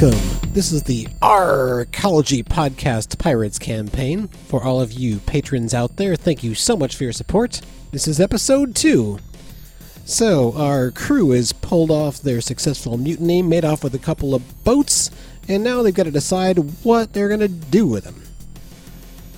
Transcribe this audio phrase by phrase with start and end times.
[0.00, 0.52] Welcome.
[0.52, 4.28] This is the Arcology Podcast Pirates campaign.
[4.46, 7.60] For all of you patrons out there, thank you so much for your support.
[7.90, 9.18] This is episode 2.
[10.04, 14.62] So, our crew has pulled off their successful mutiny, made off with a couple of
[14.62, 15.10] boats,
[15.48, 18.22] and now they've got to decide what they're going to do with them.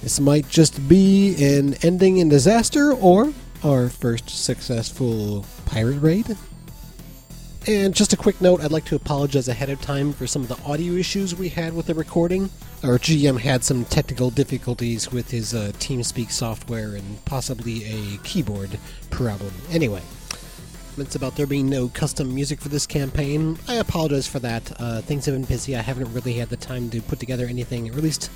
[0.02, 3.32] This might just be an ending in disaster or
[3.64, 6.36] our first successful pirate raid.
[7.66, 10.48] And just a quick note, I'd like to apologize ahead of time for some of
[10.48, 12.48] the audio issues we had with the recording.
[12.82, 18.78] Our GM had some technical difficulties with his uh, TeamSpeak software and possibly a keyboard
[19.10, 19.52] problem.
[19.70, 20.00] Anyway,
[20.96, 23.58] it's about there being no custom music for this campaign.
[23.68, 24.72] I apologize for that.
[24.80, 25.76] Uh, things have been busy.
[25.76, 28.30] I haven't really had the time to put together anything, or at least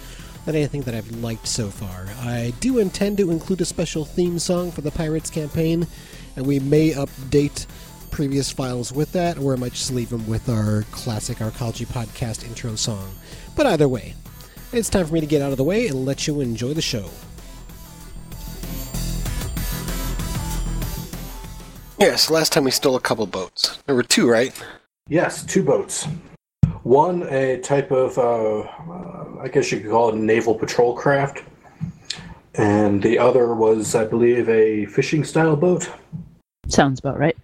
[0.46, 2.08] not anything that I've liked so far.
[2.20, 5.86] I do intend to include a special theme song for the Pirates campaign,
[6.36, 7.66] and we may update
[8.14, 12.46] previous files with that, or I might just leave them with our classic Arcology podcast
[12.46, 13.10] intro song.
[13.56, 14.14] But either way,
[14.72, 16.80] it's time for me to get out of the way and let you enjoy the
[16.80, 17.10] show.
[21.98, 23.78] Yes, last time we stole a couple boats.
[23.86, 24.54] There were two, right?
[25.08, 26.06] Yes, two boats.
[26.84, 30.94] One, a type of, uh, uh, I guess you could call it a naval patrol
[30.94, 31.42] craft.
[32.54, 35.90] And the other was, I believe, a fishing style boat.
[36.68, 37.36] Sounds about right.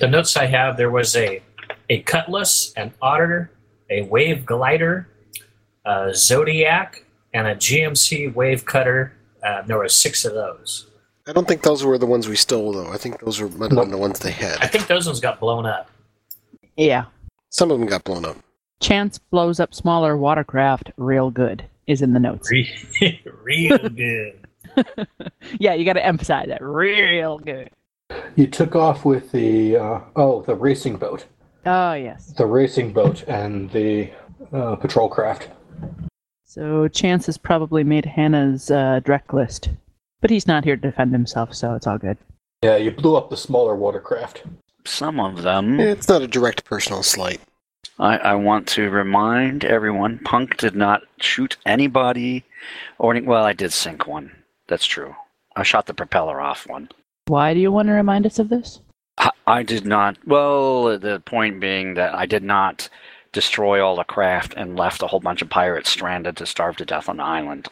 [0.00, 1.42] The notes I have there was a
[1.88, 3.50] a cutlass, an otter,
[3.90, 5.08] a wave glider,
[5.84, 9.12] a zodiac, and a GMC wave cutter.
[9.42, 10.86] Uh, there were six of those.
[11.26, 12.90] I don't think those were the ones we stole, though.
[12.90, 14.58] I think those were might have been the ones they had.
[14.60, 15.90] I think those ones got blown up.
[16.76, 17.04] Yeah.
[17.50, 18.36] Some of them got blown up.
[18.80, 22.50] Chance blows up smaller watercraft real good is in the notes.
[22.50, 22.70] Re-
[23.42, 24.46] Real good.
[25.58, 26.62] yeah, you got to emphasize that.
[26.62, 27.70] Real good.
[28.36, 31.24] You took off with the, uh, oh, the racing boat.
[31.66, 32.32] Oh, yes.
[32.36, 34.10] The racing boat and the
[34.52, 35.48] uh, patrol craft.
[36.44, 39.70] So Chance has probably made Hannah's uh, direct list.
[40.20, 42.16] But he's not here to defend himself, so it's all good.
[42.62, 44.42] Yeah, you blew up the smaller watercraft.
[44.86, 45.78] Some of them.
[45.80, 47.40] It's not a direct personal slight.
[47.98, 52.44] I, I want to remind everyone Punk did not shoot anybody
[52.98, 54.32] or any, well, I did sink one.
[54.66, 55.14] That's true.
[55.56, 56.88] I shot the propeller off one.
[57.26, 58.80] Why do you want to remind us of this?
[59.18, 60.18] I, I did not.
[60.26, 62.88] Well, the point being that I did not
[63.32, 66.84] destroy all the craft and left a whole bunch of pirates stranded to starve to
[66.84, 67.68] death on the island.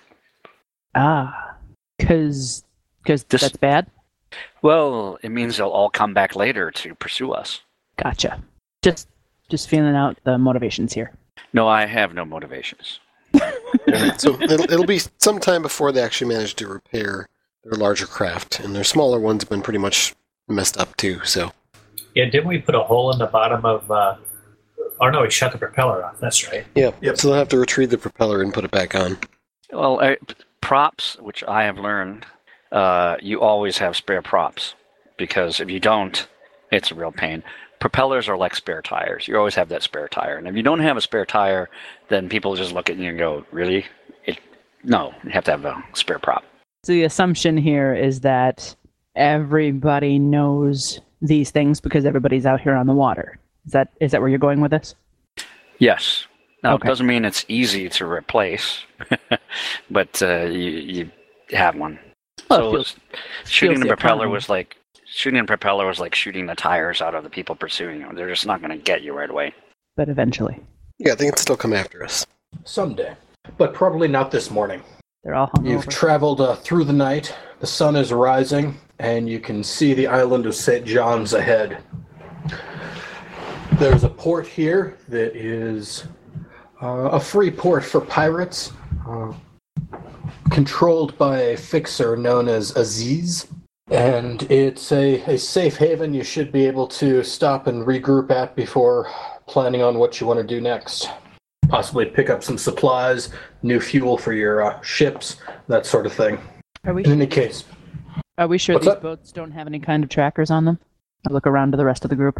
[0.95, 1.55] Ah,
[1.99, 2.65] because
[3.03, 3.87] because This- that's bad.
[4.63, 7.61] Well, it means they'll all come back later to pursue us.
[8.03, 8.43] Gotcha.
[8.83, 9.09] Just
[9.51, 11.13] just feeling out the motivations here.
[11.53, 13.01] No, I have no motivations.
[14.17, 17.29] so it'll, it'll be some time before they actually manage to repair
[17.65, 20.15] their larger craft, and their smaller ones have been pretty much
[20.49, 21.21] messed up too.
[21.25, 21.53] So
[22.15, 23.91] Yeah, didn't we put a hole in the bottom of?
[23.91, 24.17] Uh,
[25.01, 26.19] oh no, we shut the propeller off.
[26.21, 26.65] That's right.
[26.75, 27.19] yeah, Yep.
[27.19, 29.19] so they'll have to retrieve the propeller and put it back on.
[29.73, 30.17] Well, uh,
[30.61, 32.27] props, which I have learned,
[32.73, 34.75] uh, you always have spare props
[35.17, 36.27] because if you don't,
[36.71, 37.43] it's a real pain.
[37.81, 39.27] Propellers are like spare tires.
[39.27, 41.69] You always have that spare tire, and if you don't have a spare tire,
[42.09, 43.87] then people just look at you and go, "Really?
[44.25, 44.39] It,
[44.85, 46.45] no, you have to have a spare prop."
[46.85, 48.75] So the assumption here is that
[49.15, 53.39] everybody knows these things because everybody's out here on the water.
[53.67, 54.95] Is that is that where you're going with this?
[55.79, 56.27] Yes.
[56.65, 56.87] Now, Okay.
[56.87, 58.81] it doesn't mean it's easy to replace,
[59.91, 61.11] but uh, you, you
[61.57, 61.99] have one.
[62.51, 62.97] Well, so feels-
[63.45, 64.77] shooting feels the the propeller was like
[65.07, 68.09] shooting the propeller was like shooting the tires out of the people pursuing you.
[68.15, 69.55] They're just not going to get you right away.
[69.97, 70.59] but eventually
[70.99, 72.27] Yeah, they can still come after us.
[72.65, 73.15] Someday.
[73.59, 74.83] But probably not this morning.
[75.23, 77.35] They're all hung You've traveled uh, through the night.
[77.61, 80.85] The sun is rising, and you can see the island of St.
[80.85, 81.83] John's ahead.
[83.75, 86.07] There's a port here that is
[86.83, 88.73] uh, a free port for pirates,
[89.09, 89.33] uh,
[90.51, 93.47] controlled by a fixer known as Aziz.
[93.91, 98.57] And it's a, a safe haven you should be able to stop and regroup at
[98.57, 99.09] before
[99.47, 101.09] planning on what you want to do next.
[101.73, 103.31] Possibly pick up some supplies,
[103.63, 105.37] new fuel for your uh, ships,
[105.69, 106.39] that sort of thing.
[106.85, 107.65] Are we In any case,
[108.37, 109.01] are we sure What's these that?
[109.03, 110.79] boats don't have any kind of trackers on them?
[111.27, 112.39] I look around to the rest of the group.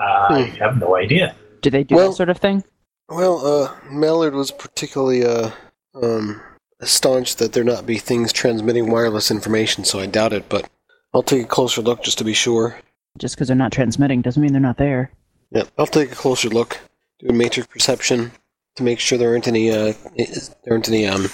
[0.30, 1.34] I have no idea.
[1.60, 2.62] Do they do Well- that sort of thing?
[3.08, 5.50] Well, uh, Mallard was particularly uh,
[6.00, 6.40] um,
[6.84, 10.48] staunch that there not be things transmitting wireless information, so I doubt it.
[10.48, 10.70] But
[11.12, 12.78] I'll take a closer look just to be sure.
[13.18, 15.10] Just because they're not transmitting doesn't mean they're not there.
[15.50, 16.78] Yeah, I'll take a closer look.
[17.18, 18.30] Do a matrix perception
[18.78, 21.26] to make sure there aren't any uh, there aren't any um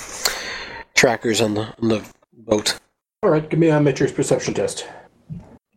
[0.94, 2.78] trackers on the on the boat.
[3.22, 4.86] all right, give me a matrix perception test.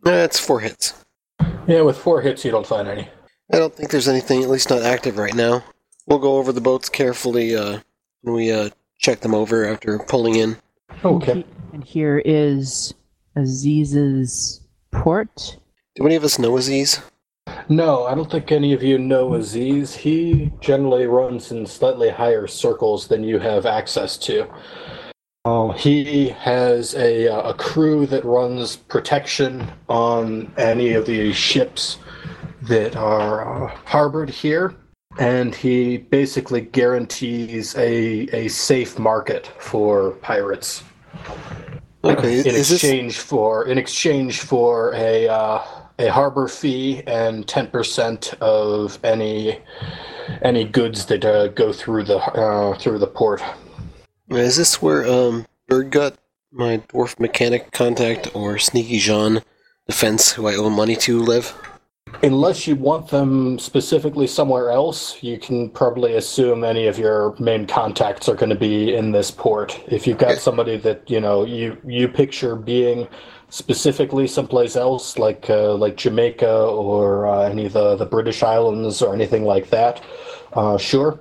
[0.04, 1.06] That's four hits.
[1.68, 3.10] Yeah, with four hits, you don't find any.
[3.54, 5.64] I don't think there's anything, at least not active right now.
[6.06, 7.80] we'll go over the boats carefully uh,
[8.22, 10.58] when we uh, check them over after pulling in.
[11.04, 11.46] Okay.
[11.74, 12.94] And here is
[13.36, 14.62] Aziz's
[14.92, 15.58] port.
[15.96, 17.02] Do any of us know Aziz?
[17.70, 19.94] No, I don't think any of you know Aziz.
[19.94, 24.48] He generally runs in slightly higher circles than you have access to.
[25.44, 32.00] Uh, he has a, uh, a crew that runs protection on any of the ships
[32.64, 34.76] that are uh, harbored here,
[35.20, 40.84] and he basically guarantees a, a safe market for pirates
[42.04, 45.62] Okay, in is this exchange for in exchange for a uh,
[46.00, 49.60] a harbor fee and ten percent of any
[50.42, 53.42] any goods that uh, go through the uh, through the port.
[54.30, 56.16] is this where um Birdgut,
[56.52, 59.42] my dwarf mechanic contact, or Sneaky Jean,
[59.86, 61.54] the fence who I owe money to, live?
[62.24, 67.68] Unless you want them specifically somewhere else, you can probably assume any of your main
[67.68, 69.78] contacts are going to be in this port.
[69.88, 70.40] If you've got Okay.
[70.40, 73.08] somebody that you know you you picture being
[73.50, 79.02] specifically someplace else, like uh, like Jamaica or uh, any of the the British Islands
[79.02, 80.04] or anything like that,
[80.54, 81.20] uh, sure.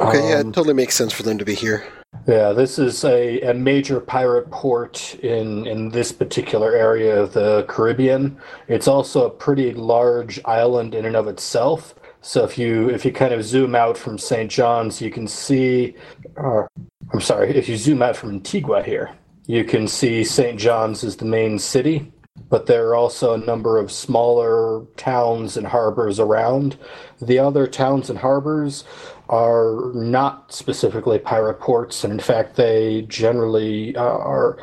[0.00, 1.86] Okay, yeah, Um, it totally makes sense for them to be here.
[2.26, 7.64] Yeah, this is a, a major pirate port in, in this particular area of the
[7.68, 8.38] Caribbean.
[8.66, 11.94] It's also a pretty large island in and of itself.
[12.20, 14.50] So if you if you kind of zoom out from St.
[14.50, 15.94] John's, you can see.
[16.36, 16.64] Uh,
[17.12, 19.10] I'm sorry, if you zoom out from Antigua here,
[19.48, 20.60] you can see St.
[20.60, 22.12] John's is the main city,
[22.50, 26.76] but there are also a number of smaller towns and harbors around.
[27.22, 28.84] The other towns and harbors
[29.30, 34.58] are not specifically pirate ports, and in fact, they generally uh, are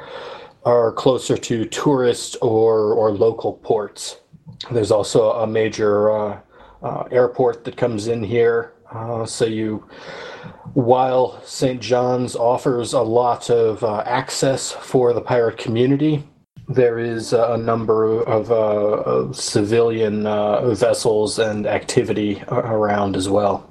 [0.66, 4.20] are closer to tourist or or local ports.
[4.72, 6.40] There's also a major uh,
[6.84, 9.90] uh, airport that comes in here, uh, so you.
[10.74, 11.82] While St.
[11.82, 16.24] John's offers a lot of uh, access for the pirate community,
[16.68, 23.70] there is a number of, uh, civilian uh, vessels and activity around as well.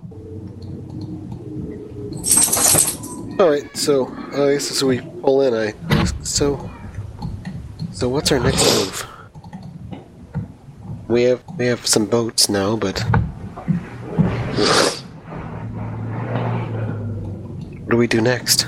[3.38, 5.74] All right, so uh, I guess as we pull in, I
[6.22, 6.70] so
[7.92, 9.06] so what's our next move?
[11.08, 13.04] We have we have some boats now, but
[17.94, 18.66] do we do next?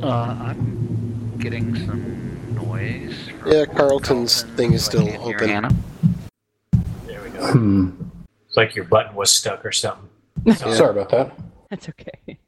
[0.00, 3.28] Uh, I'm getting some noise.
[3.40, 5.48] from Yeah, Carlton's Carlton, thing is so still open.
[5.48, 5.74] Hannah.
[7.04, 7.92] There we go.
[8.46, 10.08] It's like your button was stuck or something.
[10.54, 11.36] Sorry about that.
[11.68, 12.38] That's okay.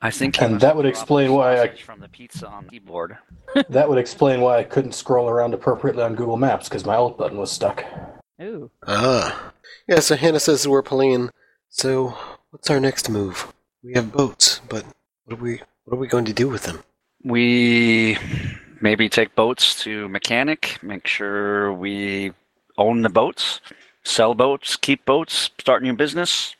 [0.00, 3.18] I think And that would explain why I- from the pizza on the keyboard.
[3.68, 7.18] That would explain why I couldn't scroll around appropriately on Google Maps because my alt
[7.18, 7.84] button was stuck.
[8.40, 8.70] Ooh.
[8.86, 9.52] Ah,
[9.86, 10.00] yeah.
[10.00, 11.28] So Hannah says we're pulling.
[11.68, 12.14] So
[12.50, 13.52] what's our next move?
[13.82, 14.84] We have boats, but
[15.28, 16.82] what are we what are we going to do with them?
[17.22, 18.16] We
[18.80, 22.32] maybe take boats to mechanic, make sure we
[22.78, 23.60] own the boats,
[24.04, 26.54] sell boats, keep boats, start new business.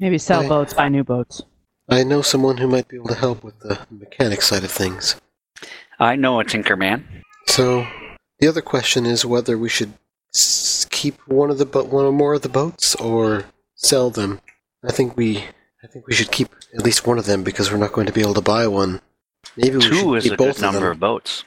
[0.00, 0.48] Maybe sell Right.
[0.48, 1.42] boats, buy new boats.
[1.88, 5.14] I know someone who might be able to help with the mechanic side of things.
[6.00, 7.04] I know a Tinkerman.
[7.46, 7.86] So
[8.40, 9.92] the other question is whether we should
[10.90, 13.44] keep one of the bo- one or more of the boats or
[13.76, 14.40] sell them.
[14.82, 15.44] I think we
[15.82, 18.12] I think we should keep at least one of them because we're not going to
[18.12, 19.00] be able to buy one.
[19.56, 20.90] Maybe we Two should is keep a both good number of them.
[20.92, 21.44] of boats.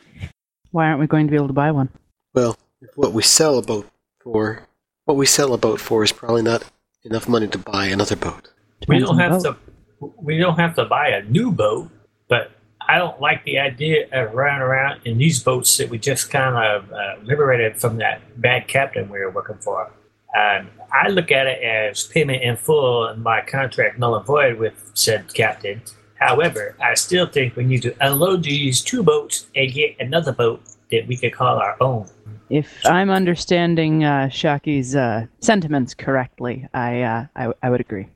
[0.72, 1.89] Why aren't we going to be able to buy one?
[2.34, 3.89] Well, if what we sell a boat
[4.22, 4.68] for,
[5.06, 6.65] what we sell a boat for is probably not
[7.06, 8.51] enough money to buy another boat.
[8.88, 10.12] We Depends don't on the have to.
[10.18, 11.89] We don't have to buy a new boat,
[12.27, 12.51] but
[12.82, 16.56] I don't like the idea of running around in these boats that we just kind
[16.58, 19.92] of uh, liberated from that bad captain we were working for.
[20.36, 24.58] Um, I look at it as payment in full and my contract null and void
[24.58, 25.82] with said captain.
[26.15, 30.62] However, I still think we need to unload these two boats and get another boat
[30.92, 32.08] that we could call our own.
[32.50, 38.08] If I'm understanding uh, Shaki's uh, sentiments correctly, I, uh, I I would agree.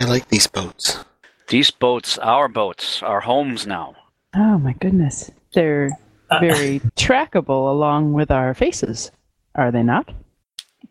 [0.00, 1.04] I like these boats.
[1.48, 3.94] These boats, our boats, our homes now.
[4.36, 5.90] Oh my goodness, they're
[6.30, 9.10] Uh, very trackable along with our faces,
[9.54, 10.08] are they not?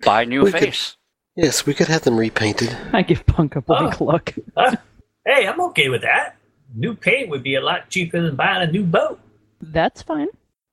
[0.04, 0.98] Buy new We could- face.
[1.36, 2.76] Yes, we could have them repainted.
[2.94, 4.34] I give Punk a blank look.
[4.56, 4.76] Huh?
[5.24, 6.36] Hey, I'm okay with that.
[6.74, 9.20] New paint would be a lot cheaper than buying a new boat.
[9.62, 10.30] That's fine.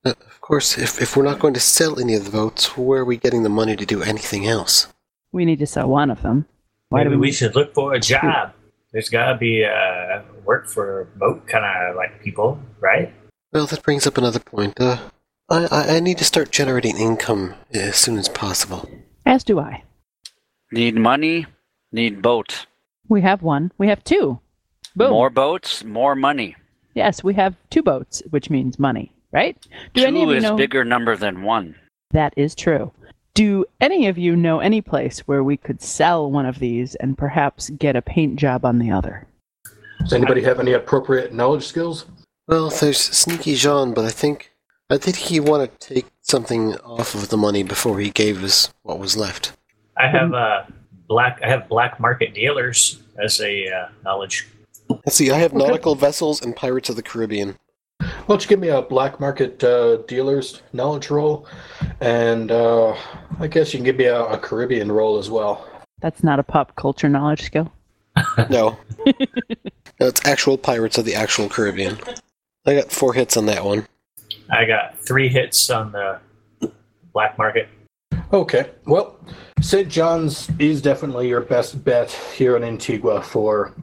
[0.07, 3.03] Uh, of course, if, if we're not going to sell any of the boats, where
[3.03, 4.87] are we getting the money to do anything else?
[5.33, 6.47] We need to sell one of them.
[6.89, 7.33] Why Maybe do we we?
[7.33, 8.55] should look for a job.
[8.91, 13.13] There's got to be uh, work for boat kind of like people, right?
[13.53, 14.81] Well, that brings up another point.
[14.81, 14.97] Uh,
[15.51, 18.89] I, I, I need to start generating income as soon as possible.
[19.29, 19.83] As do I.
[20.73, 21.45] Need money,
[21.93, 22.65] need boat.
[23.11, 23.71] We have one.
[23.77, 24.41] We have two.
[24.97, 25.11] Boom.
[25.11, 26.57] More boats, more money.
[26.95, 29.55] Yes, we have two boats, which means money, right?
[29.93, 31.75] Do any of Two you is know bigger number than one.
[32.13, 32.91] that is true?
[33.35, 37.19] Do any of you know any place where we could sell one of these and
[37.19, 39.27] perhaps get a paint job on the other?
[40.01, 42.07] Does anybody have any appropriate knowledge skills?
[42.47, 44.53] Well, there's Sneaky Jean, but I think
[44.91, 48.73] I think he wanted to take something off of the money before he gave us
[48.83, 49.53] what was left.
[49.99, 50.65] I have uh,
[51.09, 51.41] black.
[51.45, 54.49] I have black market dealers as a uh, knowledge.
[54.89, 55.31] Let's see.
[55.31, 57.57] I have nautical vessels and Pirates of the Caribbean.
[58.01, 61.47] Why don't you give me a black market uh, dealer's knowledge roll,
[62.01, 62.97] and uh,
[63.41, 65.69] I guess you can give me a, a Caribbean roll as well.
[66.01, 67.71] That's not a pop culture knowledge skill.
[68.49, 68.79] No,
[70.01, 71.99] no, it's actual Pirates of the actual Caribbean.
[72.65, 73.87] I got four hits on that one.
[74.51, 76.21] I got three hits on the
[77.13, 77.69] black market.
[78.33, 79.19] Okay, well,
[79.61, 79.89] St.
[79.89, 83.75] John's is definitely your best bet here in Antigua for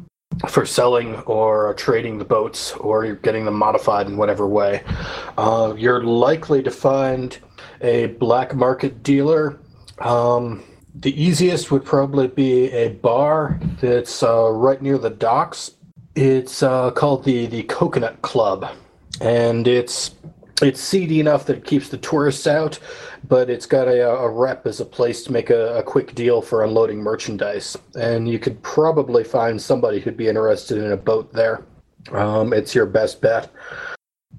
[0.49, 4.83] for selling or trading the boats or you're getting them modified in whatever way.
[5.37, 7.39] Uh, you're likely to find
[7.81, 9.59] a black market dealer.
[9.99, 15.71] Um, the easiest would probably be a bar that's uh, right near the docks.
[16.15, 18.69] It's uh, called the the Coconut Club,
[19.19, 20.15] and it's
[20.61, 22.79] it's seedy enough that it keeps the tourists out,
[23.27, 26.41] but it's got a, a rep as a place to make a, a quick deal
[26.41, 27.75] for unloading merchandise.
[27.95, 31.63] And you could probably find somebody who'd be interested in a boat there.
[32.11, 33.51] Um, it's your best bet.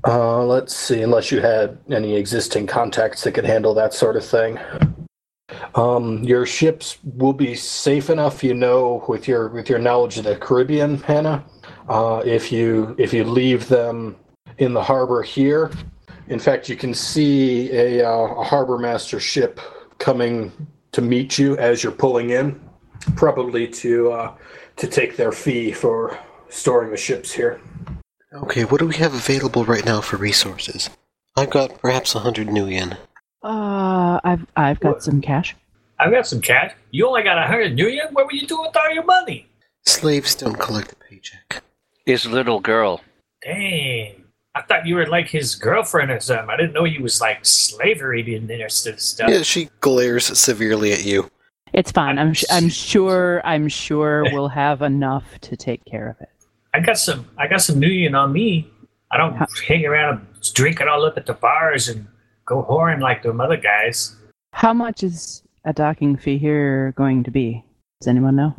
[0.06, 4.24] Uh, let's see, unless you had any existing contacts that could handle that sort of
[4.24, 4.58] thing.
[5.74, 10.24] Um, your ships will be safe enough, you know, with your with your knowledge of
[10.24, 11.44] the Caribbean, Hannah.
[11.88, 14.16] Uh, if you if you leave them
[14.58, 15.70] in the harbor here,
[16.28, 19.60] in fact, you can see a, uh, a harbor master ship
[19.98, 20.52] coming
[20.92, 22.60] to meet you as you're pulling in,
[23.16, 24.34] probably to uh,
[24.76, 26.18] to take their fee for
[26.48, 27.60] storing the ships here.
[28.32, 30.90] Okay, what do we have available right now for resources?
[31.36, 32.96] I've got perhaps a hundred nuyen.
[33.42, 35.02] Uh, I've I've got What?
[35.02, 35.54] some cash.
[35.98, 36.74] I've got some cash.
[36.90, 38.08] You only got a hundred million.
[38.12, 39.48] What were you doing with all your money?
[39.86, 41.62] Slaves don't collect a paycheck.
[42.04, 43.00] His little girl.
[43.42, 44.24] Dang.
[44.56, 46.48] I thought you were like his girlfriend or something.
[46.48, 49.28] I didn't know you was like slavery being interested in stuff.
[49.28, 51.30] Yeah, she glares severely at you.
[51.74, 52.18] It's fine.
[52.18, 56.30] I'm sh- I'm sure I'm sure we'll have enough to take care of it.
[56.72, 57.28] I got some.
[57.36, 58.70] I got some million on me.
[59.10, 62.06] I don't hang around and drink it all up at the bars and
[62.46, 64.16] go whoring like them other guys.
[64.52, 67.62] How much is a docking fee here going to be?
[68.00, 68.54] Does anyone know?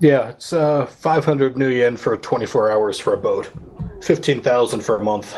[0.00, 3.50] Yeah, it's uh, 500 nuyen for 24 hours for a boat,
[4.02, 5.36] 15,000 for a month.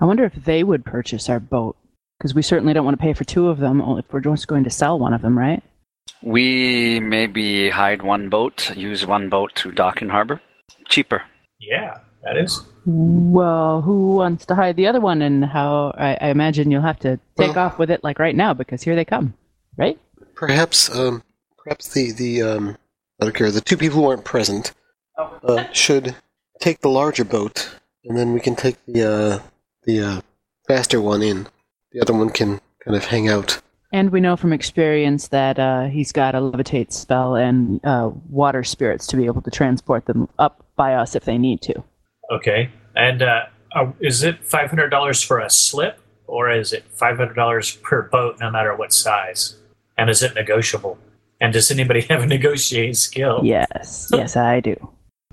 [0.00, 1.76] I wonder if they would purchase our boat
[2.18, 4.64] because we certainly don't want to pay for two of them if we're just going
[4.64, 5.62] to sell one of them, right?
[6.22, 10.40] We maybe hide one boat, use one boat to dock in harbor.
[10.88, 11.22] Cheaper.
[11.60, 12.62] Yeah, that is.
[12.86, 15.20] Well, who wants to hide the other one?
[15.22, 15.92] And how?
[15.96, 18.82] I, I imagine you'll have to take Well- off with it like right now because
[18.82, 19.34] here they come,
[19.76, 19.98] right?
[20.34, 21.22] Perhaps, um,
[21.64, 22.76] perhaps the the um,
[23.20, 23.50] I don't care.
[23.50, 24.72] The two people who aren't present
[25.16, 26.16] uh, should
[26.60, 27.70] take the larger boat,
[28.04, 29.38] and then we can take the uh,
[29.84, 30.20] the uh,
[30.66, 31.48] faster one in.
[31.92, 33.60] The other one can kind of hang out.
[33.92, 38.64] And we know from experience that uh, he's got a levitate spell and uh, water
[38.64, 41.84] spirits to be able to transport them up by us if they need to.
[42.30, 42.70] Okay.
[42.96, 47.16] And uh, uh, is it five hundred dollars for a slip, or is it five
[47.16, 49.56] hundred dollars per boat, no matter what size?
[49.96, 50.98] And is it negotiable?
[51.40, 53.40] And does anybody have a negotiating skill?
[53.42, 54.76] Yes, yes, I do.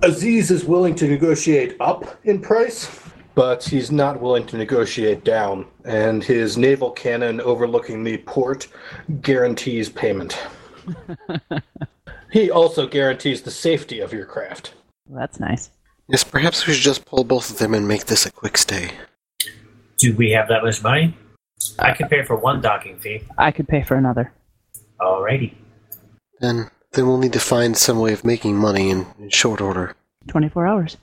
[0.02, 3.00] Aziz is willing to negotiate up in price,
[3.34, 8.68] but he's not willing to negotiate down, and his naval cannon overlooking the port
[9.22, 10.38] guarantees payment.
[12.30, 14.74] he also guarantees the safety of your craft.
[15.06, 15.70] Well, that's nice.
[16.08, 18.90] Yes, perhaps we should just pull both of them and make this a quick stay.
[19.96, 21.16] Do we have that much money?
[21.78, 23.22] I can pay for one docking fee.
[23.38, 24.32] I could pay for another.
[25.00, 25.54] Alrighty.
[26.44, 29.96] Then, then we'll need to find some way of making money in, in short order.
[30.28, 30.96] 24 hours.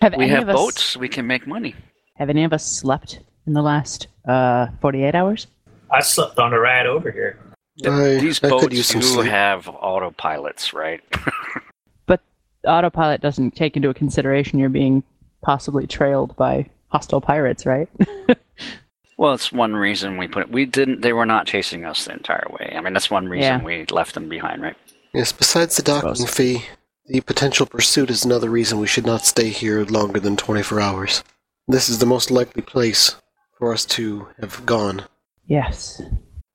[0.00, 1.74] Have We any have of us, boats, we can make money.
[2.14, 5.48] Have any of us slept in the last uh, 48 hours?
[5.90, 7.40] I slept on a ride over here.
[7.84, 9.30] I, These I boats could use some do sleep.
[9.30, 11.00] have autopilots, right?
[12.06, 12.20] But
[12.64, 15.02] autopilot doesn't take into consideration you're being
[15.42, 17.88] possibly trailed by hostile pirates, right?
[19.18, 20.50] Well, it's one reason we put it.
[20.50, 21.00] we didn't.
[21.02, 22.72] They were not chasing us the entire way.
[22.76, 23.64] I mean, that's one reason Yeah.
[23.64, 24.76] we left them behind, right?
[25.12, 26.34] Yes, besides the docking Suppose.
[26.34, 26.64] fee,
[27.06, 31.24] the potential pursuit is another reason we should not stay here longer than 24 hours.
[31.66, 33.16] This is the most likely place
[33.58, 35.02] for us to have gone,
[35.46, 36.00] yes.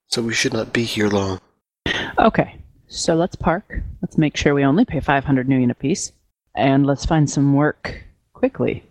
[0.08, 1.40] so we should not be here long.
[2.18, 2.60] Okay.
[2.88, 3.82] So let's park.
[4.02, 6.12] Let's make sure we only pay 500 nuyen apiece.
[6.56, 8.04] And let's find some work
[8.34, 8.84] quickly.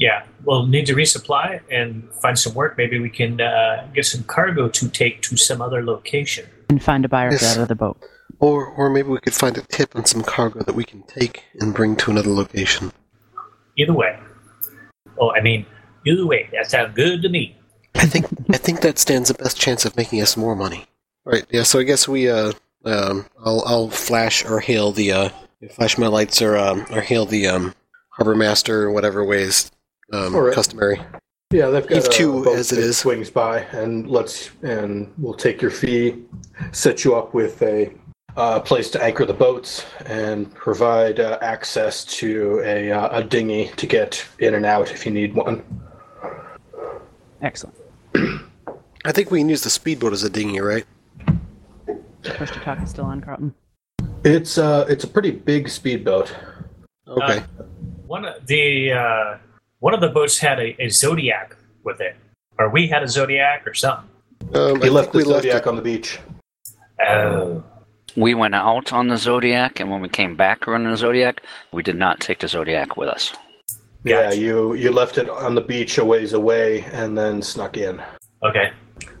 [0.00, 2.78] Yeah, we'll need to resupply and find some work.
[2.78, 6.48] Maybe we can uh, get some cargo to take to some other location.
[6.70, 7.40] And find a buyer Yes.
[7.52, 8.02] for that other boat.
[8.38, 11.44] Or, or maybe we could find a tip on some cargo that we can take
[11.60, 12.92] and bring to another location.
[13.76, 14.18] Either way.
[15.18, 15.66] Oh, I mean,
[16.06, 17.58] either way, that sounds good to me.
[17.94, 20.86] I think I think that stands the best chance of making us more money.
[21.26, 21.44] All right.
[21.50, 21.64] Yeah.
[21.64, 22.52] So I guess we uh
[22.86, 25.28] um I'll I'll flash or hail the uh
[25.74, 27.74] flash my lights or um or hail the um
[28.10, 29.70] harbor master in whatever ways
[30.12, 30.54] um All right.
[30.54, 31.00] customary.
[31.52, 32.98] Yeah, they've got Eve a two boat as it that is.
[32.98, 36.22] swings by, and let's and we'll take your fee,
[36.70, 37.92] set you up with a
[38.36, 43.66] uh, place to anchor the boats, and provide uh, access to a uh, a dinghy
[43.76, 45.64] to get in and out if you need one.
[47.42, 47.74] Excellent.
[49.04, 50.84] I think we can use the speedboat as a dinghy, right?
[52.22, 53.54] Push to talk is still on, Carlton.
[54.24, 56.32] It's uh it's a pretty big speedboat.
[57.08, 57.38] Okay.
[57.38, 57.64] Uh,
[58.06, 59.38] one of the uh,
[59.80, 62.16] one of the boats had a, a zodiac with it,
[62.58, 64.08] or we had a zodiac or something.
[64.54, 65.66] um, He I left the we left Zodiac it.
[65.68, 66.18] on the beach.
[67.06, 67.62] Oh,
[68.16, 71.82] We went out on the Zodiac, and when we came back running the Zodiac, we
[71.82, 73.32] did not take the Zodiac with us.
[74.04, 78.00] Yeah, you you left it on the beach a ways away, and then snuck in.
[78.42, 78.72] okay.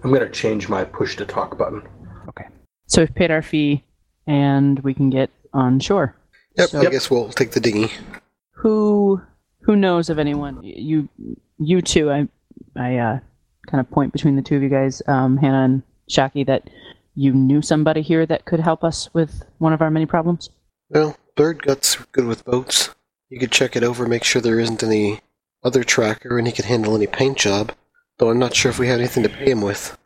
[0.02, 1.82] I'm gonna change my push to talk button.
[2.28, 2.46] Okay.
[2.86, 3.84] So we've paid our fee
[4.26, 6.16] and we can get on shore.
[6.56, 6.68] Yep.
[6.70, 7.90] So- I guess we'll take the dinghy.
[8.52, 9.20] Who
[9.60, 10.60] who knows of anyone?
[10.62, 11.08] You
[11.58, 12.10] you two.
[12.10, 12.28] I
[12.76, 13.18] I uh,
[13.66, 16.68] kind of point between the two of you guys, um, Hannah and Shaki, that
[17.14, 20.50] you knew somebody here that could help us with one of our many problems.
[20.88, 22.90] Well, Bird Gut's good with boats.
[23.28, 25.20] You could check it over, make sure there isn't any
[25.62, 27.72] other tracker, and he could handle any paint job.
[28.18, 29.96] Though I'm not sure if we have anything to pay him with.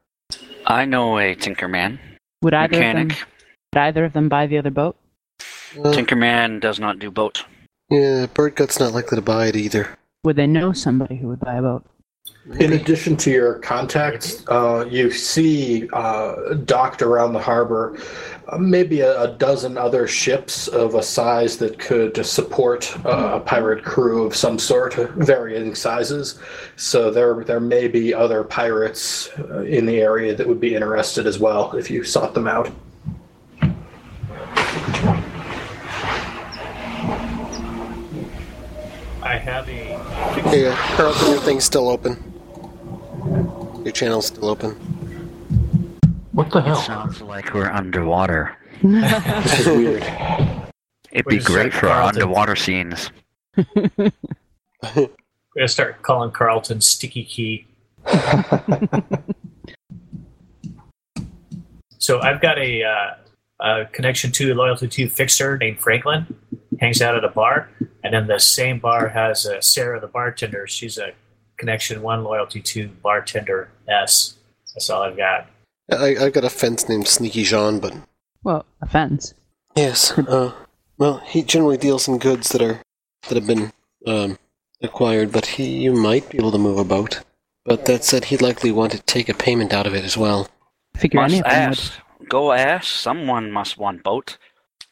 [0.67, 1.99] I know a Tinkerman,
[2.43, 3.27] Would either of them mechanic.
[3.73, 4.97] would either of them buy the other boat?
[5.41, 7.45] Uh, Tinkerman does not do boat.
[7.91, 9.99] Yeah, Bird Gut's not likely to buy it either.
[10.25, 11.85] Would they know somebody who would buy a boat?
[12.59, 17.99] In addition to your contacts, uh, you see uh, docked around the harbor
[18.49, 23.41] uh, maybe a, a dozen other ships of a size that could support uh, a
[23.41, 26.39] pirate crew of some sort, varying sizes.
[26.77, 31.27] So there, there may be other pirates uh, in the area that would be interested
[31.27, 32.71] as well if you sought them out.
[39.25, 39.73] I have a.
[40.51, 42.23] Hey, uh, Carlton, your thing's still open.
[43.83, 44.73] Your channel's still open.
[46.33, 46.77] What the hell?
[46.77, 48.57] Sounds like we're underwater.
[48.83, 50.03] This is weird.
[51.11, 52.23] It'd be great like for our Carlton.
[52.23, 53.11] underwater scenes.
[53.57, 54.11] We're
[55.57, 57.67] gonna start calling Carlton Sticky Key.
[61.99, 63.15] so I've got a, uh,
[63.65, 66.27] a connection to a loyalty to fixer named Franklin.
[66.81, 67.71] Hangs out at a bar,
[68.03, 70.67] and then the same bar has uh, Sarah, the bartender.
[70.67, 71.13] She's a
[71.57, 74.35] connection one loyalty to bartender S.
[74.75, 75.49] That's all I've got.
[75.91, 77.95] I, I got a fence named Sneaky Jean, but
[78.43, 79.35] well, a fence.
[79.77, 80.53] yes, uh,
[80.99, 82.81] well, he generally deals in goods that are
[83.29, 83.73] that have been
[84.07, 84.39] um,
[84.83, 87.21] acquired, but he you might be able to move about.
[87.65, 90.49] But that said, he'd likely want to take a payment out of it as well.
[90.97, 91.79] Figure any Must of them would.
[91.79, 91.93] ask.
[92.29, 92.87] Go ask.
[92.91, 94.39] Someone must want boat.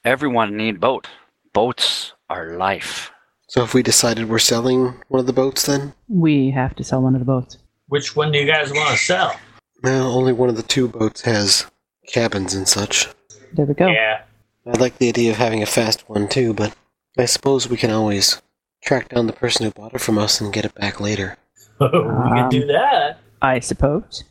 [0.05, 1.09] Everyone need boat.
[1.53, 3.11] Boats are life.
[3.49, 7.03] So if we decided we're selling one of the boats, then We have to sell
[7.03, 7.59] one of the boats.
[7.89, 9.37] Which one do you guys want to sell?
[9.83, 11.67] well, only one of the two boats has
[12.09, 13.09] cabins and such.
[13.53, 13.89] There we go.
[13.89, 14.23] Yeah,
[14.67, 16.75] I like the idea of having a fast one too, but
[17.19, 18.41] I suppose we can always
[18.83, 21.37] track down the person who bought it from us and get it back later.
[21.81, 23.19] we can do um, that.
[23.43, 24.25] I suppose.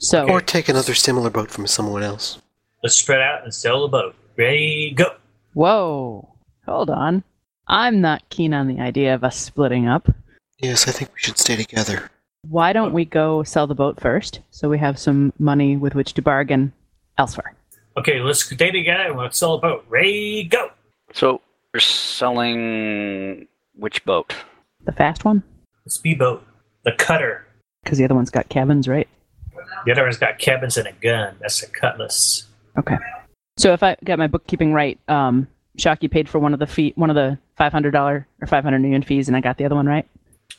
[0.00, 0.06] Right.
[0.06, 2.38] So Or take another similar boat from someone else.
[2.82, 4.14] Let's spread out and sell the boat.
[4.36, 5.14] Ready, go.
[5.52, 6.28] Whoa.
[6.64, 7.22] Hold on.
[7.68, 10.08] I'm not keen on the idea of us splitting up.
[10.58, 12.10] Yes, I think we should stay together.
[12.48, 16.14] Why don't we go sell the boat first so we have some money with which
[16.14, 16.72] to bargain
[17.18, 17.54] elsewhere?
[17.98, 19.84] Okay, let's stay together and let's sell a boat.
[19.88, 20.70] Ready, go.
[21.12, 21.42] So
[21.74, 24.34] you're selling which boat?
[24.84, 25.42] The fast one?
[25.84, 26.42] The speedboat,
[26.84, 27.46] the cutter.
[27.84, 29.08] Because the other one's got cabins, right?
[29.84, 31.36] The other one's got cabins and a gun.
[31.40, 32.46] That's a cutlass.
[32.78, 32.96] Okay.
[33.56, 36.92] So if I got my bookkeeping right, um, Shocky paid for one of the fee,
[36.96, 39.64] one of the five hundred dollar or five hundred nuyen fees, and I got the
[39.64, 40.06] other one right.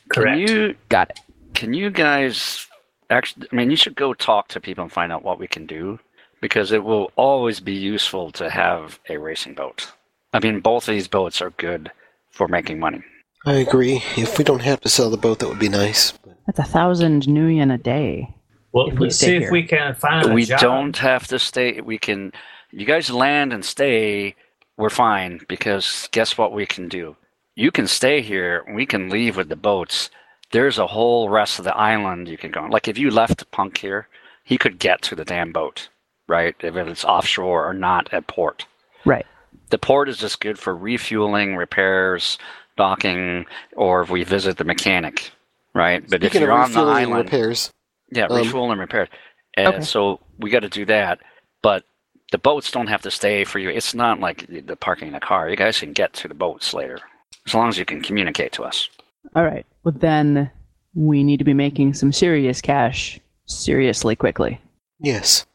[0.08, 0.36] Correct.
[0.36, 1.20] Can you Got it.
[1.54, 2.66] can you guys
[3.10, 3.46] actually?
[3.52, 5.98] I mean, you should go talk to people and find out what we can do
[6.40, 9.90] because it will always be useful to have a racing boat.
[10.32, 11.90] I mean, both of these boats are good
[12.30, 13.02] for making money.
[13.44, 14.02] I agree.
[14.16, 16.12] If we don't have to sell the boat, that would be nice.
[16.46, 18.34] That's a thousand nuyen a day.
[18.72, 19.42] Well, if we let's stay see here.
[19.48, 20.60] if we can find a we job.
[20.60, 21.80] don't have to stay.
[21.80, 22.32] We can
[22.70, 24.34] You guys land and stay,
[24.76, 27.16] we're fine because guess what we can do?
[27.54, 28.64] You can stay here.
[28.74, 30.10] We can leave with the boats.
[30.52, 32.60] There's a whole rest of the island you can go.
[32.62, 32.70] on.
[32.70, 34.08] Like if you left Punk here,
[34.44, 35.88] he could get to the damn boat,
[36.28, 36.54] right?
[36.60, 38.66] If it's offshore or not at port.
[39.04, 39.26] Right.
[39.70, 42.38] The port is just good for refueling, repairs,
[42.76, 45.30] docking, or if we visit the mechanic,
[45.74, 46.08] right?
[46.08, 47.70] But if you're of on the refueling and island, repairs,
[48.12, 49.08] yeah, Um, refuel and repair.
[49.56, 49.80] And Okay.
[49.82, 51.18] so we got to do that.
[51.62, 51.84] But
[52.30, 53.68] the boats don't have to stay for you.
[53.70, 55.48] It's not like the parking in a car.
[55.50, 56.98] You guys can get to the boats later,
[57.46, 58.88] as long as you can communicate to us.
[59.36, 59.66] All right.
[59.84, 60.50] Well, then
[60.94, 64.60] we need to be making some serious cash seriously quickly.
[65.00, 65.46] yes.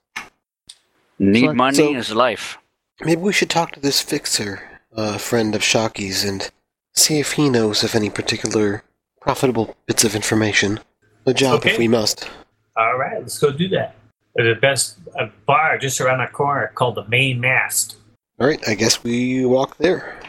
[1.20, 2.60] Need So- money so- is life.
[3.02, 6.50] Maybe we should talk to this fixer, a friend of Shockey's, and
[6.94, 8.84] see if he knows of any particular
[9.22, 10.80] profitable bits of information.
[11.26, 12.30] A job if we must.
[12.78, 13.96] All right, let's go do that.
[14.36, 17.98] There's the best uh, bar just around the corner called the Main Mast.
[18.40, 20.20] All right, I guess we walk there.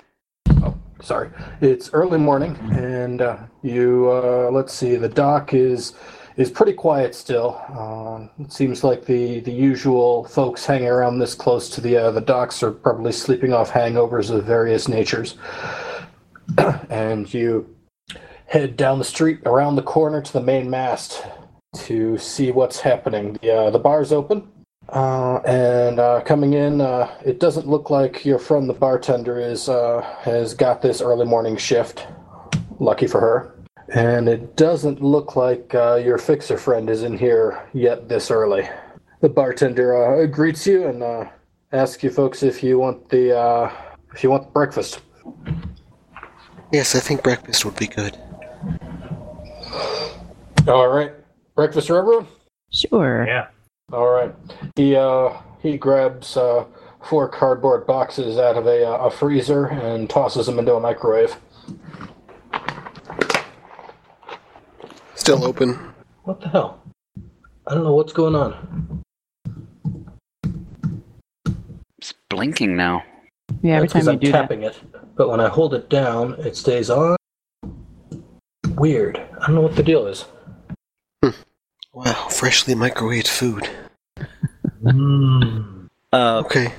[0.63, 1.29] Oh, sorry,
[1.61, 4.97] it's early morning, and uh, you uh, let's see.
[4.97, 5.93] The dock is
[6.39, 7.61] is pretty quiet still.
[7.69, 12.11] Um, it seems like the the usual folks hanging around this close to the uh,
[12.13, 15.37] the docks are probably sleeping off hangovers of various natures.
[16.89, 17.77] and you
[18.47, 21.23] head down the street around the corner to the main mast
[21.77, 23.39] to see what's happening.
[23.43, 24.49] The uh, the bar's open.
[24.89, 29.69] Uh, and uh, coming in, uh, it doesn't look like your friend, the bartender, is
[29.69, 32.07] uh, has got this early morning shift.
[32.79, 33.55] Lucky for her.
[33.95, 38.69] And it doesn't look like uh, your fixer friend is in here yet this early.
[39.21, 41.25] The bartender uh, greets you and uh,
[41.73, 43.73] asks you folks if you want the uh,
[44.15, 45.01] if you want breakfast.
[46.73, 48.17] Yes, I think breakfast would be good.
[50.67, 51.13] All right,
[51.59, 52.25] breakfast for everyone.
[52.73, 53.27] Sure.
[53.27, 53.49] Yeah.
[53.93, 54.33] All right.
[54.77, 56.65] He uh he grabs uh
[57.03, 61.35] four cardboard boxes out of a uh, a freezer and tosses them into a microwave.
[65.17, 65.75] Still open.
[66.23, 66.81] What the hell?
[67.67, 69.03] I don't know what's going on.
[71.99, 73.03] It's blinking now.
[73.63, 74.41] Yeah, every That's 'cause time you I'm do that.
[74.43, 74.77] tapping it,
[75.17, 77.17] but when I hold it down, it stays on.
[78.77, 79.19] Weird.
[79.41, 80.25] I don't know what the deal is.
[81.93, 83.69] Wow, freshly microwaved food.
[84.83, 85.89] Mm.
[86.13, 86.73] Uh, Okay.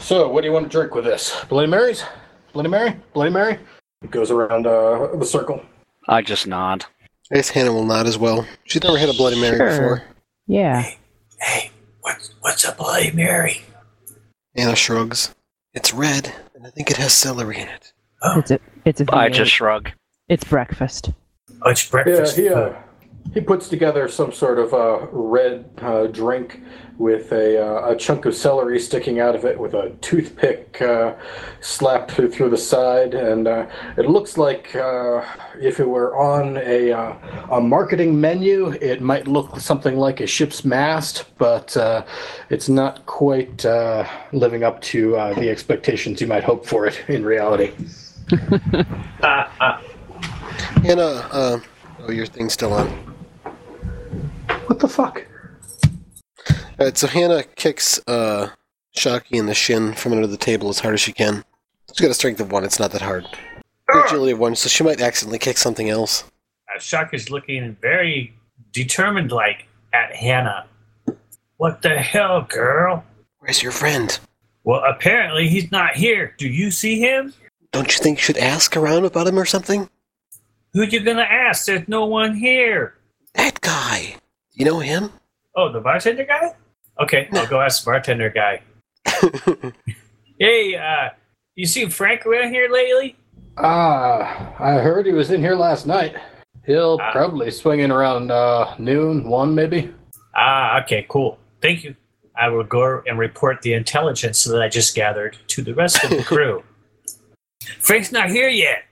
[0.00, 1.44] So, what do you want to drink with this?
[1.48, 2.04] Bloody Marys?
[2.52, 2.96] Bloody Mary?
[3.12, 3.58] Bloody Mary?
[4.02, 5.62] It goes around uh, the circle.
[6.08, 6.84] I just nod.
[7.30, 8.46] I guess Hannah will nod as well.
[8.64, 9.70] She's never had a Bloody Mary Sure.
[9.70, 10.02] before.
[10.46, 10.90] Yeah.
[11.40, 11.70] Hey,
[12.02, 13.62] what's what's a Bloody Mary?
[14.54, 15.34] Anna shrugs.
[15.74, 17.92] It's red, and I think it has celery in it.
[18.22, 19.32] It's a it's a I V8.
[19.34, 19.90] just shrug.
[20.28, 21.10] it's breakfast.
[21.62, 22.36] Oh, it's breakfast.
[22.36, 22.72] he, uh,
[23.34, 26.62] he puts together some sort of uh, red uh, drink
[26.98, 31.14] with a, uh, a chunk of celery sticking out of it with a toothpick uh,
[31.60, 33.14] slapped through, through the side.
[33.14, 33.66] And uh,
[33.98, 35.22] it looks like uh,
[35.60, 37.14] if it were on a, uh,
[37.50, 42.04] a marketing menu, it might look something like a ship's mast, but uh,
[42.48, 47.02] it's not quite uh, living up to uh, the expectations you might hope for it
[47.08, 47.72] in reality.
[49.22, 49.80] Uh, uh,
[50.82, 51.58] Hannah, uh,
[52.00, 53.05] oh, your thing's still on.
[54.66, 55.24] What the fuck?
[56.78, 58.50] Alright, so Hannah kicks uh,
[58.94, 61.44] Shocky in the shin from under the table as hard as she can.
[61.88, 63.26] She's got a strength of one, it's not that hard.
[63.88, 66.24] Agility of one, so she might accidentally kick something else.
[66.74, 68.34] uh, Shock is looking very
[68.72, 70.66] determined, like at Hannah.
[71.56, 73.04] What the hell, girl?
[73.38, 74.18] Where's your friend?
[74.64, 76.34] Well, apparently he's not here.
[76.36, 77.32] Do you see him?
[77.72, 79.88] Don't you think you should ask around about him or something?
[80.72, 81.66] Who you gonna ask?
[81.66, 82.94] There's no one here.
[83.34, 84.16] That guy.
[84.56, 85.10] You know him?
[85.54, 86.54] Oh, the bartender guy?
[86.98, 88.62] Okay, I'll go ask the bartender guy.
[90.38, 91.08] Hey, uh,
[91.54, 93.16] you seen Frank around here lately?
[93.56, 96.14] Ah, I heard he was in here last night.
[96.66, 97.10] He'll Ah.
[97.12, 99.94] probably swing in around uh, noon, one maybe.
[100.34, 101.38] Ah, okay, cool.
[101.62, 101.96] Thank you.
[102.36, 106.10] I will go and report the intelligence that I just gathered to the rest of
[106.10, 106.62] the crew.
[107.80, 108.84] Frank's not here yet.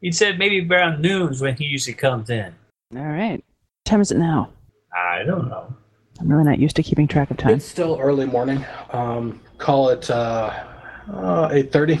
[0.00, 2.54] He said maybe around noon's when he usually comes in.
[2.96, 3.32] All right.
[3.32, 4.48] What time is it now?
[4.96, 5.72] I don't know.
[6.20, 7.54] I'm really not used to keeping track of time.
[7.54, 8.64] It's still early morning.
[8.90, 10.64] Um, call it uh,
[11.12, 11.98] uh, eight thirty.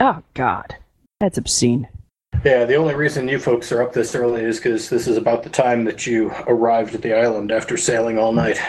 [0.00, 0.76] Oh God,
[1.20, 1.88] that's obscene.
[2.44, 5.42] Yeah, the only reason you folks are up this early is because this is about
[5.42, 8.60] the time that you arrived at the island after sailing all night.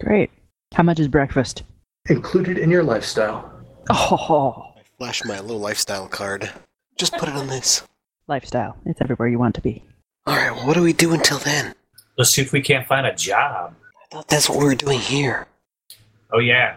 [0.00, 0.30] Great.
[0.74, 1.62] How much is breakfast?
[2.08, 3.50] Included in your lifestyle.
[3.90, 6.50] Oh, I flash my little lifestyle card.
[6.98, 7.82] Just put it on this.
[8.26, 8.76] lifestyle.
[8.84, 9.84] It's everywhere you want to be.
[10.28, 11.74] Alright, well, what do we do until then?
[12.16, 13.74] Let's see if we can't find a job.
[14.02, 15.46] I thought that's what we were doing here.
[16.32, 16.76] Oh yeah.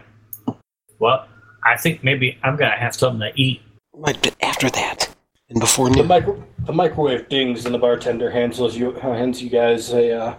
[0.98, 1.26] Well,
[1.64, 3.62] I think maybe I'm gonna have something to eat.
[3.94, 5.14] Right, but after that.
[5.48, 9.48] And before The, micro- the microwave dings, and the bartender hands you uh, hands you
[9.48, 10.34] guys a uh,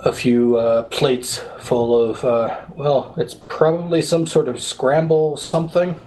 [0.00, 5.98] a few uh, plates full of uh, well, it's probably some sort of scramble something.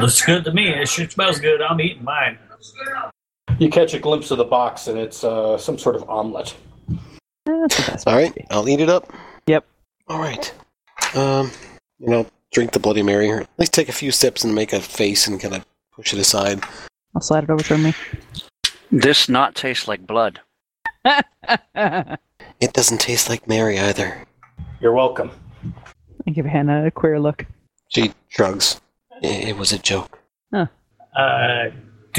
[0.00, 0.68] Looks good to me.
[0.68, 1.60] It sure smells good.
[1.60, 2.38] I'm eating mine.
[3.60, 6.56] You catch a glimpse of the box, and it's uh, some sort of omelet.
[7.44, 8.06] That's.
[8.06, 9.12] All right, I'll eat it up.
[9.46, 9.66] Yep.
[10.08, 10.52] All right.
[11.14, 11.50] Um,
[11.98, 14.72] you know, drink the Bloody Mary, or at least take a few sips and make
[14.72, 16.64] a face and kind of push it aside.
[17.14, 17.94] I'll slide it over toward me.
[18.90, 20.40] This not tastes like blood.
[22.60, 24.26] It doesn't taste like Mary either.
[24.80, 25.30] You're welcome.
[26.26, 27.46] I give Hannah a queer look.
[27.88, 28.80] She shrugs.
[29.22, 30.18] It, it was a joke.
[30.52, 30.66] Huh.
[31.16, 31.70] Uh,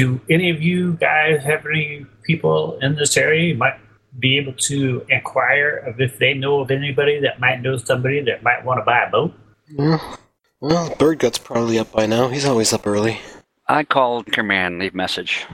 [0.02, 3.78] do any of you guys have any people in this area you might
[4.18, 8.42] be able to inquire of if they know of anybody that might know somebody that
[8.42, 9.32] might want to buy a boat?
[9.68, 10.16] Yeah.
[10.60, 12.28] Well, Birdgut's probably up by now.
[12.28, 13.20] He's always up early.
[13.68, 15.46] I called Tinkerman, leave message.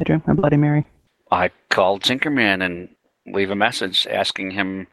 [0.00, 0.86] I drink my Bloody Mary.
[1.30, 2.88] I called Tinkerman and
[3.26, 4.86] leave a message asking him,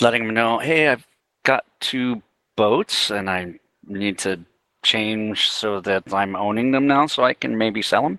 [0.00, 1.06] letting him know, hey, I've
[1.44, 2.22] got two
[2.56, 3.54] boats and I
[3.86, 4.40] need to
[4.84, 8.18] change so that I'm owning them now so I can maybe sell them.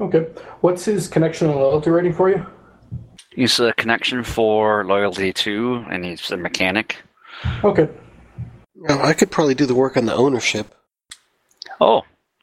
[0.00, 0.26] Okay.
[0.60, 2.44] What's his connection and loyalty rating for you?
[3.30, 6.96] He's a connection for loyalty too, and he's a mechanic.
[7.62, 7.88] Okay.
[8.74, 10.74] Well, I could probably do the work on the ownership.
[11.80, 12.02] Oh,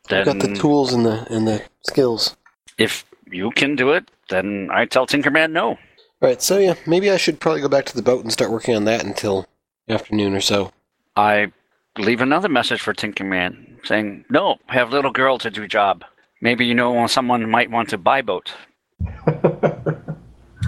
[0.09, 2.35] I've got the tools and the and the skills.
[2.77, 5.77] if you can do it, then I tell Tinkerman no.
[6.21, 6.41] Right.
[6.41, 8.85] So yeah, maybe I should probably go back to the boat and start working on
[8.85, 9.47] that until
[9.89, 10.71] afternoon or so.
[11.15, 11.51] I
[11.97, 16.03] leave another message for Tinkerman saying, no, have little girl to do job.
[16.41, 18.51] Maybe you know someone might want to buy boat.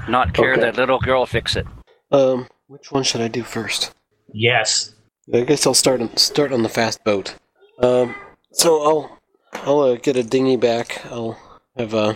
[0.08, 0.62] Not care Okay.
[0.62, 1.66] that little girl fix it.
[2.12, 3.94] Um, which one should I do first?
[4.32, 4.94] Yes.
[5.34, 7.36] I guess I'll start on start on the fast boat.
[7.80, 8.14] Um,
[8.52, 9.20] so I'll
[9.66, 11.04] I'll uh, get a dinghy back.
[11.06, 11.38] I'll
[11.78, 12.14] have uh,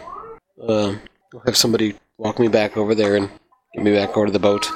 [0.62, 0.96] uh,
[1.34, 3.30] I'll have somebody walk me back over there and
[3.74, 4.67] get me back over to the boat.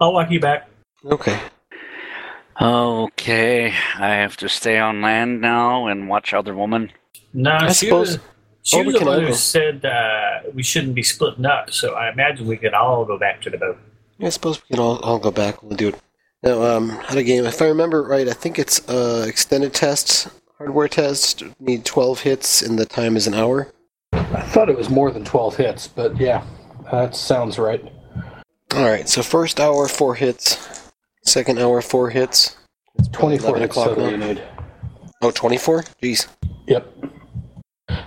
[0.00, 0.68] I'll walk you back.
[1.04, 1.38] Okay.
[2.60, 6.92] Okay, I have to stay on land now and watch other woman.
[7.34, 8.18] No, I she suppose- was,
[8.64, 12.10] she or was the one who said uh, we shouldn't be splitting up, so I
[12.12, 13.78] imagine we could all go back to the boat.
[14.20, 15.62] I suppose we can all, all go back.
[15.64, 15.96] We'll do it.
[16.44, 17.44] Now, um, how to game?
[17.44, 21.42] If I remember right, I think it's uh extended test, hardware test.
[21.58, 23.72] Need twelve hits, and the time is an hour.
[24.12, 26.44] I thought it was more than 12 hits, but yeah,
[26.90, 27.82] that sounds right.
[28.74, 29.08] All right.
[29.08, 30.90] So first hour, four hits.
[31.24, 32.56] Second hour, four hits.
[32.96, 34.10] It's 24 11 hits so o'clock that now.
[34.10, 34.42] you need.
[35.22, 35.82] Oh, 24?
[36.02, 36.26] Jeez.
[36.66, 36.86] Yep.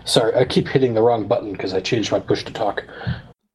[0.06, 2.84] Sorry, I keep hitting the wrong button because I changed my push to talk.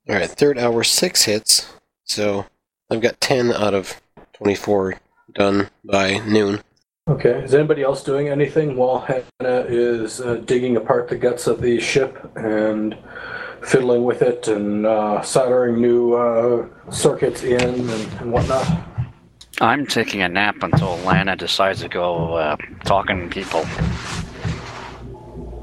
[0.08, 1.72] All right, third hour, six hits.
[2.04, 2.46] So
[2.90, 4.00] I've got 10 out of
[4.34, 4.98] 24
[5.34, 6.60] done by noon.
[7.08, 11.60] Okay, is anybody else doing anything while Hannah is uh, digging apart the guts of
[11.60, 12.96] the ship and
[13.62, 18.66] fiddling with it and uh, soldering new uh, circuits in and, and whatnot?
[19.60, 23.64] I'm taking a nap until Lana decides to go uh, talking to people.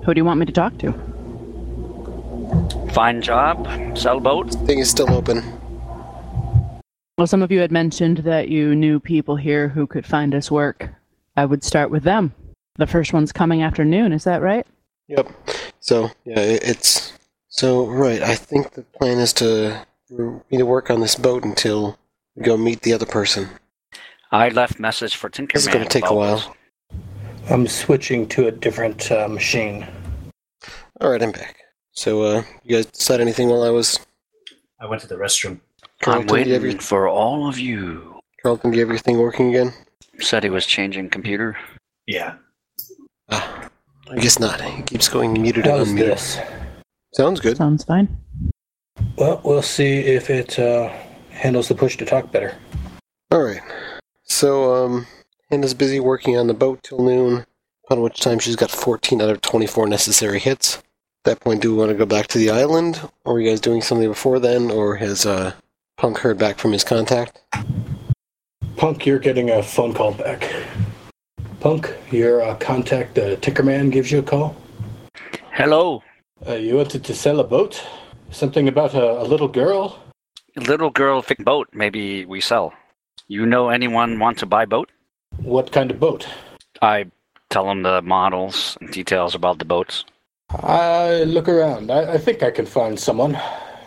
[0.08, 0.93] Who do you want me to talk to?
[2.93, 4.54] Fine job, sell boat.
[4.65, 5.43] Thing is still open.
[7.17, 10.50] Well, some of you had mentioned that you knew people here who could find us
[10.50, 10.93] work.
[11.36, 12.34] I would start with them.
[12.78, 14.65] The first one's coming afternoon, is that right?
[15.10, 15.30] Yep.
[15.82, 17.12] So, yeah, it's.
[17.50, 19.86] So, right, I think the plan is to.
[20.08, 22.00] for me to work on this boat until
[22.34, 23.50] we go meet the other person.
[24.32, 25.52] I left message for Tinkerman.
[25.52, 26.56] This is gonna take a while.
[27.50, 29.86] I'm switching to a different uh, machine.
[30.99, 31.57] Alright, I'm back.
[31.91, 33.99] So, uh, you guys said anything while I was.
[34.79, 35.60] I went to the restroom.
[35.83, 38.19] I'm Carlton, you waiting your, for all of you.
[38.41, 39.73] Carlton, do you have your thing working again?
[40.19, 41.55] Said he was changing computer.
[42.07, 42.38] Yeah.
[43.29, 43.69] Ah,
[44.10, 44.60] I guess not.
[44.60, 45.97] It keeps going muted and unmuted.
[45.97, 46.39] this?
[47.13, 47.57] Sounds good.
[47.57, 48.17] Sounds fine.
[49.17, 50.89] Well, we'll see if it uh,
[51.29, 52.55] handles the push to talk better.
[53.31, 53.62] Alright.
[54.23, 55.05] So, um,
[55.51, 57.45] Hannah's busy working on the boat till noon,
[57.86, 60.81] upon which time she's got 14 out of 24 necessary hits.
[61.28, 63.02] At that point, do we want to go back to the island?
[63.26, 64.72] Or are you guys doing something before then?
[64.72, 65.52] Or has, uh,
[65.98, 67.42] Punk heard back from his contact?
[68.78, 70.50] Punk, you're getting a phone call back.
[71.60, 74.56] Punk, your uh, contact, the Tinkerman, gives you a call.
[75.52, 76.02] Hello,
[76.48, 77.84] Uh, you wanted to sell a boat?
[78.32, 80.00] Something about a, a little girl?
[80.56, 81.68] little girl fix boat.
[81.74, 82.72] Maybe we sell.
[83.28, 84.90] You know anyone want to buy boat?
[85.44, 86.26] What kind of boat?
[86.82, 87.08] I
[87.50, 90.06] tell them the models and details about the boats.
[90.49, 91.91] I look around.
[91.91, 93.36] I, I think I can find someone.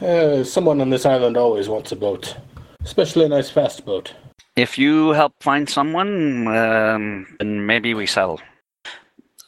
[0.00, 2.36] Uh, someone on this island always wants a boat,
[2.84, 4.12] especially a nice fast boat.
[4.56, 8.40] If you help find someone, um, then maybe we settle.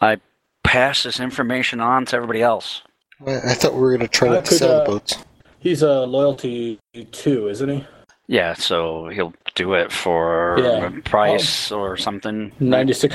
[0.00, 0.18] I
[0.64, 2.82] pass this information on to everybody else.
[3.26, 5.16] I, I thought we were going to try not to sell uh, boats.
[5.60, 6.78] He's a loyalty
[7.12, 7.86] two, isn't he?
[8.26, 10.86] Yeah, so he'll do it for Yeah.
[10.86, 12.52] a price or something.
[12.58, 13.14] Ninety six.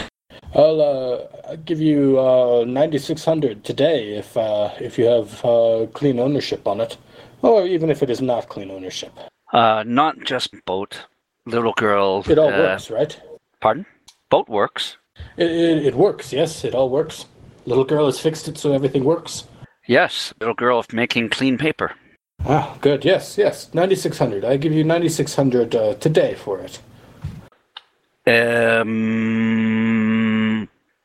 [0.54, 5.44] I'll uh, I'll give you uh, ninety six hundred today if uh, if you have
[5.46, 6.98] uh, clean ownership on it,
[7.42, 9.12] or even if it is not clean ownership.
[9.54, 11.06] Uh, not just boat.
[11.46, 12.24] Little girl.
[12.28, 13.20] It all uh, works, right?
[13.62, 13.86] Pardon?
[14.30, 14.98] Boat works.
[15.38, 16.34] It, it, it works.
[16.34, 17.26] Yes, it all works.
[17.66, 19.46] Little girl has fixed it so everything works.
[19.86, 21.94] Yes, little girl making clean paper.
[22.46, 23.06] Ah, good.
[23.06, 23.74] Yes, yes.
[23.74, 24.44] Ninety six hundred.
[24.46, 26.80] I give you ninety six hundred uh, today for it.
[28.28, 29.88] Um,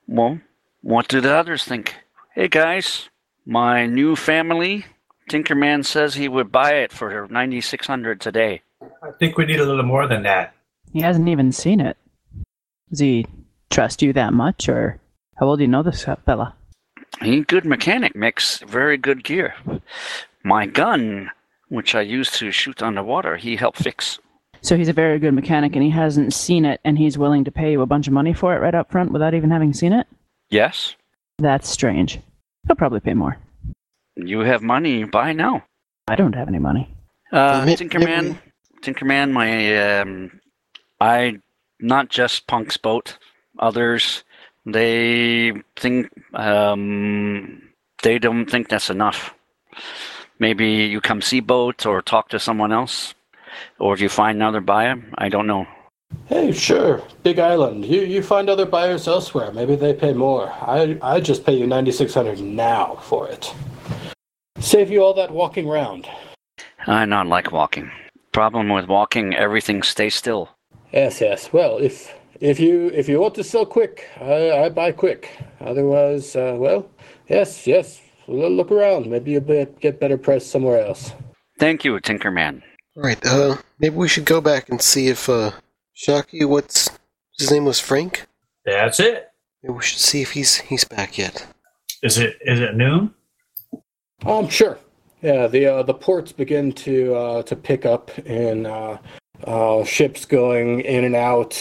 [0.09, 0.41] well,
[0.81, 1.95] what do the others think?
[2.35, 3.11] Hey guys,
[3.47, 4.87] my new family.
[5.31, 8.63] Tinkerman says he would buy it for ninety six hundred today.
[8.83, 10.53] I think we need a little more than that.
[10.93, 11.97] He hasn't even seen it.
[12.91, 13.27] Does he
[13.71, 14.99] trust you that much, or
[15.37, 16.57] how well do you know this fella?
[17.21, 19.55] He good mechanic, makes very good gear.
[20.43, 21.31] My gun,
[21.69, 24.19] which I use to shoot underwater, he helped fix.
[24.63, 27.51] So he's a very good mechanic, and he hasn't seen it, and he's willing to
[27.51, 29.93] pay you a bunch of money for it right up front without even having seen
[29.93, 30.07] it.
[30.51, 30.95] Yes,
[31.39, 32.21] That's strange.
[32.67, 33.39] He'll probably pay more.
[34.17, 35.03] you have money.
[35.05, 35.65] Buy now.
[36.07, 36.95] I don't have any money.
[37.33, 38.39] Uh, May- Tinkerman, maybe-
[38.83, 40.41] Tinkerman, my um,
[41.01, 41.39] I
[41.81, 43.19] not just Punk's boat.
[43.59, 44.23] Others,
[44.67, 47.63] they think um,
[48.03, 49.35] they don't think that's enough.
[50.39, 53.15] Maybe you come see boat or talk to someone else,
[53.79, 55.67] or if you find another buyer, I don't know.
[56.27, 57.03] Hey, sure.
[57.23, 57.85] Big Island.
[57.87, 59.51] You you find other buyers elsewhere.
[59.53, 60.51] Maybe they pay more.
[60.51, 63.53] I I just pay you ninety six hundred now for it.
[64.59, 66.07] Save you all that walking round.
[66.87, 67.91] I not like walking.
[68.33, 70.49] Problem with walking, everything stays still.
[70.93, 71.53] Yes, yes.
[71.53, 75.31] Well, if if you if you want to sell quick, I, I buy quick.
[75.61, 76.89] Otherwise, uh, well,
[77.29, 78.01] yes, yes.
[78.29, 79.07] Look around.
[79.07, 81.13] Maybe you'll be, get better price somewhere else.
[81.59, 82.63] Thank you, Tinkerman.
[82.95, 85.53] All right, uh, maybe we should go back and see if, uh,
[85.95, 86.91] Shocky, what's
[87.39, 88.27] his name was Frank?
[88.67, 89.31] That's it.
[89.63, 91.47] Maybe we should see if he's he's back yet.
[92.03, 93.15] Is it is it noon?
[94.27, 94.79] Um, sure.
[95.23, 98.99] Yeah, the uh, the ports begin to uh, to pick up and uh,
[99.45, 101.53] uh, ships going in and out.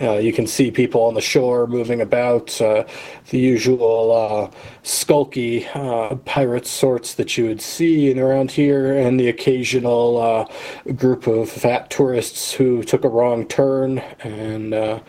[0.00, 2.60] Uh, you can see people on the shore moving about.
[2.60, 2.84] Uh,
[3.30, 4.50] the usual uh,
[4.82, 10.92] skulky uh, pirate sorts that you would see in around here, and the occasional uh,
[10.92, 15.00] group of fat tourists who took a wrong turn, and uh,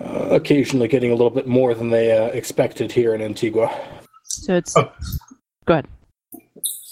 [0.00, 3.70] uh, occasionally getting a little bit more than they uh, expected here in Antigua.
[4.24, 4.76] So it's.
[4.76, 4.92] Oh.
[5.66, 5.86] Go ahead.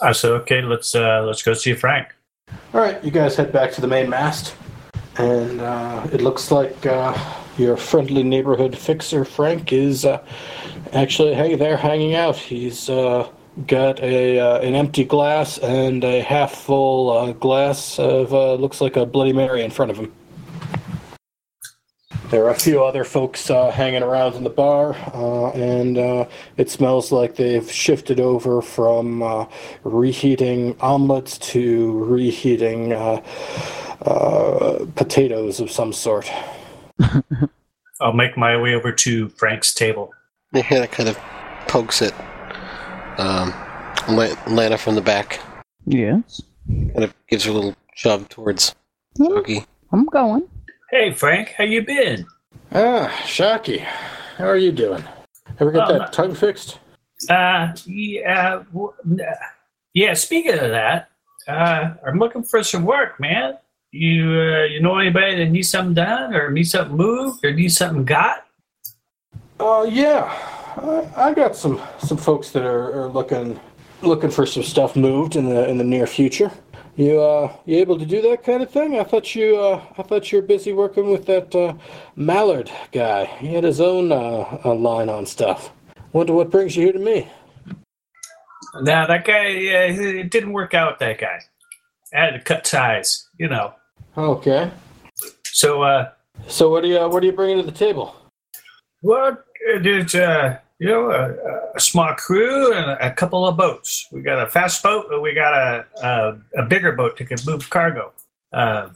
[0.01, 2.15] I said, okay, let's uh, let's go see Frank.
[2.73, 4.55] All right, you guys head back to the main mast,
[5.19, 7.13] and uh, it looks like uh,
[7.59, 10.25] your friendly neighborhood fixer Frank is uh,
[10.93, 12.37] actually hang there, hanging out.
[12.37, 13.29] He's uh,
[13.67, 18.81] got a uh, an empty glass and a half full uh, glass of uh, looks
[18.81, 20.13] like a Bloody Mary in front of him.
[22.31, 24.95] There are a few other folks uh, hanging around in the bar,
[25.55, 25.97] and
[26.59, 29.49] it smells like they've shifted over from
[29.83, 32.91] reheating omelets to reheating
[34.95, 36.31] potatoes of some sort.
[38.01, 40.13] I'll make my way over to Frank's table.
[40.53, 41.17] And Hannah kind of
[41.67, 42.15] pokes it.
[43.19, 43.53] Um,
[44.09, 45.41] La- Lana from the back
[45.85, 46.41] Yes.
[46.69, 48.75] kind of gives her a little shove towards
[49.17, 49.65] Shocky.
[49.93, 50.49] I'm going.
[50.91, 52.27] Hey Frank, how you been?
[52.73, 53.79] Ah, Shocky,
[54.37, 55.03] how are you doing?
[55.59, 56.79] Ever get Um, that tongue fixed?
[57.29, 59.35] Uh, yeah, w- uh,
[59.93, 60.15] yeah.
[60.15, 61.11] Speaking of that,
[61.49, 63.59] uh, I'm looking for some work, man.
[63.91, 67.77] You uh, you know anybody that needs something done, or needs something moved, or needs
[67.77, 68.45] something got?
[69.59, 70.25] Oh yeah,
[70.77, 73.59] I, I got some some folks that are, are looking
[74.03, 76.53] looking for some stuff moved in the in the near future.
[76.97, 78.99] You uh you able to do that kind of thing?
[78.99, 81.75] I thought you uh I thought you were busy working with that uh,
[82.17, 83.25] Mallard guy.
[83.25, 85.71] He had his own uh, uh line on stuff.
[86.13, 87.29] Wonder what brings you here to me.
[88.83, 90.95] Now that guy, uh, it didn't work out.
[90.95, 91.41] with That guy,
[92.13, 93.75] I had to cut ties, you know.
[94.19, 94.69] Okay.
[95.45, 96.11] So, uh,
[96.49, 98.17] So what do you uh, what are you bringing to the table?
[99.03, 99.39] well,
[99.81, 104.09] there's uh, you know a, a small crew and a couple of boats.
[104.11, 107.39] We got a fast boat, and we got a a, a bigger boat that can
[107.47, 108.13] move cargo.
[108.53, 108.89] Uh,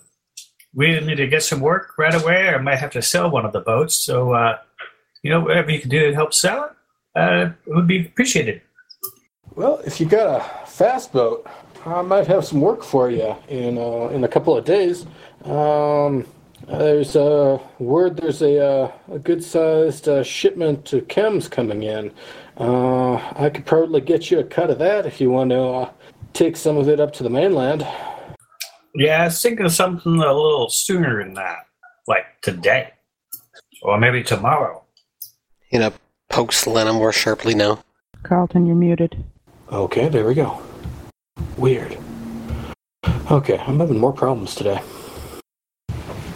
[0.75, 3.53] we need to get some work right away, or might have to sell one of
[3.53, 3.95] the boats.
[3.95, 4.59] So, uh,
[5.23, 6.73] you know, whatever you can do to help sell it,
[7.15, 8.63] uh, it would be appreciated.
[9.55, 11.47] Well, if you got a fast boat,
[11.85, 15.05] I might have some work for you in uh, in a couple of days.
[15.45, 16.27] Um,
[16.69, 18.17] there's a word.
[18.17, 22.13] There's a uh, a good-sized uh, shipment to chems coming in.
[22.57, 25.91] Uh, I could probably get you a cut of that if you want to uh,
[26.33, 27.87] take some of it up to the mainland.
[28.95, 31.67] Yeah, I was thinking of something a little sooner than that,
[32.07, 32.93] like today,
[33.83, 34.85] or maybe tomorrow.
[35.71, 35.93] You know,
[36.29, 37.83] pokes Lena more sharply now.
[38.23, 39.25] Carlton, you're muted.
[39.73, 40.63] Okay, there we go.
[41.57, 41.99] Weird.
[43.31, 44.81] Okay, I'm having more problems today.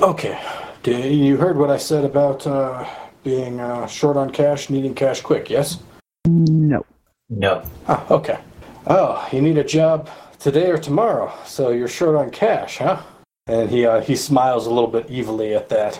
[0.01, 0.39] Okay,
[0.85, 2.87] you heard what I said about uh,
[3.25, 5.79] being uh, short on cash, needing cash quick, yes?
[6.27, 6.85] No.
[7.29, 7.63] No.
[7.89, 8.39] Ah, okay.
[8.87, 13.03] Oh, you need a job today or tomorrow, so you're short on cash, huh?
[13.49, 15.99] And he uh, he smiles a little bit evilly at that.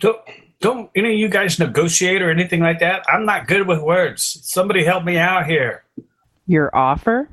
[0.00, 0.18] Don't,
[0.60, 3.04] don't any of you guys negotiate or anything like that?
[3.08, 4.38] I'm not good with words.
[4.42, 5.84] Somebody help me out here.
[6.46, 7.28] Your offer?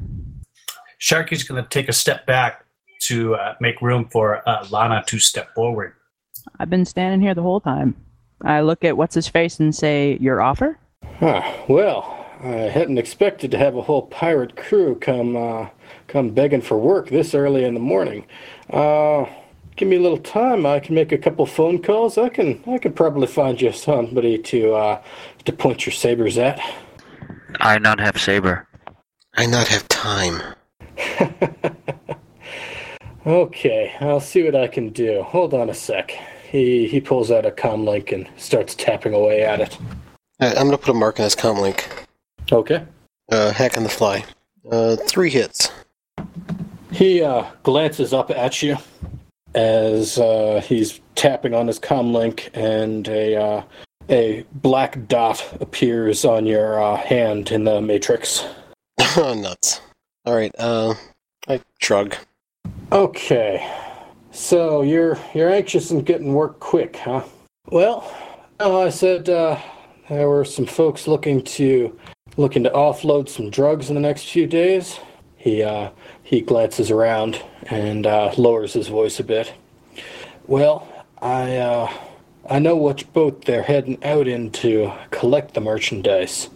[1.05, 2.65] Sharky's going to take a step back
[3.01, 5.93] to uh, make room for uh, Lana to step forward.
[6.59, 7.95] I've been standing here the whole time.
[8.41, 10.79] I look at what's his face and say, Your offer?
[11.19, 11.43] Huh.
[11.67, 15.69] Well, I hadn't expected to have a whole pirate crew come uh,
[16.07, 18.25] come begging for work this early in the morning.
[18.71, 19.25] Uh,
[19.75, 20.65] give me a little time.
[20.65, 22.17] I can make a couple phone calls.
[22.17, 25.03] I can I can probably find you somebody to uh,
[25.45, 26.59] to point your sabers at.
[27.59, 28.67] I not have saber.
[29.35, 30.41] I not have time.
[33.25, 35.23] Okay, I'll see what I can do.
[35.23, 36.11] Hold on a sec.
[36.47, 39.77] He he pulls out a comlink and starts tapping away at it.
[40.39, 41.85] I'm gonna put a mark on his comlink.
[42.51, 42.85] Okay.
[43.31, 44.23] Uh, hack on the fly.
[44.71, 45.71] Uh, three hits.
[46.91, 48.77] He uh, glances up at you
[49.55, 53.63] as uh, he's tapping on his comlink, and a uh,
[54.07, 58.45] a black dot appears on your uh, hand in the matrix.
[59.17, 59.33] Oh,
[60.25, 60.31] nuts.
[60.31, 60.93] Alright, uh,
[61.47, 62.15] I shrug.
[62.91, 63.71] Okay,
[64.31, 67.23] so you're you're anxious and getting work quick, huh?
[67.69, 68.11] Well,
[68.59, 69.59] no, I said uh,
[70.09, 71.97] there were some folks looking to
[72.37, 74.99] looking to offload some drugs in the next few days.
[75.37, 75.91] He uh,
[76.23, 79.53] he glances around and uh, lowers his voice a bit.
[80.47, 80.87] Well,
[81.21, 81.93] I uh,
[82.49, 86.49] I know which boat they're heading out in to collect the merchandise.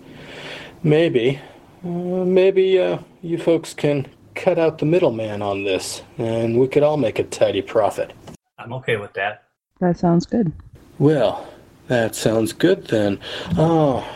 [0.84, 1.40] Maybe,
[1.84, 6.84] uh, maybe uh, you folks can cut out the middleman on this, and we could
[6.84, 8.14] all make a tidy profit.
[8.58, 9.44] I'm okay with that.
[9.80, 10.52] That sounds good.
[10.98, 11.48] Well,
[11.88, 13.20] that sounds good then.
[13.58, 14.08] Oh,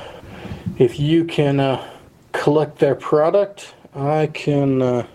[0.78, 1.90] if you can uh,
[2.32, 4.82] collect their product, I can.
[4.82, 5.08] Uh,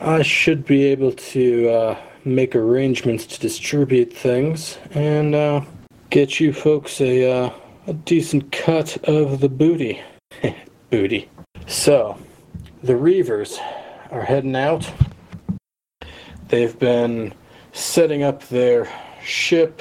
[0.00, 5.62] I should be able to uh, make arrangements to distribute things and uh,
[6.10, 7.50] get you folks a uh,
[7.86, 10.02] a decent cut of the booty.
[10.90, 11.28] booty.
[11.66, 12.18] So,
[12.82, 13.58] the Reavers
[14.10, 14.90] are heading out.
[16.48, 17.32] They've been
[17.72, 18.88] setting up their
[19.24, 19.80] ship,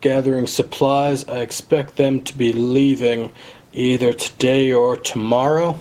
[0.00, 1.24] gathering supplies.
[1.28, 3.32] I expect them to be leaving
[3.72, 5.78] either today or tomorrow.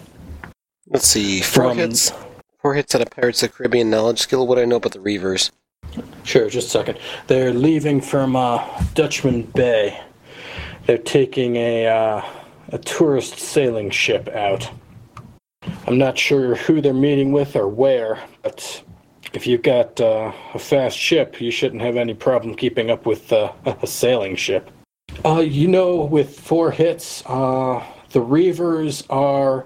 [0.87, 2.11] Let's see, four From- hits.
[2.61, 4.45] Four hits at a Pirates of the Caribbean knowledge skill.
[4.45, 5.49] What do I know about the Reavers?
[6.23, 6.99] Sure, just a second.
[7.27, 9.99] They're leaving from uh, Dutchman Bay.
[10.85, 12.21] They're taking a uh,
[12.71, 14.69] a tourist sailing ship out.
[15.89, 18.83] I'm not sure who they're meeting with or where, but
[19.33, 23.33] if you've got uh, a fast ship, you shouldn't have any problem keeping up with
[23.33, 24.69] uh, a sailing ship.
[25.25, 29.65] Uh, you know, with four hits, uh, the Reavers are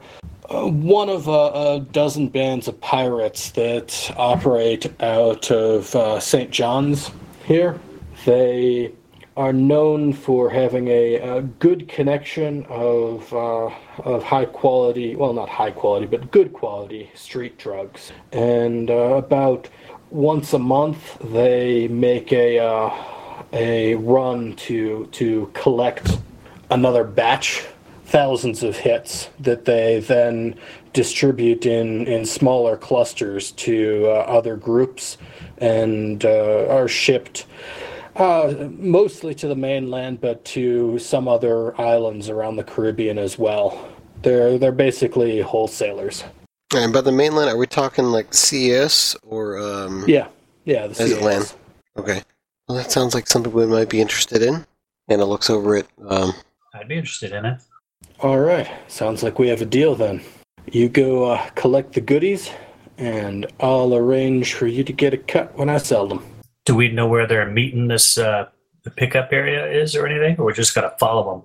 [0.50, 6.50] uh, one of a, a dozen bands of pirates that operate out of uh, St.
[6.52, 7.12] John's
[7.44, 7.78] here.
[8.24, 8.94] They
[9.36, 13.70] are known for having a, a good connection of uh,
[14.00, 18.12] of high quality, well, not high quality, but good quality street drugs.
[18.32, 19.70] And uh, about
[20.12, 22.94] once a month, they make a uh,
[23.54, 26.20] a run to to collect
[26.70, 27.66] another batch
[28.06, 30.56] thousands of hits that they then
[30.94, 35.18] distribute in, in smaller clusters to uh, other groups
[35.58, 37.48] and uh, are shipped
[38.16, 43.90] uh, mostly to the mainland, but to some other islands around the Caribbean as well.
[44.22, 46.24] They're they're basically wholesalers.
[46.76, 50.06] And by the mainland, are we talking like CES or um?
[50.08, 50.28] Yeah,
[50.66, 50.88] yeah.
[50.88, 51.54] The Is land?
[51.98, 52.22] Okay.
[52.68, 54.66] Well, that sounds like something we might be interested in.
[55.10, 55.88] And it looks over it.
[56.08, 56.34] um.
[56.74, 57.62] I'd be interested in it.
[58.22, 60.22] All right, sounds like we have a deal then.
[60.72, 62.50] You go uh, collect the goodies,
[62.98, 66.26] and I'll arrange for you to get a cut when I sell them.
[66.66, 68.50] Do we know where they're meeting this uh,
[68.96, 71.44] pickup area is or anything, or we're just gonna follow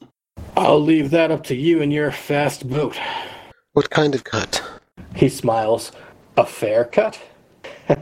[0.00, 0.08] them?
[0.56, 2.98] I'll leave that up to you and your fast boat.
[3.72, 4.62] What kind of cut?
[5.14, 5.92] He smiles.
[6.36, 7.20] A fair cut?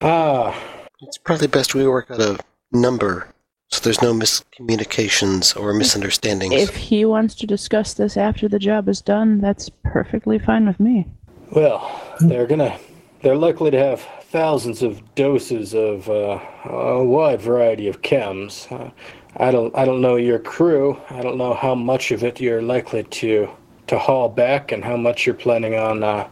[0.00, 0.58] ah,
[1.00, 2.38] It's probably best we work out a
[2.72, 3.28] number
[3.70, 6.54] so there's no miscommunications or misunderstandings.
[6.54, 10.80] If he wants to discuss this after the job is done, that's perfectly fine with
[10.80, 11.06] me.
[11.52, 12.78] Well, they're gonna.
[13.20, 14.00] They're likely to have
[14.30, 18.70] thousands of doses of uh, a wide variety of chems.
[18.70, 18.90] Uh,
[19.36, 19.74] I don't.
[19.76, 21.00] I don't know your crew.
[21.10, 23.48] I don't know how much of it you're likely to
[23.88, 26.28] to haul back, and how much you're planning on uh,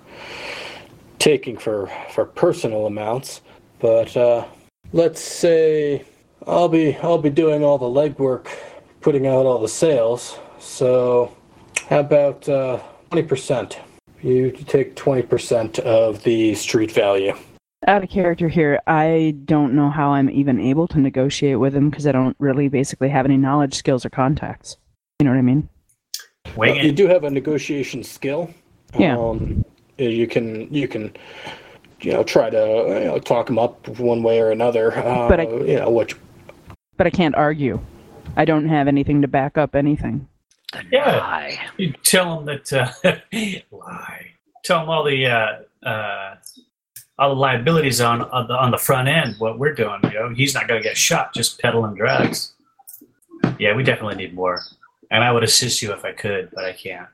[1.18, 3.40] taking for for personal amounts.
[3.80, 4.46] But uh,
[4.92, 6.04] let's say
[6.46, 8.48] I'll be I'll be doing all the legwork,
[9.00, 10.38] putting out all the sales.
[10.60, 11.36] So,
[11.88, 12.80] how about uh,
[13.10, 13.80] twenty percent?
[14.26, 17.32] You take twenty percent of the street value.
[17.86, 21.90] Out of character here, I don't know how I'm even able to negotiate with him
[21.90, 24.78] because I don't really basically have any knowledge, skills, or contacts.
[25.20, 25.68] You know what I mean?
[26.56, 28.52] Wing Well, you do have a negotiation skill.
[28.98, 29.16] Yeah.
[29.16, 29.64] Um,
[29.96, 31.14] you can you can
[32.00, 34.92] you know try to you know, talk him up one way or another.
[34.98, 36.14] Uh, But I- you know what
[36.96, 37.78] But I can't argue.
[38.36, 40.26] I don't have anything to back up anything.
[40.90, 41.18] Yeah.
[41.18, 41.58] Lie.
[41.76, 42.92] You tell him that uh,
[43.76, 44.26] lie.
[44.64, 46.36] Tell him all the uh, uh,
[47.18, 49.36] all the liabilities on on the, on the front end.
[49.38, 52.54] What we're doing, you know, he's not going to get shot just peddling drugs.
[53.58, 54.62] Yeah, we definitely need more,
[55.10, 57.08] and I would assist you if I could, but I can't.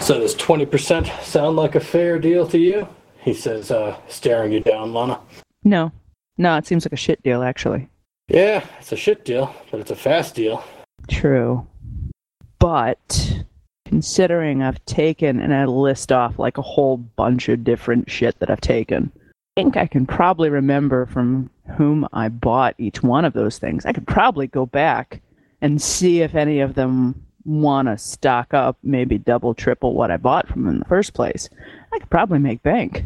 [0.00, 2.88] So does twenty percent sound like a fair deal to you?
[3.22, 5.20] He says, uh, staring you down, Lana.
[5.62, 5.92] No.
[6.38, 7.88] No, it seems like a shit deal, actually.
[8.26, 10.64] Yeah, it's a shit deal, but it's a fast deal.
[11.08, 11.64] True.
[12.62, 13.42] But
[13.86, 18.50] considering I've taken, and I list off like a whole bunch of different shit that
[18.50, 23.32] I've taken, I think I can probably remember from whom I bought each one of
[23.32, 23.84] those things.
[23.84, 25.20] I could probably go back
[25.60, 30.16] and see if any of them want to stock up, maybe double, triple what I
[30.16, 31.48] bought from them in the first place.
[31.92, 33.02] I could probably make bank.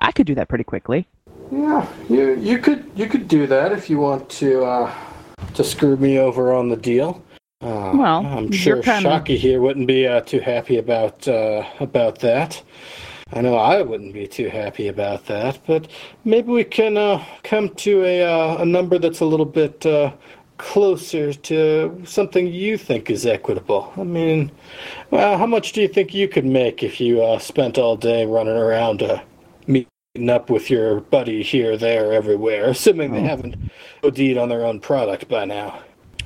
[0.00, 1.06] I could do that pretty quickly.
[1.52, 4.92] Yeah, you you could you could do that if you want to uh,
[5.54, 7.22] to screw me over on the deal.
[7.60, 12.20] Uh, Well, I'm sure kinda- Shocky here wouldn't be uh, too happy about uh, about
[12.20, 12.62] that.
[13.32, 15.88] I know I wouldn't be too happy about that, but
[16.24, 20.12] maybe we can uh, come to a uh, a number that's a little bit uh,
[20.58, 23.92] closer to something you think is equitable.
[23.96, 24.52] I mean,
[25.10, 28.24] well, how much do you think you could make if you uh, spent all day
[28.24, 29.20] running around uh,
[29.66, 33.24] meeting up with your buddy here, there, everywhere, assuming they Oh.
[33.34, 33.56] haven't
[34.04, 35.80] OD'd on their own product by now?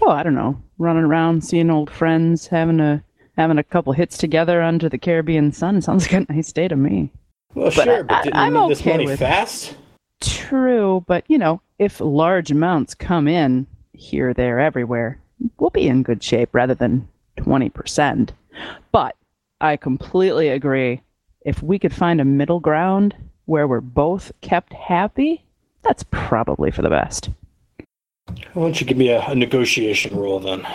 [0.04, 0.60] Oh, I don't know.
[0.78, 3.02] Running around, seeing old friends, having a
[3.36, 6.76] having a couple hits together under the Caribbean sun sounds like a nice day to
[6.76, 7.10] me.
[7.54, 9.76] Well, But sure, I- but didn't I'm you need this okay money with- fast?
[10.20, 15.20] True, but you know, if large amounts come in here, there, everywhere,
[15.58, 18.30] we'll be in good shape rather than 20%.
[18.92, 19.16] But
[19.60, 21.02] I completely agree.
[21.44, 25.44] If we could find a middle ground where we're both kept happy,
[25.82, 27.30] that's probably for the best.
[28.54, 30.66] Why don't you give me a, a negotiation roll then?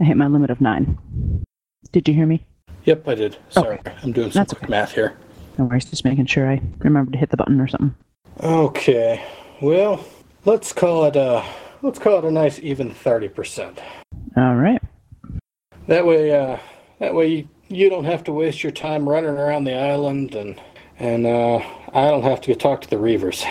[0.00, 0.98] I hit my limit of nine.
[1.92, 2.44] Did you hear me?
[2.84, 3.36] Yep, I did.
[3.50, 4.70] Sorry, I'm doing some That's quick okay.
[4.70, 5.16] math here.
[5.58, 7.94] No worries, just making sure I remember to hit the button or something.
[8.42, 9.22] Okay,
[9.60, 10.04] well,
[10.44, 11.44] let's call it a
[11.82, 13.78] let's call it a nice even thirty percent.
[14.36, 14.80] All right.
[15.86, 16.58] That way, uh,
[16.98, 20.60] that way you, you don't have to waste your time running around the island, and
[20.98, 21.58] and uh,
[21.92, 23.44] I don't have to talk to the Reavers.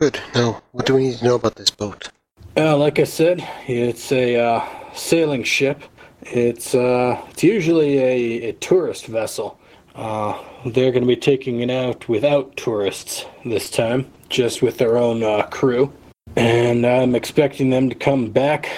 [0.00, 0.18] Good.
[0.34, 2.10] Now, what do we need to know about this boat?
[2.58, 5.82] Uh, like I said, it's a uh, sailing ship.
[6.22, 9.60] It's uh, it's usually a, a tourist vessel.
[9.94, 14.96] Uh, they're going to be taking it out without tourists this time, just with their
[14.96, 15.92] own uh, crew.
[16.34, 18.70] And I'm expecting them to come back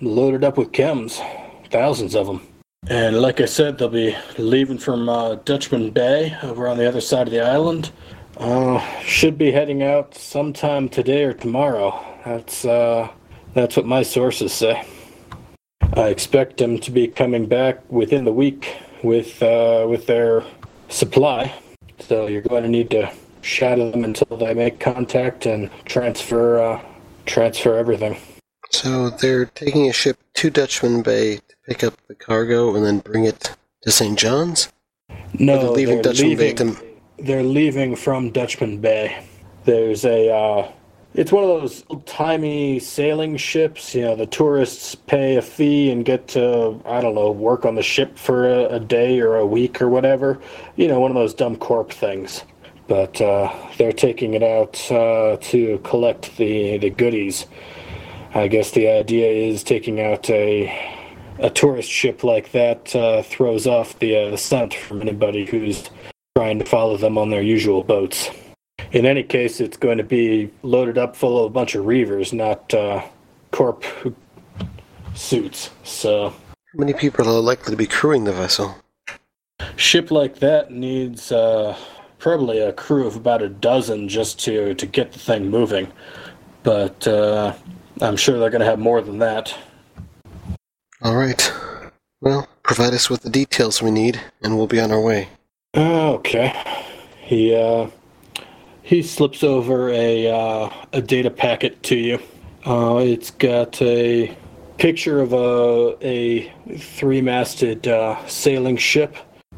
[0.00, 1.20] loaded up with chems,
[1.70, 2.46] thousands of them.
[2.86, 7.00] And like I said, they'll be leaving from uh, Dutchman Bay over on the other
[7.00, 7.90] side of the island.
[9.02, 12.15] Should be heading out sometime today or tomorrow.
[12.26, 13.08] That's uh,
[13.54, 14.84] that's what my sources say.
[15.94, 20.42] I expect them to be coming back within the week with uh, with their
[20.88, 21.54] supply.
[22.00, 23.12] So you're going to need to
[23.42, 26.82] shadow them until they make contact and transfer uh,
[27.26, 28.16] transfer everything.
[28.72, 32.98] So they're taking a ship to Dutchman Bay to pick up the cargo and then
[32.98, 34.18] bring it to St.
[34.18, 34.72] John's?
[35.38, 36.76] No, they're leaving Dutchman Bay to
[37.18, 39.24] they're leaving from Dutchman Bay.
[39.64, 40.72] There's a, uh,
[41.16, 43.94] it's one of those old-timey sailing ships.
[43.94, 47.74] You know, the tourists pay a fee and get to, I don't know, work on
[47.74, 50.38] the ship for a, a day or a week or whatever.
[50.76, 52.44] You know, one of those dumb corp things.
[52.86, 57.46] But uh, they're taking it out uh, to collect the the goodies.
[58.32, 60.70] I guess the idea is taking out a
[61.40, 65.90] a tourist ship like that uh, throws off the uh, the scent from anybody who's
[66.36, 68.30] trying to follow them on their usual boats.
[68.96, 72.32] In any case, it's going to be loaded up full of a bunch of reavers,
[72.32, 73.04] not uh,
[73.50, 73.84] corp
[75.14, 75.68] suits.
[75.84, 76.36] So, How
[76.78, 78.74] many people are likely to be crewing the vessel?
[79.76, 81.76] ship like that needs uh,
[82.18, 85.92] probably a crew of about a dozen just to to get the thing moving.
[86.62, 87.52] But uh,
[88.00, 89.54] I'm sure they're going to have more than that.
[91.02, 91.52] All right.
[92.22, 95.28] Well, provide us with the details we need, and we'll be on our way.
[95.76, 96.54] Okay.
[97.20, 97.90] He uh,
[98.86, 102.22] he slips over a uh, a data packet to you.
[102.64, 104.34] Uh, it's got a
[104.78, 109.16] picture of a a three-masted uh, sailing ship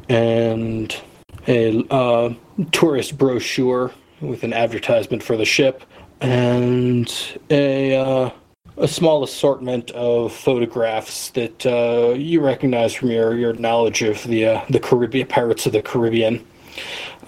[0.09, 0.99] and
[1.47, 2.33] a uh,
[2.71, 5.83] tourist brochure with an advertisement for the ship
[6.21, 8.31] and a uh,
[8.77, 14.47] a small assortment of photographs that uh, you recognize from your, your knowledge of the
[14.47, 16.43] uh, the Caribbean pirates of the Caribbean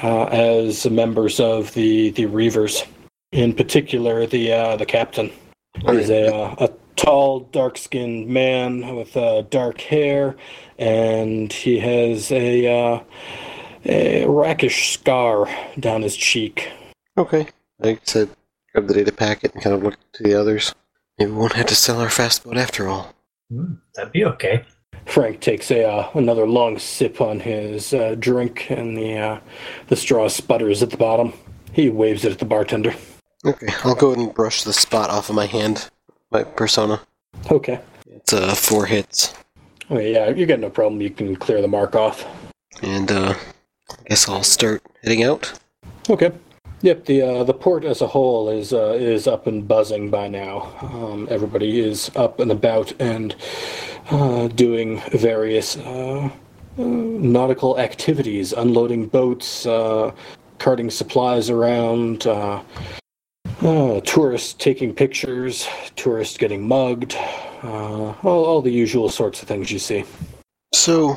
[0.01, 2.85] uh, as members of the the Reavers.
[3.31, 5.31] In particular, the uh, the captain
[5.87, 10.35] is a uh, a tall, dark-skinned man with uh, dark hair,
[10.77, 13.03] and he has a uh,
[13.85, 15.47] a rakish scar
[15.79, 16.69] down his cheek.
[17.17, 17.47] Okay.
[17.81, 18.29] I said,
[18.73, 20.75] grab the data packet and kind of look to the others.
[21.17, 23.13] Maybe we won't have to sell our fast boat after all.
[23.49, 24.65] Hmm, that'd be okay.
[25.05, 29.39] Frank takes a uh, another long sip on his uh, drink, and the uh,
[29.87, 31.33] the straw sputters at the bottom.
[31.73, 32.93] He waves it at the bartender.
[33.45, 35.89] Okay, I'll go ahead and brush the spot off of my hand,
[36.29, 37.01] my persona.
[37.49, 37.79] Okay.
[38.07, 39.33] It's uh, four hits.
[39.89, 41.01] Oh yeah, you got no problem.
[41.01, 42.25] You can clear the mark off.
[42.81, 43.33] And uh,
[43.89, 45.51] I guess I'll start heading out.
[46.09, 46.31] Okay.
[46.83, 47.05] Yep.
[47.05, 50.73] The uh, the port as a whole is uh, is up and buzzing by now.
[50.81, 53.35] Um, everybody is up and about and
[54.09, 56.29] uh, doing various uh, uh,
[56.77, 60.11] nautical activities, unloading boats, uh,
[60.57, 62.21] carting supplies around.
[64.03, 67.15] Tourists taking pictures, tourists getting mugged,
[67.63, 70.03] all, all the usual sorts of things you see.
[70.73, 71.15] So,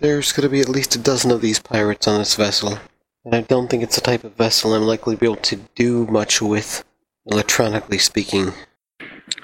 [0.00, 2.78] there's going to be at least a dozen of these pirates on this vessel.
[3.26, 5.56] And I don't think it's the type of vessel I'm likely to be able to
[5.74, 6.84] do much with,
[7.26, 8.52] electronically speaking.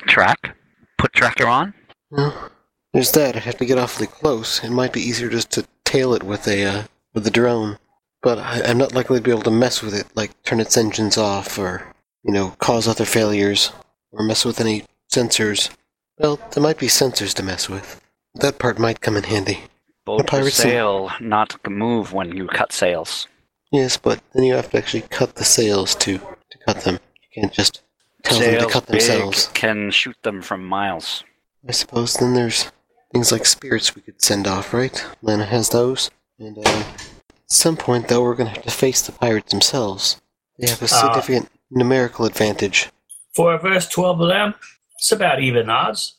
[0.07, 0.57] Track?
[0.99, 1.75] Put tracker on?
[2.09, 2.53] Well,
[2.93, 3.35] there's that.
[3.35, 4.63] I'd have to get awfully close.
[4.63, 7.81] It might be easier just to tail it with a uh, with a drone.
[8.23, 10.77] But I, I'm not likely to be able to mess with it, like turn its
[10.77, 13.73] engines off, or you know, cause other failures,
[14.13, 15.71] or mess with any sensors.
[16.19, 18.01] Well, there might be sensors to mess with.
[18.37, 19.65] That part might come in handy.
[20.05, 23.27] Boat sail, not move when you cut sails.
[23.73, 26.99] Yes, but then you have to actually cut the sails to to cut them.
[27.23, 27.83] You can't just
[28.23, 29.49] tell them to cut big themselves.
[29.55, 31.25] can shoot them from miles.
[31.67, 32.71] I suppose then there's
[33.13, 35.05] things like spirits we could send off, right?
[35.23, 36.11] Lana has those.
[36.39, 37.07] And uh, at
[37.47, 40.21] some point, though, we're going to have to face the pirates themselves.
[40.59, 42.91] They have a significant numerical advantage.
[43.35, 44.55] Four of us, twelve of them.
[44.97, 46.15] It's about even odds.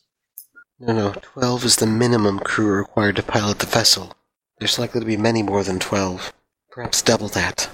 [0.80, 4.14] No, no, 12 is the minimum crew required to pilot the vessel.
[4.60, 6.34] There's likely to be many more than 12.
[6.74, 7.70] Perhaps double that.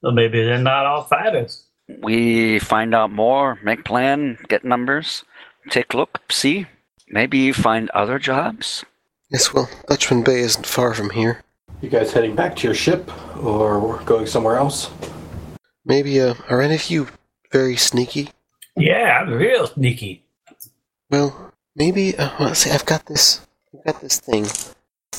[0.00, 1.66] Well, maybe they're not all fighters.
[2.00, 5.24] We find out more, make plan, get numbers,
[5.68, 6.64] take a look, see.
[7.08, 8.82] Maybe you find other jobs.
[9.30, 11.42] Yes, well, Dutchman Bay isn't far from here.
[11.82, 14.90] You guys heading back to your ship, or going somewhere else?
[15.84, 17.08] Maybe, uh, are any of you
[17.52, 18.30] very sneaky?
[18.74, 20.24] Yeah, I'm real sneaky.
[21.10, 22.16] Well, maybe.
[22.16, 23.46] Uh, well, see, I've got this.
[23.74, 24.46] I've got this thing.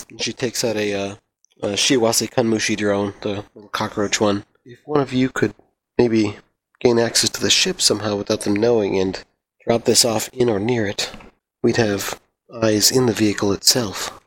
[0.10, 1.16] And she takes out a, uh,
[1.62, 4.46] a Shiawase Kanmushi drone, the little cockroach one.
[4.66, 5.54] If one of you could
[5.98, 6.38] maybe
[6.80, 9.24] gain access to the ship somehow without them knowing and
[9.66, 11.12] drop this off in or near it,
[11.64, 12.20] we'd have
[12.62, 14.22] eyes in the vehicle itself.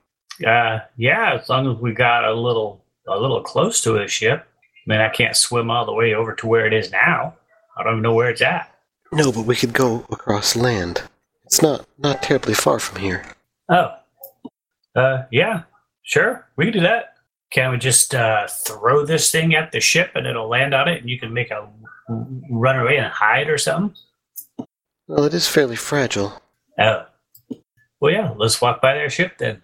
[0.47, 4.47] Uh, yeah, as long as we got a little a little close to the ship.
[4.87, 7.35] I mean, I can't swim all the way over to where it is now.
[7.77, 8.75] I don't even know where it's at.
[9.13, 11.03] No, but we could go across land.
[11.45, 13.25] It's not not terribly far from here.
[13.71, 13.95] Oh,
[14.95, 15.63] uh, yeah,
[16.03, 17.15] sure, we can do that.
[17.51, 21.01] Can we just uh, throw this thing at the ship and it'll land on it,
[21.01, 21.69] and you can make a
[22.51, 23.97] run away and hide or something?
[25.07, 26.43] Well, it is fairly fragile.
[26.79, 27.07] Oh,
[28.01, 29.63] well, yeah, let's walk by their ship then.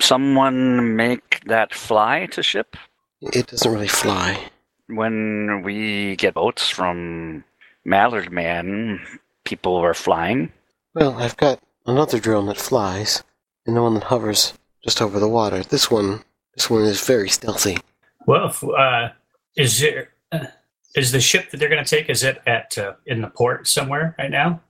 [0.00, 2.76] Someone make that fly to ship?
[3.20, 4.50] It doesn't really fly.
[4.88, 7.44] When we get boats from
[7.84, 9.00] Mallard Man,
[9.44, 10.52] people are flying.
[10.94, 13.22] Well, I've got another drone that flies,
[13.66, 15.62] and the one that hovers just over the water.
[15.62, 16.22] This one,
[16.56, 17.78] this one is very stealthy.
[18.26, 19.10] Well, uh,
[19.56, 20.46] is there uh,
[20.94, 22.08] the ship that they're going to take?
[22.08, 24.60] Is it at uh, in the port somewhere right now?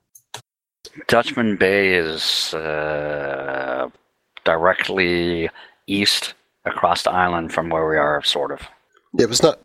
[1.08, 3.88] Dutchman Bay is uh,
[4.44, 5.48] directly
[5.86, 6.34] east
[6.64, 8.60] across the island from where we are, sort of.
[9.14, 9.60] Yeah, but it's not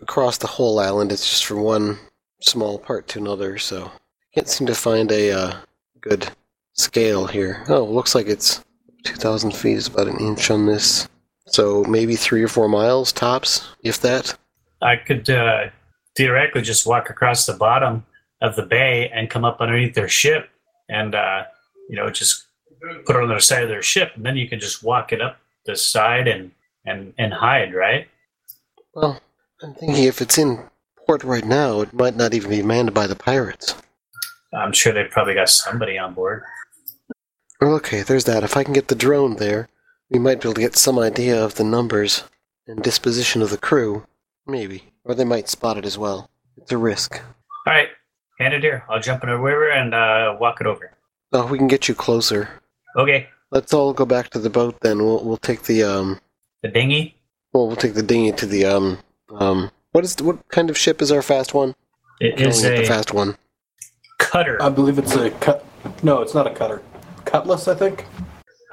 [0.00, 1.12] across the whole island.
[1.12, 1.98] It's just from one
[2.40, 3.90] small part to another, so
[4.34, 5.56] can't seem to find a uh,
[6.00, 6.28] good
[6.74, 7.64] scale here.
[7.68, 8.64] Oh, looks like it's
[9.04, 11.08] 2,000 feet is about an inch on this.
[11.46, 14.36] So maybe three or four miles tops, if that.
[14.82, 15.70] I could uh,
[16.16, 18.04] theoretically just walk across the bottom
[18.42, 20.48] of the bay and come up underneath their ship
[20.88, 21.44] and, uh,
[21.88, 22.46] you know, just
[23.06, 24.12] put it on the side of their ship.
[24.14, 26.50] And then you can just walk it up the side and,
[26.84, 28.08] and, and hide, right?
[28.94, 29.20] Well,
[29.62, 30.58] I'm thinking if it's in
[31.06, 33.74] port right now, it might not even be manned by the pirates.
[34.52, 36.42] I'm sure they've probably got somebody on board.
[37.62, 38.42] Okay, there's that.
[38.42, 39.68] If I can get the drone there,
[40.10, 42.24] we might be able to get some idea of the numbers
[42.66, 44.06] and disposition of the crew.
[44.46, 44.84] Maybe.
[45.04, 46.30] Or they might spot it as well.
[46.56, 47.20] It's a risk.
[47.66, 47.88] All right,
[48.38, 48.84] hand it here.
[48.88, 50.92] I'll jump in the river and uh, walk it over.
[51.32, 52.48] Oh, we can get you closer.
[52.96, 54.98] Okay, Let's all go back to the boat then.
[54.98, 56.20] We'll we'll take the um
[56.62, 57.16] the dinghy.
[57.52, 58.98] well we'll take the dinghy to the um
[59.30, 61.74] um what is what kind of ship is our fast one?
[62.20, 63.36] It Calling is it the a fast one.
[64.18, 64.60] cutter.
[64.60, 65.64] I believe it's a cut.
[66.02, 66.82] No, it's not a cutter.
[67.24, 68.04] Cutlass, I think.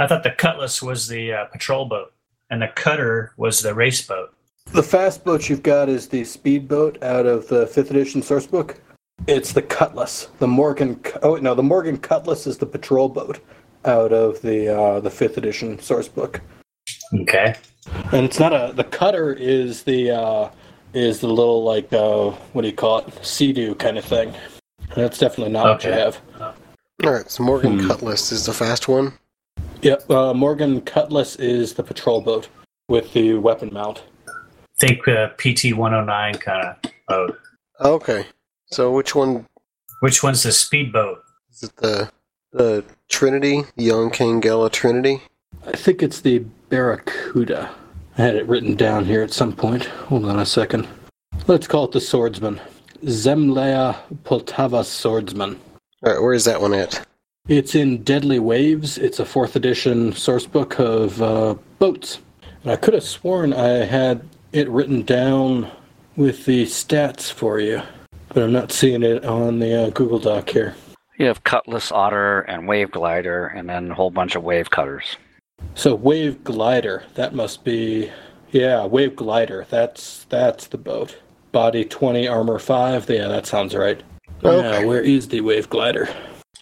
[0.03, 2.11] I thought the Cutlass was the uh, patrol boat,
[2.49, 4.33] and the cutter was the race boat.
[4.73, 8.81] The fast boat you've got is the speedboat out of the fifth edition source book.
[9.27, 10.27] It's the Cutlass.
[10.39, 10.99] The Morgan.
[11.21, 13.39] Oh no, the Morgan Cutlass is the patrol boat
[13.85, 16.41] out of the uh, the fifth edition source book.
[17.21, 17.55] Okay.
[18.11, 18.73] And it's not a.
[18.73, 20.49] The cutter is the uh,
[20.93, 23.25] is the little like uh, what do you call it?
[23.25, 24.33] Sea-Doo kind of thing.
[24.97, 26.19] That's definitely not what you have.
[27.05, 27.87] Alright, so Morgan Hmm.
[27.87, 29.13] Cutlass is the fast one.
[29.84, 30.09] Yep.
[30.09, 32.47] Uh, Morgan Cutlass is the patrol boat
[32.88, 34.03] with the weapon mount.
[34.79, 37.38] Think uh, PT 109 kind of boat.
[37.81, 38.25] Okay.
[38.67, 39.45] So which one
[39.99, 41.19] Which one's the speedboat?
[41.51, 42.09] is it the
[42.51, 43.63] the Trinity?
[43.75, 45.21] The Young Kangela Trinity?
[45.67, 47.69] I think it's the Barracuda.
[48.17, 49.86] I had it written down here at some point.
[49.86, 50.88] Hold on a second.
[51.47, 52.61] Let's call it the Swordsman.
[53.03, 55.59] Zemlya Poltava Swordsman.
[56.05, 57.05] Alright, where is that one at?
[57.49, 58.97] It's in Deadly Waves.
[58.97, 62.19] It's a fourth edition source book of uh, boats.
[62.63, 65.69] And I could have sworn I had it written down
[66.15, 67.81] with the stats for you,
[68.29, 70.73] but I'm not seeing it on the uh, Google Doc here.
[71.17, 75.17] You have Cutlass, Otter, and Wave Glider, and then a whole bunch of Wave Cutters.
[75.75, 78.09] So Wave Glider, that must be
[78.51, 79.67] yeah, Wave Glider.
[79.69, 81.17] That's that's the boat.
[81.51, 83.09] Body 20, armor 5.
[83.09, 84.01] Yeah, that sounds right.
[84.45, 84.81] Okay.
[84.81, 86.07] Yeah, where is the Wave Glider?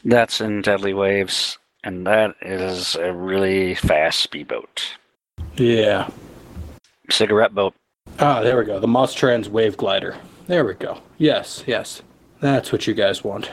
[0.03, 4.97] That's in Deadly Waves, and that is a really fast speedboat.
[5.55, 6.09] Yeah.
[7.09, 7.73] Cigarette boat.
[8.19, 8.79] Ah, there we go.
[8.79, 10.17] The Mostrans Wave Glider.
[10.47, 10.99] There we go.
[11.17, 12.01] Yes, yes.
[12.39, 13.49] That's what you guys want.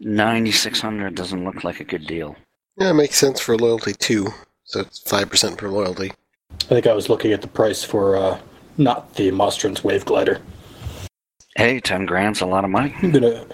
[0.00, 2.36] 9600 doesn't look like a good deal.
[2.76, 4.28] Yeah, it makes sense for loyalty too.
[4.64, 6.12] So it's five percent per loyalty.
[6.52, 8.38] I think I was looking at the price for uh
[8.78, 10.40] not the Mostrans Wave Glider.
[11.56, 13.44] Hey, 10 grand's a lot of money I'm gonna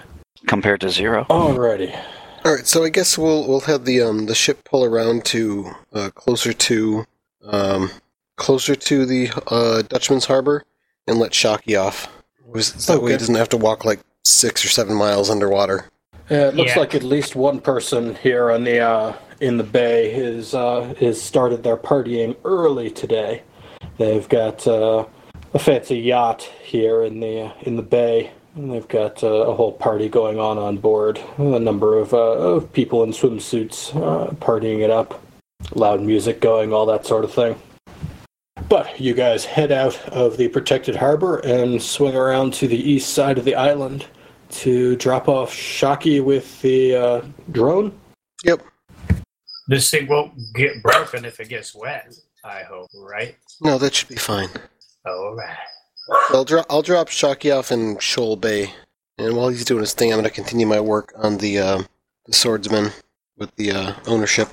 [0.47, 1.25] compared to zero.
[1.29, 1.97] Alrighty.
[2.45, 6.09] Alright, so I guess we'll we'll have the um the ship pull around to uh,
[6.15, 7.05] closer to
[7.45, 7.91] um
[8.37, 10.63] closer to the uh, Dutchman's Harbor
[11.07, 12.07] and let Shocky off.
[12.45, 15.89] Was- That way he doesn't have to walk like six or seven miles underwater.
[16.29, 16.79] Yeah, it looks Yeah.
[16.79, 21.21] like at least one person here on the uh, in the bay is uh, is
[21.21, 23.43] started their partying early today.
[23.97, 25.05] They've got uh,
[25.53, 29.71] a fancy yacht here in the in the bay, and they've got uh, a whole
[29.71, 31.19] party going on on board.
[31.37, 35.23] A number of, uh, of people in swimsuits uh, partying it up,
[35.73, 37.55] loud music going, all that sort of thing.
[38.67, 43.13] But you guys head out of the protected harbor and swing around to the east
[43.13, 44.05] side of the island
[44.49, 47.97] to drop off Shocky with the uh, drone.
[48.43, 48.61] Yep.
[49.67, 52.13] This thing won't get broken if it gets wet.
[52.43, 53.35] I hope, right?
[53.61, 54.49] No, that should be fine.
[55.05, 55.57] All right.
[56.29, 58.73] I'll drop I'll drop Shocky off in Shoal Bay,
[59.17, 61.83] and while he's doing his thing, I'm going to continue my work on the uh,
[62.25, 62.91] the swordsman
[63.37, 64.49] with the uh, ownership.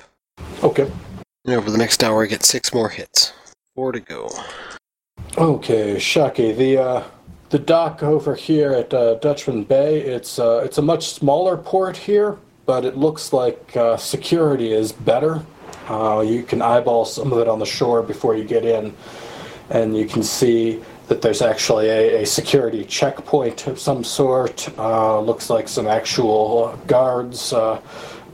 [0.63, 0.89] Okay.
[1.45, 3.33] And over the next hour, I get six more hits.
[3.75, 4.29] Four to go.
[5.37, 6.51] Okay, Shocky.
[6.51, 7.03] The uh,
[7.49, 10.01] the dock over here at uh, Dutchman Bay.
[10.01, 14.91] It's uh, it's a much smaller port here, but it looks like uh, security is
[14.91, 15.45] better.
[15.87, 18.93] Uh, you can eyeball some of it on the shore before you get in,
[19.69, 24.67] and you can see that there's actually a, a security checkpoint of some sort.
[24.77, 27.79] Uh, looks like some actual guards uh,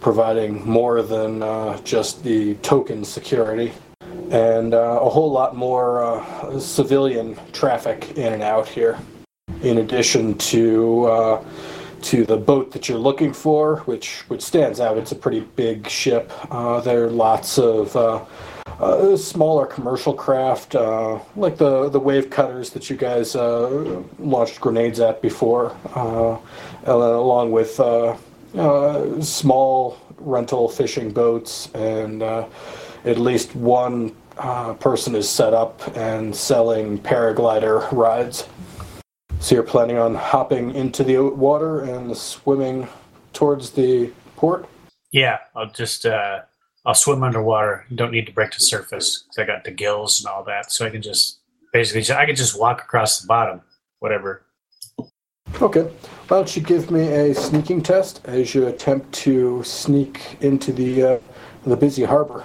[0.02, 3.72] providing more than uh, just the token security
[4.32, 8.98] and uh, a whole lot more uh, civilian traffic in and out here.
[9.62, 11.42] In addition to
[12.04, 15.88] to the boat that you're looking for, which which stands out, it's a pretty big
[15.88, 16.32] ship.
[16.52, 18.24] Uh, there are lots of uh,
[18.80, 24.62] uh, smaller commercial craft, uh, like the the wave cutters that you guys uh, launched
[24.62, 26.38] grenades at before, uh,
[26.86, 28.16] along with uh,
[28.58, 32.46] uh, small rental fishing boats, and uh,
[33.06, 38.48] at least one uh, person is set up and selling paraglider rides.
[39.40, 42.88] So you're planning on hopping into the water and swimming
[43.34, 44.68] towards the port?
[45.12, 46.42] Yeah, I'll just uh,
[46.86, 47.86] I'll swim underwater.
[47.96, 50.86] Don't need to break the surface 'cause I got the gills and all that, so
[50.86, 51.40] I can just
[51.72, 53.62] basically I can just walk across the bottom,
[54.00, 54.44] whatever.
[55.62, 55.84] Okay.
[56.28, 61.04] Why don't you give me a sneaking test as you attempt to sneak into the
[61.04, 61.20] uh,
[61.66, 62.44] the busy harbor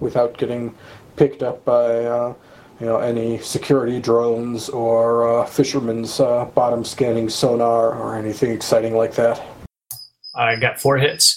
[0.00, 0.74] without getting
[1.16, 2.34] picked up by uh,
[2.80, 8.96] you know any security drones or uh, fishermen's uh, bottom scanning sonar or anything exciting
[8.96, 9.40] like that.
[10.34, 11.35] I got four hits.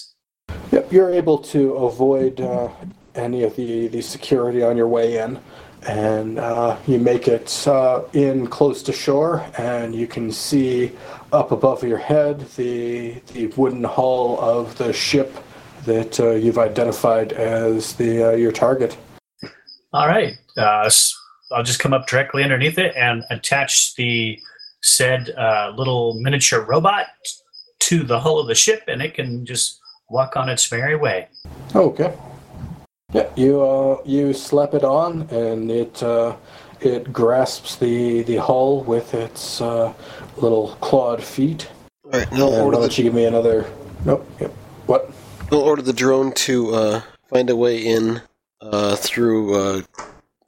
[0.72, 2.68] Yep, you're able to avoid uh,
[3.14, 5.40] any of the, the security on your way in,
[5.86, 10.92] and uh, you make it uh, in close to shore, and you can see
[11.32, 15.36] up above your head the the wooden hull of the ship
[15.86, 18.96] that uh, you've identified as the uh, your target.
[19.92, 21.16] All right, uh, s-
[21.50, 24.38] I'll just come up directly underneath it and attach the
[24.82, 27.06] said uh, little miniature robot
[27.80, 29.79] to the hull of the ship, and it can just
[30.10, 31.28] walk on its merry way.
[31.74, 32.12] Okay.
[33.12, 36.36] Yeah, you uh, you slap it on, and it uh,
[36.80, 39.92] it grasps the the hull with its uh,
[40.36, 41.68] little clawed feet.
[42.04, 43.66] All right, now I'll And order why the don't you give me another?
[44.04, 44.28] Nope.
[44.40, 44.50] Yep.
[44.86, 45.10] What?
[45.50, 48.22] We'll order the drone to uh, find a way in
[48.60, 49.82] uh, through, uh,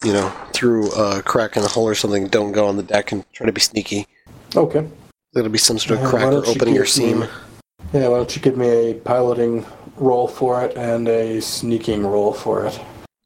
[0.05, 2.29] you know, through a crack in the hull or something.
[2.29, 4.07] Don't go on the deck and try to be sneaky.
[4.55, 4.87] Okay.
[5.33, 7.21] There'll be some sort of crack or opening your give seam.
[7.21, 7.27] me-
[7.93, 8.09] Yeah.
[8.09, 9.66] Why don't you give me a piloting
[9.97, 12.80] roll for it and a sneaking roll for it?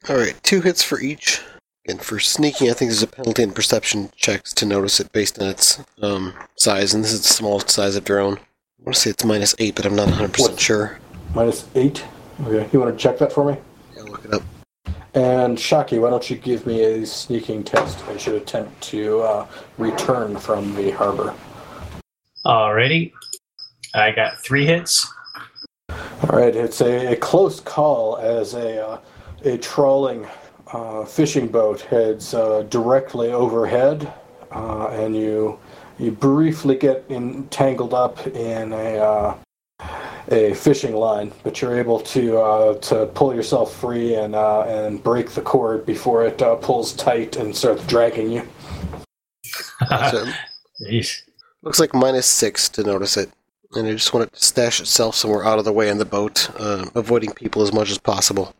[0.08, 1.40] All right, two hits for each.
[1.88, 5.40] And for sneaking, I think there's a penalty in perception checks to notice it based
[5.40, 8.38] on its um, size, and this is the smallest size of drone.
[8.38, 10.58] I want to say it's minus eight, but I'm not 100% What?
[10.60, 10.98] sure.
[11.34, 12.04] Minus eight.
[12.44, 12.68] Okay.
[12.72, 13.58] You want to check that for me?
[13.98, 14.42] I'll look it up.
[15.14, 18.04] And Shocky, why don't you give me a sneaking test?
[18.08, 19.46] I should attempt to uh,
[19.78, 21.34] return from the harbor.
[22.44, 23.12] Alrighty,
[23.96, 25.10] I got three hits.
[25.88, 29.00] All right, it's a, a close call as a uh,
[29.44, 30.26] a trawling
[30.72, 34.12] uh, fishing boat heads uh, directly overhead,
[34.52, 35.58] uh, and you
[35.98, 39.36] you briefly get entangled up in a uh,
[40.30, 45.02] a fishing line, but you're able to uh, to pull yourself free and uh, and
[45.02, 48.42] break the cord before it uh, pulls tight and starts dragging you.
[50.10, 50.26] So,
[51.62, 53.30] looks like minus six to notice it.
[53.76, 56.06] And I just want it to stash itself somewhere out of the way in the
[56.06, 58.54] boat, uh, avoiding people as much as possible.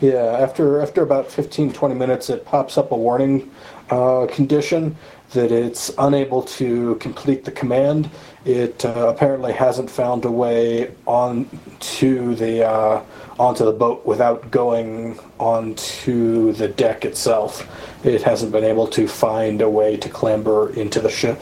[0.00, 3.50] Yeah, after after about 15, 20 minutes, it pops up a warning
[3.90, 4.96] uh, condition
[5.30, 8.08] that it's unable to complete the command.
[8.44, 11.48] It uh, apparently hasn't found a way on
[11.80, 13.02] to the uh,
[13.40, 17.66] onto the boat without going onto the deck itself.
[18.04, 21.40] It hasn't been able to find a way to clamber into the ship.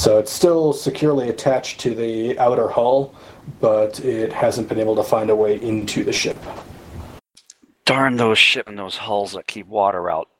[0.00, 3.14] So it's still securely attached to the outer hull,
[3.60, 6.38] but it hasn't been able to find a way into the ship.
[7.84, 10.30] Darn those ship and those hulls that keep water out.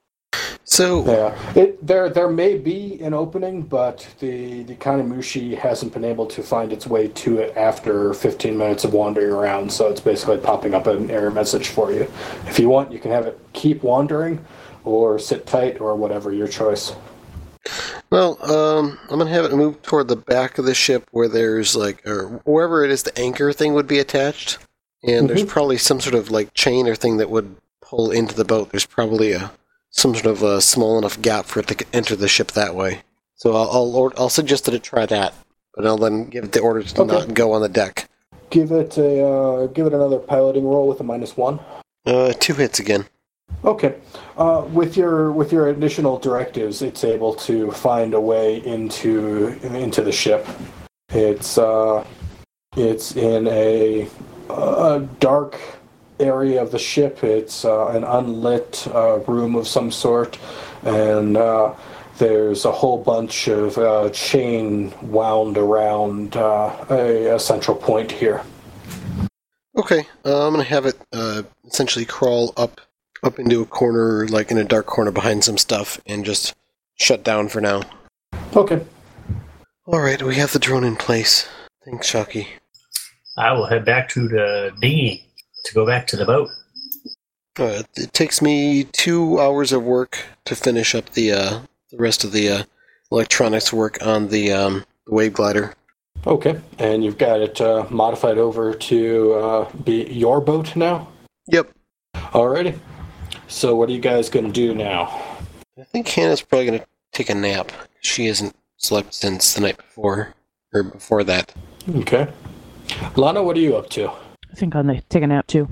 [0.65, 6.07] So, Yeah, it there there may be an opening, but the the Kanmushi hasn't been
[6.07, 9.71] able to find its way to it after 15 minutes of wandering around.
[9.71, 12.11] So it's basically popping up an error message for you.
[12.47, 14.43] If you want, you can have it keep wandering,
[14.85, 16.95] or sit tight, or whatever your choice.
[18.11, 21.77] Well, um, I'm gonna have it move toward the back of the ship where there's
[21.77, 24.59] like, or wherever it is, the anchor thing would be attached,
[25.03, 25.49] and there's Mhm.
[25.49, 28.71] probably some sort of like chain or thing that would pull into the boat.
[28.71, 29.53] There's probably a
[29.91, 33.03] some sort of a small enough gap for it to enter the ship that way.
[33.37, 35.35] So I'll I'll, I'll suggest that it try that,
[35.75, 37.13] but I'll then give it the order to Okay.
[37.13, 38.09] not go on the deck.
[38.51, 41.61] Give it a uh, give it another piloting roll with a minus one.
[42.07, 43.07] Uh, two hits again.
[43.65, 43.97] Okay.
[44.39, 50.03] Uh, with your with your additional directives, it's able to find a way into into
[50.03, 50.47] the ship.
[51.11, 52.05] It's uh,
[52.77, 54.09] it's in a,
[54.49, 55.61] a dark
[56.21, 57.23] area of the ship.
[57.23, 60.39] It's uh, an unlit uh, room of some sort,
[60.83, 61.75] and uh,
[62.17, 68.43] there's a whole bunch of uh, chain wound around a, a central point here.
[69.77, 72.81] Okay, uh, I'm gonna have it uh, essentially crawl up
[73.23, 76.55] up into a corner, like in a dark corner behind some stuff, and just
[76.97, 77.83] shut down for now.
[78.57, 78.85] Okay.
[79.87, 81.49] All right, we have the drone in place.
[81.85, 82.49] Thanks, Shocky.
[83.37, 85.25] I will head back to the dinghy
[85.65, 86.49] to go back to the boat.
[87.59, 91.61] Uh, it takes me two hours of work to finish up the uh,
[91.91, 92.63] the rest of the uh,
[93.11, 95.75] electronics work on the um, the wave glider.
[96.27, 101.09] Okay, and you've got it uh, modified over to uh, be your boat now.
[101.49, 101.71] Yep.
[102.15, 102.79] Alrighty.
[103.51, 105.09] So what are you guys going to do now?
[105.77, 107.73] I think Hannah's probably going to take a nap.
[108.01, 110.35] She hasn't slept since the night before,
[110.73, 111.53] or before that.
[111.97, 112.29] Okay.
[113.17, 114.09] Lana, what are you up to?
[114.09, 115.69] I think I'll na- take a nap too.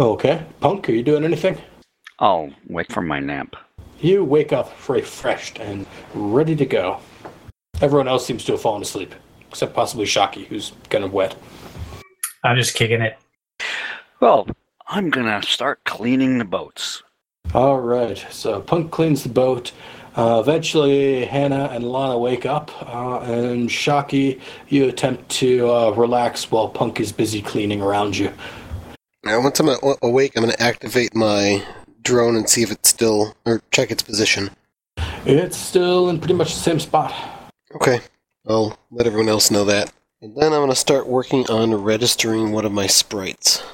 [0.00, 0.44] Okay.
[0.60, 1.56] Punk, are you doing anything?
[2.18, 3.54] I'll wake from my nap.
[4.00, 6.98] You wake up refreshed and ready to go.
[7.80, 9.14] Everyone else seems to have fallen asleep,
[9.48, 11.36] except possibly Shocky, who's kind of wet.
[12.42, 13.16] I'm just kicking it.
[14.20, 14.48] Well,
[14.86, 17.02] I'm gonna start cleaning the boats.
[17.54, 18.18] All right.
[18.30, 19.72] So Punk cleans the boat.
[20.16, 26.52] Uh, eventually, Hannah and Lana wake up, uh, and Shocky, you attempt to uh, relax
[26.52, 28.32] while Punk is busy cleaning around you.
[29.24, 29.70] Now, once I'm
[30.02, 31.64] awake, I'm going to activate my
[32.02, 34.50] drone and see if it's still, or check its position.
[35.26, 37.12] It's still in pretty much the same spot.
[37.74, 38.00] Okay.
[38.46, 39.92] I'll let everyone else know that.
[40.20, 43.64] And then I'm going to start working on registering one of my sprites.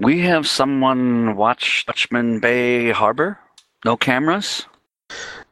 [0.00, 3.36] We have someone watch Dutchman Bay Harbor.
[3.84, 4.64] No cameras.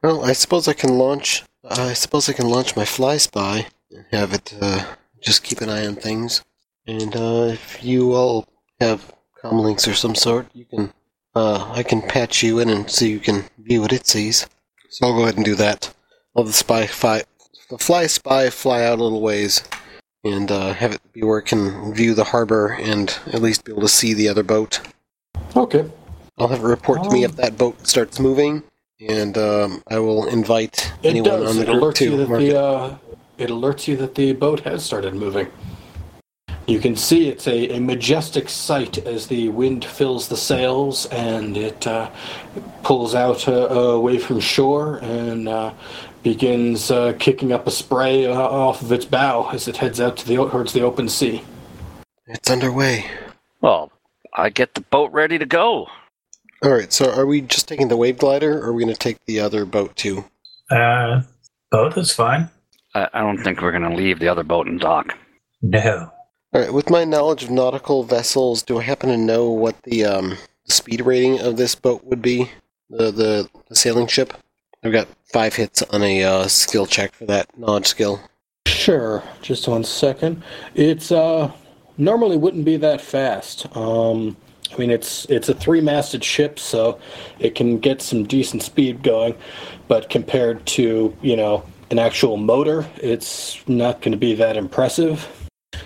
[0.04, 1.42] Well, I suppose I can launch.
[1.68, 4.84] I suppose I can launch my Fly Spy and have it uh,
[5.20, 6.44] just keep an eye on things.
[6.86, 8.46] And uh, if you all
[8.78, 10.92] have comlinks or some sort, you can.
[11.34, 14.46] Uh, I can patch you in and so you can view what it sees.
[14.90, 15.92] So I'll go ahead and do that.
[16.36, 17.24] I'll the spy fly,
[17.68, 19.64] the Fly Spy fly out a little ways,
[20.26, 23.72] and uh, have it be where it can view the harbor and at least be
[23.72, 24.80] able to see the other boat.
[25.54, 25.84] Okay.
[26.38, 28.62] I'll have a report to me Um, if that boat starts moving,
[29.08, 31.50] and um, I will invite It anyone does.
[31.50, 32.56] on the It group alerts you to that mark the it.
[32.56, 32.94] uh,
[33.38, 35.48] it alerts you that the boat has started moving.
[36.66, 41.56] You can see it's a, a majestic sight as the wind fills the sails and
[41.56, 42.10] it uh,
[42.82, 43.52] pulls out uh,
[44.00, 45.72] away from shore and uh,
[46.26, 50.16] begins uh, kicking up a spray uh, off of its bow as it heads out
[50.16, 51.40] to the towards the open sea.
[52.26, 53.08] It's underway.
[53.60, 53.92] Well,
[54.34, 55.86] I get the boat ready to go.
[56.64, 56.92] All right.
[56.92, 59.38] So, are we just taking the wave glider, or are we going to take the
[59.38, 60.24] other boat too?
[60.68, 61.22] Uh,
[61.70, 62.50] both is fine.
[62.92, 65.16] I, I don't think we're gonna leave the other boat in dock.
[65.62, 66.10] No.
[66.52, 66.74] All right.
[66.74, 71.02] With my knowledge of nautical vessels, do I happen to know what the um, speed
[71.02, 72.50] rating of this boat would be?
[72.90, 74.32] The the, the sailing ship.
[74.82, 78.20] I've got five hits on a uh, skill check for that knowledge skill.
[78.66, 80.42] Sure, just one second.
[80.74, 81.50] It's uh
[81.98, 83.66] normally wouldn't be that fast.
[83.76, 84.36] Um
[84.72, 86.98] I mean it's it's a three-masted ship so
[87.38, 89.34] it can get some decent speed going,
[89.88, 95.28] but compared to, you know, an actual motor, it's not going to be that impressive,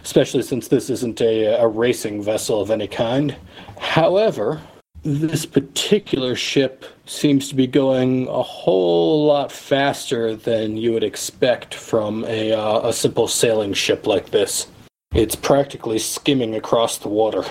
[0.02, 3.36] especially since this isn't a a racing vessel of any kind.
[3.78, 4.60] However,
[5.02, 11.74] this particular ship seems to be going a whole lot faster than you would expect
[11.74, 14.66] from a, uh, a simple sailing ship like this.
[15.14, 17.44] It's practically skimming across the water.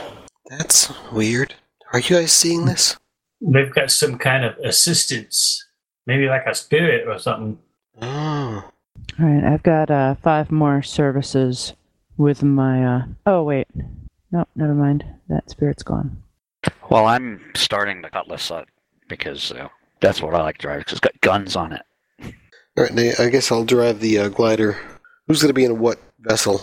[0.50, 1.56] That's weird.
[1.91, 2.95] Are you guys seeing this?
[3.41, 5.66] They've got some kind of assistance,
[6.06, 7.58] maybe like a spirit or something.
[8.02, 8.72] Oh.
[9.20, 11.74] All right, I've got uh, five more services
[12.18, 12.86] with my.
[12.86, 13.02] Uh...
[13.26, 13.68] Oh wait,
[14.32, 15.04] no, never mind.
[15.28, 16.22] That spirit's gone.
[16.89, 18.66] Well, I'm starting the Cutlass uh,
[19.07, 19.68] because uh,
[19.99, 21.82] that's what I like to drive because it's got guns on it.
[22.78, 22.93] All right.
[22.93, 24.78] Nate, I guess I'll drive the uh, glider.
[25.28, 26.62] Who's going to be in what vessel?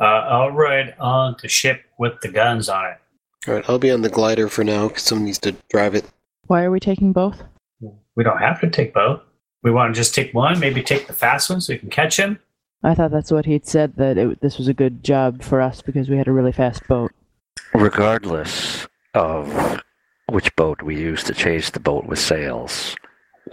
[0.00, 2.98] Uh, I'll ride on the ship with the guns on it.
[3.46, 3.64] All right.
[3.68, 6.04] I'll be on the glider for now because someone needs to drive it.
[6.46, 7.42] Why are we taking both?
[8.16, 9.20] We don't have to take both.
[9.62, 12.16] We want to just take one, maybe take the fast one so we can catch
[12.16, 12.38] him.
[12.82, 15.82] I thought that's what he'd said that it, this was a good job for us
[15.82, 17.12] because we had a really fast boat.
[17.74, 19.82] Regardless of
[20.28, 22.96] which boat we use to chase the boat with sails,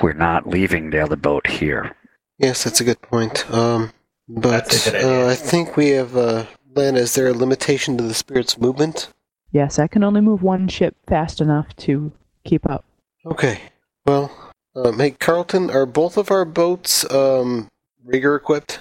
[0.01, 1.95] we're not leaving the other boat here.
[2.38, 3.49] Yes, that's a good point.
[3.51, 3.91] Um,
[4.28, 6.16] but good uh, I think we have.
[6.16, 6.45] Uh,
[6.76, 9.10] Lana, is there a limitation to the spirit's movement?
[9.51, 12.12] Yes, I can only move one ship fast enough to
[12.43, 12.84] keep up.
[13.26, 13.62] Okay.
[14.06, 14.30] Well,
[14.76, 17.70] um, hey, Carlton, are both of our boats um,
[18.03, 18.80] rigger equipped?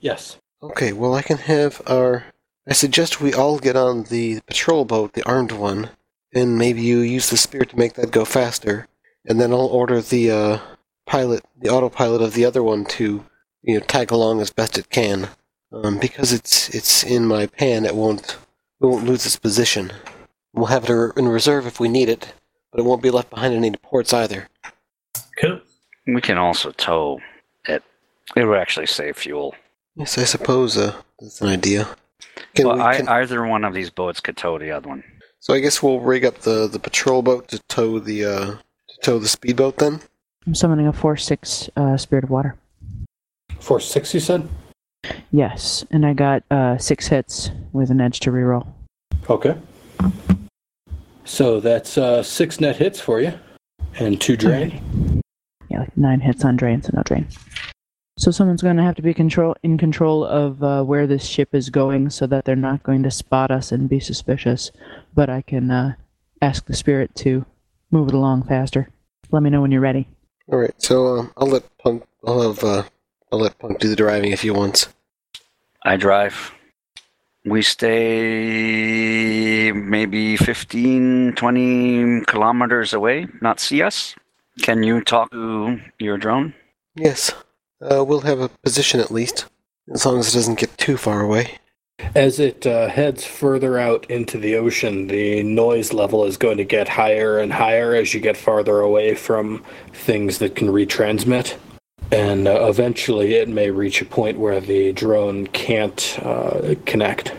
[0.00, 0.38] Yes.
[0.62, 2.24] Okay, well, I can have our.
[2.68, 5.90] I suggest we all get on the patrol boat, the armed one,
[6.34, 8.86] and maybe you use the spirit to make that go faster,
[9.26, 10.58] and then I'll order the uh,
[11.06, 13.24] pilot, the autopilot of the other one to,
[13.62, 15.28] you know, tag along as best it can.
[15.72, 18.38] Um, because it's it's in my pan, it won't
[18.80, 19.92] it won't lose its position.
[20.52, 22.32] We'll have it in reserve if we need it,
[22.72, 24.48] but it won't be left behind in any ports either.
[25.38, 25.60] Cool.
[26.06, 27.20] We can also tow
[27.66, 27.84] it.
[28.34, 29.54] It would actually save fuel.
[29.94, 31.88] Yes, I suppose uh, that's an idea.
[32.54, 35.04] Can well, we, I, either one of these boats could tow the other one.
[35.40, 39.00] So I guess we'll rig up the, the patrol boat to tow the uh, to
[39.02, 40.00] tow the speedboat then.
[40.46, 42.56] I'm summoning a four six uh, spirit of water.
[43.58, 44.48] Four six, you said.
[45.32, 48.66] Yes, and I got uh, six hits with an edge to reroll.
[49.28, 49.56] Okay.
[51.24, 53.32] So that's uh, six net hits for you,
[53.98, 54.70] and two drain.
[54.70, 55.20] Alrighty.
[55.70, 57.26] Yeah, like nine hits on drain, so no drain.
[58.20, 61.54] So someone's going to have to be control in control of uh, where this ship
[61.54, 64.70] is going, so that they're not going to spot us and be suspicious.
[65.14, 65.94] But I can uh,
[66.42, 67.46] ask the spirit to
[67.90, 68.90] move it along faster.
[69.30, 70.06] Let me know when you're ready.
[70.52, 70.74] All right.
[70.76, 72.04] So um, I'll let Punk.
[72.26, 72.62] I'll have.
[72.62, 72.82] Uh,
[73.32, 74.88] I'll let Punk do the driving if he wants.
[75.82, 76.52] I drive.
[77.46, 78.12] We stay
[79.72, 84.14] maybe 15, 20 kilometers away, not see us.
[84.60, 86.52] Can you talk to your drone?
[86.96, 87.32] Yes.
[87.80, 89.46] Uh, we'll have a position at least,
[89.92, 91.58] as long as it doesn't get too far away.
[92.14, 96.64] As it uh, heads further out into the ocean, the noise level is going to
[96.64, 99.62] get higher and higher as you get farther away from
[99.92, 101.56] things that can retransmit.
[102.10, 107.32] And uh, eventually, it may reach a point where the drone can't uh, connect.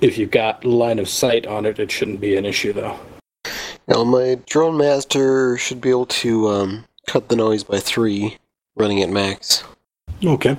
[0.00, 2.98] If you've got line of sight on it, it shouldn't be an issue, though.
[3.86, 8.36] Now, my drone master should be able to um, cut the noise by three,
[8.80, 9.62] running at max.
[10.24, 10.56] Okay.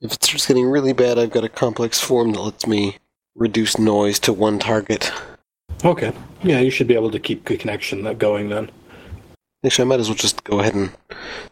[0.00, 2.98] If it starts getting really bad, I've got a complex form that lets me
[3.34, 5.12] reduce noise to one target.
[5.84, 6.12] Okay.
[6.42, 8.70] Yeah, you should be able to keep the connection going then.
[9.64, 10.90] Actually, I might as well just go ahead and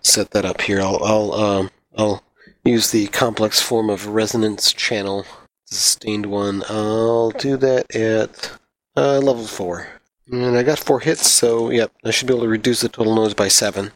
[0.02, 0.80] set that up here.
[0.80, 2.22] I'll I'll um I'll
[2.64, 5.26] use the complex form of resonance channel,
[5.66, 6.62] sustained one.
[6.68, 8.52] I'll do that at
[8.96, 9.88] uh, level four,
[10.30, 13.14] and I got four hits, so yep, I should be able to reduce the total
[13.14, 13.92] noise by seven.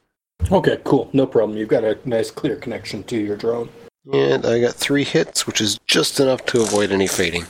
[0.51, 1.11] Okay, cool.
[1.13, 1.59] No problem.
[1.59, 3.69] You've got a nice clear connection to your drone.
[4.13, 7.45] And I got three hits, which is just enough to avoid any fading.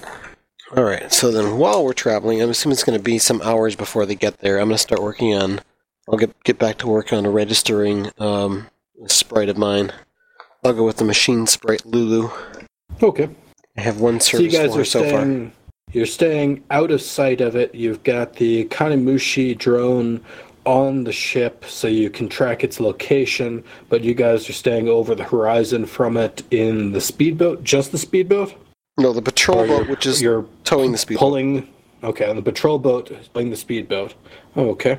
[0.77, 4.05] Alright, so then while we're traveling, I'm assuming it's going to be some hours before
[4.05, 4.59] they get there.
[4.59, 5.61] I'm going to start working on.
[6.09, 8.67] I'll get get back to work on a registering um,
[9.05, 9.93] a sprite of mine.
[10.65, 12.31] I'll go with the machine sprite Lulu.
[13.03, 13.29] Okay.
[13.77, 15.09] I have one So you guys are so far.
[15.23, 15.53] staying.
[15.93, 17.75] You're staying out of sight of it.
[17.75, 20.23] You've got the Kanmushi drone
[20.69, 23.65] on the ship, so you can track its location.
[23.89, 27.99] But you guys are staying over the horizon from it in the speedboat, just the
[27.99, 28.55] speedboat.
[28.99, 31.21] No, the patrol boat, which is you're towing the speedboat.
[31.21, 31.69] pulling.
[32.05, 34.15] Okay, on the patrol boat, is pulling the speedboat.
[34.57, 34.99] Oh, okay.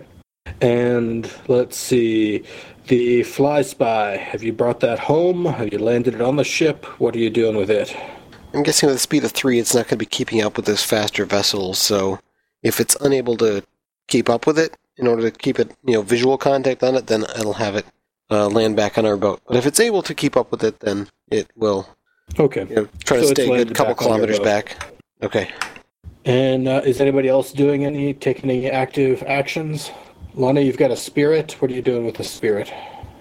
[0.60, 2.44] And let's see,
[2.88, 4.18] the fly spy.
[4.18, 5.46] Have you brought that home?
[5.46, 6.86] Have you landed it on the ship?
[7.00, 7.96] What are you doing with it?
[8.56, 10.66] I'm guessing with a speed of three, it's not going to be keeping up with
[10.66, 11.76] this faster vessel.
[11.76, 12.20] So,
[12.64, 13.64] if it's unable to
[14.08, 17.08] keep up with it, in order to keep it, you know, visual contact on it,
[17.08, 17.86] then it'll have it
[18.30, 19.42] uh, land back on our boat.
[19.48, 21.88] But if it's able to keep up with it, then it will,
[22.38, 22.66] Okay.
[22.70, 24.94] you know, try So to stay a good couple back kilometers back.
[25.24, 25.50] Okay.
[26.26, 29.90] And uh, is anybody else doing any, taking any active actions?
[30.36, 31.54] Lana, you've got a spirit.
[31.60, 32.72] What are you doing with the spirit?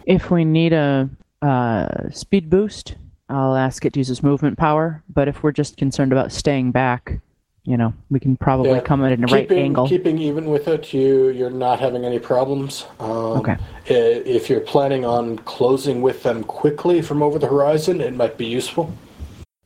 [0.05, 1.09] If we need a
[1.43, 2.97] uh, speed boost,
[3.29, 5.03] I'll ask it to use its movement power.
[5.09, 7.21] But if we're just concerned about staying back,
[7.69, 8.81] you know, we can probably Yeah.
[8.81, 9.87] come at it in a right angle.
[9.87, 12.87] Keeping even with it, you you're not having any problems.
[12.99, 13.57] Um, Okay.
[13.87, 18.47] If you're planning on closing with them quickly from over the horizon, it might be
[18.47, 18.91] useful.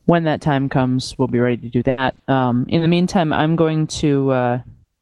[0.05, 2.13] when that time comes, we'll be ready to do that.
[2.27, 4.59] Um, in the meantime, I'm going to uh,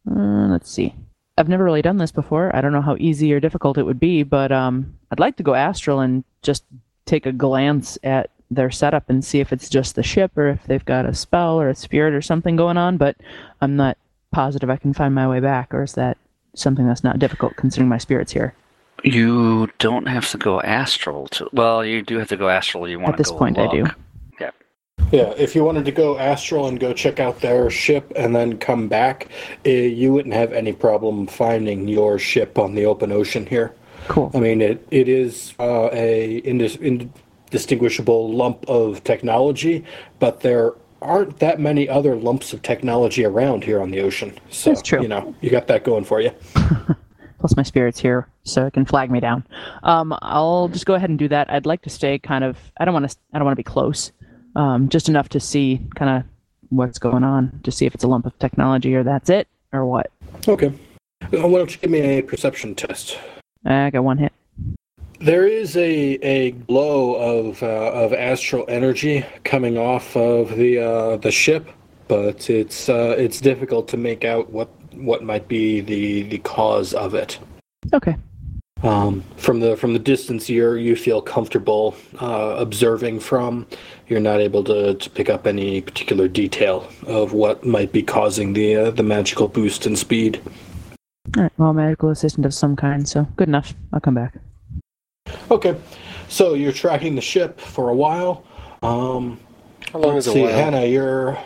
[0.09, 0.93] uh, let's see.
[1.39, 2.55] I've never really done this before.
[2.55, 5.43] I don't know how easy or difficult it would be, but um, I'd like to
[5.43, 6.65] go astral and just
[7.07, 10.65] take a glance at their setup and see if it's just the ship or if
[10.65, 12.97] they've got a spell or a spirit or something going on.
[12.97, 13.15] But
[13.61, 13.97] I'm not
[14.31, 16.17] positive I can find my way back, or is that
[16.53, 18.53] something that's not difficult considering my spirit's here?
[19.03, 21.49] You don't have to go astral to.
[21.53, 22.87] Well, you do have to go astral.
[22.87, 23.87] You want At this point, I do.
[24.39, 24.51] Yeah,
[25.11, 25.33] Yeah.
[25.37, 28.87] if you wanted to go astral and go check out their ship and then come
[28.87, 29.27] back,
[29.65, 33.73] uh, you wouldn't have any problem finding your ship on the open ocean here.
[34.07, 34.31] Cool.
[34.33, 37.11] I mean, it, it is uh, a indis-
[37.51, 39.83] indistinguishable lump of technology,
[40.19, 44.33] but there aren't that many other lumps of technology around here on the ocean.
[44.49, 45.01] So, That's true.
[45.01, 46.31] you know, you got that going for you.
[47.39, 49.43] plus my spirit's here so it can flag me down
[49.81, 52.85] um, i'll just go ahead and do that i'd like to stay kind of i
[52.85, 54.11] don't want to i don't want to be close
[54.55, 56.23] um, just enough to see kind of
[56.69, 59.87] what's going on to see if it's a lump of technology or that's it or
[59.87, 60.11] what
[60.47, 60.71] Okay.
[61.31, 63.17] Why don't you give me a perception test?
[63.65, 64.33] i got one hit
[65.21, 71.17] There is a, a glow of uh, of astral energy coming off of the uh,
[71.17, 71.69] the ship,
[72.07, 76.95] but it's uh, it's difficult to make out what what might be the the cause
[76.95, 77.37] of it.
[77.93, 78.15] okay
[78.81, 83.67] Um, from the from the distance you you feel comfortable uh, observing from,
[84.07, 88.53] you're not able to, to pick up any particular detail of what might be causing
[88.53, 90.41] the uh, the magical boost in speed.
[91.37, 91.51] All right.
[91.59, 93.07] Well, medical assistant of some kind.
[93.07, 93.75] So good enough.
[93.93, 94.33] I'll come back.
[95.49, 95.75] Okay,
[96.29, 98.43] so you're tracking the ship for a while.
[98.83, 99.39] Um,
[99.91, 100.51] How long is a see, while?
[100.53, 101.37] Hannah, you're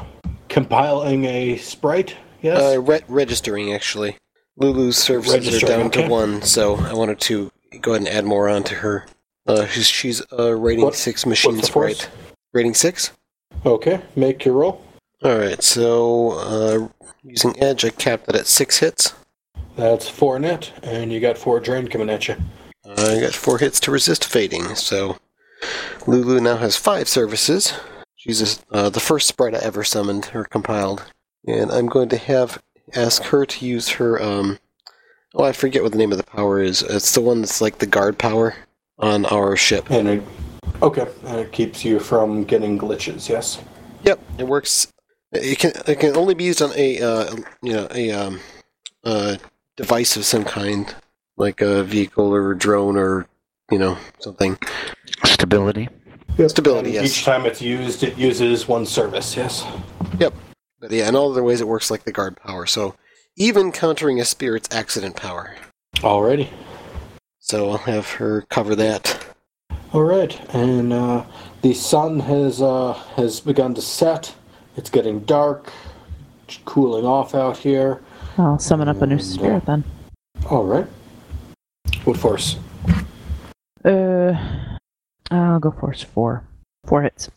[0.49, 2.16] compiling a sprite.
[2.41, 2.62] Yes.
[2.62, 4.18] Uh, re- registering actually.
[4.57, 6.03] Lulu's services are down okay.
[6.03, 7.52] to one, so I wanted to
[7.82, 9.06] go ahead and add more on to her.
[9.48, 11.98] Uh, she's she's uh, rating What- six machine what's the force?
[12.02, 12.16] sprite.
[12.53, 13.12] Rating six.
[13.66, 14.82] okay, make your roll.
[15.24, 19.14] All right, so uh, using edge, I capped it at six hits.
[19.76, 22.36] That's four net, and you got four drain coming at you.
[22.88, 25.18] I got four hits to resist fading, so
[26.06, 27.74] Lulu now has five services.
[28.16, 31.03] She's uh, the first sprite I ever summoned or compiled,
[31.48, 32.62] and I'm going to have
[32.94, 34.22] ask her to use her.
[34.22, 34.60] Um,
[35.34, 36.82] oh, I forget what the name of the power is.
[36.82, 38.56] It's the one that's like the guard power
[38.99, 39.90] on our ship.
[39.90, 40.24] And it,
[40.82, 43.30] okay, and it keeps you from getting glitches.
[43.30, 43.62] Yes.
[44.03, 44.91] Yep, it works.
[45.32, 48.40] It can it can only be used on a uh, you know a um,
[49.03, 49.38] uh,
[49.76, 50.95] device of some kind,
[51.38, 53.28] like a vehicle or a drone or
[53.72, 54.57] you know something.
[55.24, 55.90] Stability.
[56.38, 57.06] Yeah, Stability, yes.
[57.06, 59.38] Each time it's used, it uses one service.
[59.38, 59.66] Yes.
[60.20, 60.34] Yep.
[60.80, 62.66] But yeah, in all other ways, it works like the guard power.
[62.66, 62.95] So
[63.38, 65.56] even countering a spirit's accident power.
[65.95, 66.49] Alrighty.
[67.40, 69.18] So I'll have her cover that.
[69.94, 71.24] All right, and uh,
[71.62, 74.36] the sun has uh, has begun to set.
[74.76, 75.72] It's getting dark,
[76.48, 78.02] it's cooling off out here.
[78.38, 79.86] I'll summon up a new spirit then.
[80.49, 80.86] All right.
[82.06, 82.57] What force?
[83.84, 84.34] Uh,
[85.32, 86.44] I'll go force four.
[86.86, 87.32] Four hits.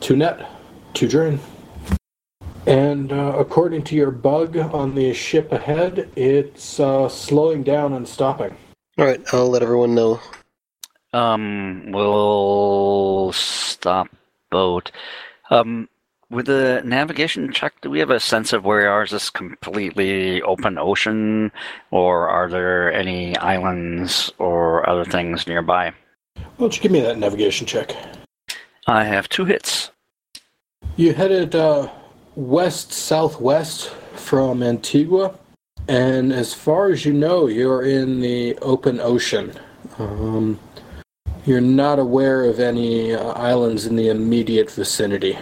[0.00, 0.46] Two net,
[0.92, 1.40] two drain.
[2.66, 8.06] And uh, according to your bug on the ship ahead, it's uh, slowing down and
[8.06, 8.54] stopping.
[8.98, 10.20] All right, I'll let everyone know.
[11.14, 14.08] Um, we'll stop
[14.50, 14.90] boat.
[15.50, 15.88] Um,
[16.34, 19.04] with the navigation check, do we have a sense of where we are?
[19.04, 21.52] Is this completely open ocean,
[21.90, 25.92] or are there any islands or other things nearby?
[26.34, 27.96] Why don't you give me that navigation check?
[28.86, 29.92] I have two hits.
[30.96, 31.88] You headed uh,
[32.34, 35.38] west southwest from Antigua,
[35.88, 39.52] and as far as you know, you're in the open ocean.
[39.98, 40.58] Um,
[41.46, 45.38] you're not aware of any uh, islands in the immediate vicinity.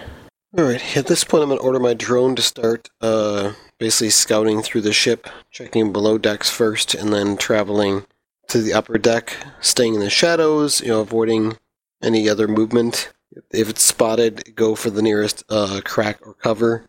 [0.58, 4.10] All right, at this point, I'm going to order my drone to start uh, basically
[4.10, 8.04] scouting through the ship, checking below decks first, and then traveling
[8.48, 11.56] to the upper deck, staying in the shadows, you know, avoiding
[12.02, 13.14] any other movement.
[13.50, 16.84] If it's spotted, go for the nearest uh, crack or cover.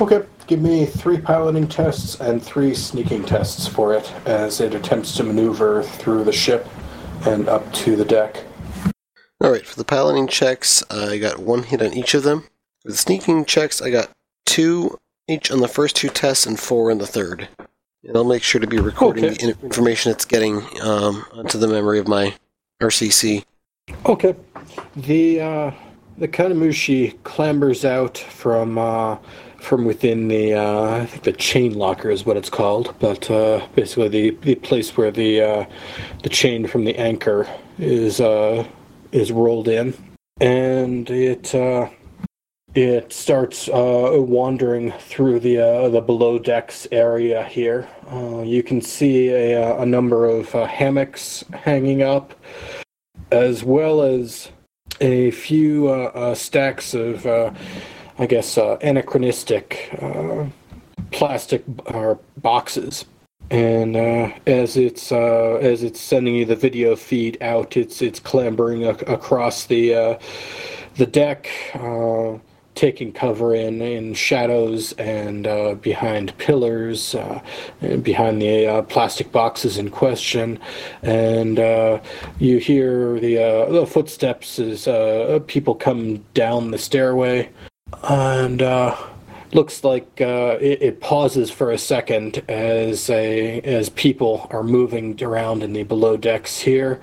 [0.00, 5.16] Okay, give me three piloting tests and three sneaking tests for it as it attempts
[5.16, 6.64] to maneuver through the ship
[7.26, 8.44] and up to the deck.
[9.40, 12.44] All right, for the piloting checks, I got one hit on each of them.
[12.84, 14.10] The sneaking checks, I got
[14.46, 14.98] two
[15.28, 17.48] each on the first two tests and four on the third.
[18.04, 19.34] And I'll make sure to be recording Okay.
[19.52, 22.34] the information it's getting um, onto the memory of my
[22.82, 23.44] RCC.
[24.06, 24.34] Okay.
[24.96, 25.70] The uh,
[26.18, 29.18] the Kanmushi clambers out from uh,
[29.60, 33.66] from within the uh, I think the chain locker is what it's called, but uh,
[33.74, 35.64] basically the, the place where the uh,
[36.22, 37.46] the chain from the anchor
[37.78, 38.66] is uh,
[39.12, 39.92] is rolled in,
[40.40, 41.88] and it uh,
[42.74, 47.88] it starts uh, wandering through the uh, the below decks area here.
[48.12, 52.34] Uh, you can see a, uh, a number of uh, hammocks hanging up
[53.32, 54.50] as well as
[55.00, 59.96] a few uh, stacks of, I guess, anachronistic
[61.10, 61.64] plastic
[62.36, 63.04] boxes.
[63.50, 63.96] And
[64.46, 69.66] as it's as it's sending you the video feed out, it's it's clambering ac- across
[69.66, 70.18] the
[70.96, 71.48] the deck,
[72.80, 77.38] taking cover in in shadows and uh, behind pillars, uh,
[78.02, 80.58] behind the uh, plastic boxes in question,
[81.02, 82.00] and uh,
[82.38, 87.50] you hear the uh, the footsteps as uh, people come down the stairway,
[88.04, 88.62] and
[89.52, 95.62] looks like it, it pauses for a second as a as people are moving around
[95.62, 96.98] in the below decks here,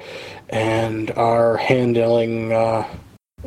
[0.50, 2.52] and are handling.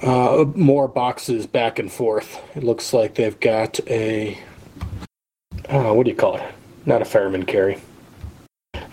[0.03, 2.41] Uh, more boxes back and forth.
[2.57, 4.39] It looks like they've got a.
[5.69, 6.55] Uh, what do you call it?
[6.87, 7.81] Not a fireman carry.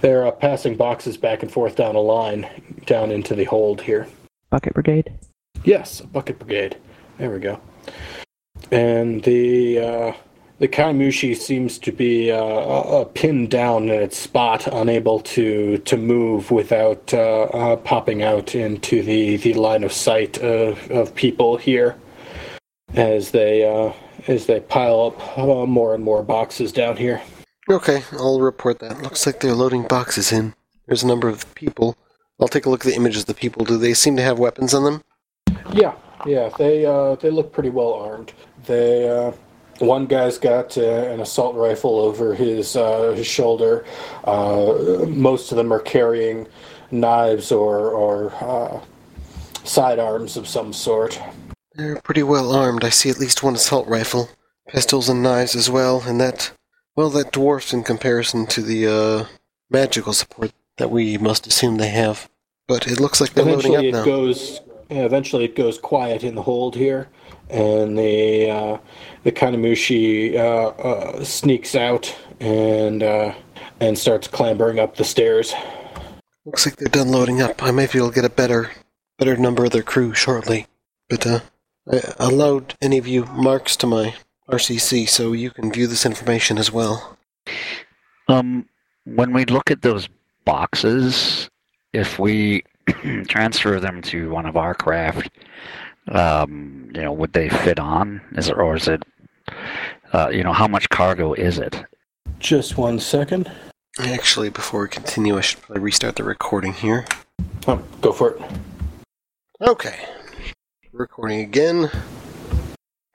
[0.02, 2.48] They're uh, passing boxes back and forth down a line
[2.86, 4.08] down into the hold here.
[4.50, 5.14] Bucket brigade.
[5.64, 6.78] Yes, bucket brigade.
[7.18, 7.60] There we go.
[8.72, 10.14] And the uh,
[10.60, 16.52] the Kanmushi seems to be uh, pinned down in its spot, unable to to move
[16.52, 21.96] without uh, uh, popping out into the, the line of sight of, of people here
[22.94, 23.94] as they uh,
[24.28, 27.22] as they pile up uh, more and more boxes down here.
[27.70, 29.02] Okay, I'll report that.
[29.02, 30.56] Looks like they're loading boxes in.
[30.88, 31.98] There's a number of people.
[32.40, 33.66] I'll take a look at the images of the people.
[33.66, 35.04] Do they seem to have weapons on them?
[35.74, 35.94] Yeah,
[36.26, 38.34] yeah, they uh, they look pretty well armed.
[38.66, 39.34] They uh,
[39.80, 43.86] one guy's got uh, an assault rifle over his uh, his shoulder.
[44.24, 46.48] Uh, most of them are carrying
[46.92, 48.82] knives or or uh,
[49.64, 51.20] sidearms of some sort.
[51.76, 52.84] They're pretty well armed.
[52.84, 54.30] I see at least one assault rifle,
[54.68, 56.52] pistols and knives as well, and that,
[56.96, 59.26] well, that dwarfs in comparison to the uh,
[59.70, 62.30] magical support that we must assume they have.
[62.68, 64.06] But it looks like they're loading Eventually, up it now.
[64.06, 64.60] goes.
[64.90, 67.10] Yeah, eventually, it goes quiet in the hold here,
[67.50, 68.78] and the uh,
[69.24, 73.34] the Kanmushi uh, uh, sneaks out and uh,
[73.80, 75.54] and starts clambering up the stairs.
[76.46, 77.62] Looks like they're done loading up.
[77.62, 78.72] I might be able to get a better,
[79.18, 80.68] better number of their crew shortly.
[81.10, 81.40] But uh,
[81.92, 84.16] I allowed any of you marks to my
[84.50, 87.18] RCC so you can view this information as well.
[88.30, 88.70] Um,
[89.04, 90.08] when we look at those
[90.46, 91.50] boxes,
[91.92, 92.64] if we
[93.28, 95.30] transfer them to one of our craft,
[96.10, 98.22] um, you know, would they fit on?
[98.36, 99.04] Is it, or is it,
[100.14, 101.84] uh, you know, how much cargo is it?
[102.40, 103.52] Just one second.
[104.00, 107.06] Actually, before we continue, I should probably restart the recording here.
[107.68, 108.42] Oh, go for it.
[109.62, 110.06] Okay.
[110.94, 111.90] Recording again.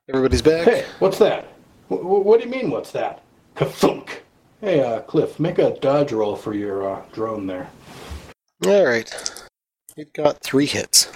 [0.08, 0.64] Everybody's back.
[0.66, 1.46] Hey, what's that?
[1.88, 3.22] W- w- what do you mean, what's that?
[3.54, 4.08] Kathunk.
[4.60, 7.70] Hey, uh, Cliff, make a dodge roll for your uh, drone there.
[8.66, 9.41] All right.
[9.96, 11.10] It got three hits.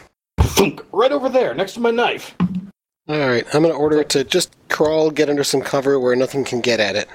[0.56, 0.84] Kathunk.
[0.92, 2.34] Right over there, next to my knife.
[3.08, 3.44] All right.
[3.54, 6.60] I'm going to order it to just crawl, get under some cover where nothing can
[6.60, 7.08] get at it.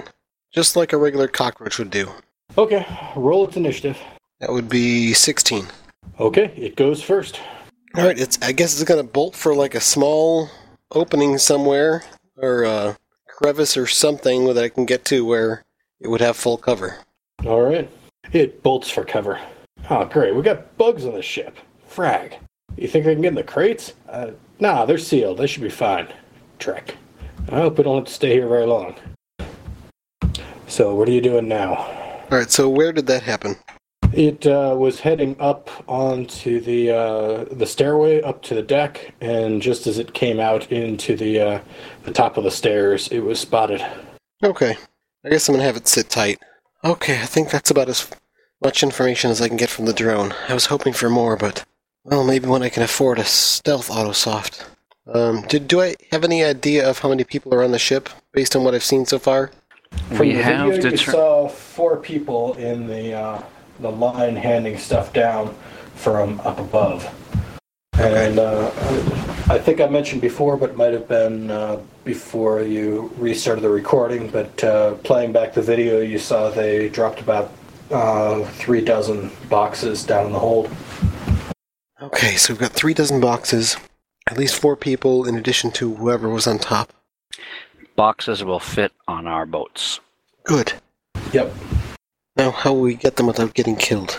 [0.52, 2.10] Just like a regular cockroach would do.
[2.58, 2.86] Okay,
[3.16, 3.98] roll its initiative.
[4.40, 5.66] That would be 16.
[6.20, 7.40] Okay, it goes first.
[7.96, 8.18] All right.
[8.18, 8.38] It's.
[8.42, 10.50] I guess it's going to bolt for like a small
[10.90, 12.04] opening somewhere
[12.36, 15.64] or a crevice or something that I can get to where
[16.00, 16.98] it would have full cover.
[17.46, 17.88] All right.
[18.32, 19.40] It bolts for cover.
[19.90, 20.34] Oh, great.
[20.34, 21.56] We got bugs on the ship.
[21.86, 22.36] Frag.
[22.76, 23.94] You think they can get in the crates?
[24.08, 24.30] Uh,
[24.60, 25.38] nah, they're sealed.
[25.38, 26.08] They should be fine.
[26.58, 26.96] Trek.
[27.50, 28.94] I hope we don't have to stay here very long.
[30.68, 31.74] So, what are you doing now?
[31.74, 32.50] All right.
[32.50, 33.56] So where did that happen?
[34.14, 39.60] It uh, was heading up onto the uh, the stairway up to the deck, and
[39.60, 41.60] just as it came out into the uh,
[42.04, 43.84] the top of the stairs, it was spotted.
[44.42, 44.76] Okay.
[45.24, 46.38] I guess I'm gonna have it sit tight.
[46.84, 48.08] Okay, I think that's about as
[48.62, 50.34] much information as I can get from the drone.
[50.48, 51.64] I was hoping for more, but
[52.04, 54.64] well, maybe when I can afford a stealth autosoft.
[55.12, 58.08] Um, did do I have any idea of how many people are on the ship
[58.32, 59.50] based on what I've seen so far?
[60.08, 63.42] From we the have video, you deter- saw four people in the uh,
[63.80, 65.54] the line handing stuff down
[65.96, 67.12] from up above,
[67.94, 68.70] and uh,
[69.50, 73.70] I think I mentioned before, but it might have been uh, before you restarted the
[73.70, 74.28] recording.
[74.28, 77.52] But uh, playing back the video, you saw they dropped about
[77.92, 80.70] uh, three dozen boxes down in the hold.
[82.00, 83.76] Okay, so we've got three dozen boxes,
[84.28, 86.92] at least four people in addition to whoever was on top.
[87.94, 90.00] Boxes will fit on our boats.
[90.44, 90.72] Good.
[91.32, 91.52] Yep.
[92.36, 94.18] Now, how will we get them without getting killed?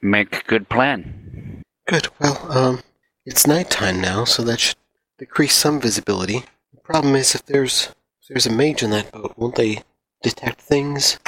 [0.00, 1.62] Make good plan.
[1.88, 2.08] Good.
[2.20, 2.82] Well, um,
[3.24, 4.76] it's nighttime now, so that should
[5.18, 6.44] decrease some visibility.
[6.74, 7.88] The problem is if there's
[8.20, 9.82] if there's a mage in that boat, won't they
[10.22, 11.18] detect things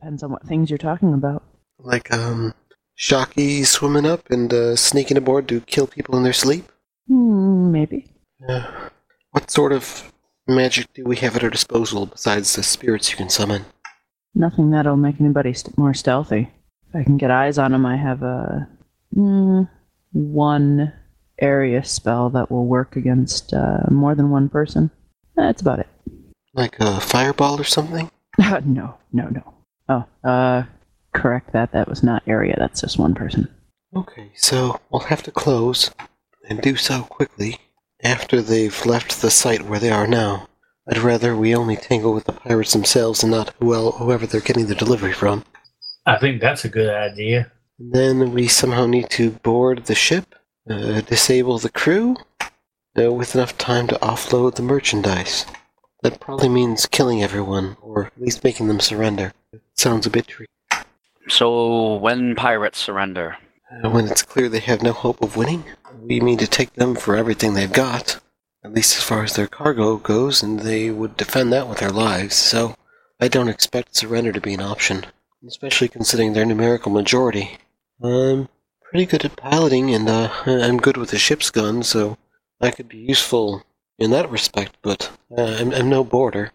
[0.00, 1.42] Depends on what things you're talking about.
[1.78, 2.54] like um
[3.00, 6.68] Shocky swimming up and uh, sneaking aboard to kill people in their sleep?
[7.06, 8.10] Hmm, maybe.
[8.48, 8.88] Uh,
[9.30, 10.12] what sort of
[10.48, 13.64] magic do we have at our disposal besides the spirits you can summon?
[14.34, 16.50] Nothing that'll make anybody st- more stealthy.
[16.88, 18.68] If I can get eyes on them, I have a
[19.14, 19.68] mm,
[20.10, 20.92] one
[21.38, 24.90] area spell that will work against uh, more than one person.
[25.36, 25.88] That's about it.
[26.52, 28.10] Like a fireball or something?
[28.38, 29.54] no, no, no.
[29.88, 30.64] Oh, uh,
[31.14, 31.72] correct that.
[31.72, 32.54] That was not area.
[32.58, 33.48] That's just one person.
[33.96, 35.90] Okay, so we'll have to close,
[36.48, 37.58] and do so quickly,
[38.02, 40.48] after they've left the site where they are now.
[40.90, 44.66] I'd rather we only tangle with the pirates themselves and not well whoever they're getting
[44.66, 45.44] the delivery from.
[46.06, 47.52] I think that's a good idea.
[47.78, 50.34] And Then we somehow need to board the ship,
[50.70, 52.16] uh, disable the crew,
[52.98, 55.44] uh, with enough time to offload the merchandise.
[56.02, 59.32] That probably means killing everyone, or at least making them surrender.
[59.74, 60.52] Sounds a bit tricky.
[61.28, 63.36] So when pirates surrender,
[63.70, 65.64] Uh, when it's clear they have no hope of winning,
[66.00, 68.20] we mean to take them for everything they've got.
[68.64, 71.90] at least as far as their cargo goes, and they would defend that with their
[71.90, 72.74] lives, so
[73.20, 75.06] I don't expect surrender to be an option,
[75.46, 77.58] especially considering their numerical majority.
[78.02, 78.48] I'm
[78.82, 82.18] pretty good at piloting, and uh, I'm good with the ship's gun, so
[82.60, 83.62] I could be useful
[83.98, 86.52] in that respect, but uh, I'm, I'm no boarder.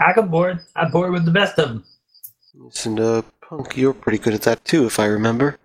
[0.00, 0.60] I can board.
[0.74, 1.84] I board with the best of them.
[2.54, 5.58] Yes, and uh, Punk, you're pretty good at that too, if I remember.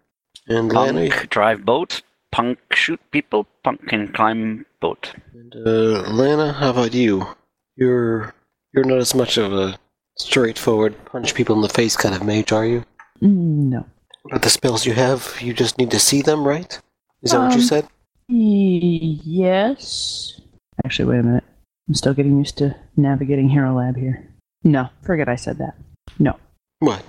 [0.48, 2.02] And Lana, Punk drive boat.
[2.32, 3.46] Punk shoot people.
[3.64, 5.14] Punk can climb boat.
[5.34, 7.28] and, uh, Lana, how about you?
[7.76, 8.34] You're
[8.74, 9.78] you're not as much of a
[10.18, 12.86] straightforward punch people in the face kind of mage, are you?
[13.22, 13.86] No.
[14.30, 16.80] But the spells you have, you just need to see them, right?
[17.22, 17.88] Is that what you Um, said?
[18.28, 20.41] Yes.
[20.86, 21.44] Actually, wait a minute.
[21.88, 24.28] I'm still getting used to navigating Hero Lab here.
[24.64, 25.76] No, forget I said that.
[26.20, 26.38] No,
[26.80, 27.04] What?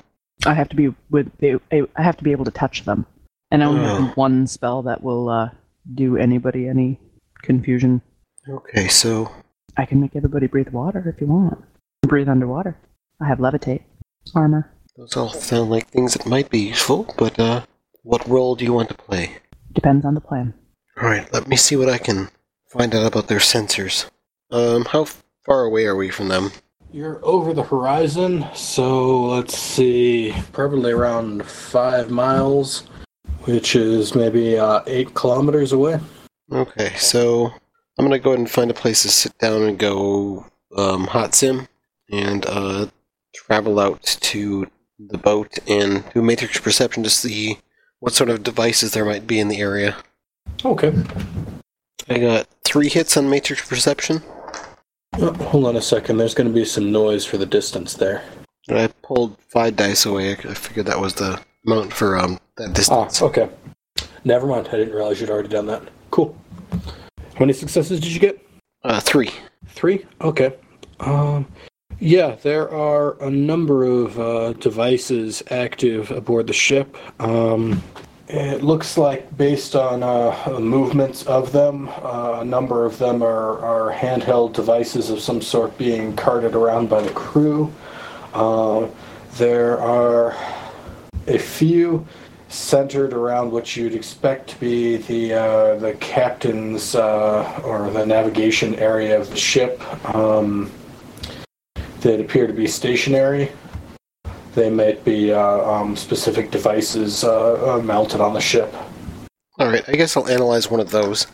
[0.44, 1.31] I have to be with.
[1.43, 3.07] I have to be able to touch them,
[3.51, 4.07] and I only Oh.
[4.07, 5.51] have one spell that will uh,
[5.94, 6.99] do anybody any
[7.43, 8.03] confusion.
[8.49, 9.31] Okay, so
[9.77, 11.62] I can make everybody breathe water if you want.
[12.03, 12.77] Breathe underwater.
[13.20, 13.82] I have levitate,
[14.35, 14.73] armor.
[14.97, 17.65] those all sound like things that might be useful, but uh,
[18.03, 19.36] what role do you want to play?
[19.73, 20.55] Depends on the plan.
[21.01, 22.28] Alright, let me see what I can
[22.73, 24.11] find out about their sensors.
[24.51, 25.07] Um, how
[25.44, 26.53] far away are we from them?
[26.90, 32.81] You're over the horizon, so let's see, probably around five miles,
[33.44, 36.01] which is maybe uh, eight kilometers away.
[36.51, 37.47] Okay, so
[37.99, 40.47] I'm gonna go ahead and find a place to sit down and go
[40.77, 41.69] um, hot sim
[42.11, 42.86] and uh,
[43.35, 44.66] travel out to
[44.99, 47.59] the boat and do matrix perception to see
[48.01, 49.97] what sort of devices there might be in the area.
[50.65, 50.93] Okay.
[52.09, 54.23] I got three hits on matrix perception.
[55.19, 56.16] Oh, hold on a second.
[56.16, 58.23] There's going to be some noise for the distance there.
[58.70, 60.33] I pulled five dice away.
[60.33, 63.20] I figured that was the amount for um that distance.
[63.20, 63.49] Ah, okay.
[64.24, 64.69] Never mind.
[64.69, 65.83] I didn't realize you'd already done that.
[66.11, 66.37] Cool.
[66.70, 68.47] How many successes did you get?
[68.85, 69.31] Uh, three.
[69.69, 70.07] Three?
[70.20, 70.55] Okay.
[71.01, 71.47] Um,
[71.99, 76.97] yeah, there are a number of uh, devices active aboard the ship.
[77.20, 77.83] Um,
[78.28, 83.59] it looks like, based on uh, movements of them, uh, a number of them are,
[83.59, 87.73] are handheld devices of some sort being carted around by the crew.
[88.32, 88.86] Uh,
[89.35, 90.36] there are
[91.27, 92.07] a few
[92.49, 98.74] centered around what you'd expect to be the uh, the captain's uh, or the navigation
[98.74, 99.81] area of the ship
[100.15, 100.70] um,
[102.01, 103.51] that appear to be stationary.
[104.55, 108.74] They might be uh, um, specific devices uh, uh, mounted on the ship.
[109.61, 111.27] Alright, I guess I'll analyze one of those.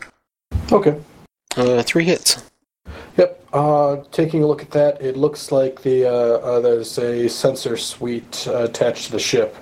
[0.71, 0.99] Okay.
[1.57, 2.43] Uh, three hits.
[3.17, 3.45] Yep.
[3.51, 7.75] Uh, taking a look at that, it looks like the uh, uh, there's a sensor
[7.75, 9.55] suite uh, attached to the ship.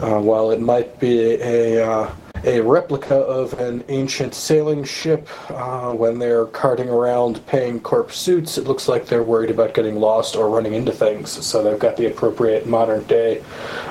[0.00, 2.14] Uh, while it might be a uh,
[2.44, 8.58] a replica of an ancient sailing ship, uh, when they're carting around paying corp suits,
[8.58, 11.30] it looks like they're worried about getting lost or running into things.
[11.30, 13.42] So they've got the appropriate modern day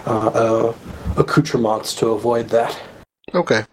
[0.06, 0.73] uh, uh,
[1.18, 2.78] accoutrements to avoid that.
[3.34, 3.64] Okay.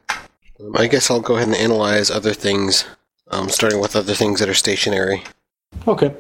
[0.61, 2.85] Um, I guess I'll go ahead and analyze other things,
[3.29, 5.25] um, starting with other things that are stationary.
[5.87, 6.15] Okay.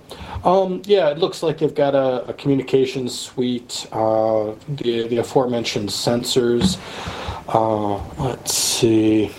[0.45, 5.89] Um, yeah, it looks like they've got a, a communications suite, uh, the, the aforementioned
[5.89, 6.79] sensors.
[7.49, 9.31] Uh, let's see.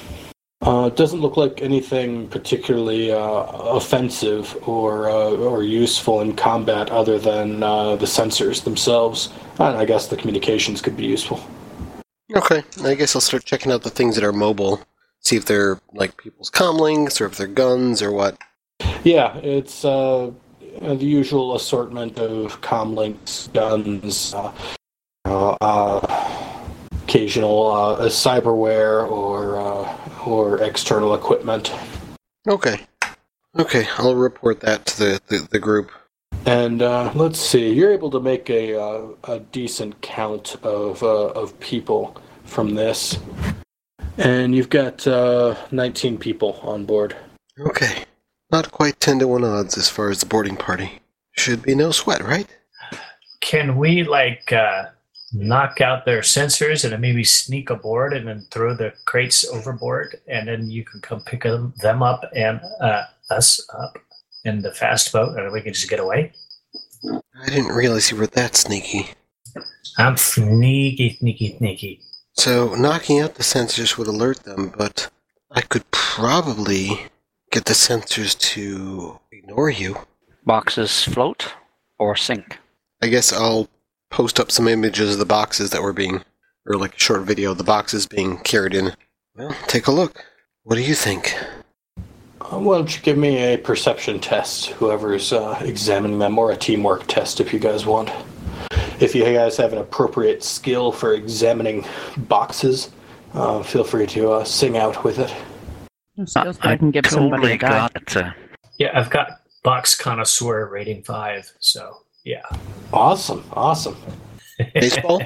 [0.61, 6.89] Uh, it doesn't look like anything particularly uh, offensive or uh, or useful in combat
[6.89, 9.29] other than uh, the sensors themselves.
[9.57, 11.39] And I guess the communications could be useful.
[12.35, 14.81] Okay, I guess I'll start checking out the things that are mobile.
[15.21, 18.37] See if they're like people's comlinks or if they're guns or what.
[19.03, 19.85] Yeah, it's
[20.81, 24.51] uh, the usual assortment of comlinks, guns, uh,
[25.25, 26.35] uh,
[27.03, 31.73] occasional uh, cyberware or uh, or external equipment.
[32.47, 32.79] Okay.
[33.57, 35.91] Okay, I'll report that to the, the, the group.
[36.45, 41.29] And uh, let's see, you're able to make a uh, a decent count of uh,
[41.29, 42.15] of people
[42.45, 43.17] from this,
[44.17, 47.15] and you've got uh, 19 people on board.
[47.59, 48.05] Okay.
[48.51, 50.99] Not quite 10 to 1 odds as far as the boarding party.
[51.31, 52.47] Should be no sweat, right?
[53.41, 54.85] Can we like uh,
[55.31, 60.19] knock out their sensors and then maybe sneak aboard and then throw the crates overboard,
[60.27, 63.97] and then you can come pick them, them up and uh, us up
[64.45, 66.31] in the fast boat, and we can just get away?
[67.05, 69.09] I didn't realize you were that sneaky.
[69.97, 72.01] I'm sneaky, sneaky, sneaky.
[72.33, 75.09] So, knocking out the sensors would alert them, but
[75.51, 77.07] I could probably
[77.51, 79.97] get the sensors to ignore you.
[80.45, 81.53] Boxes float
[81.97, 82.57] or sink.
[83.01, 83.69] I guess I'll
[84.09, 86.23] post up some images of the boxes that were being,
[86.65, 88.93] or like a short video of the boxes being carried in.
[89.35, 90.23] Well, take a look.
[90.63, 91.35] What do you think?
[92.41, 96.57] Uh, why don't you give me a perception test, whoever's uh, examining them, or a
[96.57, 98.11] teamwork test if you guys want.
[98.99, 101.85] If you guys have an appropriate skill for examining
[102.17, 102.91] boxes,
[103.33, 105.33] uh, feel free to uh, sing out with it.
[106.19, 107.89] No skills, but I can give somebody a die.
[107.93, 108.31] got uh,
[108.77, 111.49] Yeah, I've got box connoisseur rating five.
[111.59, 112.43] So yeah.
[112.91, 113.95] Awesome, awesome.
[114.73, 115.21] Baseball?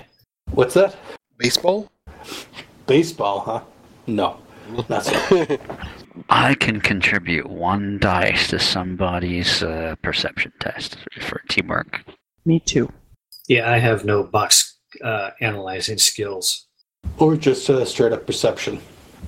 [0.51, 0.95] What's that?
[1.39, 1.91] Baseball?
[2.85, 3.61] Baseball, huh?
[4.05, 4.37] No,
[4.87, 5.57] not so.
[6.29, 12.03] I can contribute one dice to somebody's uh, perception test for teamwork.
[12.45, 12.93] Me too.
[13.47, 16.67] Yeah, I have no box uh, analyzing skills.
[17.17, 18.79] or just uh, straight up perception.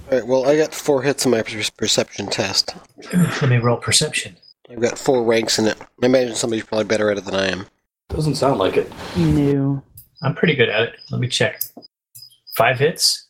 [0.07, 2.75] Alright, well, I got four hits on my per- perception test.
[3.13, 4.37] Let me roll perception.
[4.69, 5.79] I've got four ranks in it.
[6.01, 7.65] I imagine somebody's probably better at it than I am.
[8.09, 8.91] Doesn't sound like it.
[9.17, 9.81] No.
[10.21, 10.95] I'm pretty good at it.
[11.11, 11.63] Let me check.
[12.55, 13.25] Five hits.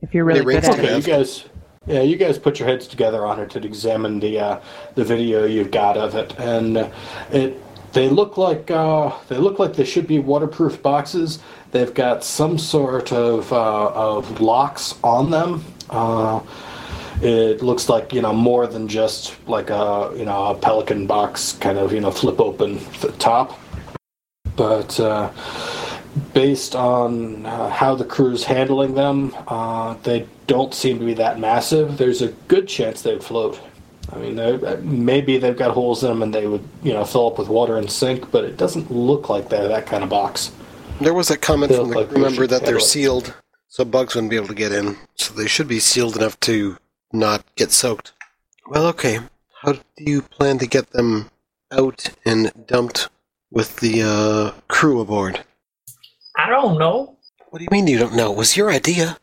[0.00, 0.82] If you're really good at okay.
[0.82, 0.84] it.
[0.84, 1.44] Okay, you guys.
[1.86, 4.60] Yeah, you guys put your heads together on it to examine the uh,
[4.94, 6.90] the video you've got of it, and uh,
[7.32, 7.60] it
[7.92, 11.40] they look like uh, they look like they should be waterproof boxes.
[11.72, 15.64] They've got some sort of uh, of locks on them.
[15.92, 16.40] Uh,
[17.20, 21.52] it looks like you know more than just like a you know a pelican box
[21.52, 23.58] kind of you know flip open the top,
[24.56, 24.98] but.
[24.98, 25.30] Uh,
[26.34, 31.38] based on uh, how the crew's handling them, uh, they don't seem to be that
[31.38, 31.96] massive.
[31.96, 33.60] There's a good chance they'd float.
[34.12, 37.38] I mean, maybe they've got holes in them and they would, you know, fill up
[37.38, 40.52] with water and sink, but it doesn't look like they're that kind of box.
[41.00, 43.34] There was a comment They from the like crew they member that they're sealed,
[43.72, 44.98] so bugs wouldn't be able to get in.
[45.14, 46.76] So they should be sealed enough to
[47.10, 48.12] not get soaked.
[48.68, 49.18] Well, okay.
[49.62, 51.30] How do you plan to get them
[51.70, 53.08] out and dumped
[53.50, 55.42] with the uh, crew aboard?
[56.36, 57.16] I don't know.
[57.48, 58.30] What do you mean you don't know?
[58.32, 59.16] It was your idea.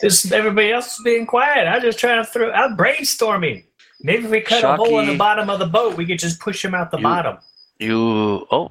[0.00, 1.66] This everybody else is being quiet.
[1.66, 2.50] I'm just trying to throw.
[2.52, 3.64] I'm brainstorming.
[4.02, 6.38] Maybe if we cut a hole in the bottom of the boat, we could just
[6.38, 7.38] push him out the You- bottom.
[7.78, 8.46] You.
[8.50, 8.68] Oh.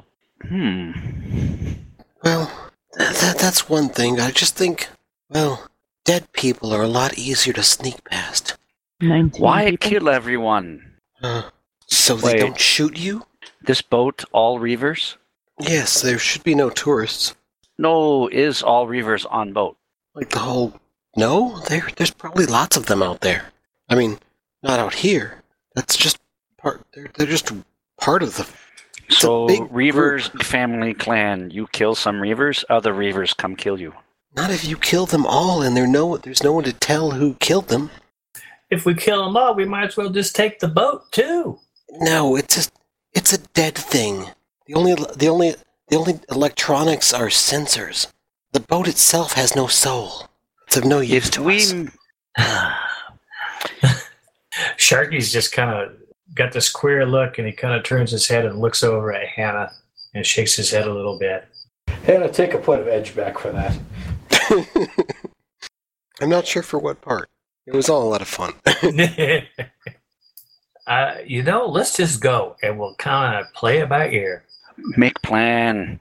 [0.48, 0.92] Hmm.
[2.24, 2.52] Well,
[2.98, 4.20] th- th- that's one thing.
[4.20, 4.90] I just think,
[5.30, 5.70] well,
[6.06, 8.58] dead people are a lot easier to sneak past.
[9.02, 9.90] Why people?
[9.90, 10.96] kill everyone?
[11.22, 11.44] Uh,
[11.88, 13.26] so they don't shoot you?
[13.62, 15.16] This boat, all reavers?
[15.60, 17.36] Yes, there should be no tourists.
[17.78, 19.78] No, is all reavers on boat?
[20.16, 20.74] Like the whole.
[21.16, 21.88] No, there.
[21.96, 23.52] There's probably lots of them out there.
[23.90, 24.20] I mean,
[24.62, 25.44] not out here.
[25.76, 26.18] That's just
[26.58, 26.86] part.
[26.94, 27.52] They're, they're just
[28.00, 28.48] part of the.
[29.10, 30.44] It's So, big reavers, group.
[30.44, 33.94] family, clan, you kill some reavers, other reavers come kill you.
[34.36, 36.18] Not if you kill them all, and there no.
[36.18, 37.92] There's no one to tell who killed them.
[38.70, 41.60] If we kill them all, we might as well just take the boat too.
[41.92, 42.72] No, it's just.
[43.14, 44.28] It's a dead thing.
[44.68, 44.96] The only.
[44.96, 45.56] The only.
[45.90, 48.08] The only electronics are sensors.
[48.54, 50.28] The boat itself has no soul.
[50.68, 51.64] It's of no use If to we.
[51.64, 51.76] us.
[54.78, 55.98] Sharky's just kind of
[56.36, 59.28] got this queer look, and he kind of turns his head and looks over at
[59.28, 59.72] Hannah
[60.14, 61.48] and shakes his head a little bit.
[61.88, 63.78] Hannah, take a point of edge back for that.
[66.22, 67.30] I'm not sure for what part.
[67.66, 68.54] It was all a lot of fun.
[70.88, 74.44] uh, you know, let's just go, and we'll kind of play it by ear.
[74.98, 76.00] Make plan.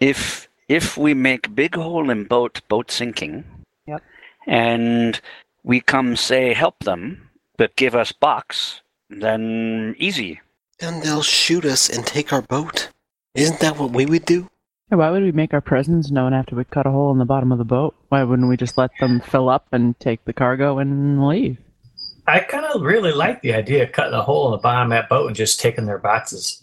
[0.00, 3.44] If if we make big hole in boat, boat sinking.
[3.86, 4.02] Yep.
[4.46, 5.20] And
[5.62, 8.80] we come say help them, but give us box,
[9.10, 10.40] then easy.
[10.78, 12.90] then they'll shoot us and take our boat.
[13.34, 14.48] Isn't that what we would do?
[14.90, 17.24] Yeah, Why would we make our presence known after we cut a hole in the
[17.24, 17.94] bottom of the boat?
[18.08, 21.58] Why wouldn't we just let them fill up and take the cargo and leave?
[22.26, 24.96] I kind of really like the idea of cutting a hole in the bottom of
[24.96, 26.62] that boat and just taking their boxes.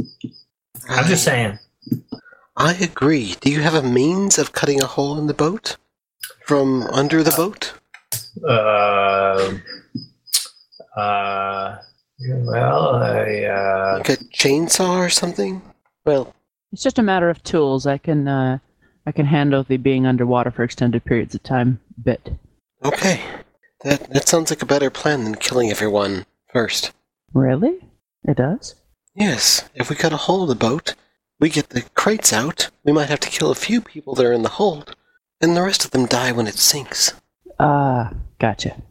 [0.89, 1.57] I'm just saying.
[2.57, 3.35] I agree.
[3.41, 5.77] Do you have a means of cutting a hole in the boat?
[6.45, 7.73] From under the boat?
[8.47, 9.53] Uh,
[10.99, 11.77] uh,
[12.29, 15.61] well, I, uh, Like a chainsaw or something?
[16.05, 16.33] Well,
[16.71, 17.85] It's just a matter of tools.
[17.87, 18.59] I can uh,
[19.05, 22.29] I can handle the being underwater for extended periods of time bit.
[22.83, 23.21] okay.
[23.83, 26.91] That that sounds like a better plan than killing everyone first.
[27.33, 27.79] Really?
[28.23, 28.75] It does?
[29.15, 30.95] Yes, if we cut a hole in the boat,
[31.39, 34.31] we get the crates out, we might have to kill a few people that are
[34.33, 34.95] in the hold,
[35.41, 37.13] and the rest of them die when it sinks.
[37.59, 38.81] Ah, gotcha.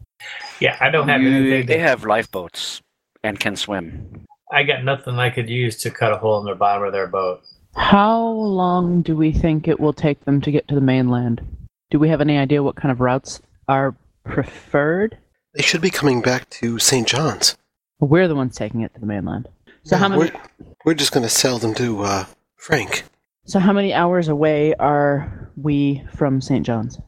[0.59, 1.65] yeah, I don't have You- anything.
[1.65, 2.81] they To, have lifeboats
[3.23, 4.25] and can swim.
[4.51, 7.07] I got nothing I could use to cut a hole in the bottom of their
[7.07, 7.41] boat.
[7.75, 11.41] How long do we think it will take them to get to the mainland?
[11.89, 15.17] Do we have any idea what kind of routes are preferred?
[15.55, 17.07] They should be coming back to St.
[17.07, 17.57] John's.
[17.99, 19.47] We're the ones taking it to the mainland.
[19.83, 20.21] So how many?
[20.21, 20.41] We're,
[20.85, 22.25] we're just going to sell them to uh,
[22.57, 23.03] Frank.
[23.45, 26.65] So how many hours away are we from St.
[26.65, 26.99] John's,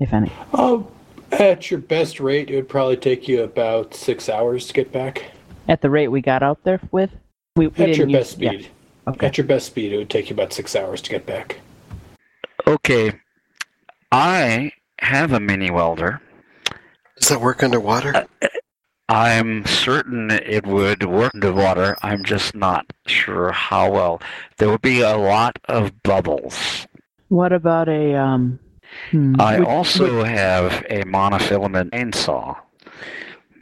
[0.00, 0.32] if any?
[0.52, 0.90] Oh,
[1.32, 5.24] at your best rate, it would probably take you about six hours to get back.
[5.68, 7.10] At the rate we got out there with,
[7.56, 8.50] we, we At your didn't use, best yeah.
[8.50, 8.68] speed.
[9.06, 9.26] Okay.
[9.26, 11.60] At your best speed, it would take you about six hours to get back.
[12.66, 13.12] Okay.
[14.12, 16.20] I have a mini welder.
[17.18, 18.26] Does that work underwater?
[19.08, 21.96] I'm certain it would work underwater.
[22.02, 24.22] I'm just not sure how well.
[24.58, 26.86] There would be a lot of bubbles.
[27.28, 28.58] What about a um?
[29.10, 32.56] hmm, I would- also would- have a monofilament chainsaw,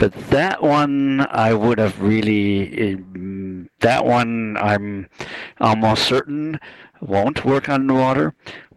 [0.02, 2.94] but that one I would have really.
[2.94, 5.08] um, That one I'm
[5.60, 6.58] almost certain
[7.00, 8.34] won't work underwater.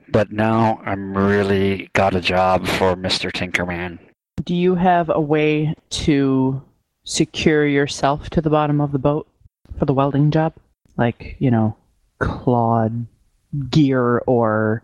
[0.10, 3.31] But now I'm really got a job for Mr.
[3.31, 3.97] Tinkerman.
[4.43, 5.73] Do you have a way
[6.06, 6.61] to
[7.06, 9.27] secure yourself to the bottom of the boat
[9.80, 10.53] for the welding job?
[10.95, 11.76] Like, you know,
[12.19, 13.07] clawed
[13.72, 14.84] gear or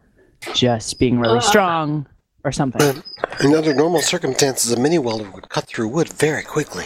[0.55, 2.07] just being really Uh, strong
[2.43, 2.81] or something.
[2.81, 3.01] Uh,
[3.43, 6.85] in other normal circumstances, a mini welder would cut through wood very quickly.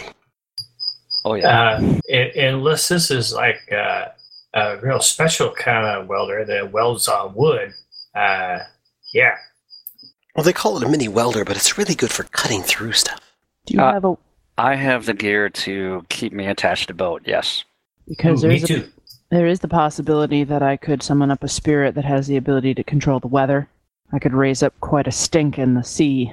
[1.24, 1.48] Oh yeah.
[1.48, 1.78] Uh,
[2.12, 4.06] un- unless this is like uh,
[4.54, 7.72] a real special kind of welder that welds on wood.
[8.14, 8.60] Uh,
[9.12, 9.36] yeah.
[10.34, 13.20] Well, they call it a mini welder, but it's really good for cutting through stuff.
[13.66, 14.16] Do you uh, have a
[14.58, 17.22] I have the gear to keep me attached to boat.
[17.26, 17.64] Yes.
[18.08, 18.88] because Ooh, me there's a, too.
[19.30, 22.74] there is the possibility that I could summon up a spirit that has the ability
[22.74, 23.68] to control the weather.
[24.12, 26.32] I could raise up quite a stink in the sea.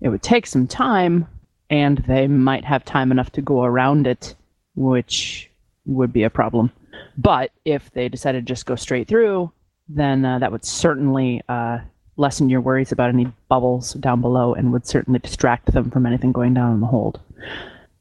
[0.00, 1.26] It would take some time,
[1.70, 4.34] and they might have time enough to go around it,
[4.74, 5.50] which
[5.86, 6.70] would be a problem.
[7.16, 9.50] But if they decided to just go straight through,
[9.88, 11.78] then uh, that would certainly uh,
[12.16, 16.32] lessen your worries about any bubbles down below and would certainly distract them from anything
[16.32, 17.20] going down in the hold.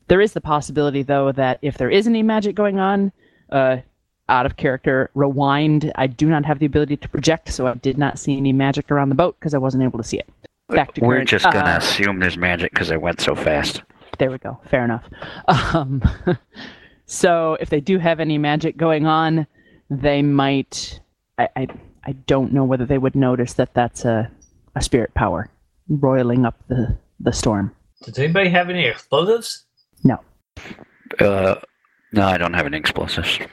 [0.08, 3.12] There is the possibility, though, that if there is any magic going on,
[3.52, 3.78] uh,
[4.30, 5.92] out of character, rewind.
[5.96, 8.92] I do not have the ability to project, so I did not see any magic
[8.92, 10.30] around the boat because I wasn't able to see it.
[10.70, 13.82] Back to We're current- just gonna uh, assume there's magic because it went so fast.
[14.20, 14.60] there we go.
[14.70, 15.04] Fair enough.
[15.74, 16.02] Um,
[17.06, 19.48] so if they do have any magic going on,
[19.90, 21.00] they might.
[21.38, 21.68] I, I
[22.06, 24.30] I don't know whether they would notice that that's a
[24.76, 25.50] a spirit power
[25.90, 27.74] roiling up the the storm.
[28.04, 29.66] Does anybody have any explosives?
[30.04, 30.20] No.
[31.20, 31.56] Uh,
[32.12, 33.40] no, I don't have any explosives.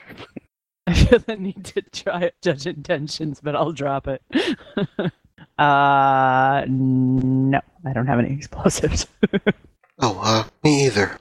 [0.87, 4.21] I feel the need to try judge intentions, but I'll drop it.
[5.57, 9.07] uh, no, I don't have any explosives.
[9.99, 11.17] Oh, uh, me either.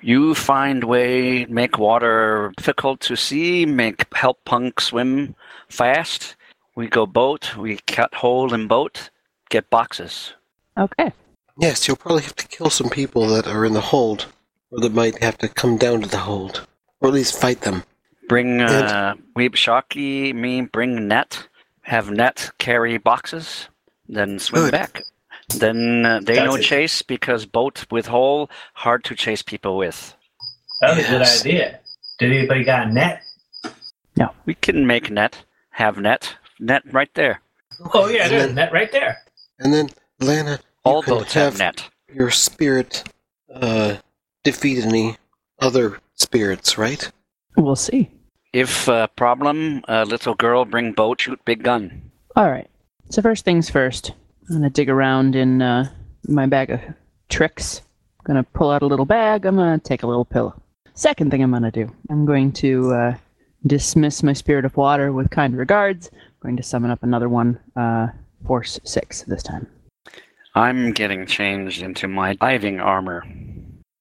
[0.00, 5.34] You find way make water difficult to see, make help punk swim
[5.68, 6.36] fast.
[6.74, 9.10] We go boat, we cut hole in boat,
[9.50, 10.32] get boxes.
[10.78, 11.12] okay.
[11.58, 14.26] Yes, you'll probably have to kill some people that are in the hold,
[14.70, 16.66] or that might have to come down to the hold,
[17.00, 17.82] or at least fight them.
[18.30, 21.48] Bring uh we Shocky, me bring net,
[21.82, 23.68] have net carry boxes,
[24.08, 24.70] then swim Good.
[24.70, 25.02] back.
[25.58, 26.62] Then uh, they That's no it.
[26.62, 30.14] chase because boat with hole hard to chase people with.
[30.80, 31.80] That was a good idea.
[32.20, 33.20] Did anybody got a net?
[34.16, 34.30] No.
[34.46, 37.40] We can make net, have net, net right there.
[37.92, 39.16] Oh yeah, and there's then, net right there.
[39.58, 39.88] and then
[40.20, 41.90] Lana, All can boats have have net.
[42.14, 43.02] your spirit
[43.52, 43.96] uh,
[44.44, 45.16] defeat any
[45.58, 47.10] other spirits, right?
[47.56, 48.08] We'll see.
[48.52, 52.10] If uh, problem, uh, little girl bring boat, shoot big gun.
[52.34, 52.68] All right.
[53.10, 54.12] So first things first,
[54.48, 55.88] I'm gonna dig around in uh,
[56.26, 56.80] my bag of
[57.28, 57.82] tricks.
[58.18, 59.46] I'm gonna pull out a little bag.
[59.46, 60.60] I'm gonna take a little pillow.
[60.94, 63.14] Second thing I'm gonna do, I'm going to uh,
[63.66, 66.10] dismiss my spirit of water with kind regards.
[66.12, 68.08] I'm going to summon up another one, uh,
[68.46, 69.66] force six this time.
[70.54, 73.24] I'm getting changed into my diving armor.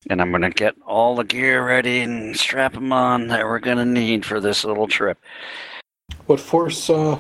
[0.09, 3.59] And I'm going to get all the gear ready and strap them on that we're
[3.59, 5.17] going to need for this little trip.
[6.25, 7.19] What force uh,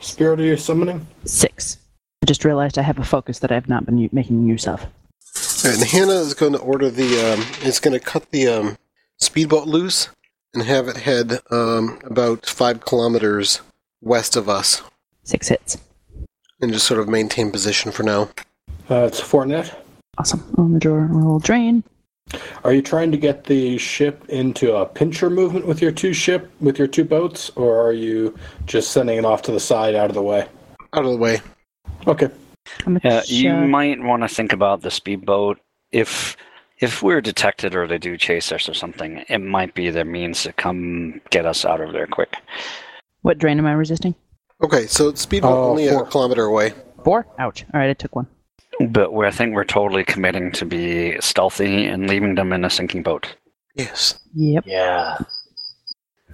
[0.00, 1.06] spirit are you summoning?
[1.24, 1.78] Six.
[2.22, 4.82] I just realized I have a focus that I've not been u- making use of.
[4.82, 7.32] All right, and Hannah is going to order the.
[7.34, 8.78] Um, is going to cut the um,
[9.18, 10.08] speedboat loose
[10.54, 13.60] and have it head um, about five kilometers
[14.00, 14.82] west of us,
[15.24, 15.78] Six hits.
[16.60, 18.30] and just sort of maintain position for now.
[18.90, 19.84] Uh, it's four net.
[20.18, 20.42] Awesome.
[20.58, 21.84] On the draw, roll drain.
[22.64, 26.50] Are you trying to get the ship into a pincher movement with your two ship
[26.60, 28.36] with your two boats, or are you
[28.66, 30.46] just sending it off to the side out of the way?
[30.92, 31.40] Out of the way.
[32.06, 32.28] Okay.
[32.84, 35.58] How much, Uh, you might want to think about the speedboat.
[35.90, 36.36] If
[36.80, 40.42] if we're detected or they do chase us or something, it might be their means
[40.42, 42.34] to come get us out of there quick.
[43.22, 44.14] what drain am I resisting?
[44.62, 46.02] Okay, so speedboat Uh, only four.
[46.02, 46.72] a kilometer away.
[47.04, 47.26] Four?
[47.38, 47.64] Ouch.
[47.74, 48.26] All right, I took one.
[48.80, 52.70] But we're, I think we're totally committing to be stealthy and leaving them in a
[52.70, 53.34] sinking boat.
[53.74, 54.18] Yes.
[54.34, 54.64] Yep.
[54.66, 55.18] Yeah.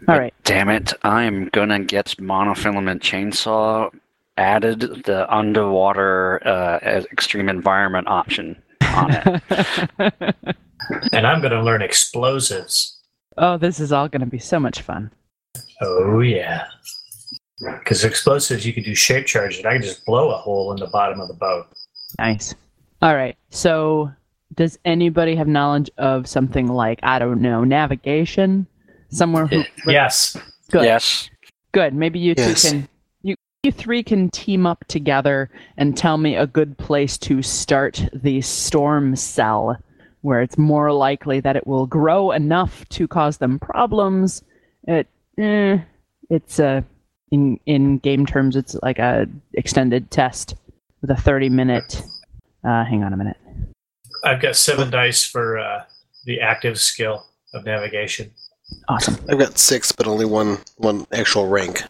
[0.08, 0.34] All right.
[0.44, 3.90] Damn it, I'm gonna get monofilament chainsaw
[4.36, 6.78] added the underwater uh,
[7.12, 9.42] extreme environment option on it.
[11.12, 13.00] and I'm going to learn explosives.
[13.36, 15.10] Oh, this is all going to be so much fun.
[15.80, 16.66] Oh yeah.
[17.78, 20.78] Because explosives, you can do shape charge, and I can just blow a hole in
[20.78, 21.66] the bottom of the boat.
[22.18, 22.54] Nice.
[23.02, 23.36] All right.
[23.50, 24.10] So,
[24.54, 28.66] does anybody have knowledge of something like I don't know navigation
[29.10, 29.46] somewhere?
[29.46, 30.36] Who, Yes.
[30.70, 30.84] Good.
[30.84, 31.28] Yes.
[31.72, 31.94] Good.
[31.94, 32.62] Maybe you Yes.
[32.62, 32.88] two can
[33.22, 38.04] you you three can team up together and tell me a good place to start
[38.12, 39.76] the storm cell,
[40.22, 44.42] where it's more likely that it will grow enough to cause them problems.
[44.86, 45.08] It
[45.38, 45.78] eh,
[46.30, 46.84] it's a
[47.30, 50.54] in in game terms it's like a extended test
[51.04, 52.02] with a thirty minute.
[52.66, 53.36] Uh, hang on a minute.
[54.24, 55.84] I've got seven dice for uh,
[56.24, 58.30] the active skill of navigation.
[58.88, 59.16] Awesome.
[59.28, 61.82] I've got six, but only one one actual rank.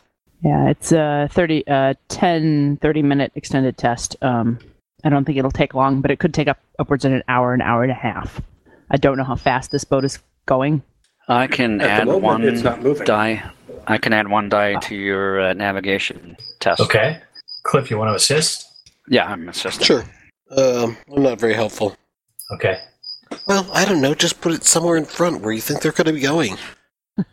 [0.43, 4.17] Yeah, it's a 30, uh, 10, 30 minute extended test.
[4.21, 4.59] Um,
[5.05, 7.55] I don't think it'll take long, but it could take up upwards of an hour,
[7.55, 8.43] an hour and a half.
[8.91, 10.83] I don't know how fast this boat is going.
[11.29, 13.07] I can At add moment, one it's not moving.
[13.07, 13.49] die.
[13.87, 16.81] I can add one die to your uh, navigation test.
[16.81, 17.21] Okay.
[17.63, 18.69] Cliff, you want to assist?
[19.09, 19.85] Yeah, I'm assisting.
[19.85, 20.05] Sure.
[20.57, 21.97] Um, I'm not very helpful.
[22.53, 22.81] Okay.
[23.47, 24.15] Well, I don't know.
[24.15, 26.57] Just put it somewhere in front where you think they're going to be going.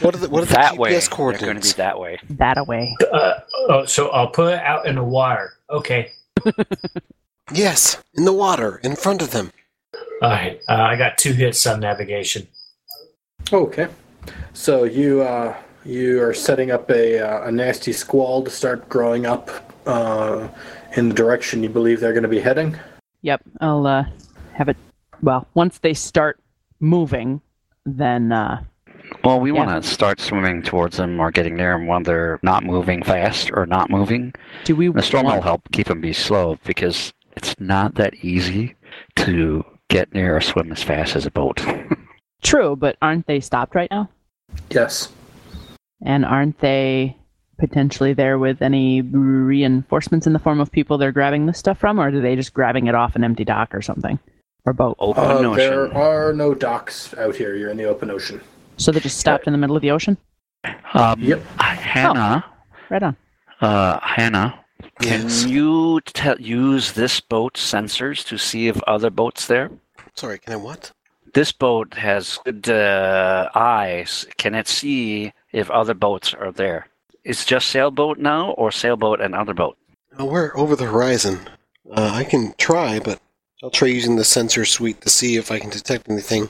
[0.00, 0.90] What are the what are the That GPS way.
[1.32, 2.18] They're going to be that way.
[2.30, 2.96] That away.
[3.12, 3.34] Uh,
[3.68, 5.52] oh, so I'll put it out in the water.
[5.68, 6.12] Okay.
[7.52, 9.52] Yes, in the water, in front of them.
[10.22, 10.60] All right.
[10.68, 12.46] Uh, I got two hits on navigation.
[13.52, 13.88] Okay.
[14.52, 19.26] So you uh, you are setting up a, uh, a nasty squall to start growing
[19.26, 19.50] up
[19.86, 20.48] uh,
[20.96, 22.76] in the direction you believe they're going to be heading.
[23.22, 24.04] Yep, I'll uh,
[24.54, 24.76] have it.
[25.22, 26.40] Well, once they start
[26.80, 27.40] moving,
[27.84, 28.62] then uh,
[29.24, 29.64] Well, we Yeah.
[29.66, 33.50] want to start swimming towards them or getting near them when they're not moving fast
[33.52, 34.32] or not moving.
[34.64, 38.74] do we The storm will help keep them be slow because it's not that easy
[39.16, 41.60] to get near or swim as fast as a boat.
[42.42, 44.08] True, but aren't they stopped right now?
[44.70, 45.10] Yes.
[46.02, 47.16] And aren't they
[47.60, 52.00] potentially there with any reinforcements in the form of people they're grabbing this stuff from,
[52.00, 54.18] or are they just grabbing it off an empty dock or something?
[54.66, 54.96] Or boat?
[54.98, 55.54] Open Uh, ocean.
[55.56, 57.54] there are no docks out here.
[57.54, 58.40] You're in the open ocean.
[58.76, 60.16] So they're just stopped in the middle of the ocean?
[60.94, 61.40] Um, Yep.
[61.58, 62.44] Hannah,
[62.90, 63.16] Right on.
[63.60, 64.58] uh, Hannah,
[65.00, 65.44] can Yes.
[65.46, 69.70] you te- use this boat's sensors to see if other boats there?
[70.14, 70.92] Sorry, can I what?
[71.32, 74.26] This boat has good uh, eyes.
[74.36, 76.88] Can it see if other boats are there?
[77.24, 79.76] It's just sailboat now, or sailboat and other boat?
[80.18, 81.40] Oh, we're over the horizon.
[81.90, 83.20] Uh, I can try, but
[83.62, 86.48] I'll try using the sensor suite to see if I can detect anything.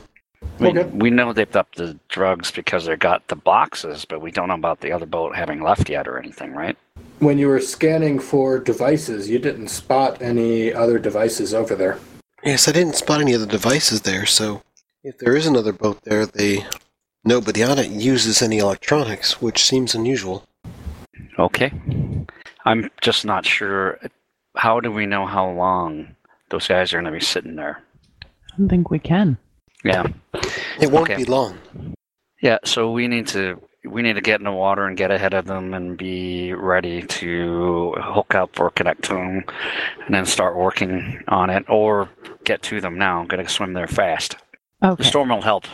[0.58, 0.84] We, Okay.
[0.84, 4.54] we know they've upped the drugs because they got the boxes, but we don't know
[4.54, 6.76] about the other boat having left yet or anything, right?
[7.18, 11.98] When you were scanning for devices, you didn't spot any other devices over there.
[12.42, 14.62] Yes, I didn't spot any other devices there, so
[15.04, 16.64] if there is another boat there, they
[17.24, 20.46] nobody on it uses any electronics, which seems unusual.
[21.38, 21.72] Okay.
[22.64, 23.98] I'm just not sure.
[24.56, 26.14] How do we know how long
[26.50, 27.82] those guys are going to be sitting there?
[28.24, 29.38] I don't think we can.
[29.84, 30.06] Yeah.
[30.80, 31.16] It won't Okay.
[31.16, 31.58] be long.
[32.42, 35.32] Yeah, so we need to we need to get in the water and get ahead
[35.32, 39.42] of them and be ready to hook up or connect to them
[40.04, 42.10] and then start working on it or
[42.44, 43.24] get to them now.
[43.24, 44.36] Got to swim there fast.
[44.84, 45.02] Okay.
[45.02, 45.64] The storm will help.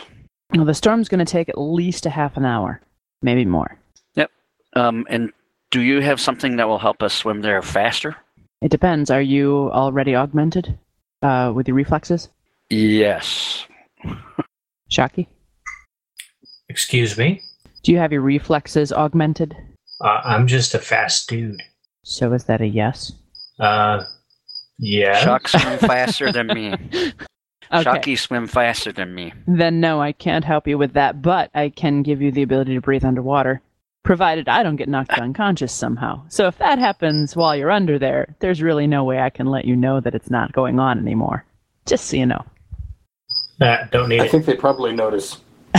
[0.53, 2.81] Well, the storm's going to take at least a half an hour,
[3.21, 3.77] maybe more.
[4.15, 4.31] Yep.
[4.73, 5.33] Um, and
[5.71, 8.15] do you have something that will help us swim there faster?
[8.61, 9.09] It depends.
[9.11, 10.77] Are you already augmented
[11.21, 12.29] uh, with your reflexes,
[12.69, 13.65] Yes.
[14.89, 15.27] Shocky?
[16.69, 17.41] Excuse me.
[17.83, 19.55] Do you have your reflexes augmented?
[20.01, 21.61] Uh, I'm just a fast dude.
[22.03, 23.13] So is that a yes?
[23.59, 24.03] Uh,
[24.79, 25.17] yeah.
[25.23, 26.73] Shock swim faster than me.
[27.73, 27.83] Okay.
[27.83, 29.33] Shocky swim faster than me.
[29.47, 32.75] Then no, I can't help you with that, but I can give you the ability
[32.75, 33.61] to breathe underwater,
[34.07, 36.23] provided I don't get knocked unconscious somehow.
[36.29, 39.65] So if that happens while you're under there, there's really no way I can let
[39.65, 41.43] you know that it's not going on anymore.
[41.85, 42.43] Just so you know.
[43.59, 44.31] Uh, don't need I it.
[44.31, 45.37] think they probably notice.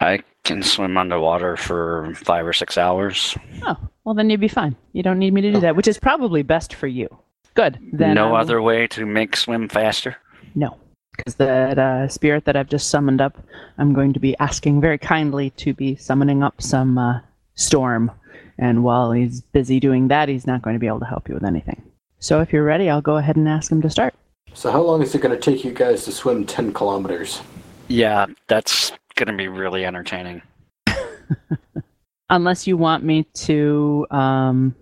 [0.00, 3.36] I can swim underwater for five or six hours.
[3.66, 4.74] Oh, well then you'd be fine.
[4.94, 7.08] You don't need me to do that, which is probably best for you.
[7.54, 7.78] Good.
[7.92, 10.16] Then I no other way to make swim faster.
[10.54, 10.78] No,
[11.18, 13.36] because that uh, spirit that I've just summoned up,
[13.76, 17.20] I'm going to be asking very kindly to be summoning up some uh,
[17.56, 18.10] storm.
[18.56, 21.34] And while he's busy doing that, he's not going to be able to help you
[21.34, 21.82] with anything.
[22.20, 24.14] So if you're ready, I'll go ahead and ask him to start.
[24.54, 27.42] So how long is it going to take you guys to swim 10 kilometers?
[27.88, 30.42] Yeah, that's gonna be really entertaining.
[32.30, 34.74] Unless you want me to, um,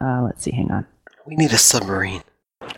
[0.00, 0.86] uh, let's see, hang on.
[1.26, 2.22] We need a submarine.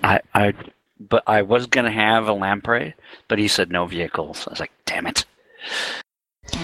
[0.03, 0.55] I, I
[1.01, 2.95] but I was gonna have a lamprey,
[3.29, 4.47] but he said no vehicles.
[4.47, 5.25] I was like, damn it.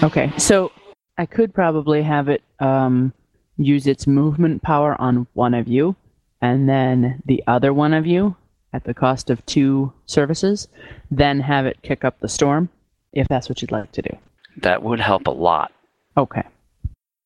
[0.03, 0.71] Okay, so
[1.17, 3.13] I could probably have it um,
[3.57, 5.95] use its movement power on one of you,
[6.41, 8.35] and then the other one of you,
[8.73, 10.67] at the cost of two services,
[11.09, 12.69] then have it kick up the storm,
[13.13, 14.17] if that's what you'd like to do.
[14.57, 15.71] That would help a lot.
[16.17, 16.43] Okay.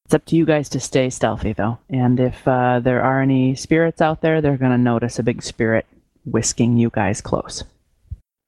[0.05, 1.77] It's up to you guys to stay stealthy, though.
[1.89, 5.43] And if uh, there are any spirits out there, they're going to notice a big
[5.43, 5.85] spirit
[6.25, 7.63] whisking you guys close.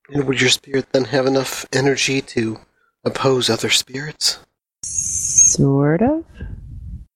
[0.10, 2.60] And would your spirit then have enough energy to
[3.06, 4.40] oppose other spirits?
[4.84, 6.26] Sort of.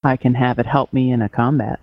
[0.02, 1.80] I can have it help me in a combat.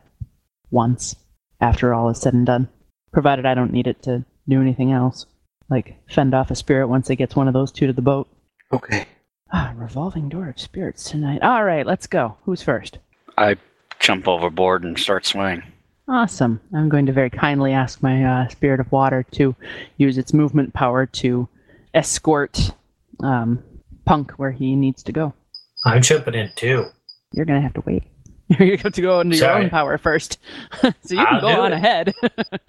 [0.71, 1.15] Once.
[1.61, 2.69] After all is said and done.
[3.11, 5.25] Provided I don't need it to do anything else.
[5.69, 8.27] Like fend off a spirit once it gets one of those two to the boat.
[8.71, 9.05] Okay.
[9.51, 11.43] Ah, revolving door of spirits tonight.
[11.43, 12.37] All right, let's go.
[12.43, 12.97] Who's first?
[13.37, 13.57] I
[13.99, 15.63] jump overboard and start swimming.
[16.07, 16.59] Awesome.
[16.75, 19.55] I'm going to very kindly ask my uh, spirit of water to
[19.97, 21.47] use its movement power to
[21.93, 22.71] escort
[23.21, 23.63] um,
[24.05, 25.33] Punk where he needs to go.
[25.85, 26.85] I'm jumping in too.
[27.31, 28.03] You're going to have to wait.
[28.49, 30.39] You're going to have to go into your own power first.
[30.81, 31.75] so you can I'll go on it.
[31.75, 32.13] ahead.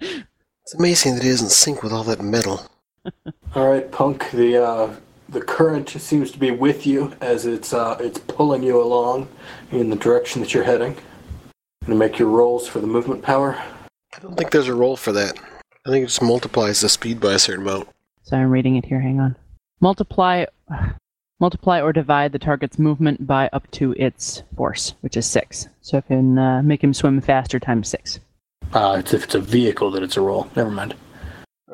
[0.65, 2.67] It's amazing that it doesn't sync with all that metal.
[3.53, 4.31] All right, Punk.
[4.31, 4.95] The uh,
[5.29, 9.27] the current seems to be with you as it's uh, it's pulling you along
[9.71, 10.97] in the direction that you're heading.
[11.85, 13.55] Gonna make your rolls for the movement power.
[14.15, 15.37] I don't think there's a roll for that.
[15.85, 17.89] I think it just multiplies the speed by a certain amount.
[18.23, 18.99] so I'm reading it here.
[19.01, 19.35] Hang on.
[19.81, 20.45] Multiply.
[21.41, 25.67] Multiply or divide the target's movement by up to its force, which is six.
[25.81, 28.21] So I can uh, make him swim faster times six.
[28.71, 30.49] Uh, it's if it's a vehicle that it's a roll.
[30.55, 30.95] Never mind.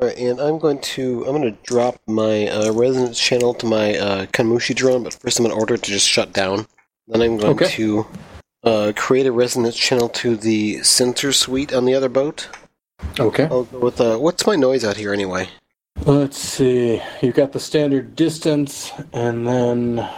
[0.00, 3.66] All right, and I'm going to I'm going to drop my uh, resonance channel to
[3.66, 6.66] my uh, Kanmushi drone, but first I'm going to order it to just shut down.
[7.06, 7.68] Then I'm going Okay.
[7.70, 8.04] to
[8.64, 12.48] uh, create a resonance channel to the sensor suite on the other boat.
[13.18, 13.44] Okay.
[13.44, 15.48] I'll go with uh, what's my noise out here anyway?
[16.04, 17.00] Let's see.
[17.20, 20.08] You've got the standard distance, and then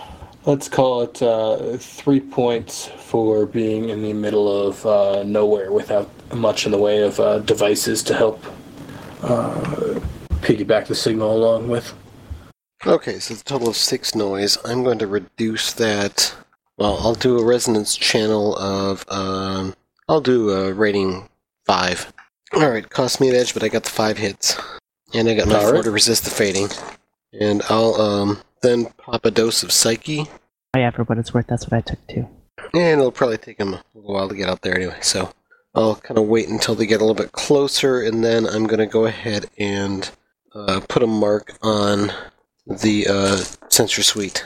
[0.47, 6.11] let's call it uh, three points for being in the middle of uh, nowhere without
[6.35, 8.45] much in the way of uh, devices to help
[9.23, 9.99] uh,
[10.41, 11.93] piggyback the signal along with.
[12.87, 14.59] Okay, so it's a total of six noise.
[14.65, 16.35] I'm going to reduce that.
[16.77, 19.75] Well, I'll do a resonance channel of um,
[20.09, 21.29] I'll do a rating
[21.67, 22.13] five.
[22.53, 24.57] All right, cost me an edge, but I got the five hits,
[25.13, 25.85] and I got my All four right.
[25.85, 26.69] to resist the fading.
[27.39, 30.27] And I'll um then pop a dose of psyche,
[30.75, 32.29] Oh, yeah, for what it's worth, that's what I took too.
[32.73, 34.99] and it'll probably take them a little while to get out there anyway.
[35.03, 35.33] So
[35.75, 38.79] I'll kind of wait until they get a little bit closer, and then I'm going
[38.81, 40.09] to go ahead and
[40.55, 42.13] uh, put a mark on
[42.67, 43.37] the uh,
[43.69, 44.45] sensor suite.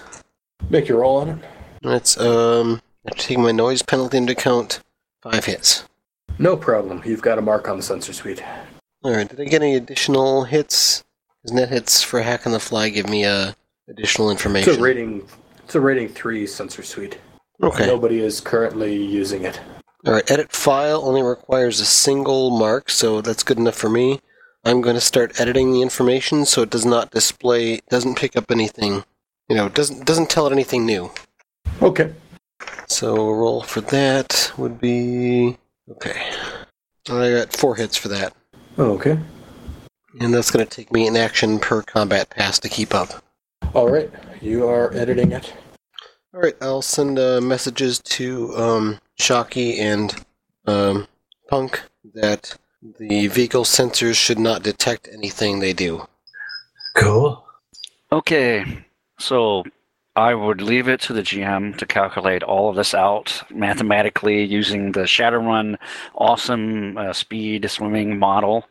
[0.70, 1.38] Make your roll on it.
[1.82, 4.80] That's um after taking my noise penalty into account,
[5.22, 5.84] five hits.
[6.38, 7.02] No problem.
[7.05, 8.42] You've got a mark on the sensor suite.
[9.05, 11.05] Alright, did I get any additional hits?
[11.42, 13.52] Does net hits for hack on the fly give me uh
[13.88, 14.70] additional information.
[14.70, 15.28] It's a rating.
[15.64, 17.18] It's a rating three sensor suite.
[17.62, 17.86] Okay.
[17.86, 19.60] Nobody is currently using it.
[20.06, 24.20] Alright, edit file only requires a single mark, so that's good enough for me.
[24.64, 28.50] I'm going to start editing the information so it does not display doesn't pick up
[28.50, 29.05] anything
[29.48, 31.10] you know, doesn't doesn't tell it anything new.
[31.82, 32.12] Okay.
[32.88, 35.56] So a roll for that would be
[35.90, 36.32] okay.
[37.08, 38.34] I got four hits for that.
[38.78, 39.18] Okay.
[40.20, 43.22] And that's going to take me an action per combat pass to keep up.
[43.74, 44.10] All right.
[44.40, 45.52] You are editing it.
[46.34, 50.14] All right, I'll send uh, messages to um, Shocky and
[50.66, 51.08] um,
[51.48, 51.82] Punk
[52.14, 52.56] that
[52.98, 56.06] the vehicle sensors should not detect anything they do.
[56.94, 57.44] Cool.
[58.12, 58.84] Okay,
[59.18, 59.64] so
[60.18, 64.90] I would leave it to the GM to calculate all of this out mathematically using
[64.90, 65.76] the Shadowrun
[66.16, 68.64] awesome uh, speed swimming model.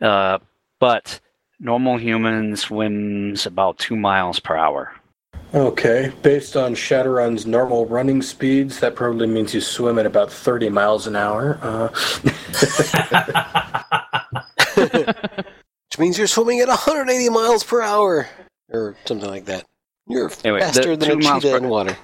[0.00, 0.38] Uh,
[0.80, 1.20] but
[1.60, 4.92] normal human swims about two miles per hour.
[5.54, 6.12] Okay.
[6.22, 11.06] Based on Shadowrun's normal running speeds, that probably means you swim at about 30 miles
[11.06, 11.56] an hour.
[11.62, 11.88] Uh,
[15.86, 18.28] Which means you're swimming at 180 miles per hour,
[18.70, 19.66] or something like that.
[20.10, 21.96] You're Anyway, the faster than two a miles cheetah per- in water.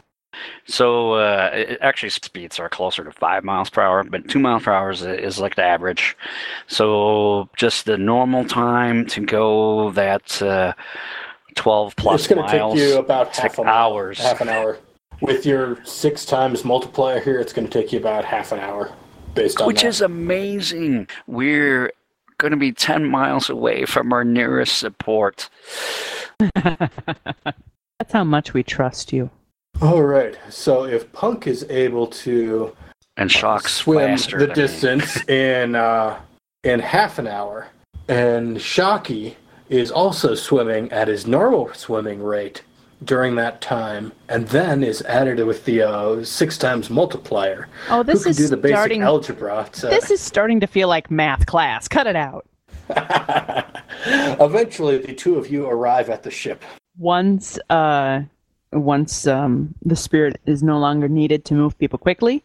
[0.67, 4.65] So uh, it, actually, speeds are closer to five miles per hour, but two miles
[4.65, 6.17] per hour is, is like the average.
[6.67, 10.75] So just the normal time to go that uh,
[11.55, 12.79] twelve plus it's going to take miles.
[12.79, 13.73] you about half an hour.
[13.73, 14.19] hours.
[14.19, 14.79] Half an hour.
[15.23, 18.93] With your six times multiplier here, it's going to take you about half an hour.
[19.35, 19.89] Based on which that.
[19.89, 21.09] is amazing.
[21.27, 21.91] We're
[22.39, 25.49] going to be 10 miles away from our nearest support.
[27.99, 29.31] That's how much we trust you.
[29.81, 30.37] All right.
[30.51, 32.75] So if Punk is able to
[33.17, 34.55] And Shock swim faster the than me.
[34.55, 36.19] distance in uh,
[36.65, 37.69] in half an hour,
[38.09, 39.37] and Shocky
[39.69, 42.63] is also swimming at his normal swimming rate
[43.05, 47.69] during that time, and then is added with the uh, six times multiplier.
[47.91, 49.03] Oh, this Who can is do the basic starting.
[49.03, 49.69] algebra?
[49.73, 49.87] To...
[49.89, 51.89] This is starting to feel like math class.
[51.89, 52.47] Cut it out.
[54.07, 56.63] Eventually, the two of you arrive at the ship.
[56.99, 58.23] Once, uh,
[58.73, 62.43] once um, the spirit is no longer needed to move people quickly,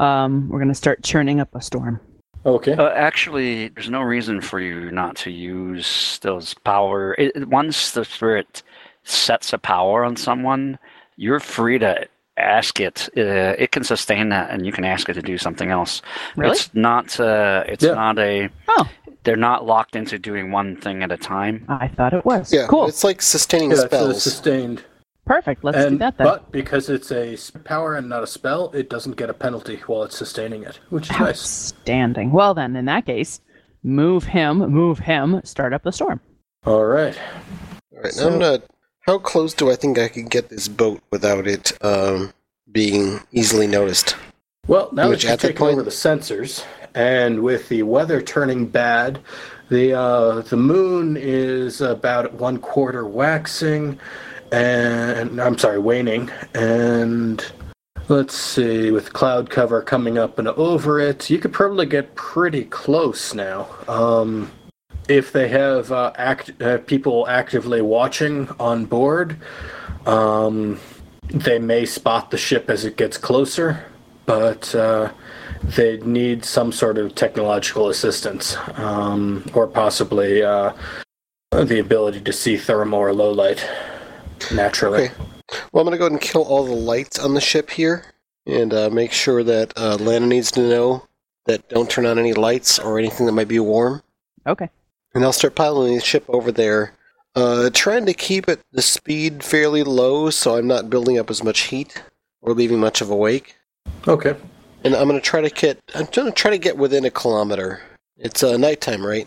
[0.00, 2.00] um, we're gonna start churning up a storm.
[2.46, 2.72] Okay.
[2.74, 7.14] Uh, actually, there's no reason for you not to use those power.
[7.14, 8.62] It, it- once the spirit
[9.04, 10.78] sets a power on someone,
[11.16, 12.06] you're free to
[12.36, 13.08] ask it.
[13.16, 16.02] Uh, it can sustain that, and you can ask it to do something else.
[16.36, 16.52] Really?
[16.52, 17.18] It's not.
[17.18, 17.94] Uh, it's Yeah.
[17.94, 18.50] not a.
[18.68, 18.88] Oh.
[19.24, 21.64] They're not locked into doing one thing at a time.
[21.68, 22.52] I thought it was.
[22.52, 22.86] Yeah, Cool.
[22.86, 24.84] it's like sustaining Yeah, it's a sustained.
[25.26, 25.64] Perfect.
[25.64, 26.26] Let's do that then.
[26.26, 30.02] But because it's a power and not a spell, it doesn't get a penalty while
[30.02, 31.72] it's sustaining it, which is nice.
[31.72, 32.30] Outstanding.
[32.30, 33.40] Well, then, in that case,
[33.82, 36.20] move him, move him, start up the storm.
[36.66, 37.18] All right.
[37.94, 38.62] All right, now I'm not.
[39.00, 42.32] How close do I think I could get this boat without it um,
[42.70, 44.16] being easily noticed?
[44.66, 46.64] Well, now Which that you've at that taken over the sensors,
[46.94, 49.20] and with the weather turning bad,
[49.68, 53.98] the uh, the moon is about one quarter waxing,
[54.52, 57.44] and I'm sorry, waning, and
[58.08, 62.64] let's see, with cloud cover coming up and over it, you could probably get pretty
[62.64, 63.68] close now.
[63.88, 64.50] Um,
[65.08, 69.36] if they have uh, act uh, people actively watching on board,
[70.06, 70.78] um,
[71.28, 73.84] they may spot the ship as it gets closer,
[74.26, 74.74] but
[75.62, 80.72] they need some sort of technological assistance, um, or possibly uh,
[81.50, 83.66] the ability to see thermal or low light
[84.52, 85.04] naturally.
[85.04, 85.14] Okay.
[85.72, 88.04] Well, I'm going to go ahead and kill all the lights on the ship here
[88.46, 91.06] and uh, make sure that uh, Lana needs to know
[91.46, 94.02] that don't turn on any lights or anything that might be warm.
[94.46, 94.68] Okay.
[95.14, 96.94] And I'll start piloting the ship over there,
[97.34, 101.44] uh, trying to keep it the speed fairly low so I'm not building up as
[101.44, 102.02] much heat
[102.40, 103.56] or leaving much of a wake.
[104.08, 104.34] Okay.
[104.84, 107.10] And I'm going to try to get I'm going to try to get within a
[107.10, 107.80] kilometer.
[108.18, 109.26] It's uh, nighttime, right?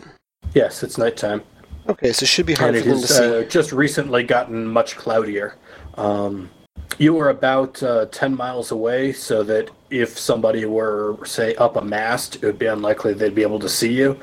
[0.54, 1.42] Yes, it's nighttime.
[1.88, 3.38] Okay, so it should be hard and for it them to see.
[3.38, 5.56] uh, just recently gotten much cloudier.
[5.94, 6.50] Um,
[6.98, 11.82] you were about uh, 10 miles away, so that if somebody were, say, up a
[11.82, 14.18] mast, it would be unlikely they'd be able to see you.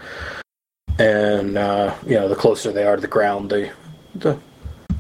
[1.00, 3.72] And, uh, you know, the closer they are to the ground, the,
[4.14, 4.40] the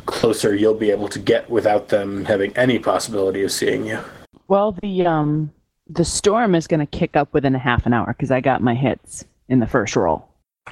[0.05, 3.99] closer you'll be able to get without them having any possibility of seeing you.
[4.47, 5.51] Well, the um
[5.87, 8.61] the storm is going to kick up within a half an hour because I got
[8.61, 10.27] my hits in the first roll.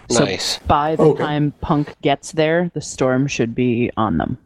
[0.10, 0.58] So nice.
[0.60, 1.24] by the Okay.
[1.24, 4.38] time Punk gets there, the storm should be on them.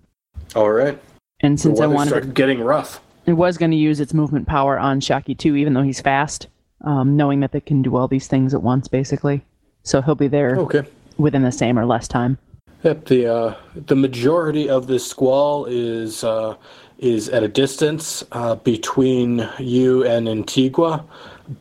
[0.56, 1.00] All right.
[1.40, 3.00] And since I weather wanted, started getting rough.
[3.26, 6.48] it was going to use its movement power on Shocky too, even though he's fast,
[6.84, 9.46] um, knowing that they can do all these things at once, basically.
[9.84, 10.84] So he'll be there Okay.
[11.18, 12.38] within the same or less time.
[12.84, 13.56] Yep, the uh,
[13.88, 16.56] the majority of this squall is uh,
[17.00, 21.06] is at a distance uh, between you and Antigua,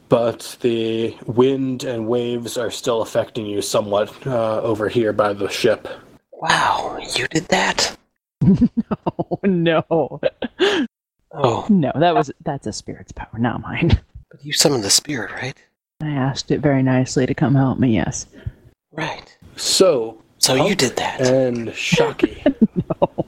[0.09, 5.49] but the wind and waves are still affecting you somewhat uh, over here by the
[5.49, 5.89] ship.
[6.33, 7.97] Wow, you did that?
[8.43, 10.21] no, no,
[11.33, 14.01] Oh, no, that was that's a spirit's power, not mine.
[14.31, 15.57] but you summoned the spirit, right?
[16.03, 17.95] I asked it very nicely to come help me.
[17.95, 18.27] Yes.
[18.93, 19.37] Right.
[19.57, 21.21] So, So you did that.
[21.21, 22.43] and Shocky,
[23.01, 23.27] no.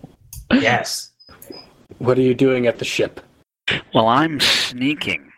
[0.52, 1.07] Yes.
[1.98, 3.20] What are you doing at the ship?
[3.94, 5.30] Well, I'm sneaking.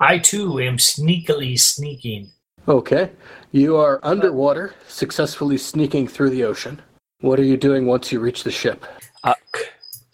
[0.00, 2.30] I too am sneakily sneaking.
[2.68, 3.10] Okay,
[3.52, 6.80] you are underwater, successfully sneaking through the ocean.
[7.20, 8.84] What are you doing once you reach the ship?
[9.24, 9.34] Uh,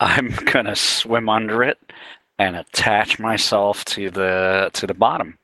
[0.00, 1.78] I'm gonna swim under it
[2.38, 5.38] and attach myself to the to the bottom.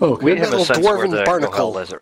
[0.00, 0.24] Okay.
[0.24, 1.72] We have a little sense where dwarven the barnacle.
[1.72, 1.94] Gohel is.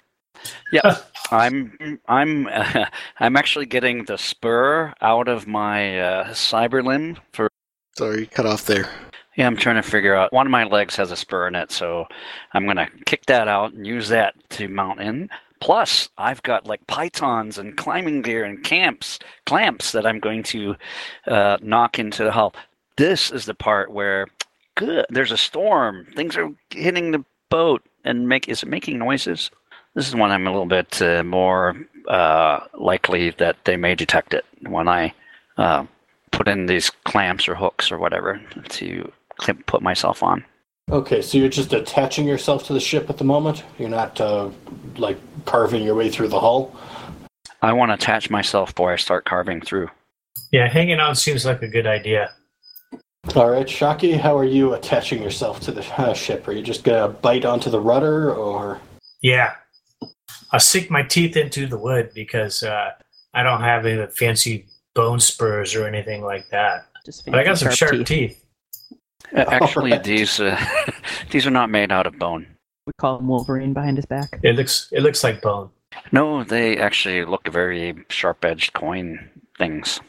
[0.73, 0.97] Yeah,
[1.31, 2.49] I'm I'm
[3.19, 7.51] I'm actually getting the spur out of my uh, cyber limb for.
[7.97, 8.89] Sorry, cut off there.
[9.37, 10.33] Yeah, I'm trying to figure out.
[10.33, 12.07] One of my legs has a spur in it, so
[12.53, 15.29] I'm gonna kick that out and use that to mount in.
[15.61, 20.75] Plus, I've got like pitons and climbing gear and camps, clamps that I'm going to
[21.27, 22.55] uh, knock into the hull.
[22.97, 24.27] This is the part where
[24.75, 25.05] good.
[25.11, 26.07] There's a storm.
[26.17, 28.49] Things are hitting the boat and make.
[28.49, 29.51] Is it making noises?
[29.95, 31.77] This is when I'm a little bit uh, more
[32.09, 35.13] uh, likely that they may detect it when I
[35.57, 35.85] uh,
[36.31, 38.41] put in these clamps or hooks or whatever
[38.71, 40.45] to clamp, put myself on.
[40.91, 43.63] Okay, so you're just attaching yourself to the ship at the moment?
[43.79, 44.51] You're not, uh,
[44.97, 46.77] like, carving your way through the hull?
[47.63, 49.89] I want to attach myself before I start carving through.
[50.51, 52.33] Yeah, hanging on seems like a good idea.
[53.37, 56.49] All right, Shocky, how are you attaching yourself to the uh, ship?
[56.49, 58.81] Are you just gonna bite onto the rudder, or
[59.23, 59.55] Yeah.
[60.53, 62.91] I'll sink my teeth into the wood because uh,
[63.35, 66.87] I don't have any fancy bone spurs or anything like that.
[67.05, 68.45] Just But I got fancy some sharp teeth.
[69.35, 70.05] Uh, Actually, Alright.
[70.05, 70.61] these uh,
[71.31, 72.47] these are not made out of bone.
[72.87, 74.41] We call him Wolverine behind his back.
[74.43, 75.71] It looks it looks like bone.
[76.13, 79.29] No, they actually look very sharp-edged coin
[79.59, 80.01] things.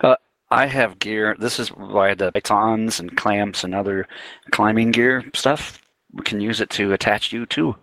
[0.00, 0.16] Uh,
[0.50, 1.36] I have gear.
[1.38, 4.06] This is why the batons and clamps and other
[4.50, 5.80] climbing gear stuff.
[6.12, 7.74] We can use it to attach you to.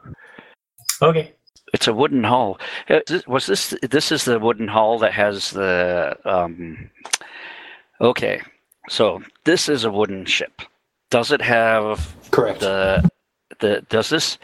[1.01, 1.33] Okay.
[1.73, 2.59] It's a wooden hull.
[2.89, 3.75] Uh, Was this?
[3.81, 6.17] This is the wooden hull that has the.
[6.25, 6.89] Um,
[8.01, 8.41] okay,
[8.89, 10.61] so this is a wooden ship.
[11.09, 12.59] Does it have Correct.
[12.59, 13.09] the
[13.59, 14.37] the does this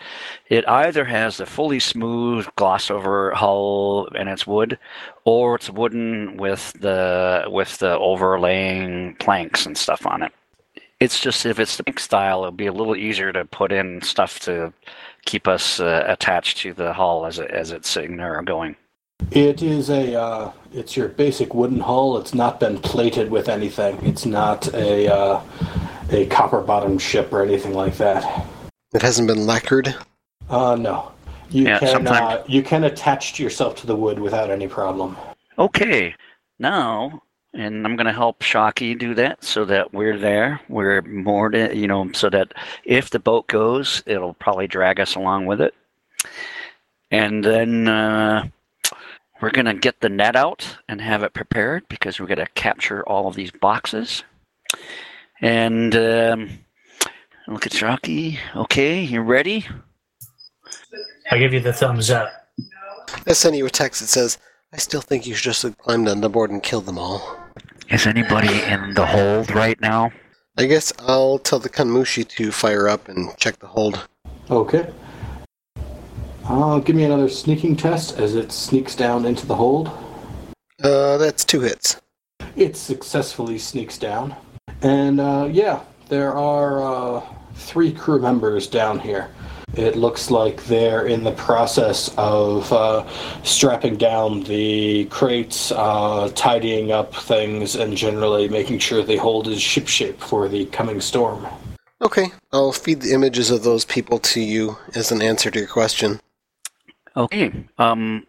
[0.50, 4.78] it either has the fully smooth gloss over hull and it's wood
[5.24, 10.32] or it's wooden with the with the overlaying planks and stuff on it
[11.00, 14.40] it's just if it's the style it'll be a little easier to put in stuff
[14.40, 14.74] to
[15.26, 18.76] keep us uh, attached to the hull as it as it's sitting there going
[19.32, 20.16] It is a.
[20.16, 22.18] Uh, it's your basic wooden hull.
[22.18, 23.98] It's not been plated with anything.
[24.06, 25.42] It's not a uh,
[26.12, 28.46] a copper bottom ship or anything like that.
[28.94, 29.96] It hasn't been lacquered.
[30.50, 31.12] Uh, no.
[31.50, 35.16] You Yeah, can sometime- uh, you can attach yourself to the wood without any problem.
[35.58, 36.14] okay
[36.60, 37.22] now
[37.56, 41.76] and i'm going to help shocky do that so that we're there we're more to,
[41.76, 42.54] you know so that
[42.84, 45.74] if the boat goes it'll probably drag us along with it
[47.12, 48.46] and then uh,
[49.42, 52.48] we're going to get the net out and have it prepared because we're going to
[52.56, 54.24] capture all of these boxes
[55.42, 56.50] and um,
[57.48, 59.66] look at shocky okay you ready
[61.32, 62.32] I'll give you the thumbs up.
[63.28, 64.38] I send you a text that says,
[64.74, 67.45] I still think you should just have climbed on the board and killed them all.
[67.90, 70.12] Is anybody in the hold right now
[70.58, 74.08] I guess I'll tell the Kanmushi to fire up and check the hold.
[74.50, 74.90] Okay.
[76.46, 79.90] Uh, give me another sneaking test as it sneaks down into the hold.
[80.82, 82.00] Uh, that's two hits.
[82.56, 84.34] It successfully sneaks down.
[84.82, 87.24] And uh, yeah, there are uh,
[87.56, 89.32] three crew members down here.
[89.76, 93.06] It looks like they're in the process of uh,
[93.44, 99.60] strapping down the crates, uh, tidying up things, and generally making sure the hold is
[99.60, 101.46] shipshape for the coming storm.
[102.02, 105.68] Okay, I'll feed the images of those people to you as an answer to your
[105.68, 106.22] question.
[107.18, 107.52] Okay.
[107.78, 108.26] Um,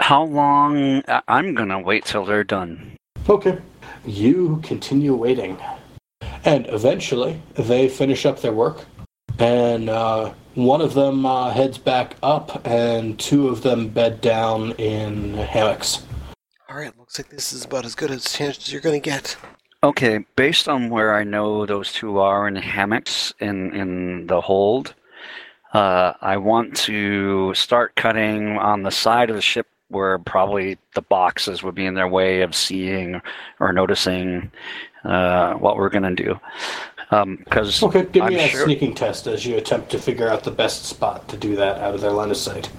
[0.00, 1.02] how long?
[1.08, 2.96] I- I'm gonna wait till they're done.
[3.28, 3.58] Okay.
[4.04, 5.56] You continue waiting.
[6.44, 8.84] And eventually, they finish up their work.
[9.38, 14.72] And uh, one of them uh, heads back up, and two of them bed down
[14.72, 16.04] in hammocks.
[16.70, 19.36] Alright, looks like this is about as good a chance as you're gonna get.
[19.82, 20.24] Okay.
[20.34, 24.94] Based on where I know those two are in hammocks in in the hold,
[25.72, 31.02] uh, I want to start cutting on the side of the ship where probably the
[31.02, 33.20] boxes would be in their way of seeing
[33.60, 34.50] or noticing
[35.04, 36.40] uh, what we're gonna do.
[37.10, 40.44] Because Okay, give me I'm a sure- sneaking test as you attempt to figure out
[40.44, 42.70] the best spot to do that out of their line of sight.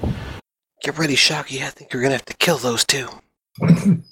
[0.83, 1.61] Get ready, Shocky.
[1.63, 3.07] I think you're gonna have to kill those two.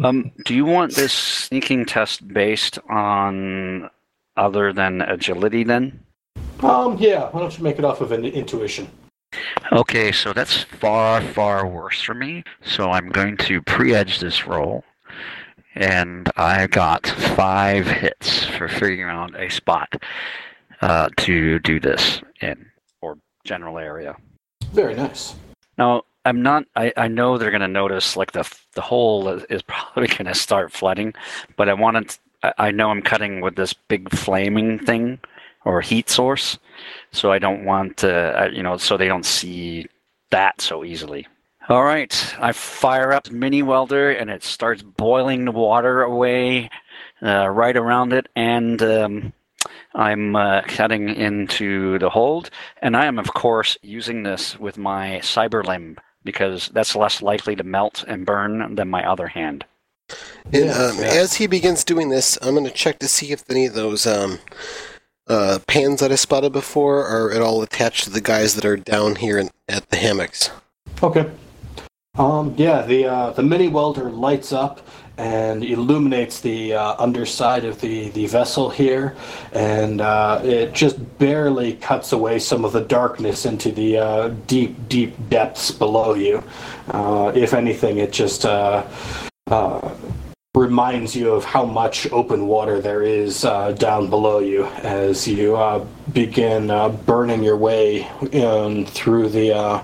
[0.00, 3.88] Um, do you want this sneaking test based on
[4.36, 6.00] other than agility then?
[6.62, 8.90] Um, yeah, why don't you make it off of an intuition?
[9.72, 12.44] Okay, so that's far, far worse for me.
[12.62, 14.84] So I'm going to pre-edge this roll.
[15.74, 20.02] And I got five hits for figuring out a spot
[20.80, 22.66] uh, to do this in,
[23.00, 24.16] or general area.
[24.72, 25.34] Very nice.
[25.76, 26.64] Now, I'm not.
[26.76, 30.34] I, I know they're going to notice like the the hole is, probably going to
[30.34, 31.14] start flooding,
[31.56, 32.16] but I wanted.
[32.42, 35.18] I, I know I'm cutting with this big flaming thing
[35.64, 36.58] or heat source,
[37.12, 38.42] so I don't want to.
[38.42, 39.86] Uh, you know, so they don't see
[40.30, 41.26] that so easily.
[41.66, 46.68] All right, I fire up mini welder and it starts boiling the water away
[47.22, 49.32] uh, right around it, and um,
[49.94, 52.50] I'm uh, cutting into the hold,
[52.82, 57.56] and I am of course using this with my cyber limb because that's less likely
[57.56, 59.64] to melt and burn than my other hand.
[60.52, 61.16] And um, yes.
[61.16, 64.38] as he begins doing this, I'm gonna check to see if any of those um,
[65.28, 68.76] uh, pans that I spotted before are at all attached to the guys that are
[68.76, 70.50] down here in, at the hammocks.
[71.02, 71.30] Okay.
[72.16, 74.86] Um, yeah, the uh, the mini welder lights up
[75.16, 79.16] and illuminates the uh, underside of the, the vessel here,
[79.52, 84.88] and uh, it just barely cuts away some of the darkness into the uh, deep,
[84.88, 86.42] deep depths below you.
[86.88, 88.86] Uh, if anything, it just uh,
[89.48, 89.92] uh,
[90.54, 96.68] reminds you of how much open water there is down below you as you begin
[97.06, 99.82] burning your way in through the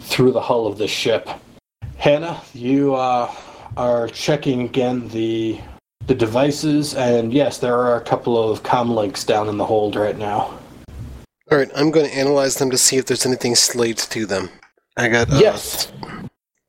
[0.00, 1.28] through the hull of the ship.
[1.98, 3.34] Hannah, you uh,
[3.76, 5.60] are checking again the
[6.06, 9.96] the devices, and yes, there are a couple of com links down in the hold
[9.96, 10.58] right now.
[11.50, 14.50] All right, I'm going to analyze them to see if there's anything slaved to them.
[14.96, 15.92] I got uh, yes,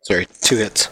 [0.03, 0.89] Sorry, two hits.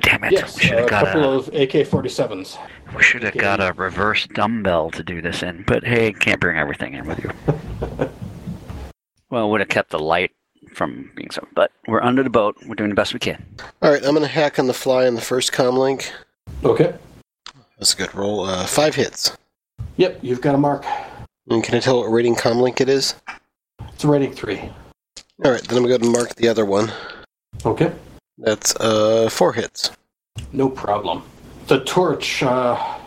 [0.00, 0.32] Damn it!
[0.32, 2.58] yes, we should a have got couple a of AK-47s.
[2.96, 5.64] we should have got a reverse dumbbell to do this in.
[5.66, 7.30] But hey, can't bring everything in with you.
[9.30, 10.30] well, would have kept the light
[10.74, 11.46] from being so.
[11.54, 12.56] But we're under the boat.
[12.66, 13.44] We're doing the best we can.
[13.82, 16.12] All right, I'm going to hack on the fly on the first com link.
[16.62, 16.94] Okay.
[17.78, 18.44] That's a good roll.
[18.44, 19.36] Uh, five hits.
[19.96, 20.84] Yep, you've got a mark.
[21.48, 23.14] And can I tell what rating com link it is?
[23.92, 24.60] It's a rating three.
[25.44, 26.92] All right, then I'm going to mark the other one.
[27.64, 27.92] Okay.
[28.38, 29.90] That's uh, four hits.
[30.52, 31.22] No problem.
[31.66, 32.98] The torch uh,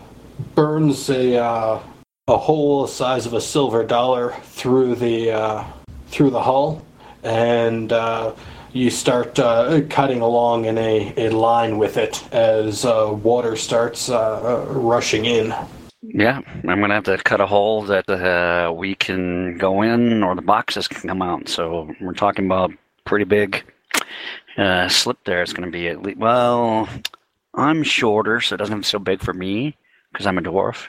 [0.56, 1.80] burns a uh,
[2.28, 5.64] a hole the size of a silver dollar through the uh,
[6.08, 6.86] through the hull,
[7.28, 8.34] and uh,
[8.72, 14.10] you start uh, cutting along in a, a line with it as uh, water starts
[14.10, 15.54] uh, uh, rushing in.
[16.02, 20.36] Yeah, I'm gonna have to cut a hole that uh, we can go in, or
[20.36, 21.50] the boxes can come out.
[21.50, 22.72] So we're talking about
[23.04, 23.64] pretty big
[24.90, 25.42] slip there.
[25.42, 26.20] It's gonna be at least.
[26.20, 26.88] Well,
[27.56, 29.76] I'm shorter, so it doesn't so big for me
[30.12, 30.88] because I'm a dwarf.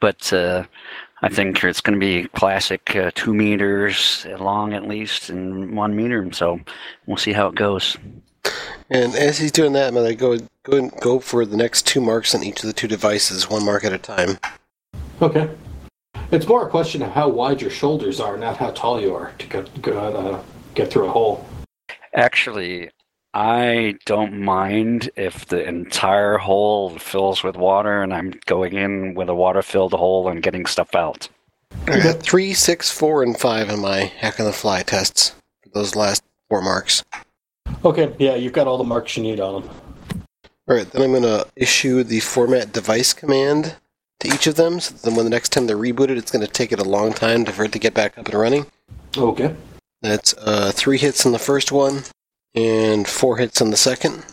[0.00, 0.32] But
[1.22, 6.32] I think it's gonna be classic uh, two meters long at least, and one meter.
[6.32, 6.60] So
[7.06, 7.96] we'll see how it goes.
[8.90, 11.86] And as he's doing that, I'm going to go go and go for the next
[11.86, 14.38] two marks on each of the two devices, one mark at a time.
[15.22, 15.48] Okay.
[16.32, 19.32] It's more a question of how wide your shoulders are, not how tall you are
[19.38, 20.40] to get get, uh,
[20.74, 21.46] get through a hole.
[22.14, 22.90] Actually,
[23.32, 29.28] I don't mind if the entire hole fills with water and I'm going in with
[29.28, 31.28] a water filled hole and getting stuff out.
[31.86, 35.34] I got three, six, four, and five in my hack on the fly tests
[35.72, 37.04] those last four marks.
[37.84, 39.70] Okay, yeah, you've got all the marks you need on them.
[40.68, 43.76] All right, then I'm going to issue the format device command
[44.20, 44.80] to each of them.
[44.80, 47.12] So then, when the next time they're rebooted, it's going to take it a long
[47.12, 48.66] time for it to get back up and running.
[49.16, 49.54] Okay.
[50.02, 52.02] That's uh, three hits on the first one
[52.54, 54.24] and four hits on the second.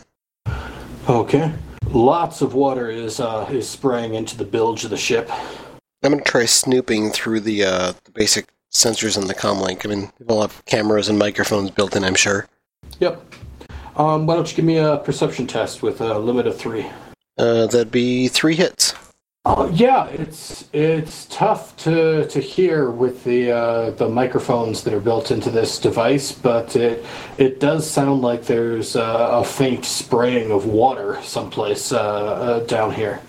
[1.08, 1.52] Okay.
[1.86, 5.30] Lots of water is uh, is spraying into the bilge of the ship.
[6.02, 9.84] I'm going to try snooping through the, uh, the basic sensors on the comlink.
[9.84, 12.46] I mean, they'll have cameras and microphones built in, I'm sure.
[13.00, 13.20] Yep.
[13.96, 16.86] Um, why don't you give me a perception test with a limit of three?
[17.36, 18.94] Uh, that'd be three hits.
[19.48, 25.00] Uh, yeah, it's it's tough to to hear with the uh, the microphones that are
[25.00, 27.02] built into this device, but it
[27.38, 33.22] it does sound like there's a faint spraying of water someplace uh, uh, down here.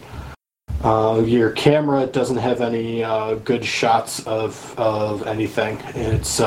[0.84, 5.80] Uh, your camera doesn't have any uh, good shots of of anything.
[5.96, 6.41] It's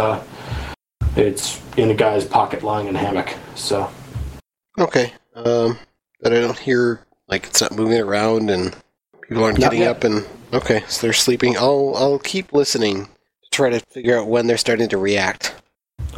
[1.16, 3.34] it's in a guy's pocket lying in a hammock.
[3.54, 3.90] So
[4.78, 5.14] Okay.
[5.34, 5.78] Um,
[6.20, 8.76] but I don't hear, like, it's not moving around and
[9.32, 9.90] people aren't Not getting yet.
[9.96, 10.26] up and.
[10.52, 11.56] Okay, so they're sleeping.
[11.56, 15.54] I'll, I'll keep listening to try to figure out when they're starting to react.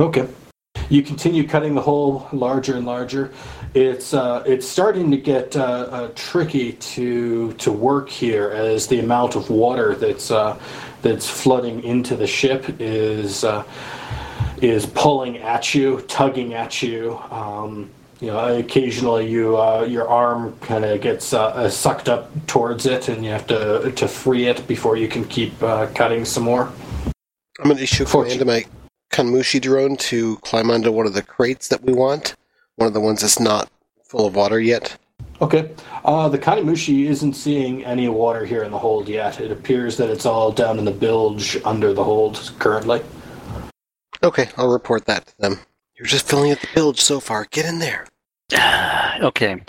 [0.01, 0.27] Okay.
[0.91, 3.33] You continue cutting the hole larger and larger.
[3.75, 8.99] It's uh, it's starting to get uh, uh, tricky to to work here as the
[8.99, 10.61] amount of water that's uh,
[11.03, 13.63] that's flooding into the ship is uh,
[14.61, 17.19] is pulling at you, tugging at you.
[17.31, 17.89] Um,
[18.25, 22.87] you know, occasionally you uh, your arm kind of gets uh, uh, sucked up towards
[22.87, 26.45] it, and you have to to free it before you can keep uh, cutting some
[26.45, 26.73] more.
[27.61, 28.65] I'm going to issue a command to my
[29.13, 32.35] Kanmushi drone to climb onto one of the crates that we want.
[32.77, 33.71] One of the ones that's not
[34.03, 34.97] full of water yet.
[35.41, 35.71] Okay.
[36.05, 39.41] Uh, the Kanmushi isn't seeing any water here in the hold yet.
[39.41, 43.03] It appears that it's all down in the bilge under the hold currently.
[44.23, 45.61] Okay, I'll report that to them.
[45.97, 47.47] You're just filling up the bilge so far.
[47.51, 48.07] Get in there.
[49.21, 49.63] okay.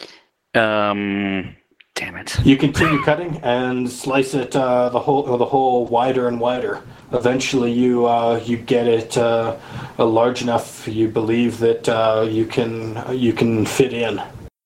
[0.54, 1.56] Um,
[1.96, 2.40] damn it.
[2.46, 6.82] You continue cutting and slice it uh, the whole uh, the hole wider and wider.
[7.12, 9.58] Eventually, you uh, you get it uh,
[9.98, 10.88] uh, large enough.
[10.88, 14.22] You believe that uh, you can you can fit in.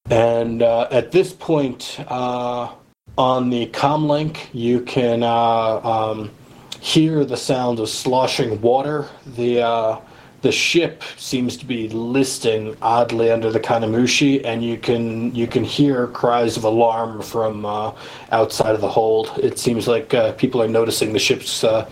[0.10, 2.72] And uh, at this point, uh,
[3.18, 6.32] on the comlink, you can uh, um,
[6.80, 9.08] hear the sound of sloshing water.
[9.36, 10.00] The uh,
[10.41, 15.64] the ship seems to be listing oddly under the Kanmushi, and you can you can
[15.64, 17.94] hear cries of alarm from uh,
[18.32, 19.38] outside of the hold.
[19.41, 21.90] It seems like uh, people are noticing the ship's uh,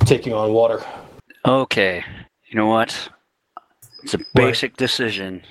[0.00, 0.84] taking on water.
[1.46, 2.04] Okay.
[2.46, 3.10] You know what?
[4.02, 5.42] It's a basic decision.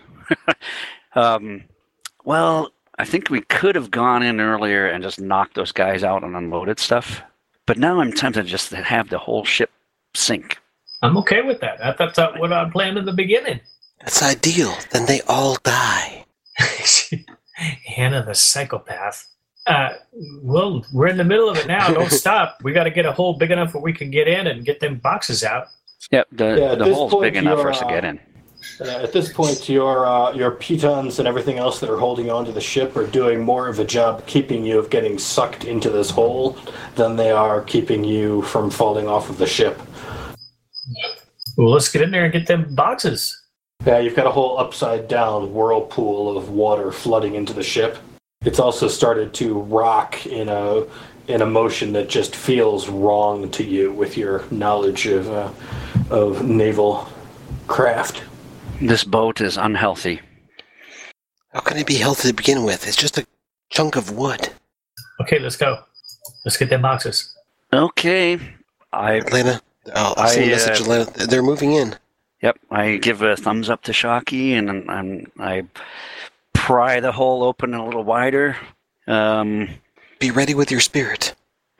[1.15, 1.63] um,
[2.23, 6.23] well, I think we could have gone in earlier and just knocked those guys out
[6.23, 7.21] and unloaded stuff.
[7.65, 9.71] But now I'm tempted to just to have the whole ship
[10.13, 10.59] sink.
[11.03, 11.85] I'm okay with that.
[11.85, 13.59] I thought that's what I planned in the beginning.
[13.99, 14.73] That's ideal.
[14.91, 16.25] Then they all die.
[17.85, 19.27] Hannah the psychopath.
[19.67, 19.89] Uh,
[20.41, 21.89] well, we're in the middle of it now.
[21.89, 22.57] Don't stop.
[22.63, 24.79] We got to get a hole big enough where we can get in and get
[24.79, 25.67] them boxes out.
[26.11, 28.19] Yep, the, Yeah, the hole's big enough for us to uh, get in.
[28.79, 32.51] Uh, at this point, your uh, your pitons and everything else that are holding onto
[32.51, 36.09] the ship are doing more of a job keeping you of getting sucked into this
[36.09, 36.57] hole
[36.95, 39.81] than they are keeping you from falling off of the ship.
[41.57, 43.39] Well, let's get in there and get them boxes.
[43.85, 47.97] Yeah, you've got a whole upside down whirlpool of water flooding into the ship.
[48.45, 50.85] It's also started to rock in a
[51.27, 55.51] in a motion that just feels wrong to you with your knowledge of uh,
[56.09, 57.07] of naval
[57.67, 58.23] craft.
[58.81, 60.21] This boat is unhealthy.
[61.53, 62.87] How can it be healthy to begin with?
[62.87, 63.25] It's just a
[63.69, 64.49] chunk of wood.
[65.21, 65.83] Okay, let's go.
[66.43, 67.33] Let's get them boxes.
[67.71, 68.39] Okay.
[68.91, 69.61] I Atlanta,
[69.95, 70.79] I'll, I'll I, send a message.
[70.79, 71.95] uh, Atlanta, they're moving in.
[72.41, 75.65] Yep, I give a thumbs up to Shocky, and I'm, I
[76.53, 78.57] pry the hole open a little wider,
[79.07, 79.69] um,
[80.19, 81.35] Be ready with your spirit.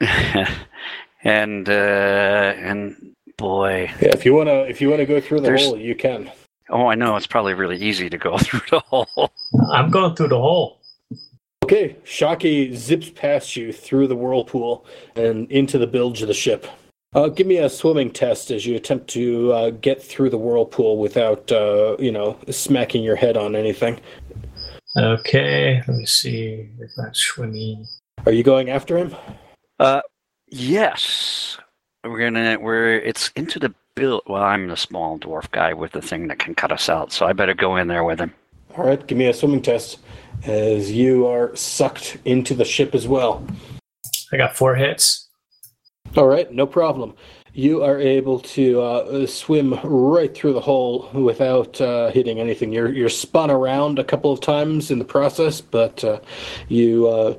[1.24, 5.78] and uh, and boy, Yeah, if you wanna if you wanna go through the hole,
[5.78, 6.30] you can.
[6.70, 9.30] oh, I know it's probably really easy to go through the hole.
[9.72, 10.80] I'm going through the hole.
[11.64, 14.84] Okay, Shocky zips past you through the whirlpool
[15.16, 16.66] and into the bilge of the ship.
[17.14, 20.98] Uh, give me a swimming test as you attempt to uh, get through the whirlpool
[20.98, 24.00] without, uh, you know, smacking your head on anything.
[24.96, 27.86] Okay, let me see if that's swimming.
[28.26, 29.14] Are you going after him?
[29.78, 30.00] Uh,
[30.48, 31.58] yes,
[32.02, 32.58] we're gonna.
[32.60, 34.22] We're it's into the bill.
[34.26, 37.26] Well, I'm the small dwarf guy with the thing that can cut us out, so
[37.26, 38.32] I better go in there with him.
[38.76, 39.98] All right, give me a swimming test
[40.44, 43.46] as you are sucked into the ship as well.
[44.32, 45.23] I got four hits.
[46.16, 47.14] All right, no problem.
[47.54, 52.72] You are able to uh, swim right through the hole without uh, hitting anything.
[52.72, 56.20] You're you're spun around a couple of times in the process, but uh,
[56.68, 57.34] you uh,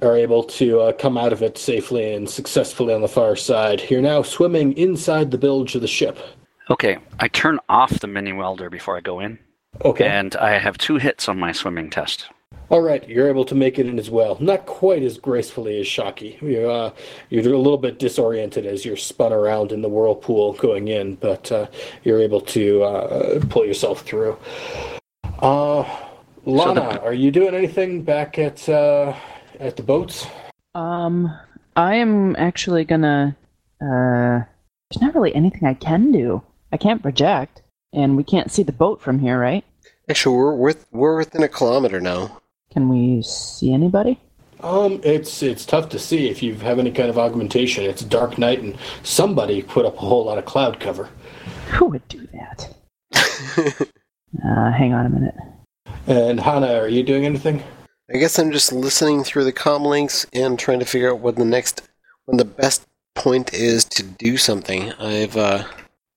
[0.00, 3.82] are able to uh, come out of it safely and successfully on the far side.
[3.90, 6.18] You're now swimming inside the bilge of the ship.
[6.70, 9.38] Okay, I turn off the mini welder before I go in,
[9.84, 10.06] Okay.
[10.06, 12.26] and I have two hits on my swimming test.
[12.68, 14.38] All right, you're able to make it in as well.
[14.40, 16.38] Not quite as gracefully as Shocky.
[16.40, 16.90] You're, uh,
[17.28, 21.52] you're a little bit disoriented as you're spun around in the whirlpool going in, but
[21.52, 21.66] uh,
[22.02, 24.38] you're able to uh, pull yourself through.
[25.40, 25.84] Uh,
[26.46, 29.14] Lana, are you doing anything back at uh,
[29.60, 30.26] at the boats?
[30.74, 31.36] Um,
[31.76, 33.36] I am actually gonna.
[33.80, 34.48] Uh,
[34.90, 36.42] there's not really anything I can do.
[36.72, 37.62] I can't project,
[37.92, 39.64] and we can't see the boat from here, right?
[40.08, 42.41] Actually, we're with, we're within a kilometer now.
[42.72, 44.18] Can we see anybody?
[44.60, 47.84] Um, it's it's tough to see if you have any kind of augmentation.
[47.84, 51.08] It's dark night, and somebody put up a whole lot of cloud cover.
[51.72, 53.88] Who would do that?
[54.42, 55.34] Uh, hang on a minute.
[56.06, 57.62] And Hana, are you doing anything?
[58.12, 61.36] I guess I'm just listening through the comm links and trying to figure out what
[61.36, 61.82] the next,
[62.24, 64.90] when the best point is to do something.
[64.94, 65.64] I've, uh,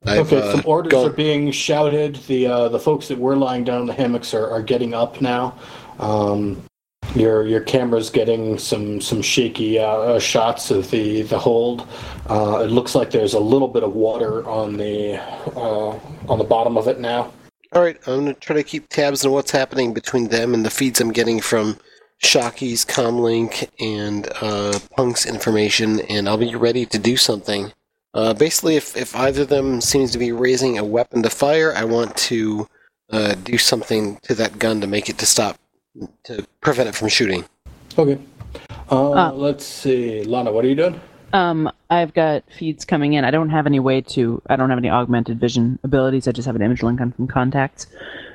[0.05, 2.15] I've, okay, uh, some orders gone- are being shouted.
[2.27, 5.19] The uh, the folks that were lying down in the hammocks are, are getting up
[5.19, 5.57] now.
[5.99, 6.63] Um,
[7.15, 11.87] your your camera's getting some some shaky uh, uh, shots of the the hold.
[12.29, 15.21] Uh, it looks like there's a little bit of water on the
[15.55, 17.31] uh, on the bottom of it now.
[17.71, 20.69] All right, I'm gonna try to keep tabs on what's happening between them and the
[20.69, 21.77] feeds I'm getting from
[22.17, 27.71] Shocky's comlink and uh, Punk's information, and I'll be ready to do something.
[28.13, 31.73] Uh, basically, if, if either of them seems to be raising a weapon to fire,
[31.75, 32.69] I want to
[33.43, 35.57] do something to that gun to make it to stop,
[36.23, 37.45] to prevent it from shooting.
[37.97, 38.17] Okay.
[38.91, 39.31] Uh, Uh.
[39.33, 40.99] let's see, Lana, what are you doing?
[41.33, 43.25] Um, I've got feeds coming in.
[43.25, 44.41] I don't have any way to.
[44.47, 46.27] I don't have any augmented vision abilities.
[46.27, 47.87] I just have an image link on from contacts.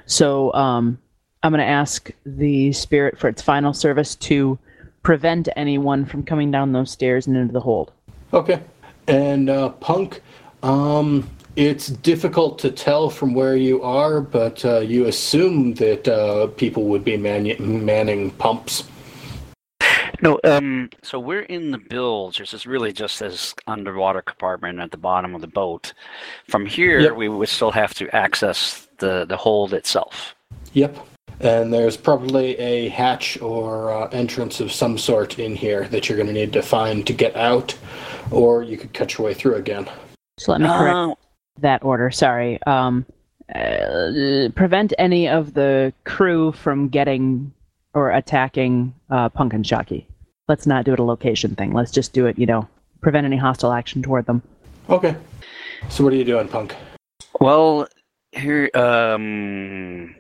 [0.07, 0.99] So, um,
[1.43, 4.59] I'm going to ask the spirit for its final service to
[5.03, 7.93] prevent anyone from coming down those stairs and into the hold.
[8.35, 8.61] Okay.
[9.09, 10.20] And uh, Punk,
[10.62, 16.47] um, it's difficult to tell from where you are, but uh, you assume that uh,
[16.49, 18.85] people would be man- manning pumps.
[20.23, 22.39] No, um, so we're in the bilge.
[22.39, 25.95] This is really just this underwater compartment at the bottom of the boat.
[26.47, 27.17] From here, Yep.
[27.17, 30.35] we would still have to access the the hold itself.
[30.75, 30.99] Yep.
[31.41, 36.17] And there's probably a hatch or uh, entrance of some sort in here that you're
[36.17, 37.75] going to need to find to get out,
[38.31, 39.89] or you could cut your way through again.
[40.39, 41.17] So let me correct Oh,
[41.61, 42.11] that order.
[42.11, 42.62] Sorry.
[42.65, 43.05] Um,
[43.55, 47.53] uh, prevent any of the crew from getting
[47.95, 50.07] or attacking uh, Punk and Shocky.
[50.49, 51.73] Let's not do it a location thing.
[51.73, 52.39] Let's just do it.
[52.39, 52.69] You know,
[53.01, 54.43] prevent any hostile action toward them.
[54.89, 55.16] Okay.
[55.89, 56.77] So what are you doing, Punk?
[57.41, 57.89] well,
[58.32, 60.15] Here, um,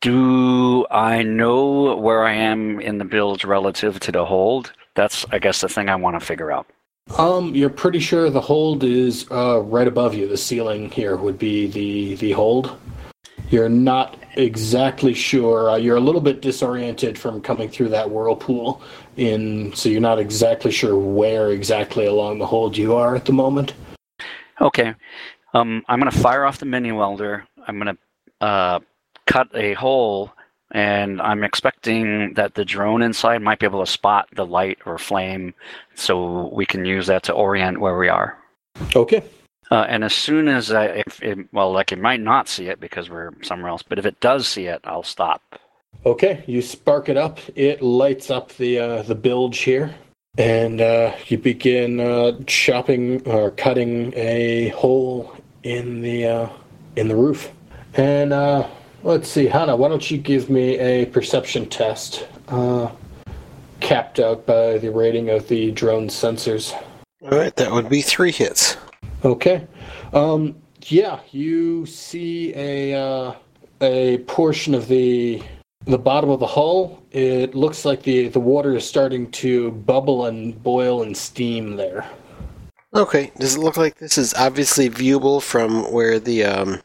[0.00, 4.72] do I know where I am in the build relative to the hold?
[4.94, 6.66] That's, I guess, the thing I want to figure out.
[7.16, 10.28] Um, you're pretty sure the hold is uh, right above you.
[10.28, 12.78] The ceiling here would be the the hold.
[13.50, 15.70] You're not exactly sure.
[15.70, 18.82] Uh, you're a little bit disoriented from coming through that whirlpool,
[19.16, 23.32] in so you're not exactly sure where exactly along the hold you are at the
[23.32, 23.72] moment.
[24.60, 24.94] Okay.
[25.54, 27.46] Um, I'm to fire off the mini welder.
[27.66, 28.80] I'm to uh,
[29.26, 30.30] cut a hole,
[30.70, 34.98] and I'm expecting that the drone inside might be able to spot the light or
[34.98, 35.54] flame,
[35.94, 38.38] so we can use that to orient where we are.
[38.94, 39.22] Okay.
[39.70, 42.80] Uh, and as soon as I, if it, well, like it might not see it
[42.80, 45.60] because we're somewhere else, but if it does see it, I'll stop.
[46.06, 46.42] Okay.
[46.46, 47.38] You spark it up.
[47.54, 49.94] It lights up the uh, the bilge here,
[50.38, 55.34] and uh, you begin uh, chopping or cutting a hole
[55.64, 56.48] in the uh,
[56.96, 57.52] in the roof.
[57.94, 58.68] And uh,
[59.08, 62.90] let's see, Hannah, why don't you give me a perception test, uh,
[63.80, 66.74] capped out by the rating of the drone sensors.
[67.22, 68.76] All right, that would be three hits.
[69.24, 69.66] Okay.
[70.12, 73.34] Um, yeah, you see a uh,
[73.80, 75.42] a portion of the
[75.86, 77.02] the bottom of the hull.
[77.10, 82.08] It looks like the the water is starting to bubble and boil and steam there.
[82.94, 86.80] Okay, does it look like this is obviously viewable from where the um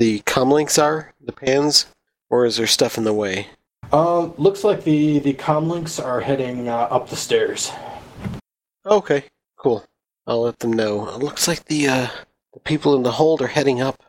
[0.00, 1.86] the comlinks are, the pans,
[2.30, 3.48] or is there stuff in the way?
[3.92, 7.70] Uh, looks like the the comlinks are heading uh, up the stairs.
[8.86, 9.24] Okay,
[9.56, 9.84] cool.
[10.26, 11.06] I'll let them know.
[11.10, 12.08] It looks like the uh
[12.54, 14.02] the people in the hold are heading up,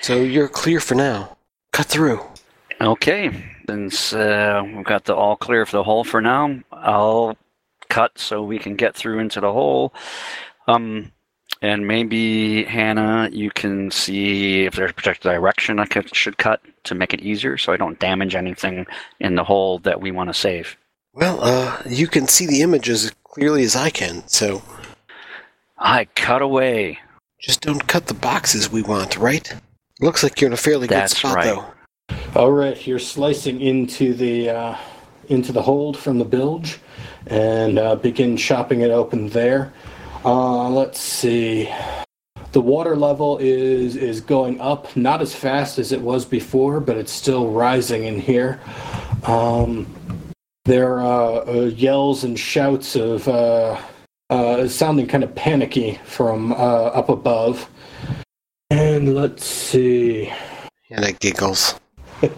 [0.00, 1.36] so you're clear for now.
[1.72, 2.20] Cut through.
[2.80, 7.36] Okay, since uh, we've got the all clear for the hole for now, I'll
[7.88, 9.92] cut so we can get through into the hole.
[10.68, 11.10] Um,
[11.62, 16.60] and maybe Hannah, you can see if there's a particular direction I could, should cut
[16.84, 18.84] to make it easier, so I don't damage anything
[19.20, 20.76] in the hole that we want to save.
[21.14, 24.60] Well, uh, you can see the image as clearly as I can, so
[25.78, 26.98] I cut away.
[27.40, 29.54] just don't cut the boxes we want, right?
[30.00, 31.44] Looks like you're in a fairly That's good spot, right.
[31.44, 31.64] though.
[32.34, 34.76] All right, you're slicing into the uh,
[35.28, 36.80] into the hold from the bilge,
[37.28, 39.72] and uh, begin chopping it open there.
[40.24, 41.72] Uh, let's see.
[42.52, 46.96] The water level is is going up, not as fast as it was before, but
[46.96, 48.60] it's still rising in here.
[49.24, 49.86] Um,
[50.64, 53.80] there are uh, yells and shouts of uh,
[54.30, 57.68] uh, sounding kind of panicky from uh, up above.
[58.70, 60.32] And let's see.
[60.88, 61.80] Hannah giggles.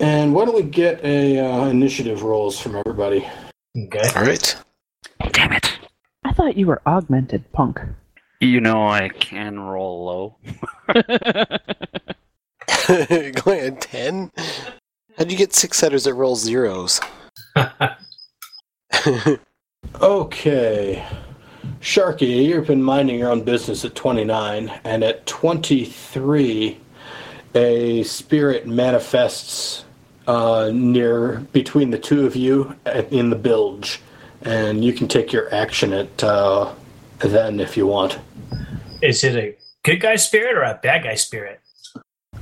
[0.00, 3.26] And why don't we get a uh, initiative rolls from everybody?
[3.76, 4.08] Okay.
[4.14, 4.56] All right.
[5.32, 5.77] Damn it.
[6.38, 7.80] I thought you were augmented, punk.
[8.40, 10.36] You know I can roll low.
[12.86, 14.30] Going at 10?
[15.16, 17.00] How'd you get six setters that roll zeros?
[20.00, 21.04] Okay.
[21.80, 26.78] Shocky, you've been minding your own business at 29, and at 23,
[27.54, 29.84] a spirit manifests
[30.26, 32.76] uh, near between the two of you
[33.10, 34.00] in the bilge,
[34.42, 36.72] and you can take your action at uh,
[37.18, 38.18] then if you want.
[39.02, 41.60] Is it a good guy spirit or a bad guy spirit?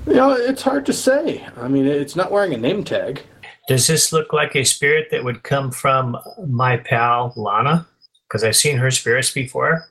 [0.06, 1.44] You know, it's hard to say.
[1.56, 3.22] I mean, it's not wearing a name tag.
[3.68, 6.16] Does this look like a spirit that would come from
[6.46, 7.86] my pal Lana?
[8.28, 9.88] Because I've seen her spirits before.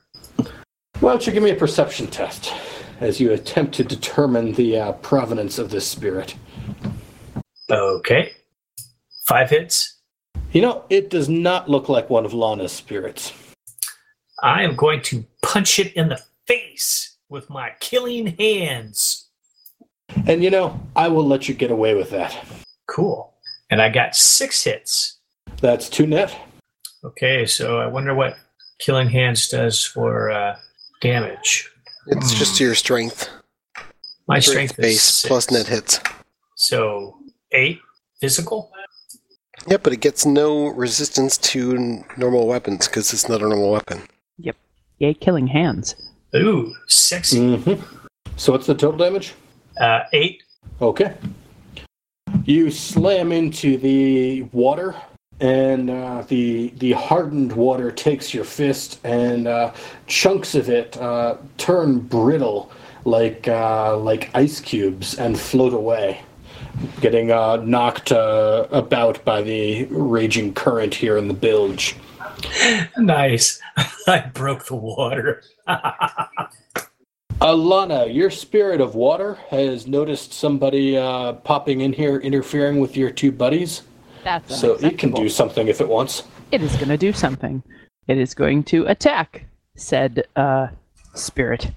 [1.00, 2.52] Why don't you give me a perception test
[3.00, 6.34] as you attempt to determine the uh, provenance of this spirit?
[7.70, 8.32] Okay.
[9.26, 9.95] Five hits.
[10.52, 13.32] You know, it does not look like one of Lana's spirits.
[14.42, 19.28] I am going to punch it in the face with my killing hands.
[20.26, 22.36] And you know, I will let you get away with that.
[22.86, 23.34] Cool.
[23.70, 25.18] And I got six hits.
[25.60, 26.34] That's two net.
[27.04, 28.36] Okay, so I wonder what
[28.78, 30.56] killing hands does for uh,
[31.00, 31.70] damage.
[32.08, 33.28] It's just your strength.
[34.28, 35.28] My strength, base is six.
[35.28, 36.00] plus net hits.
[36.56, 37.16] So
[37.52, 37.80] eight
[38.20, 38.72] physical.
[39.68, 43.72] Yep, but it gets no resistance to n- normal weapons because it's not a normal
[43.72, 44.02] weapon.
[44.38, 44.56] Yep.
[44.98, 45.96] Yay, killing hands.
[46.34, 47.56] Ooh, sexy.
[47.56, 47.74] hmm
[48.36, 49.34] So what's the total damage?
[49.80, 50.42] Uh, eight.
[50.80, 51.14] Okay.
[52.44, 54.94] You slam into the water,
[55.40, 59.72] and uh, the the hardened water takes your fist, and uh,
[60.06, 62.70] chunks of it uh, turn brittle
[63.04, 66.20] like uh, like ice cubes and float away,
[67.00, 71.96] getting uh, knocked uh, about by the raging current here in the bilge.
[72.98, 73.60] Nice.
[74.06, 75.42] I broke the water.
[77.40, 83.10] Alana, your spirit of water has noticed somebody uh, popping in here, interfering with your
[83.10, 83.82] two buddies.
[84.24, 86.22] That's So it can do something if it wants.
[86.50, 87.62] It is going to do something.
[88.08, 89.46] It is going to attack
[89.76, 90.68] said uh,
[91.14, 91.70] spirit.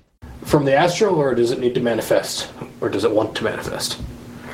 [0.44, 2.52] From the astral, or does it need to manifest,
[2.82, 4.02] or does it want to manifest?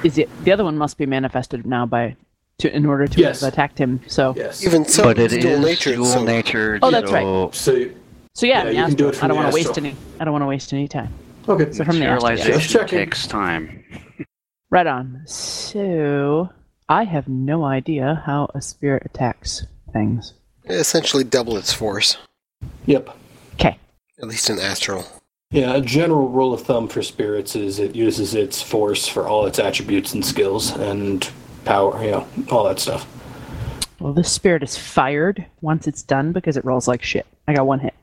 [0.05, 2.15] Is it the other one must be manifested now by
[2.59, 3.41] to in order to Yes.
[3.41, 3.99] have attacked him.
[4.07, 4.63] So Yes.
[4.65, 6.79] Even so, but it's dual is natured, dual so natured.
[6.83, 7.23] Oh, that's right.
[7.23, 7.89] so So
[8.33, 9.95] so yeah, Yeah, the you can do it from I don't want to waste any.
[10.19, 11.11] I don't want to waste any time.
[11.49, 11.71] okay.
[11.73, 12.31] So from the astral.
[12.31, 12.35] yeah.
[12.37, 12.99] Just Materialization checking.
[12.99, 13.83] takes time.
[14.71, 15.21] Right on.
[15.25, 16.49] So
[16.89, 20.33] I have no idea how a spirit attacks things.
[20.67, 22.17] essentially double its force,
[22.85, 23.09] Yep.
[23.53, 23.77] Okay.
[24.21, 25.05] at least in astral.
[25.51, 29.45] Yeah, a general rule of thumb for spirits is it uses its force for all
[29.45, 31.29] its attributes and skills and
[31.63, 33.07] power, you know, all that stuff.
[33.99, 37.25] Well, this spirit is fired once it's done because it rolls like shit.
[37.47, 37.93] I got one hit.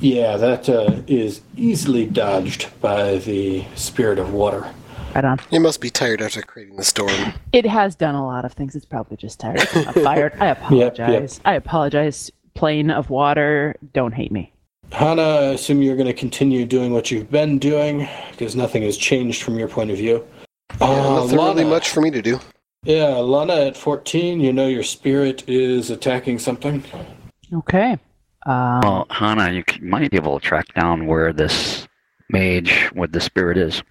[0.00, 4.72] Yeah, that uh, is easily dodged by the spirit of water.
[5.14, 5.40] Right on.
[5.50, 7.34] You must be tired after creating the storm.
[7.52, 8.76] It has done a lot of things.
[8.76, 9.66] It's probably just tired.
[9.74, 10.34] I'm fired.
[10.38, 11.40] I apologize.
[11.44, 12.30] I apologize.
[12.54, 13.76] Plane of water.
[13.92, 14.52] Don't hate me.
[14.92, 18.98] Hana, I assume you're going to continue doing what you've been doing because nothing has
[18.98, 20.24] changed from your point of view.
[20.80, 22.38] Yeah, Uh, nothing really much for me to do.
[22.84, 26.84] Yeah, Lana at 14, you know your spirit is attacking something.
[27.54, 27.96] Okay.
[28.44, 31.88] Um, Well, Hana, you might be able to track down where this
[32.28, 33.82] mage with the spirit is.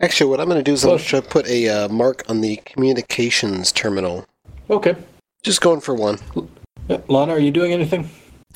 [0.00, 2.24] Actually, what I'm going to do is I'm going to to put a uh, mark
[2.28, 4.26] on the communications terminal.
[4.68, 4.96] Okay.
[5.44, 6.18] Just going for one.
[6.88, 8.10] Yeah, Lana, are you doing anything?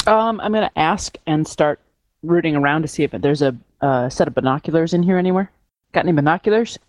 [0.06, 1.80] Um, I'm gonna ask and start
[2.22, 5.50] rooting around to see if there's a uh, set of binoculars in here anywhere.
[5.92, 6.78] Got any binoculars?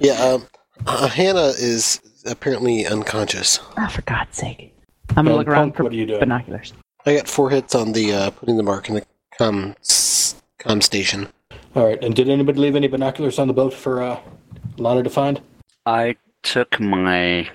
[0.00, 0.46] Yeah, um,
[0.86, 3.58] uh, Hannah is apparently unconscious.
[3.76, 4.72] Ah, for God's sake!
[5.10, 6.20] I'm gonna And look around Punk, for what are you doing?
[6.20, 6.72] binoculars.
[7.06, 9.06] I got four hits on the uh, putting the mark in the
[9.36, 9.74] com
[10.58, 11.28] com station.
[11.74, 14.20] All right, and did anybody leave any binoculars on the boat for uh,
[14.76, 15.40] Lana to find?
[15.86, 17.48] I took my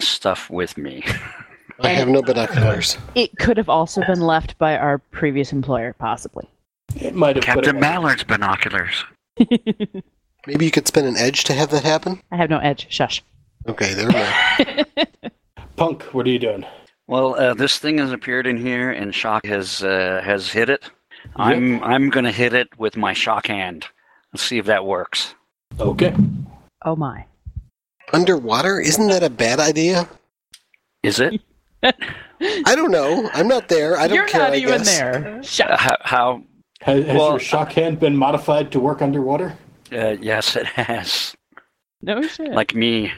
[0.00, 1.04] stuff with me.
[1.82, 2.96] I have no binoculars.
[3.14, 6.48] It could have also been left by our previous employer, possibly.
[6.96, 7.80] It might have put Captain it.
[7.80, 9.04] Mallard's binoculars.
[10.46, 12.20] Maybe you could spend an edge to have that happen.
[12.30, 12.86] I have no edge.
[12.90, 13.22] Shush.
[13.68, 15.30] Okay, there we go.
[15.76, 16.64] Punk, what are you doing?
[17.06, 20.90] Well, uh, this thing has appeared in here, and Shock has uh, has hit it.
[21.36, 23.86] I'm I'm gonna hit it with my shock hand.
[24.32, 25.34] Let's see if that works.
[25.78, 26.14] Okay.
[26.84, 27.26] Oh my.
[28.12, 28.80] Underwater?
[28.80, 30.08] Isn't that a bad idea?
[31.02, 31.40] Is it?
[31.82, 33.28] I don't know.
[33.32, 33.96] I'm not there.
[33.98, 34.40] I don't You're care.
[34.42, 34.98] not I even guess.
[34.98, 35.42] there.
[35.42, 35.96] Shut Uh, how?
[36.02, 36.42] how
[36.82, 39.56] Has, has Well, your shock hand been modified to work underwater?
[39.92, 41.34] uh, yes, it has.
[42.02, 42.52] No shit.
[42.52, 43.12] Like me.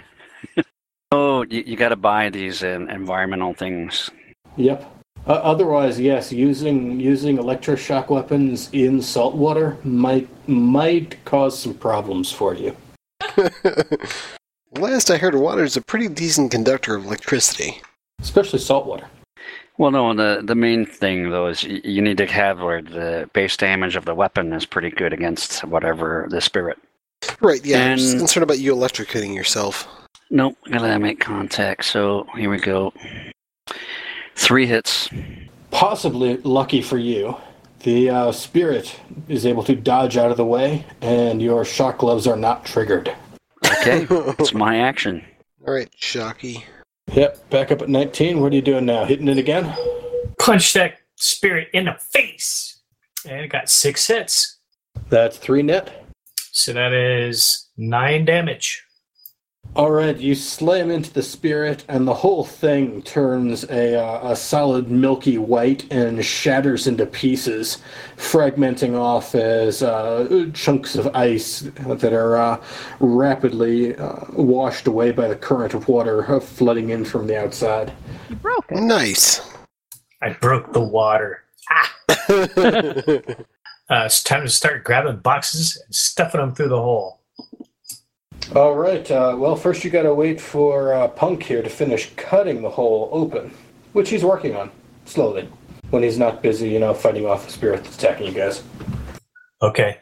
[1.13, 4.11] oh, you, you got to buy these uh, environmental things.
[4.57, 4.91] Yep.
[5.25, 12.33] Uh, otherwise, yes, using using electroshock weapons in salt water might might cause some problems
[12.33, 12.77] for you.
[14.73, 17.81] Last I heard, water is a pretty decent conductor of electricity.
[18.23, 19.07] Especially salt water.
[19.79, 23.29] Well, no, the the main thing though is you, you need to have where the
[23.33, 26.79] base damage of the weapon is pretty good against whatever the spirit.
[27.41, 27.93] Right, yeah.
[27.93, 29.89] I'm just concerned about you electrocuting yourself.
[30.31, 31.85] Nope, gotta make contact.
[31.85, 32.93] So here we go.
[34.35, 35.09] Three hits.
[35.71, 37.37] Possibly lucky for you,
[37.81, 42.27] the uh, spirit is able to dodge out of the way, and your shock gloves
[42.27, 43.15] are not triggered.
[43.65, 44.07] Okay,
[44.39, 45.25] it's my action.
[45.67, 46.65] Alright, Shocky.
[47.13, 47.51] Yep.
[47.51, 48.41] Back up at 19.
[48.41, 49.05] What are you doing now?
[49.05, 49.75] Hitting it again?
[50.39, 52.81] Punch that spirit in the face.
[53.29, 54.59] And it got six hits.
[55.09, 56.07] That's three net.
[56.37, 58.82] So that is nine damage.
[59.75, 64.37] All right, you slam into the spirit, and the whole thing turns a, uh, a
[64.37, 67.79] solid milky white and shatters into pieces,
[68.19, 72.63] fragmenting off as uh, chunks of ice that are uh,
[73.01, 77.95] rapidly uh, washed away by the current of water uh, flooding in from the outside.
[78.29, 78.79] you broke it.
[78.79, 79.41] Nice.
[80.21, 81.45] I broke the water.
[81.71, 81.95] Ah!
[83.91, 87.22] Uh, it's time to start grabbing boxes and stuffing them through the hole.
[88.55, 92.61] All right, uh, well, first you gotta wait for uh, Punk here to finish cutting
[92.61, 93.53] the hole open,
[93.93, 94.71] which he's working on,
[95.07, 95.49] slowly,
[95.91, 98.63] when he's not busy, you know, fighting off the spirit that's attacking you guys.
[99.63, 99.99] Okay.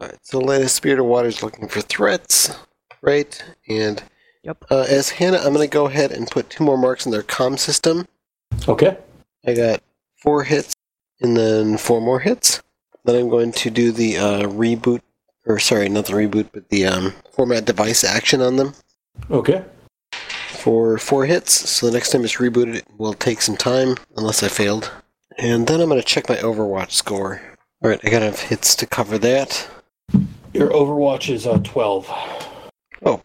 [0.00, 2.56] Alright, so latest Spirit of Water is looking for threats,
[3.02, 3.42] right?
[3.68, 4.02] And
[4.42, 4.64] Yep.
[4.70, 7.22] uh, as Hannah, I'm going to go ahead and put two more marks in their
[7.22, 8.08] comm system.
[8.66, 8.96] Okay.
[9.46, 9.82] I got
[10.22, 10.74] four hits
[11.20, 12.62] and then four more hits.
[13.04, 15.02] Then I'm going to do the uh, reboot,
[15.50, 18.72] or sorry, not the reboot, but the um, format device action on them
[19.30, 19.64] Okay.
[20.12, 21.68] for four hits.
[21.68, 24.92] So the next time it's rebooted, it will take some time, unless I failed.
[25.38, 27.40] And then I'm going to check my Overwatch score.
[27.82, 29.68] All right, I got enough hits to cover that.
[30.52, 32.08] Your Overwatch is uh, 12.
[33.04, 33.22] Oh,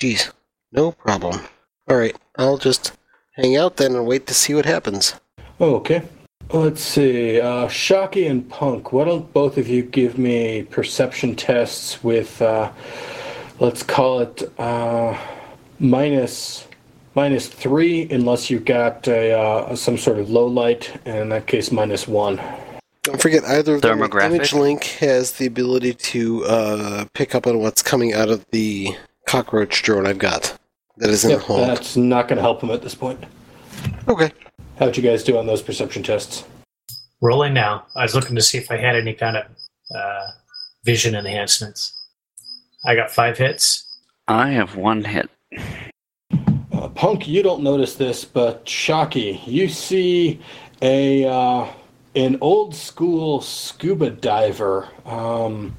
[0.00, 0.32] jeez,
[0.72, 1.40] no problem.
[1.88, 2.92] All right, I'll just
[3.34, 5.14] hang out then and wait to see what happens.
[5.60, 6.02] Oh, okay.
[6.52, 7.40] Let's see.
[7.40, 12.72] Uh, Shocky and Punk, why don't both of you give me perception tests with, uh,
[13.60, 15.18] let's call it uh,
[15.78, 16.66] minus
[17.14, 21.46] minus three, unless you've got a, uh, some sort of low light, and in that
[21.48, 22.40] case, minus one.
[23.02, 23.98] Don't forget either of them.
[23.98, 24.34] Thermographic.
[24.36, 28.96] Image Link has the ability to uh, pick up on what's coming out of the
[29.26, 30.56] cockroach drone I've got.
[30.98, 31.60] That is in Yep, the hold.
[31.68, 33.22] that's not going to help him at this point.
[34.06, 34.30] Okay.
[34.78, 36.44] How'd you guys do on those perception tests?
[37.20, 37.86] Rolling now.
[37.96, 39.46] I was looking to see if I had any kind of
[39.92, 40.26] uh,
[40.84, 41.92] vision enhancements.
[42.84, 43.84] I got five hits.
[44.28, 45.28] I have one hit.
[46.72, 50.40] Uh, Punk, you don't notice this, but Shocky, you see
[50.80, 51.66] a uh,
[52.14, 54.88] an old school scuba diver.
[55.04, 55.76] Um,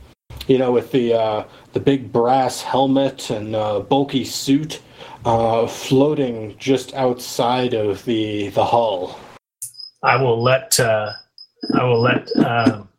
[0.47, 4.81] you know, with the uh, the big brass helmet and uh, bulky suit,
[5.25, 9.19] uh, floating just outside of the the hull.
[10.03, 11.11] I will let uh,
[11.75, 12.89] I will let um,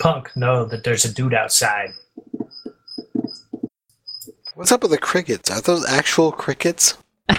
[0.00, 1.90] Punk know that there's a dude outside.
[4.54, 5.50] What's up with the crickets?
[5.50, 6.96] Are those actual crickets?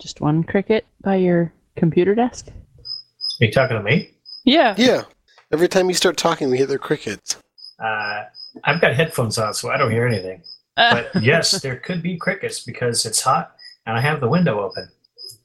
[0.00, 2.48] Just one cricket by your computer desk?
[2.48, 4.10] Are you talking to me?
[4.44, 4.74] Yeah.
[4.76, 5.04] Yeah.
[5.52, 7.36] Every time you start talking, we hear the crickets.
[7.78, 8.24] Uh,
[8.64, 10.42] I've got headphones on, so I don't hear anything.
[10.76, 13.54] Uh, But yes, there could be crickets because it's hot
[13.86, 14.88] and I have the window open.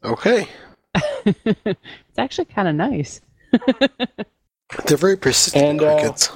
[0.04, 0.48] Okay.
[1.26, 3.22] it's actually kind of nice.
[4.86, 6.30] They're very persistent And, uh, crickets.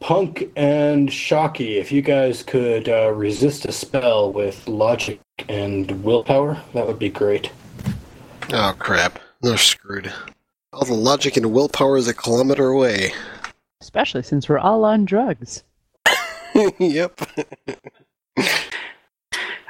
[0.00, 6.60] Punk and Shocky, if you guys could uh, resist a spell with logic and willpower,
[6.74, 7.52] that would be great.
[8.52, 9.20] Oh, crap.
[9.42, 10.12] They're screwed.
[10.72, 13.12] All the logic and willpower is a kilometer away.
[13.80, 15.62] Especially since we're all on drugs.
[16.78, 17.20] yep.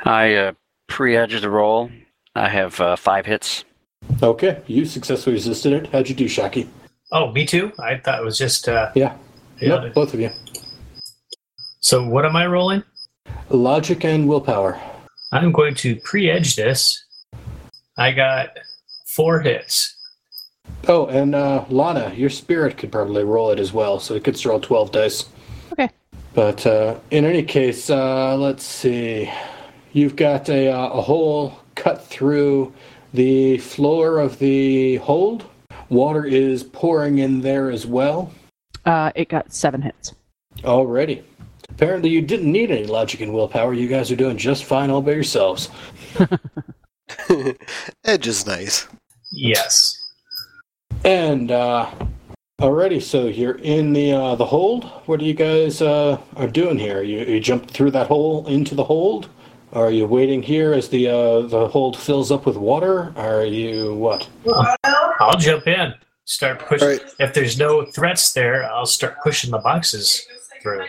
[0.05, 0.53] I uh,
[0.89, 1.91] pre-edged the roll.
[2.35, 3.65] I have uh, five hits.
[4.23, 5.87] Okay, you successfully resisted it.
[5.93, 6.69] How'd you do, Shocky?
[7.13, 7.73] Oh, me too.
[7.79, 8.69] I thought it was just.
[8.69, 9.16] Uh, Yeah.
[9.61, 9.82] yeah.
[9.85, 10.31] Yep, both of you.
[11.81, 12.82] So what am I rolling?
[13.51, 14.81] Logic and willpower.
[15.32, 17.05] I'm going to pre-edge this.
[17.97, 18.51] I got
[19.15, 19.95] four hits.
[20.89, 24.43] Oh, and uh, Lana, your spirit could probably roll it as well, so it could
[24.45, 25.29] roll 12 dice.
[25.73, 25.91] Okay.
[26.35, 29.30] But uh, in any case, uh, let's see.
[29.93, 32.72] You've got a, uh, a hole cut through
[33.12, 35.44] the floor of the hold.
[35.90, 38.32] Water is pouring in there as well.
[38.86, 40.14] Uh, it got seven hits.
[40.64, 41.22] Already.
[41.69, 43.74] Apparently, you didn't need any logic and willpower.
[43.74, 45.69] You guys are doing just fine all by yourselves.
[48.04, 48.86] Edge is nice.
[49.32, 49.98] Yes.
[51.04, 51.90] And uh
[52.63, 54.85] alrighty, so you're in the uh the hold.
[55.07, 57.03] What are you guys uh are doing here?
[57.03, 59.29] You you jumped through that hole into the hold?
[59.73, 63.13] Are you waiting here as the uh the hold fills up with water?
[63.16, 64.29] Are you what?
[65.21, 65.95] I'll jump in.
[66.24, 66.87] Start pushing.
[66.87, 67.03] All right.
[67.19, 70.27] If there's no threats there, I'll start pushing the boxes
[70.63, 70.85] through.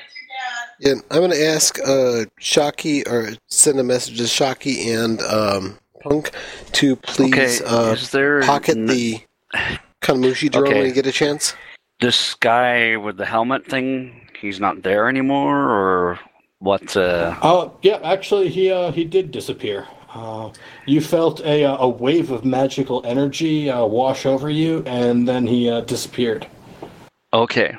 [0.79, 5.79] Yeah, I'm going to ask uh, Shocky or send a message to Shocky and um,
[6.01, 6.31] Punk
[6.73, 9.21] to please okay, uh, is there pocket n- the
[10.07, 10.79] Kanmushi drone Okay.
[10.79, 11.55] when you get a chance.
[11.99, 14.27] this guy with the helmet thing?
[14.41, 16.19] He's not there anymore, or
[16.59, 16.95] what?
[16.97, 19.87] Uh, Uh yeah, actually he uh he did disappear.
[20.13, 20.51] Uh,
[20.85, 25.47] you felt a uh, a wave of magical energy uh, wash over you, and then
[25.47, 26.45] he uh, disappeared.
[27.33, 27.75] okay,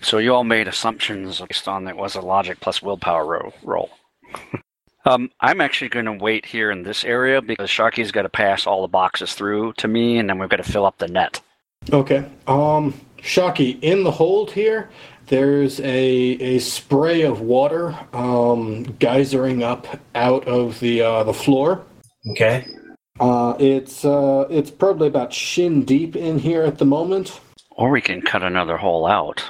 [0.00, 3.90] so you all made assumptions based on it was a logic plus willpower ro- roll.
[5.04, 8.66] um, I'm actually going to wait here in this area because Shocky's got to pass
[8.66, 11.40] all the boxes through to me, and then we've got to fill up the net.
[11.92, 12.24] Okay.
[12.46, 14.88] Um, Shocky, in the hold here,
[15.26, 21.84] there's a a spray of water um, geysering up out of the uh, the floor.
[22.30, 22.66] Okay.
[23.20, 27.40] Uh, it's uh, it's probably about shin deep in here at the moment.
[27.70, 29.44] Or we can cut another hole out.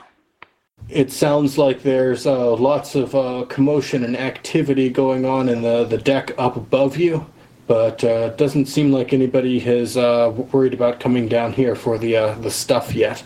[0.93, 5.85] It sounds like there's uh, lots of uh, commotion and activity going on in the,
[5.85, 7.25] the deck up above you,
[7.67, 11.97] but uh, it doesn't seem like anybody has uh, worried about coming down here for
[11.97, 13.25] the uh, the stuff yet.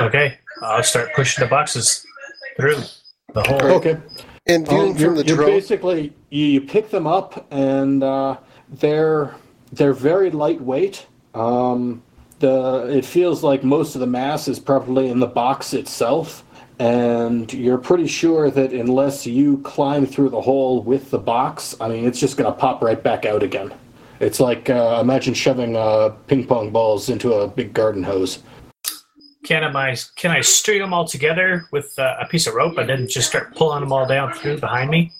[0.00, 0.38] Okay.
[0.62, 2.04] I'll start pushing the boxes
[2.56, 2.82] through
[3.32, 3.62] the hole.
[3.62, 3.96] Okay.
[4.46, 8.02] And Um, viewing you're, from the you're drone, basically you, you pick them up and
[8.02, 9.36] uh, they're
[9.70, 11.06] they're very lightweight.
[11.34, 12.02] Um,
[12.40, 16.44] the it feels like most of the mass is probably in the box itself,
[16.78, 21.88] and you're pretty sure that unless you climb through the hole with the box, I
[21.88, 23.72] mean, it's just going to pop right back out again.
[24.18, 28.42] It's like uh, imagine shoving uh, ping pong balls into a big garden hose.
[29.44, 32.88] can I can I string them all together with uh, a piece of rope and
[32.88, 35.12] then just start pulling them all down through behind me?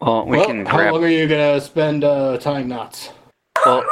[0.00, 0.94] Well, we well, can how grab.
[0.94, 3.10] long are you gonna spend uh, tying knots?
[3.66, 3.84] Well,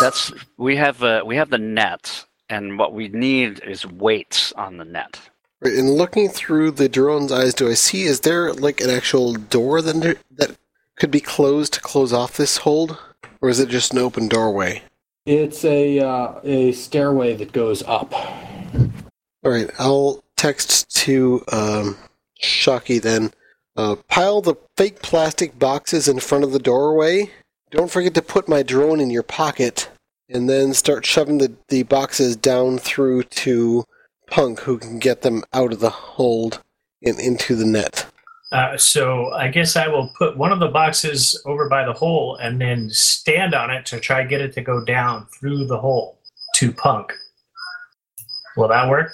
[0.00, 4.76] that's we have uh, we have the net, and what we need is weights on
[4.76, 5.20] the net.
[5.62, 9.80] In looking through the drone's eyes, do I see is there like an actual door
[9.80, 10.56] that that
[10.96, 12.98] could be closed to close off this hold,
[13.40, 14.82] or is it just an open doorway?
[15.24, 18.12] It's a uh, a stairway that goes up.
[19.44, 21.96] All right, I'll text to um,
[22.38, 23.32] Shocky then.
[23.76, 27.30] Uh, pile the fake plastic boxes in front of the doorway.
[27.72, 29.90] Don't forget to put my drone in your pocket,
[30.28, 33.84] and then start shoving the, the boxes down through to
[34.30, 36.62] Punk, who can get them out of the hold
[37.02, 38.06] and into the net.
[38.52, 42.36] Uh, so I guess I will put one of the boxes over by the hole
[42.36, 45.78] and then stand on it to try to get it to go down through the
[45.78, 46.18] hole
[46.56, 47.10] to Punk.
[48.58, 49.10] Will that work?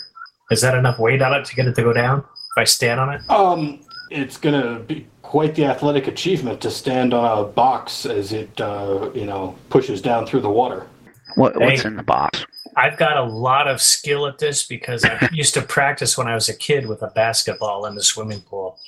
[0.51, 2.99] Is that enough weight on it to get it to go down if I stand
[2.99, 3.21] on it?
[3.31, 3.81] Um,
[4.11, 9.11] it's gonna be quite the athletic achievement to stand on a box as it uh,
[9.15, 10.87] you know pushes down through the water.
[11.35, 11.89] What, what's Hey.
[11.89, 12.47] in the box?
[12.77, 16.35] I've got a lot of skill at this because I used to practice when I
[16.35, 18.79] was a kid with a basketball in the swimming pool.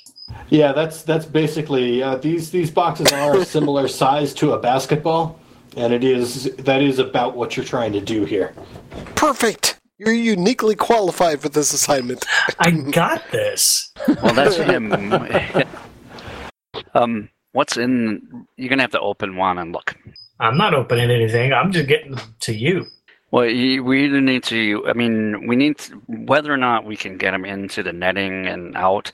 [0.49, 5.39] Yeah, that's that's basically uh, these these boxes are a similar size to a basketball,
[5.77, 8.55] and it is that is about what you're trying to do here.
[9.13, 9.79] Perfect!
[9.99, 12.25] You're uniquely qualified for this assignment.
[12.57, 13.93] I got this.
[14.07, 14.89] Well, that's him.
[16.93, 18.47] um, what's in?
[18.57, 19.95] You're gonna have to open one and look.
[20.39, 21.53] I'm not opening anything.
[21.53, 22.85] I'm just getting to you.
[23.31, 24.83] Well, you, we either need to.
[24.87, 28.45] I mean, we need to, whether or not we can get them into the netting
[28.47, 29.11] and out.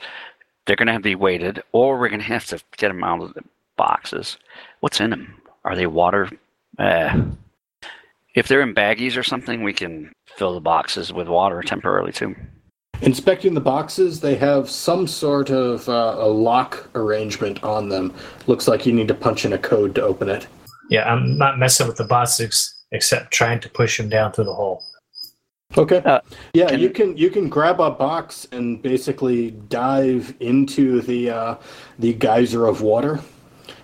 [0.66, 3.04] They're going to have to be weighted, or we're going to have to get them
[3.04, 3.44] out of the
[3.78, 4.38] boxes.
[4.80, 5.36] What's in them?
[5.64, 6.30] Are they water?
[6.80, 7.26] Uh,
[8.36, 12.36] if they're in baggies or something, we can fill the boxes with water temporarily too.
[13.02, 18.14] Inspecting the boxes, they have some sort of uh, a lock arrangement on them.
[18.48, 20.48] Looks like you need to punch in a code to open it.
[20.90, 24.54] Yeah, I'm not messing with the boxes except trying to push them down through the
[24.54, 24.84] hole.
[25.78, 25.98] Okay.
[25.98, 26.22] Uh,
[26.54, 31.56] yeah, can- you can you can grab a box and basically dive into the uh,
[32.00, 33.20] the geyser of water.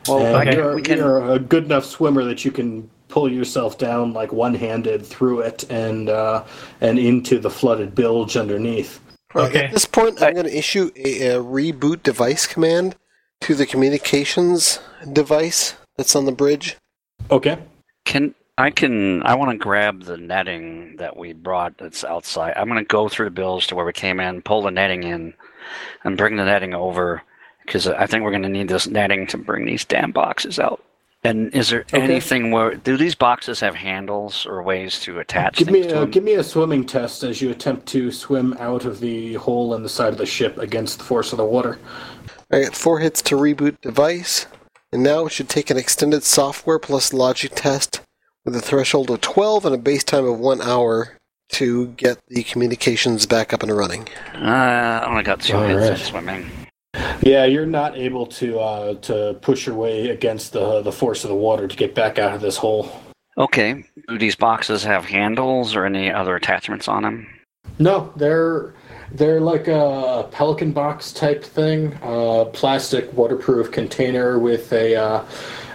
[0.08, 3.32] Well, and okay, you're, we can- you're a good enough swimmer that you can pull
[3.32, 6.43] yourself down like one-handed through it and uh,
[6.82, 9.00] and into the flooded bilge underneath.
[9.35, 9.66] Right, Okay.
[9.66, 12.95] At this point, I- I'm going to issue a, a reboot device command
[13.42, 14.80] to the communications
[15.11, 16.75] device that's on the bridge.
[17.30, 17.59] Okay.
[18.06, 22.53] Can I can I want to grab the netting that we brought that's outside.
[22.56, 25.03] I'm going to go through the bilge to where we came in, pull the netting
[25.03, 25.35] in,
[26.03, 27.22] and bring the netting over
[27.64, 30.83] because I think we're going to need this netting to bring these damn boxes out.
[31.26, 32.02] And is there Okay.
[32.02, 35.98] anything where do these boxes have handles or ways to attach Give things me to
[35.98, 36.11] a, them?
[36.11, 39.84] give me a swimming test as you attempt to swim out of the hole in
[39.84, 41.80] the side of the ship against the force of the water.
[42.52, 44.48] I got four hits to reboot device,
[44.92, 48.02] and now it should take an extended software plus logic test
[48.45, 51.18] with a threshold of 12 and a base time of one hour
[51.53, 54.08] to get the communications back up and running.
[54.35, 54.40] Uh,
[55.03, 55.92] I only got two All hits right.
[55.92, 56.52] in swimming.
[57.26, 61.30] Yeah, you're not able to uh, to push your way against the the force of
[61.30, 62.92] the water to get back out of this hole.
[63.38, 63.84] Okay.
[64.08, 67.27] Do these boxes have handles or any other attachments on them?
[67.80, 68.74] No, they're
[69.14, 75.26] they're like a pelican box type thing, uh, plastic waterproof container with a uh,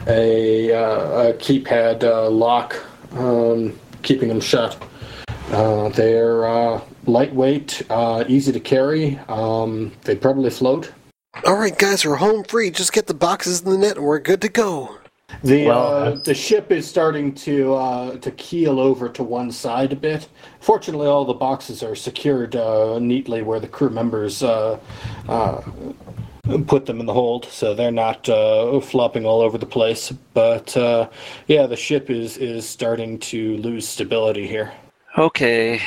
[0.06, 2.76] a, uh, a keypad uh, lock,
[3.12, 4.80] um, keeping them shut.
[5.50, 9.18] Uh, they're uh, lightweight, uh, easy to carry.
[9.28, 10.92] Um, they probably float.
[11.44, 12.70] All right, guys, we're home free.
[12.70, 14.98] Just get the boxes in the net, and we're good to go.
[15.44, 19.52] The Well, uh, uh, the ship is starting to uh, to keel over to one
[19.52, 20.28] side a bit.
[20.60, 24.80] Fortunately, all the boxes are secured uh, neatly where the crew members uh,
[25.28, 25.60] uh,
[26.66, 30.10] put them in the hold, so they're not uh, flopping all over the place.
[30.34, 31.08] But uh,
[31.46, 34.72] yeah, the ship is is starting to lose stability here.
[35.16, 35.80] Okay.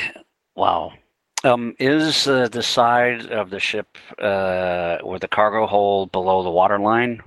[0.54, 0.92] Wow.
[1.44, 6.50] Um, is uh, the side of the ship uh, with the cargo hold below the
[6.50, 7.20] water line?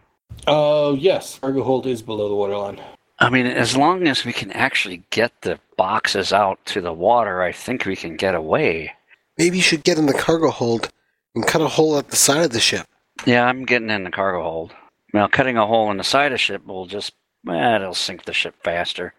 [0.48, 2.80] Uh, yes, cargo hold is below the waterline.
[3.20, 7.42] I mean, as long as we can actually get the boxes out to the water,
[7.42, 8.94] I think we can get away.
[9.38, 10.90] Maybe you should get in the cargo hold
[11.34, 12.88] and cut a hole at the side of the ship.
[13.26, 14.74] Yeah, I'm getting in the cargo hold.
[15.14, 17.14] Now, cutting a hole in the side of the ship will just,
[17.50, 19.14] eh, it'll sink the ship faster.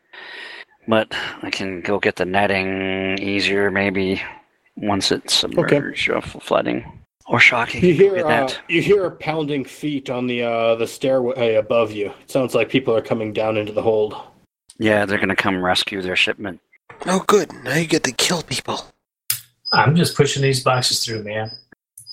[0.89, 4.23] But I can go get the netting easier, maybe
[4.77, 6.85] once it's submerged or flooding.
[7.29, 7.85] Or shocking.
[7.85, 8.61] You hear uh, that.
[8.69, 12.13] you hear pounding feet on the uh, the stairway above you.
[12.23, 14.15] It sounds like people are coming down into the hold.
[14.79, 16.61] Yeah, they're gonna come rescue their shipment.
[17.05, 17.53] Oh, good.
[17.65, 18.81] Now you get to kill people.
[19.73, 21.51] I'm just pushing these boxes through, man.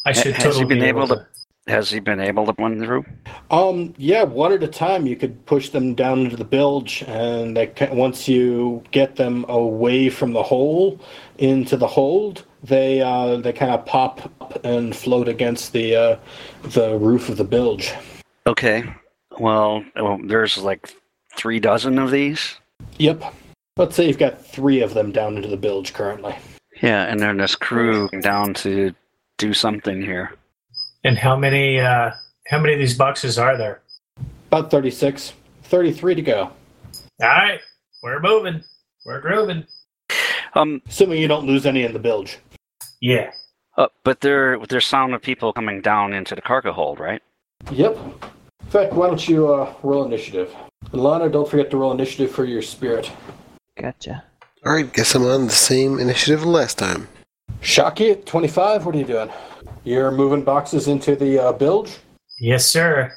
[0.06, 1.28] I Ha- should has totally he been be able to-
[1.68, 3.06] Has he been able to run through?
[3.52, 5.06] Um, yeah, one at a time.
[5.06, 9.46] You could push them down into the bilge, and they ca- once you get them
[9.48, 11.00] away from the hole
[11.38, 16.20] into the hold, they uh, they kind of pop up and float against the uh,
[16.64, 17.94] the roof of the bilge.
[18.48, 18.84] Okay.
[19.40, 20.94] Well, well, there's like
[21.36, 22.56] three dozen of these.
[22.98, 23.24] Yep.
[23.78, 26.36] Let's say you've got three of them down into the bilge currently.
[26.82, 28.94] Yeah, and then this crew down to
[29.38, 30.34] do something here.
[31.04, 32.12] And how many uh,
[32.48, 33.82] how many of these boxes are there?
[34.48, 35.34] About 36.
[35.64, 36.42] 33 to go.
[36.44, 36.52] All
[37.20, 37.60] right,
[38.04, 38.64] we're moving.
[39.06, 39.66] We're grooving.
[40.54, 42.38] Um, Assuming you don't lose any in the bilge.
[43.04, 43.32] Yeah.
[43.78, 47.22] uh, but there, there's sound of people coming down into the cargo hold, right?
[47.70, 47.98] Yep.
[48.62, 50.56] In fact, why don't you uh, roll initiative?
[50.94, 53.12] And Lana, don't forget to roll initiative for your spirit.
[53.78, 54.24] Gotcha.
[54.66, 57.10] Alright, guess I'm on the same initiative last time.
[57.60, 59.30] Shocky 25, what are you doing?
[59.84, 61.98] You're moving boxes into the uh, bilge?
[62.40, 63.12] Yes, sir.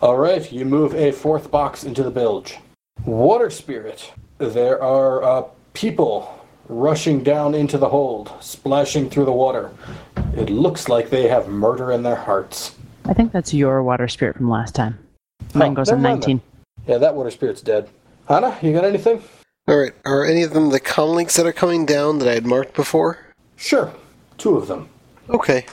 [0.00, 2.56] All right, you move a fourth box into the bilge.
[3.04, 4.12] Water spirit.
[4.38, 5.42] There are uh,
[5.74, 6.37] people
[6.68, 9.70] rushing down into the hold, splashing through the water.
[10.36, 12.74] It looks like they have murder in their hearts.
[13.06, 14.98] I think that's your water spirit from last time.
[15.54, 16.40] Mine Oh, goes on mind 19.
[16.86, 17.88] Yeah, that water spirit's dead.
[18.28, 19.22] Hannah, you got anything?
[19.68, 22.74] Alright, are any of them the comlinks that are coming down that I had marked
[22.74, 23.18] before?
[23.56, 23.92] Sure,
[24.36, 24.88] two of them.
[25.30, 25.66] Okay.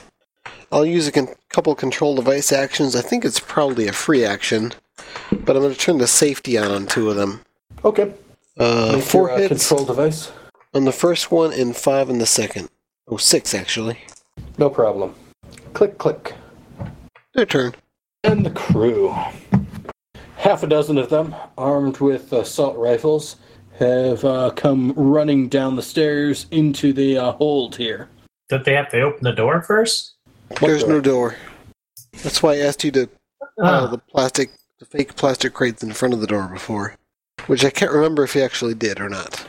[0.72, 2.96] I'll use a con- couple control device actions.
[2.96, 4.72] I think it's probably a free action,
[5.30, 7.40] but I'm going to turn the safety on on two of them.
[7.84, 8.12] Okay.
[8.58, 10.32] Uh, Make four your, uh, hits control device.
[10.76, 12.68] On the first one and five on the second.
[13.08, 13.98] Oh, six actually.
[14.58, 15.14] No problem.
[15.72, 16.34] Click, click.
[17.34, 17.74] Their turn.
[18.24, 19.16] And the crew.
[20.36, 23.36] Half a dozen of them, armed with assault rifles,
[23.78, 28.08] have uh, come running down the stairs into the uh, hold here.
[28.50, 30.14] Don't they have to open the door first?
[30.60, 30.90] There's door?
[30.90, 31.36] no door.
[32.22, 33.08] That's why I asked you to
[33.58, 36.96] pile Ah, the plastic, the fake plastic crates in front of the door before,
[37.46, 39.46] which I can't remember if you actually did or not.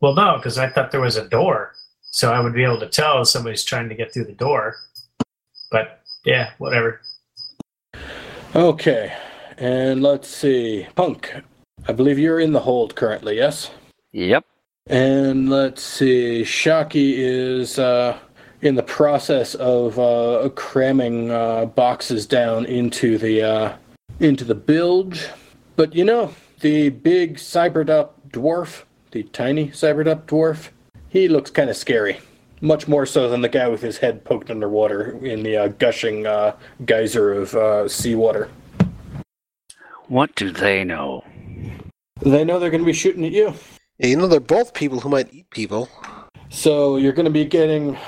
[0.00, 2.88] Well, no, because I thought there was a door, so I would be able to
[2.88, 4.76] tell if somebody's trying to get through the door.
[5.70, 7.00] But yeah, whatever.
[8.54, 9.12] Okay,
[9.58, 10.86] and let's see.
[10.94, 11.34] Punk,
[11.88, 13.70] I believe you're in the hold currently, yes?
[14.12, 14.44] Yep.
[14.88, 16.44] And let's see.
[16.44, 18.18] Shocky is uh,
[18.62, 23.76] in the process of uh, cramming uh, boxes down into the uh,
[24.20, 25.28] into the bilge.
[25.74, 30.70] But you know, the big cybered up dwarf, the tiny cybered up dwarf,
[31.08, 32.20] he looks kind of scary.
[32.60, 36.26] Much more so than the guy with his head poked underwater in the uh, gushing
[36.26, 38.48] uh, geyser of uh, seawater.
[40.08, 41.24] What do they know?
[42.20, 43.54] They know they're going to be shooting at you.
[43.98, 45.88] Yeah, you know they're both people who might eat people.
[46.48, 47.98] So you're going to be getting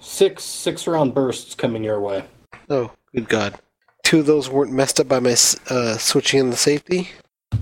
[0.00, 2.24] six six round bursts coming your way.
[2.70, 3.58] Oh, good God!
[4.02, 5.36] Two of those weren't messed up by my
[5.68, 7.10] uh, switching in the safety.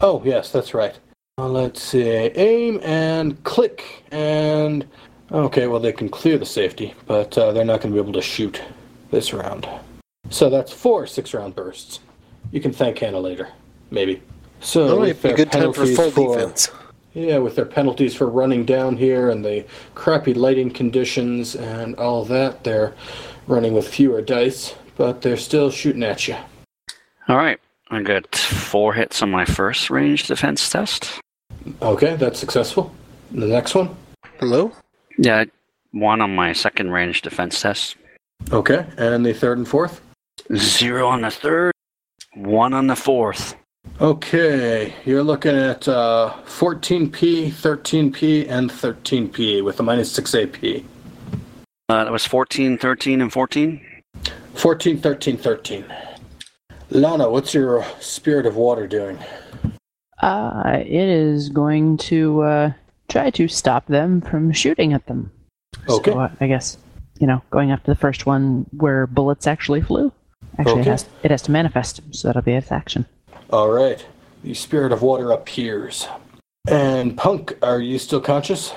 [0.01, 0.99] Oh yes, that's right.
[1.41, 2.03] Uh, let's see.
[2.03, 4.87] Aim and click and
[5.33, 5.69] okay.
[5.69, 8.21] Well, they can clear the safety, but uh, they're not going to be able to
[8.21, 8.61] shoot
[9.11, 9.67] this round.
[10.29, 12.01] So that's four six round bursts.
[12.53, 13.49] You can thank Hannah later,
[13.91, 14.21] maybe.
[14.61, 16.71] So Oh, with it'd be a their good time for penalties full defense.
[17.15, 22.23] Yeah, with their penalties for running down here and the crappy lighting conditions and all
[22.27, 22.93] that, they're
[23.47, 26.37] running with fewer dice, but they're still shooting at you.
[27.29, 27.59] All right.
[27.91, 31.21] I got four hits on my first range defense test.
[31.83, 32.95] Okay, that's successful.
[33.33, 33.95] The next one.
[34.39, 34.73] Hello.
[35.19, 35.45] Yeah,
[35.93, 37.97] one on my second range defense test.
[38.53, 40.01] Okay, and the third and fourth.
[40.57, 41.73] Zero on the third.
[42.35, 43.55] One on the fourth.
[44.01, 50.65] Okay, you're looking at uh, 14p, 13p, and 13p with a minus 6 AP.
[51.89, 53.81] Uh, that was 14, 13, and 14.
[54.55, 55.85] 14, 13, 13.
[56.91, 59.19] Lana, what's your spirit of water doing?
[60.23, 62.73] Uh, it is going to uh,
[63.09, 65.31] try to stop them from shooting at them.
[65.89, 66.13] Okay.
[66.13, 66.77] So, uh, I guess,
[67.19, 70.13] you know, going after the first one where bullets actually flew.
[70.59, 70.81] Actually, Okay.
[70.83, 73.07] it, has, it has to manifest, so that'll be its action.
[73.51, 74.05] All right.
[74.43, 76.07] The spirit of water appears.
[76.69, 78.73] And Punk, are you still conscious?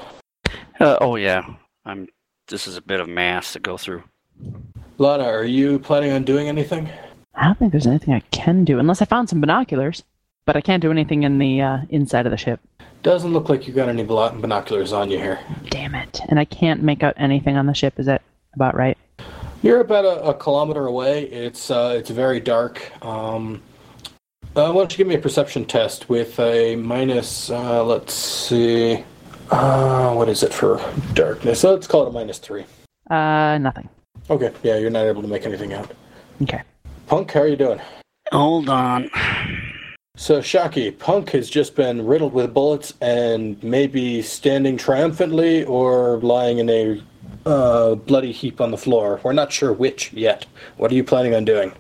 [0.80, 1.46] Uh, oh yeah,
[1.86, 2.08] I'm.
[2.48, 4.04] This is a bit of math to go through.
[4.98, 6.90] Lana, are you planning on doing anything?
[7.36, 10.04] I don't think there's anything I can do unless I found some binoculars.
[10.46, 12.60] But I can't do anything in the uh, inside of the ship.
[13.02, 15.40] Doesn't look like you got any blo- binoculars on you here.
[15.70, 16.20] Damn it!
[16.30, 18.00] And I can't make out anything on the ship.
[18.00, 18.22] Is that
[18.54, 18.98] about right?
[19.62, 21.24] You're about a, a kilometer away.
[21.24, 22.92] It's uh, it's very dark.
[23.04, 23.62] Um,
[24.56, 27.50] uh, why don't you give me a perception test with a minus?
[27.50, 29.04] Uh, let's see.
[29.50, 30.82] Uh, what is it for
[31.14, 31.64] darkness?
[31.64, 32.66] Let's call it a minus three.
[33.10, 33.90] Uh, nothing.
[34.30, 35.92] Okay, yeah, you're not able to make anything out.
[36.42, 36.62] Okay.
[37.08, 37.82] Punk, how are you doing?
[38.32, 39.10] Hold on.
[40.16, 46.60] So, Shocky, Punk has just been riddled with bullets and maybe standing triumphantly or lying
[46.60, 47.04] in a
[47.48, 49.20] uh, bloody heap on the floor.
[49.24, 50.46] We're not sure which yet.
[50.78, 51.74] What are you planning on doing?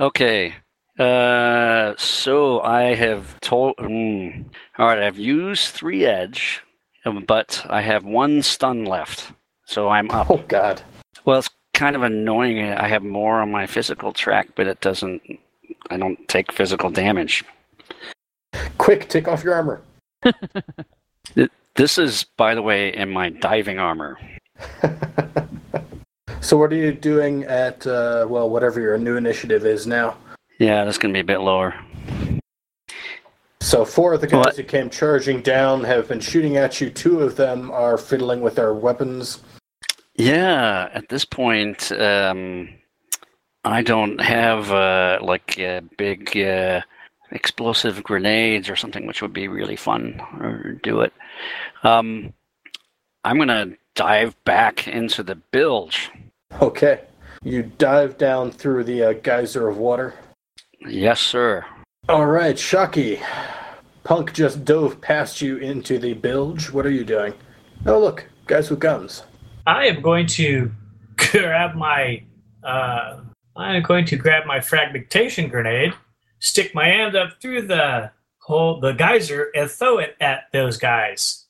[0.00, 0.54] Okay.
[0.98, 3.76] Uh, so I have told.
[3.76, 4.46] Mm,
[4.78, 6.62] all right, I've used three edge,
[7.04, 9.32] um, but I have one stun left,
[9.66, 10.30] so I'm up.
[10.30, 10.80] Oh, God.
[11.26, 12.72] Well, it's kind of annoying.
[12.72, 15.20] I have more on my physical track, but it doesn't.
[15.90, 17.44] I don't take physical damage.
[18.78, 19.82] Quick, take off your armor.
[21.76, 24.18] This is, by the way, in my diving armor.
[26.42, 30.16] So, what are you doing at, uh, well, whatever your new initiative is now?
[30.58, 31.74] Yeah, that's gonna be a bit lower.
[33.60, 34.56] So, four of the guys What?
[34.56, 36.88] who came charging down have been shooting at you.
[36.88, 39.40] Two of them are fiddling with their weapons.
[40.14, 42.70] Yeah, at this point, um,
[43.64, 46.80] I don't have uh, like uh, big uh,
[47.30, 51.12] explosive grenades or something, which would be really fun or do it.
[51.82, 52.32] Um,
[53.24, 56.10] I'm gonna dive back into the bilge.
[56.60, 57.02] Okay.
[57.42, 60.14] You dive down through the uh, geyser of water.
[60.86, 61.64] Yes, sir.
[62.08, 63.20] All right, Shocky.
[64.04, 66.70] Punk just dove past you into the bilge.
[66.70, 67.34] What are you doing?
[67.86, 69.22] Oh, look, guys with guns.
[69.66, 70.70] I am going to
[71.16, 72.22] grab my
[72.62, 73.20] uh,
[73.60, 75.92] I am going to grab my fragmentation grenade,
[76.38, 81.44] stick my hand up through the hole, the geyser, and throw it at those guys.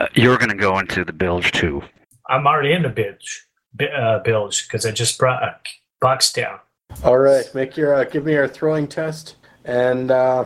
[0.00, 1.80] Uh, you're gonna go into the bilge too.
[2.28, 5.56] I'm already in the bilge, bi- uh, bilge because I just brought a
[6.00, 6.58] box down.
[7.04, 10.44] All right, make your uh, give me your throwing test, and uh,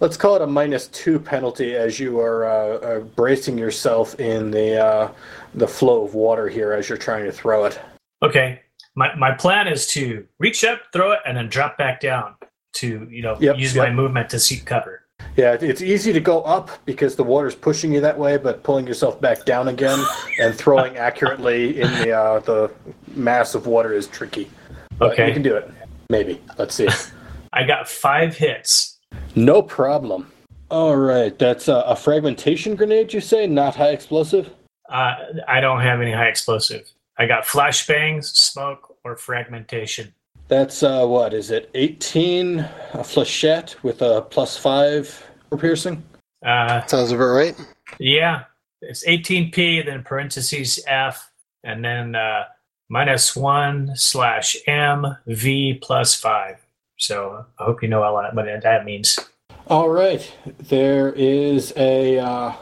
[0.00, 4.50] let's call it a minus two penalty as you are uh, uh, bracing yourself in
[4.50, 5.10] the uh,
[5.54, 7.80] the flow of water here as you're trying to throw it.
[8.22, 8.60] Okay,
[8.98, 12.34] my my plan is to reach up, throw it, and then drop back down
[12.74, 13.86] to you know Yep, use yep.
[13.88, 15.02] my movement to seek cover.
[15.36, 18.86] Yeah, it's easy to go up because the water's pushing you that way, but pulling
[18.86, 19.98] yourself back down again
[20.40, 22.70] and throwing accurately in the uh, the
[23.14, 24.50] mass of water is tricky.
[24.98, 25.28] But Okay.
[25.28, 25.70] you can do it.
[26.10, 26.40] Maybe.
[26.58, 26.88] Let's see.
[27.52, 28.98] I got five hits.
[29.36, 30.30] no problem.
[30.70, 33.12] All right, that's uh, a fragmentation grenade.
[33.14, 34.50] You say not high explosive.
[34.90, 35.14] Uh,
[35.46, 36.84] I don't have any high explosive.
[37.16, 40.12] I got flashbangs, smoke, or fragmentation.
[40.48, 41.70] That's uh, what is it?
[41.74, 42.66] 18 a
[42.98, 45.08] flechette with a plus five
[45.48, 46.02] for piercing.
[46.44, 47.56] Uh, Sounds about right.
[47.98, 48.44] yeah,
[48.80, 51.30] it's 18p, then parentheses F,
[51.64, 52.44] and then uh,
[52.88, 56.64] minus one slash M V plus five.
[56.98, 59.18] So I hope you know all that, what that means.
[59.66, 60.32] All right,
[60.68, 62.52] there is a uh,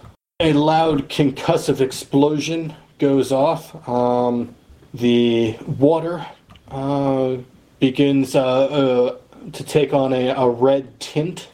[0.41, 3.89] a loud concussive explosion goes off.
[3.89, 4.55] Um,
[4.97, 6.27] the water
[6.71, 7.37] uh,
[7.81, 9.17] begins uh, uh,
[9.53, 11.49] to take on a, a red tint,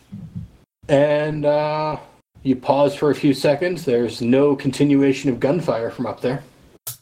[0.89, 1.97] and uh,
[2.43, 3.85] you pause for a few seconds.
[3.85, 6.43] There's no continuation of gunfire from up there.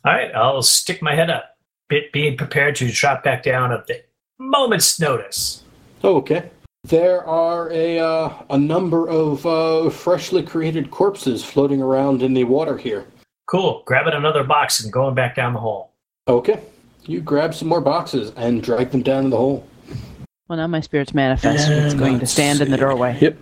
[0.05, 1.57] All right, I'll stick my head up,
[1.89, 4.03] bit being prepared to drop back down at the
[4.39, 5.63] moment's notice.
[6.03, 6.51] Okay.
[6.85, 12.45] There are a uh, a number of uh, freshly created corpses floating around in the
[12.45, 13.05] water here.
[13.47, 13.83] Cool.
[13.85, 15.90] Grabbing another box and going back down the hole.
[16.29, 16.61] Okay.
[17.05, 19.67] You grab some more boxes and drag them down in the hole.
[20.49, 21.69] Well, now my spirit's manifest.
[21.69, 23.17] it's going to let's stand in the doorway.
[23.21, 23.37] Yep.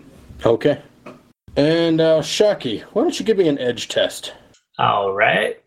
[0.44, 0.82] Okay.
[1.56, 4.32] And uh, Shocky, why don't you give me an edge test?
[4.78, 5.60] All right.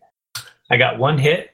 [0.70, 1.52] I got one hit.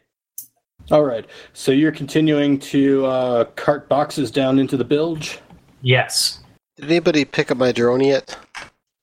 [0.92, 1.26] All right.
[1.54, 5.40] So you're continuing to uh, cart boxes down into the bilge.
[5.82, 6.40] Yes.
[6.76, 8.38] Did anybody pick up my drone yet?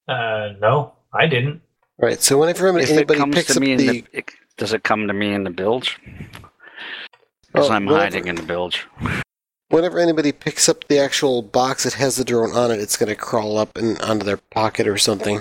[0.06, 1.62] Uh, no, I didn't.
[1.98, 2.22] Right.
[2.22, 4.84] So whenever If anybody comes picks to up me in the, the, it, does it
[4.84, 5.98] come to me in the bilge?
[7.52, 8.02] Because Oh, I'm whatever.
[8.04, 8.86] hiding in the bilge.
[9.68, 13.08] whenever anybody picks up the actual box that has the drone on it, it's going
[13.08, 15.40] to crawl up and onto their pocket or something.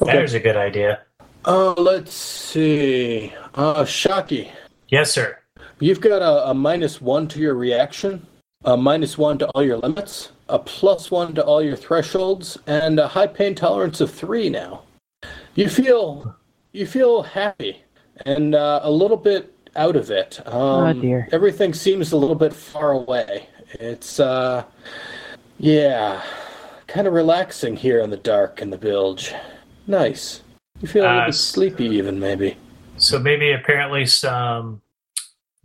[0.00, 0.12] Okay.
[0.12, 1.02] There's a good idea.
[1.44, 3.32] Uh, let's see.
[3.54, 4.50] Uh, Shocky,
[4.88, 5.38] Yes, sir.
[5.80, 8.24] you've got a, a minus one to your reaction,
[8.64, 12.98] a minus one to all your limits, a plus one to all your thresholds, and
[13.00, 14.82] a high pain tolerance of three now.
[15.54, 16.34] You feel
[16.72, 17.82] you feel happy
[18.26, 20.40] and uh, a little bit out of it.
[20.46, 21.28] Um, Oh, dear.
[21.32, 23.48] Everything seems a little bit far away.
[23.74, 24.64] It's uh,
[25.58, 26.22] yeah,
[26.86, 29.32] kind of relaxing here in the dark in the bilge.
[29.86, 30.42] Nice.
[30.80, 32.56] You feel a little Uh, bit sleepy, even maybe.
[32.98, 34.82] So maybe apparently some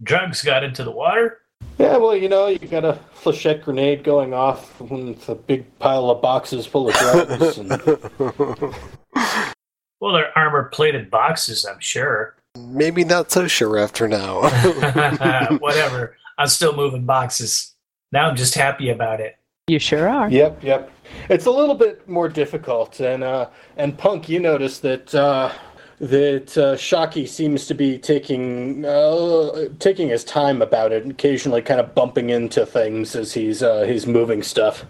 [0.03, 1.39] drugs got into the water.
[1.79, 6.09] Yeah, well, you know, you got a flechette grenade going off with a big pile
[6.09, 7.57] of boxes full of drugs.
[7.57, 7.71] and,
[9.99, 12.35] Well, Well, they're armor plated boxes, I'm sure.
[12.57, 14.41] Maybe not so sure after now.
[15.59, 16.15] Whatever.
[16.37, 17.73] I'm still moving boxes.
[18.11, 19.37] Now I'm just happy about it.
[19.67, 20.29] You sure are.
[20.29, 20.91] Yep, yep.
[21.29, 25.51] It's a little bit more difficult, and uh, and Punk, you notice that uh,
[25.99, 31.81] that uh, Shocky seems to be taking uh, taking his time about it, occasionally kind
[31.81, 34.85] of bumping into things as he's uh, he's moving stuff.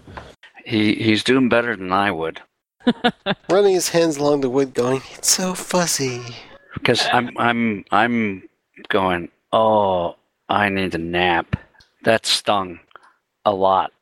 [0.64, 2.40] He he's doing better than I would
[3.50, 6.22] Running his hands along the wood, going, "It's so fuzzy."
[6.74, 8.48] because I'm I'm I'm
[8.88, 9.28] going.
[9.52, 10.16] Oh,
[10.48, 11.56] I need a nap.
[12.04, 12.80] That stung
[13.44, 13.92] a lot.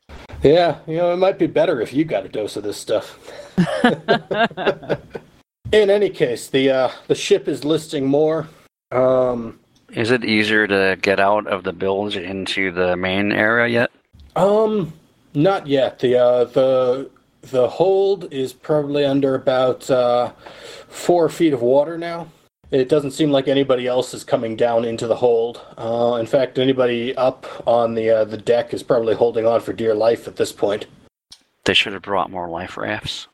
[0.42, 3.18] Yeah, you know, it might be better if you got a dose of this stuff.
[5.72, 8.46] In any case, the uh, the ship is listing more.
[8.92, 9.58] Um,
[9.90, 13.90] Is it easier to get out of the bilge into the main area yet?
[14.36, 14.92] Um,
[15.34, 15.98] not yet.
[15.98, 17.10] The uh, the
[17.50, 20.32] the hold is probably under about uh,
[20.88, 22.28] four feet of water now.
[22.70, 25.60] It doesn't seem like anybody else is coming down into the hold.
[25.78, 29.72] Uh, in fact, anybody up on the uh, the deck is probably holding on for
[29.72, 30.86] dear life at this point.
[31.64, 33.28] They should have brought more life rafts.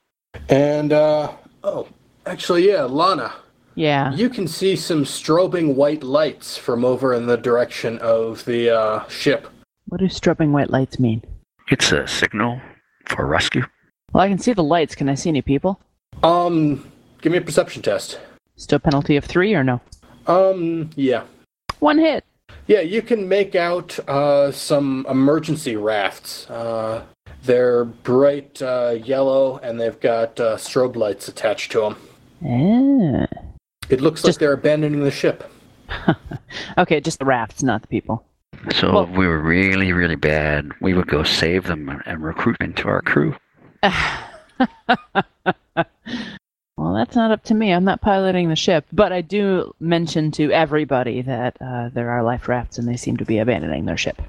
[0.49, 1.33] And uh,
[1.65, 1.89] oh,
[2.27, 3.33] actually, yeah, Lana,
[3.75, 4.13] Yeah.
[4.15, 9.09] you can see some strobing white lights from over in the direction of the uh,
[9.09, 9.49] ship.
[9.89, 11.23] What do strobing white lights mean?
[11.71, 12.61] It's a signal
[13.07, 13.65] for rescue.
[14.13, 14.95] Well, I can see the lights.
[14.95, 15.81] Can I see any people?
[16.23, 18.21] Um, give me a perception test.
[18.57, 19.81] Still penalty of three or no?
[20.27, 21.25] Um, yeah.
[21.81, 22.25] One hit.
[22.67, 26.49] Yeah, you can make out uh, some emergency rafts.
[26.49, 27.05] Uh,
[27.43, 31.97] they're bright uh, yellow and they've got uh, strobe lights attached to them.
[32.45, 33.27] Ah.
[33.89, 35.51] It looks Just- like they're abandoning the ship.
[36.79, 38.25] Okay, just the rafts, not the people.
[38.75, 42.57] So Well- if we were really, really bad, we would go save them and recruit
[42.61, 43.35] into our crew.
[43.83, 43.97] Well,
[46.95, 47.73] that's not up to me.
[47.73, 52.23] I'm not piloting the ship, but I do mention to everybody that uh, there are
[52.23, 54.21] life rafts and they seem to be abandoning their ship.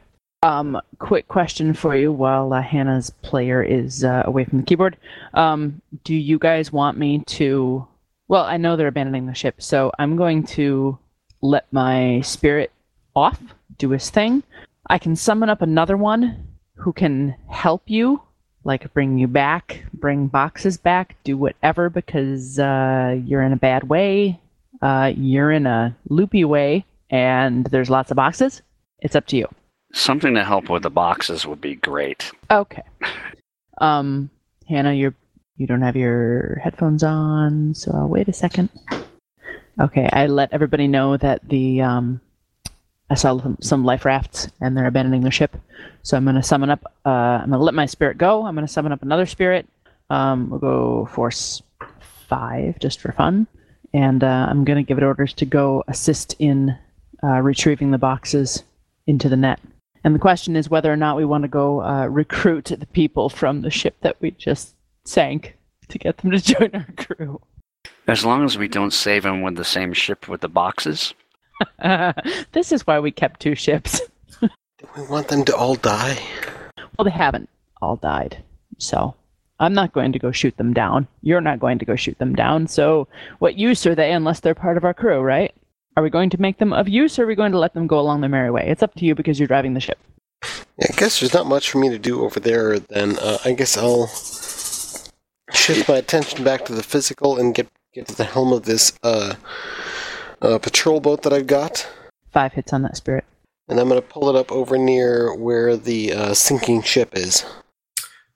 [0.43, 4.97] Um, quick question for you while uh, Hannah's player is uh, away from the keyboard.
[5.33, 7.87] Um, do you guys want me to?
[8.27, 10.97] Well, I know they're abandoning the ship, so I'm going to
[11.41, 12.71] let my spirit
[13.15, 13.39] off,
[13.77, 14.43] do his thing.
[14.89, 18.21] I can summon up another one who can help you
[18.63, 23.89] like bring you back, bring boxes back, do whatever because uh, you're in a bad
[23.89, 24.39] way,
[24.81, 28.61] uh, you're in a loopy way, and there's lots of boxes.
[28.99, 29.47] It's up to you.
[29.93, 32.31] Something to help with the boxes would be great.
[32.51, 32.83] Okay.
[33.81, 34.29] Um,
[34.69, 35.15] Hannah, you're
[35.57, 38.69] you don't have your headphones on, so I'll wait a second.
[39.79, 42.21] Okay, I let everybody know that the um,
[43.09, 45.55] I saw some, life rafts and they're abandoning their ship.
[46.03, 46.83] So I'm gonna summon up.
[47.05, 48.45] Uh, I'm gonna let my spirit go.
[48.45, 49.67] I'm gonna summon up another spirit.
[50.09, 51.61] Um, we'll go force
[52.27, 53.47] five just for fun,
[53.93, 56.77] and uh, I'm gonna give it orders to go assist in
[57.23, 58.63] uh, retrieving the boxes
[59.07, 59.59] into the net.
[60.03, 63.29] And the question is whether or not we want to go uh, recruit the people
[63.29, 64.75] from the ship that we just
[65.05, 65.57] sank
[65.87, 67.41] to get them to join our crew.
[68.07, 71.13] As long as we don't save them with the same ship with the boxes.
[72.51, 74.01] this is why we kept two ships.
[74.41, 74.49] Do
[74.95, 76.19] we want them to all die.
[76.97, 77.49] Well, they haven't
[77.81, 78.43] all died.
[78.77, 79.15] So
[79.59, 81.07] I'm not going to go shoot them down.
[81.21, 82.67] You're not going to go shoot them down.
[82.67, 83.07] So
[83.39, 85.53] what use are they unless they're part of our crew, right?
[85.95, 87.87] Are we going to make them of use or are we going to let them
[87.87, 88.65] go along their merry way?
[88.67, 89.99] It's up to you because you're driving the ship.
[90.77, 92.79] Yeah, I guess there's not much for me to do over there.
[92.79, 94.07] Then uh, I guess I'll
[95.53, 98.91] shift my attention back to the physical and get get to the helm of this
[99.03, 99.35] uh,
[100.43, 101.87] uh, patrol boat that I've got,
[102.31, 103.23] Five hits on that spirit.
[103.69, 107.45] and I'm gonna pull it up over near where the uh, sinking ship is.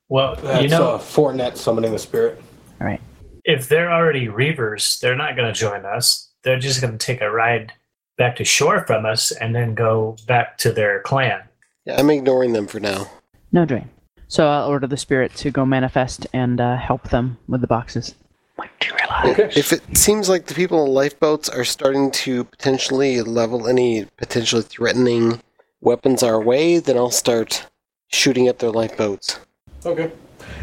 [0.10, 2.42] Well, That's you know, uh, Fortnet summoning the spirit.
[2.80, 3.02] All right.
[3.44, 6.30] if they're already Reavers, they're not going to join us.
[6.44, 7.74] They're just going to take a ride
[8.18, 11.42] back to shore from us and then go back to their clan.
[11.86, 13.10] Yeah, I'm ignoring them for now.
[13.52, 13.90] No drain.
[14.30, 18.16] So I'll order the spirit to go manifest and uh, help them with the boxes.
[18.58, 19.40] When do you realize?
[19.40, 19.60] Okay.
[19.60, 24.64] If it seems like the people in lifeboats are starting to potentially level any potentially
[24.64, 25.42] threatening
[25.82, 27.68] weapons our way, then I'll start
[28.10, 29.40] shooting at their lifeboats.
[29.86, 30.11] Okay.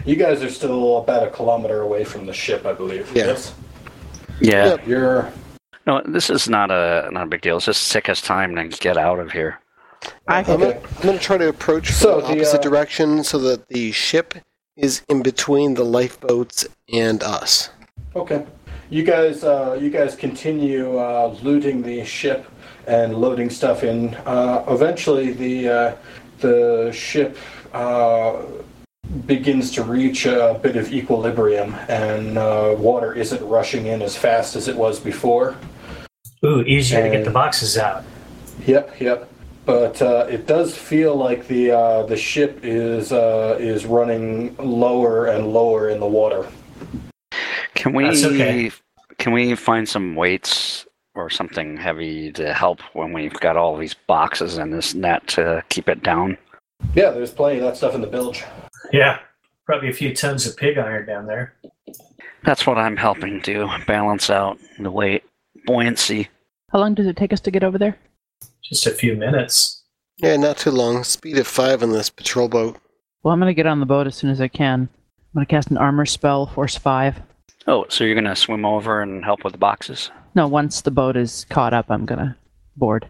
[0.04, 3.10] You guys are still about a kilometer away from the ship, I believe.
[3.14, 3.26] Yeah.
[3.26, 3.54] Yes.
[4.40, 4.66] Yeah.
[4.66, 4.86] Yep.
[4.86, 5.32] You're.
[5.86, 7.56] No, this is not a not a big deal.
[7.56, 9.60] It's just sick as time to get out of here.
[10.28, 13.24] I I'm, gonna, I'm gonna try to approach from So the the, opposite uh, direction
[13.24, 14.34] so that the ship
[14.76, 17.70] is in between the lifeboats and us.
[18.16, 18.46] Okay.
[18.90, 22.46] You guys, uh, you guys continue uh, looting the ship
[22.86, 24.14] and loading stuff in.
[24.26, 25.96] Uh, eventually, the uh,
[26.38, 27.36] the ship
[27.72, 28.42] uh,
[29.26, 34.54] begins to reach a bit of equilibrium, and uh, water isn't rushing in as fast
[34.54, 35.56] as it was before.
[36.44, 38.04] Ooh, easier to get the boxes out.
[38.66, 39.28] Yep, yep.
[39.64, 45.26] But uh, it does feel like the uh, the ship is uh, is running lower
[45.26, 46.46] and lower in the water.
[47.84, 48.70] Can we That's okay.
[49.18, 53.92] can we find some weights or something heavy to help when we've got all these
[53.92, 56.38] boxes and this net to keep it down?
[56.94, 58.42] Yeah, there's plenty of that stuff in the bilge.
[58.90, 59.18] Yeah,
[59.66, 61.56] probably a few tons of pig iron down there.
[62.42, 65.22] That's what I'm helping do, balance out the weight,
[65.66, 66.28] buoyancy.
[66.72, 67.98] How long does it take us to get over there?
[68.62, 69.82] Just a few minutes.
[70.16, 71.04] Yeah, not too long.
[71.04, 72.78] Speed of five on this patrol boat.
[73.22, 74.88] Well, I'm gonna get on the boat as soon as I can.
[74.88, 77.20] I'm gonna cast an armor spell, force five.
[77.66, 80.10] Oh, so you're gonna swim over and help with the boxes?
[80.34, 82.36] No, once the boat is caught up, I'm gonna
[82.76, 83.08] board.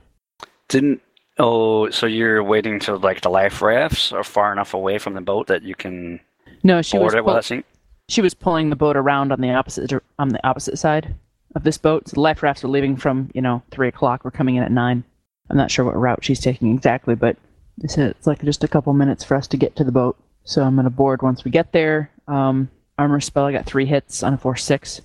[0.69, 1.01] Didn't
[1.39, 5.21] oh, so you're waiting till like the life rafts are far enough away from the
[5.21, 6.21] boat that you can
[6.63, 7.65] No, she was board it pull- without seeing?
[8.09, 11.15] she was pulling the boat around on the opposite on the opposite side
[11.57, 12.09] of this boat.
[12.09, 14.25] So the life rafts are leaving from you know three o'clock.
[14.25, 15.03] We're coming in at nine.
[15.51, 17.37] I'm not sure what route she's taking exactly, but
[17.79, 20.17] they it's like just a couple minutes for us to get to the boat.
[20.45, 22.11] So I'm gonna board once we get there.
[22.29, 23.45] Um, armor spell.
[23.47, 25.01] I got three hits on a four six.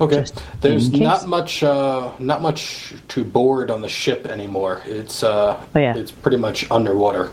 [0.00, 0.20] Okay.
[0.20, 4.82] Just There's not much uh, not much to board on the ship anymore.
[4.86, 5.96] It's uh, Oh yeah.
[5.96, 7.32] it's pretty much underwater.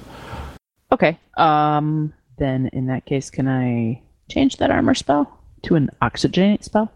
[0.91, 1.17] Okay.
[1.37, 2.13] Um.
[2.37, 6.91] Then in that case, can I change that armor spell to an oxygenate spell?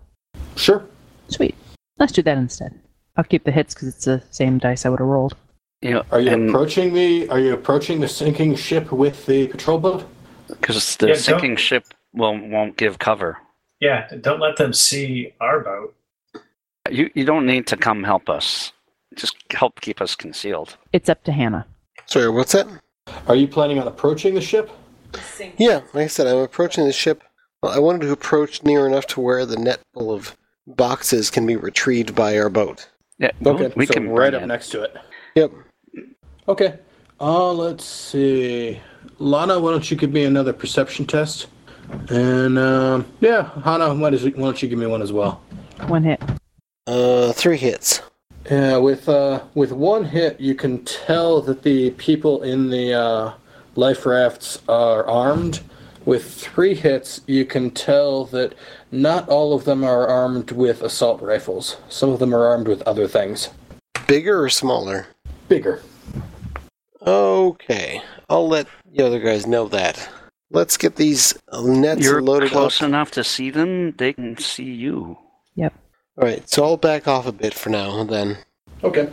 [0.55, 0.83] Sure.
[1.29, 1.55] Sweet.
[1.99, 2.73] Let's do that instead.
[3.15, 5.35] I'll keep the hits because it's the same dice I would have rolled.
[5.81, 9.47] You know, Are you and approaching the Are you approaching the sinking ship with the
[9.47, 10.05] patrol boat?
[10.47, 11.85] because the Yeah, don't- sinking ship
[12.15, 13.37] will won't give cover.
[13.79, 15.95] Yeah, don't let them see our boat.
[16.89, 18.71] You you don't need to come help us.
[19.15, 20.77] Just help keep us concealed.
[20.93, 21.65] It's up to Hannah.
[22.05, 22.67] Sorry, what's that?
[23.27, 24.69] Are you planning on approaching the ship?
[25.57, 27.23] Yeah, like I said, I'm approaching the ship.
[27.61, 30.35] Well, I wanted to approach near enough to where the net full of
[30.67, 32.89] boxes can be retrieved by our boat.
[33.17, 34.47] Yeah, Okay, we so can right up it.
[34.47, 34.95] next to it.
[35.35, 35.51] Yep.
[36.49, 36.79] Okay.
[37.21, 38.81] Uh, let's see.
[39.19, 41.47] Lana, why don't you give me another perception test?
[42.09, 45.41] And um, yeah, Hana, why, why don't you give me one as well?
[45.87, 46.21] One hit.
[46.87, 48.01] Uh, three hits.
[48.49, 53.33] Yeah, with uh, with one hit, you can tell that the people in the uh,
[53.75, 55.61] life rafts are armed.
[56.05, 58.53] With three hits, you can tell that
[58.91, 61.77] not all of them are armed with assault rifles.
[61.89, 63.49] Some of them are armed with other things.
[64.05, 65.07] Bigger or smaller?
[65.47, 65.81] Bigger.
[67.01, 70.07] Okay, I'll let the other guys know that.
[70.51, 72.87] Let's get these uh, nets You're loaded close up.
[72.87, 73.93] enough to see them.
[73.97, 75.17] They can see you.
[75.55, 75.73] Yep.
[76.17, 78.03] All right, so I'll back off a bit for now.
[78.03, 78.37] Then
[78.83, 79.09] Okay.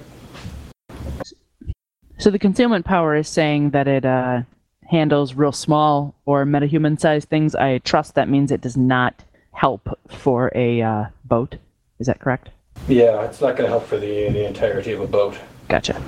[2.18, 4.42] So the concealment power is saying that it uh,
[4.88, 7.54] handles real small or metahuman sized things.
[7.54, 11.56] I trust that means it does not help for a uh, boat.
[11.98, 12.50] Is that correct?
[12.88, 15.36] Yeah, it's not going to help for the the entirety of a boat.
[15.68, 16.00] Gotcha.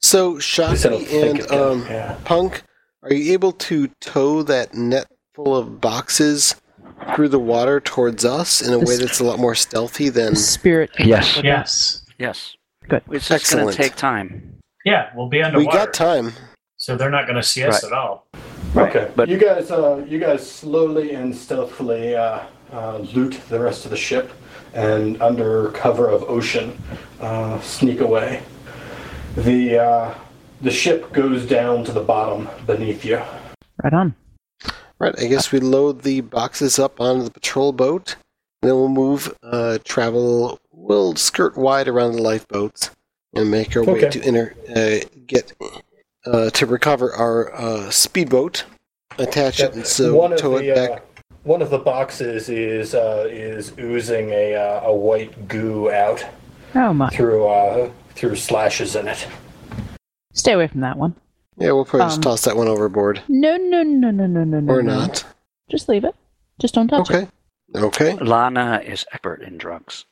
[0.00, 2.16] So At least I don't Shocky think and um, yeah.
[2.24, 2.62] Punk,
[3.02, 6.54] are you able to tow that net full of boxes
[7.14, 10.34] through the water towards us in a way that's a lot more stealthy than?
[10.34, 10.90] The spirit.
[10.98, 11.08] Yes.
[11.34, 11.48] help with that.
[11.48, 12.02] Yes.
[12.18, 12.56] Yes.
[12.88, 13.02] Good.
[13.10, 14.58] It's just going to take time.
[14.84, 15.58] Yeah, we'll be underwater.
[15.58, 15.86] We underwater.
[15.86, 16.32] got time.
[16.76, 17.92] So they're not going to see us Right.
[17.92, 18.26] at all.
[18.76, 22.40] Okay, but- you guys, uh, you guys slowly and stealthily uh,
[22.72, 24.32] uh, loot the rest of the ship,
[24.74, 26.76] and under cover of ocean,
[27.20, 28.42] uh, sneak away.
[29.36, 30.14] The uh,
[30.62, 33.20] the ship goes down to the bottom beneath you.
[33.82, 34.14] Right on.
[34.98, 38.14] Right, I guess we load the boxes up onto the patrol boat,
[38.62, 42.90] and then we'll move, uh, travel, we'll skirt wide around the lifeboats,
[43.34, 44.10] and make our way Okay.
[44.10, 45.52] to inter, uh, get,
[46.24, 48.62] uh, to recover our, uh, speedboat,
[49.18, 50.90] attach it, and so one tow the it back.
[50.90, 50.96] uh,
[51.42, 56.24] one of the boxes is uh, is oozing a uh, a white goo out
[56.76, 57.08] Oh my.
[57.10, 59.26] through uh, through slashes in it.
[60.32, 61.14] Stay away from that one.
[61.58, 63.22] yeah, we'll probably just um, toss that one overboard.
[63.28, 64.72] No, no, no, no, no, no, no.
[64.72, 64.98] Or no.
[65.00, 65.24] not.
[65.70, 66.14] Just leave it.
[66.58, 67.14] Just don't touch it.
[67.14, 67.28] Okay.
[67.74, 68.24] Okay.
[68.24, 70.04] Lana is expert in drugs.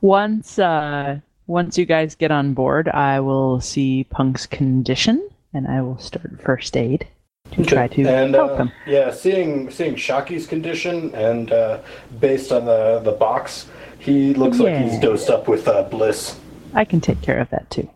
[0.00, 5.82] Once, uh, once you guys get on board, I will see Punk's condition, and I
[5.82, 7.06] will start first aid
[7.52, 8.72] to try to and help uh, him.
[8.86, 11.78] yeah, seeing seeing Shocky's condition and uh,
[12.20, 13.66] based on the the box,
[13.98, 15.00] he looks like he's Yeah.
[15.00, 16.38] dosed up with uh, bliss.
[16.74, 17.88] I can take care of that too.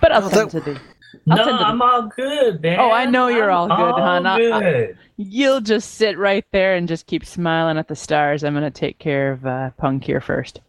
[0.00, 0.80] But I'll Oh, send that- to the.
[1.30, 2.78] I'll no, send to the- I'm all good, man.
[2.80, 4.26] Oh, I know you're I'm all good, hon.
[4.26, 4.98] I- I- good.
[5.16, 8.44] You'll just sit right there and just keep smiling at the stars.
[8.44, 10.60] I'm gonna take care of uh, Punk here first.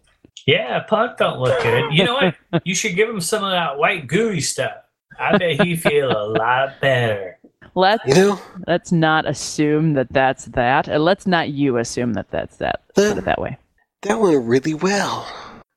[0.47, 1.93] Yeah, Punk don't look good.
[1.93, 2.35] You know what?
[2.65, 4.71] you should give him some of that white gooey stuff.
[5.19, 7.37] I bet he feel a lot better.
[7.75, 12.31] Let's You know, let's not assume that that's that, and let's not you assume that
[12.31, 12.81] that's that.
[12.95, 13.57] Put it that way.
[14.01, 15.27] that went really well.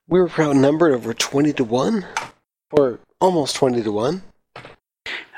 [0.07, 2.05] We were outnumbered over 20 to 1,
[2.71, 4.21] or almost 20 to 1.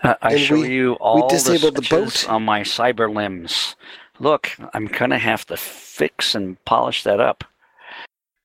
[0.06, 2.30] Uh, I And show we- you all the disabled the switches boat.
[2.30, 3.76] on my cyber limbs.
[4.20, 7.44] Look, I'm gonna have to fix and polish that up.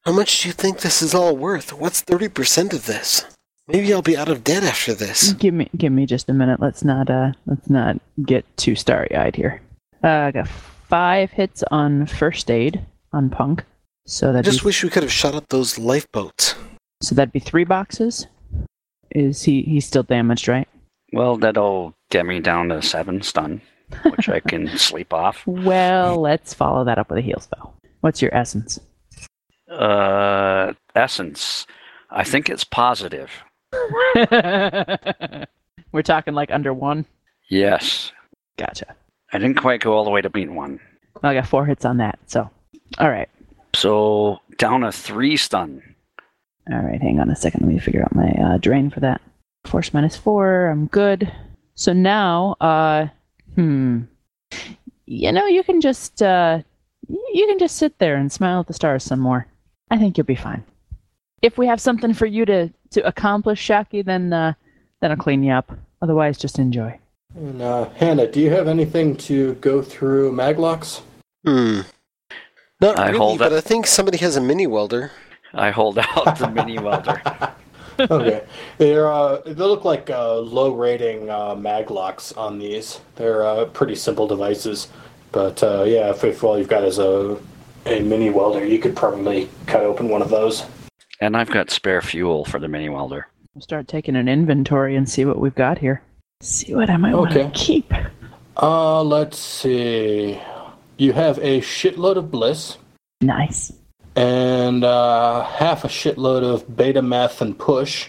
[0.07, 1.73] How much do you think this is all worth?
[1.73, 3.25] What's 30% of this?
[3.69, 5.33] Maybe I'll be out of debt after this.
[5.35, 6.59] Give me give me just a minute.
[6.61, 9.61] Let's not uh let's not get too starry eyed here.
[10.03, 12.81] Uh, I got five hits on first aid
[13.13, 13.65] on punk.
[14.07, 16.55] So I that just be, wish we could have shot up those lifeboats.
[17.03, 18.27] so that'd be three boxes.
[19.11, 20.67] Is he he's still damaged, right?
[21.13, 23.61] Well, that'll get me down to seven stun,
[24.05, 25.43] which I can sleep off.
[25.47, 27.75] Well, let's follow that up with a heal spell.
[28.01, 28.79] What's your essence?
[29.71, 31.67] Uh, essence.
[32.11, 33.31] I think it's positive.
[35.93, 37.05] We're talking like under one.
[37.49, 38.13] Yes.
[38.57, 38.95] Gotcha.
[39.33, 40.81] I didn't quite go all the way to beat one.
[41.23, 42.19] I got four hits on that.
[42.27, 42.49] So,
[42.99, 43.29] all right,
[43.75, 45.83] So down to three stun.
[46.71, 47.01] all right.
[47.01, 47.63] Hang on a second.
[47.63, 49.21] Let me figure out my uh, drain for that.
[49.65, 50.67] Force minus four.
[50.67, 51.31] I'm good.
[51.75, 53.09] So now, uh,
[53.55, 54.03] hmm,
[55.07, 56.61] you know, you can just uh,
[57.09, 59.47] you can just sit there and smile at the stars some more.
[59.91, 60.65] I think you'll be fine.
[61.43, 64.55] If we have something for you to to accomplish, Shocky, then uh,
[65.01, 65.73] then I'll clean you up.
[66.03, 66.99] Otherwise, just enjoy.
[67.35, 71.03] And uh, Hannah, do you have anything to go through maglocks?
[71.45, 71.81] Hmm.
[72.81, 73.57] Not I really, hold but it.
[73.57, 75.13] I think somebody has a mini welder.
[75.53, 77.21] I hold out the mini welder.
[78.11, 78.45] okay,
[78.79, 83.01] they're uh, they look like uh, low rating uh, maglocks on these.
[83.17, 84.89] They're uh, pretty simple devices,
[85.33, 87.39] but uh, yeah, if, if all you've got is a
[87.87, 90.65] a mini welder, you could probably cut open one of those.
[91.21, 93.27] And I've got spare fuel for the mini welder.
[93.55, 96.03] We'll start taking an inventory and see what we've got here.
[96.41, 97.45] See what I might want Okay.
[97.45, 97.93] to keep.
[98.57, 100.41] Uh, let's see.
[100.99, 102.77] You have a shitload of bliss
[103.23, 103.73] Nice.
[104.17, 108.09] And uh, half a shitload of beta meth and push,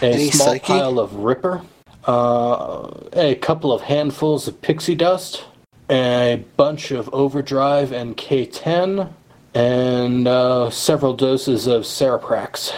[0.00, 0.66] a Any small psyche?
[0.66, 1.62] pile of ripper,
[2.06, 5.44] uh, a couple of handfuls of pixie dust,
[5.90, 9.10] a bunch of overdrive and K10,
[9.54, 12.72] and uh, several doses of Cereprax.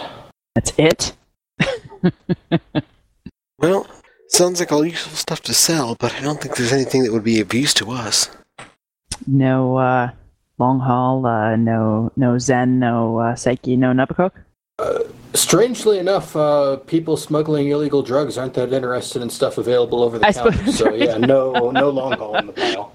[0.55, 1.13] That's it.
[3.57, 3.87] Well,
[4.27, 7.23] sounds like all useful stuff to sell, but I don't think there's anything that would
[7.23, 8.29] be of use to us.
[9.25, 10.11] No uh,
[10.57, 11.25] long haul.
[11.25, 12.79] Uh, no no Zen.
[12.79, 13.75] No uh, Psyche.
[13.75, 14.43] No Novacoke.
[15.33, 20.27] Strangely enough, uh, people smuggling illegal drugs aren't that interested in stuff available over the
[20.27, 20.71] I counter.
[20.71, 20.99] So right.
[20.99, 22.93] yeah, no, no long haul in the pile.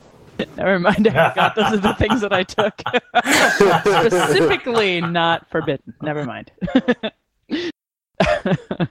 [0.56, 1.06] Never mind.
[1.08, 2.80] I forgot those are the things that I took.
[4.06, 5.92] Specifically not forbidden.
[6.00, 6.50] Never mind.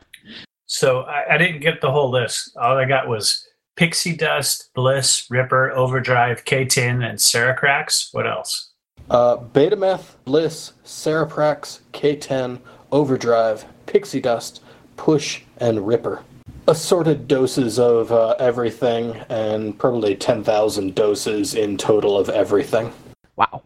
[0.69, 2.55] So I, I didn't get the whole list.
[2.55, 3.48] All I got was
[3.79, 8.13] Pixie Dust, Bliss, Ripper, Overdrive, K10, and Cereprax.
[8.13, 8.71] What else?
[9.09, 12.59] Uh, Betameth, Bliss, Cereprax, K10,
[12.91, 14.61] Overdrive, Pixie Dust,
[14.97, 16.21] Push, and Ripper.
[16.67, 22.91] Assorted doses of uh, everything, and probably 10,000 doses in total of everything.
[23.37, 23.63] wow.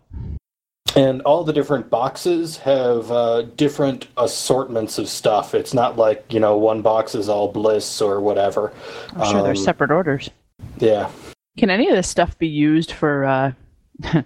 [0.95, 5.55] And all the different boxes have uh, different assortments of stuff.
[5.55, 8.72] It's not like, you know, one box is all Bliss or whatever.
[9.15, 10.30] I'm sure there's Um, separate orders.
[10.77, 11.09] Yeah.
[11.57, 13.25] Can any of this stuff be used for?
[13.25, 13.51] Uh,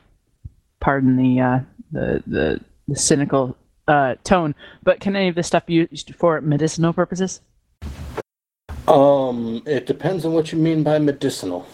[0.80, 1.60] pardon the uh,
[1.92, 6.40] the the, the cynical uh, tone, but can any of this stuff be used for
[6.42, 7.42] medicinal purposes?
[8.88, 11.68] Um, it depends on what you mean by medicinal.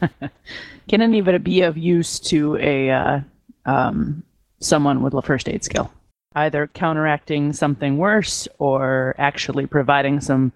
[0.88, 3.20] Can any of it be of use to a uh,
[3.66, 4.22] um,
[4.60, 5.90] someone with a first aid skill?
[6.34, 10.52] Either counteracting something worse or actually providing some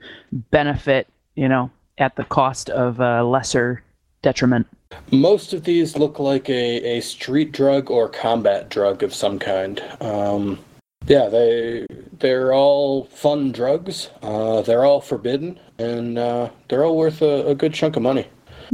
[0.51, 1.07] benefit,
[1.37, 3.83] you know, at the cost of a lesser
[4.23, 4.67] detriment.
[5.12, 9.83] Most of these look like a, a street drug or combat drug of some kind.
[10.01, 10.59] Um,
[11.07, 11.87] yeah, they
[12.19, 14.11] they're all fun drugs.
[14.23, 18.27] Uh, they're all forbidden, and uh, they're all worth a, a good chunk of money.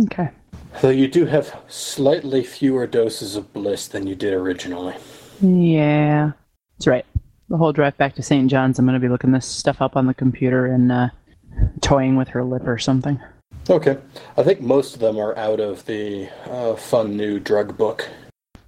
[0.05, 0.31] Okay.
[0.81, 4.95] Though you do have slightly fewer doses of bliss than you did originally.
[5.41, 6.33] Yeah.
[6.77, 7.07] That's right.
[7.49, 8.51] The whole drive back to St.
[8.51, 11.09] John's, I'm going to be looking this stuff up on the computer and uh,
[11.81, 13.21] toying with her lip or something.
[13.71, 13.97] Okay,
[14.37, 18.09] I think most of them are out of the uh, fun new drug book.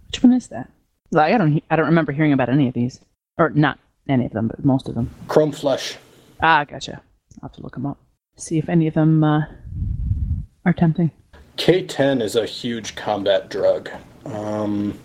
[0.07, 0.71] Which one is that?
[1.11, 1.53] Like, I don't.
[1.53, 3.01] he- I don't remember hearing about any of these,
[3.37, 3.79] or not
[4.09, 5.11] any of them, but most of them.
[5.29, 5.97] Chrome Flesh.
[6.41, 7.03] Ah, gotcha.
[7.43, 7.99] I'll have to look them up.
[8.37, 9.43] See if any of them uh,
[10.65, 11.11] are tempting.
[11.57, 13.91] K10 is a huge combat drug.
[14.27, 14.99] Um,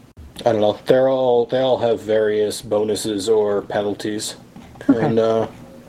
[0.46, 0.80] I don't know.
[0.86, 4.36] They're all they all have various bonuses or penalties,
[4.88, 5.48] and uh,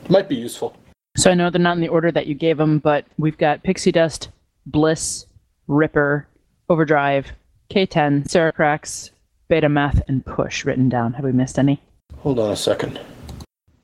[0.09, 0.75] might be useful.
[1.17, 3.63] So I know they're not in the order that you gave them, but we've got
[3.63, 4.29] Pixie Dust,
[4.65, 5.25] Bliss,
[5.67, 6.27] Ripper,
[6.69, 7.31] Overdrive,
[7.69, 9.11] K10, Cereprax,
[9.47, 11.13] Beta Meth, and Push written down.
[11.13, 11.81] Have we missed any?
[12.17, 12.99] Hold on a second.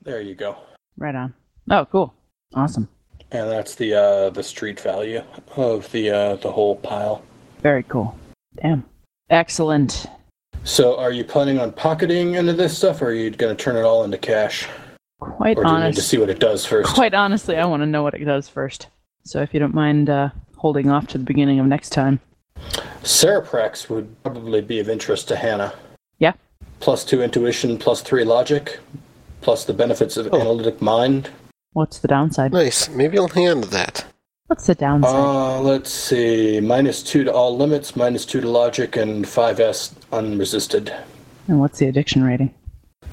[0.02, 0.56] There you go.
[0.96, 1.34] Right on.
[1.70, 2.14] Oh, cool.
[2.54, 2.88] Awesome.
[3.32, 5.22] And that's the uh, the street value
[5.56, 7.22] of the uh, the whole pile.
[7.62, 8.18] Very cool.
[8.60, 8.84] Damn.
[9.28, 10.06] Excellent.
[10.64, 13.76] So, are you planning on pocketing into this stuff, or are you going to turn
[13.76, 14.68] it all into cash,
[15.20, 16.92] Quite or do need to see what it does first?
[16.92, 18.88] Quite honestly, I want to know what it does first.
[19.24, 22.20] So if you don't mind uh, holding off to the beginning of next time.
[23.02, 25.72] Cereprax would probably be of interest to Hannah.
[26.18, 26.32] Yeah.
[26.80, 28.78] Plus two intuition, plus three logic,
[29.40, 30.40] plus the benefits of Oh.
[30.40, 31.30] analytic mind.
[31.72, 32.52] What's the downside?
[32.52, 32.88] Nice.
[32.88, 34.04] Maybe I'll hang on to that.
[34.46, 35.14] What's the downside?
[35.14, 36.58] Uh, let's see.
[36.60, 40.92] Minus two to all limits, minus two to logic, and 5S unresisted.
[41.46, 42.52] and what's the addiction rating?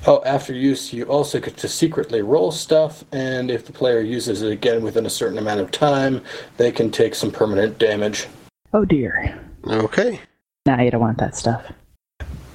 [0.08, 4.42] Oh, after use, you also get to secretly roll stuff, and if the player uses
[4.42, 6.22] it again within a certain amount of time,
[6.58, 8.28] they can take some permanent damage.
[8.74, 9.40] Oh dear.
[9.68, 10.20] Okay.
[10.66, 11.72] Nah, you don't want that stuff.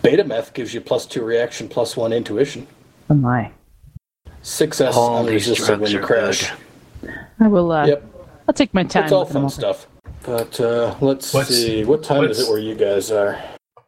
[0.03, 2.67] Beta meth gives you plus two reaction, plus one intuition.
[3.11, 3.51] Oh my.
[4.43, 6.51] 6S All these unresisted when you crash.
[7.01, 7.15] good.
[7.41, 7.71] I will.
[7.73, 8.05] Uh, Yep,
[8.49, 9.05] I'll take my time.
[9.05, 9.87] it's all looking them fun stuff.
[10.25, 11.85] But uh, let's What's- see.
[11.85, 13.39] What time is what's- it where you guys are?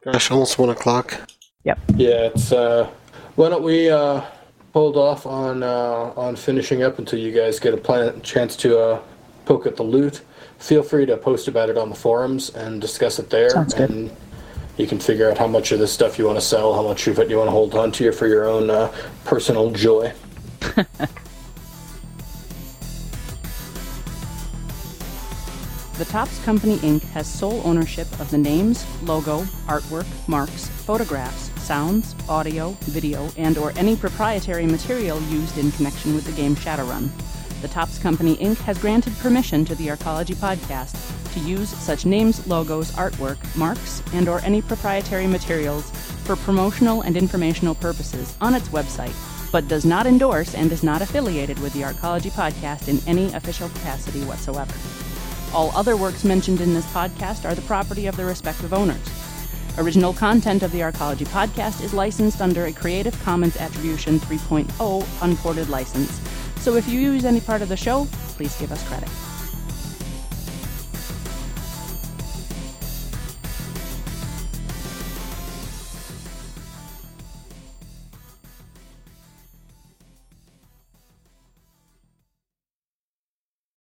[0.04, 1.20] Gosh, almost one o'clock.
[1.64, 1.78] Yep.
[1.96, 2.52] Yeah, it's.
[2.52, 2.88] Uh,
[3.36, 4.20] why don't we uh,
[4.72, 8.78] hold off on uh, on finishing up until you guys get a plan- chance to
[8.78, 9.00] uh,
[9.46, 10.20] poke at the loot?
[10.58, 13.50] Feel free to post about it on the forums and discuss it there.
[13.50, 13.90] Sounds good.
[13.90, 14.10] And
[14.76, 17.06] you can figure out how much of this stuff you want to sell, how much
[17.06, 18.92] of it you want to hold on to for your own uh,
[19.24, 20.12] personal joy.
[25.96, 27.02] The Topps Company Inc.
[27.12, 33.72] has sole ownership of the names, logo, artwork, marks, photographs, sounds, audio, video, and or
[33.76, 37.10] any proprietary material used in connection with the game Shadowrun.
[37.62, 38.56] The Topps Company Inc.
[38.62, 40.96] has granted permission to the Arcology podcast
[41.34, 45.88] to use such names, logos, artwork, marks, and or any proprietary materials
[46.24, 49.14] for promotional and informational purposes on its website,
[49.54, 53.68] but does not endorse and is not affiliated with the Arcology podcast in any official
[53.68, 54.74] capacity whatsoever.
[55.54, 59.08] All other works mentioned in this podcast are the property of their respective owners.
[59.78, 65.68] Original content of the Arcology podcast is licensed under a Creative Commons Attribution 3.0 unported
[65.68, 66.20] license.
[66.56, 69.08] So if you use any part of the show, please give us credit.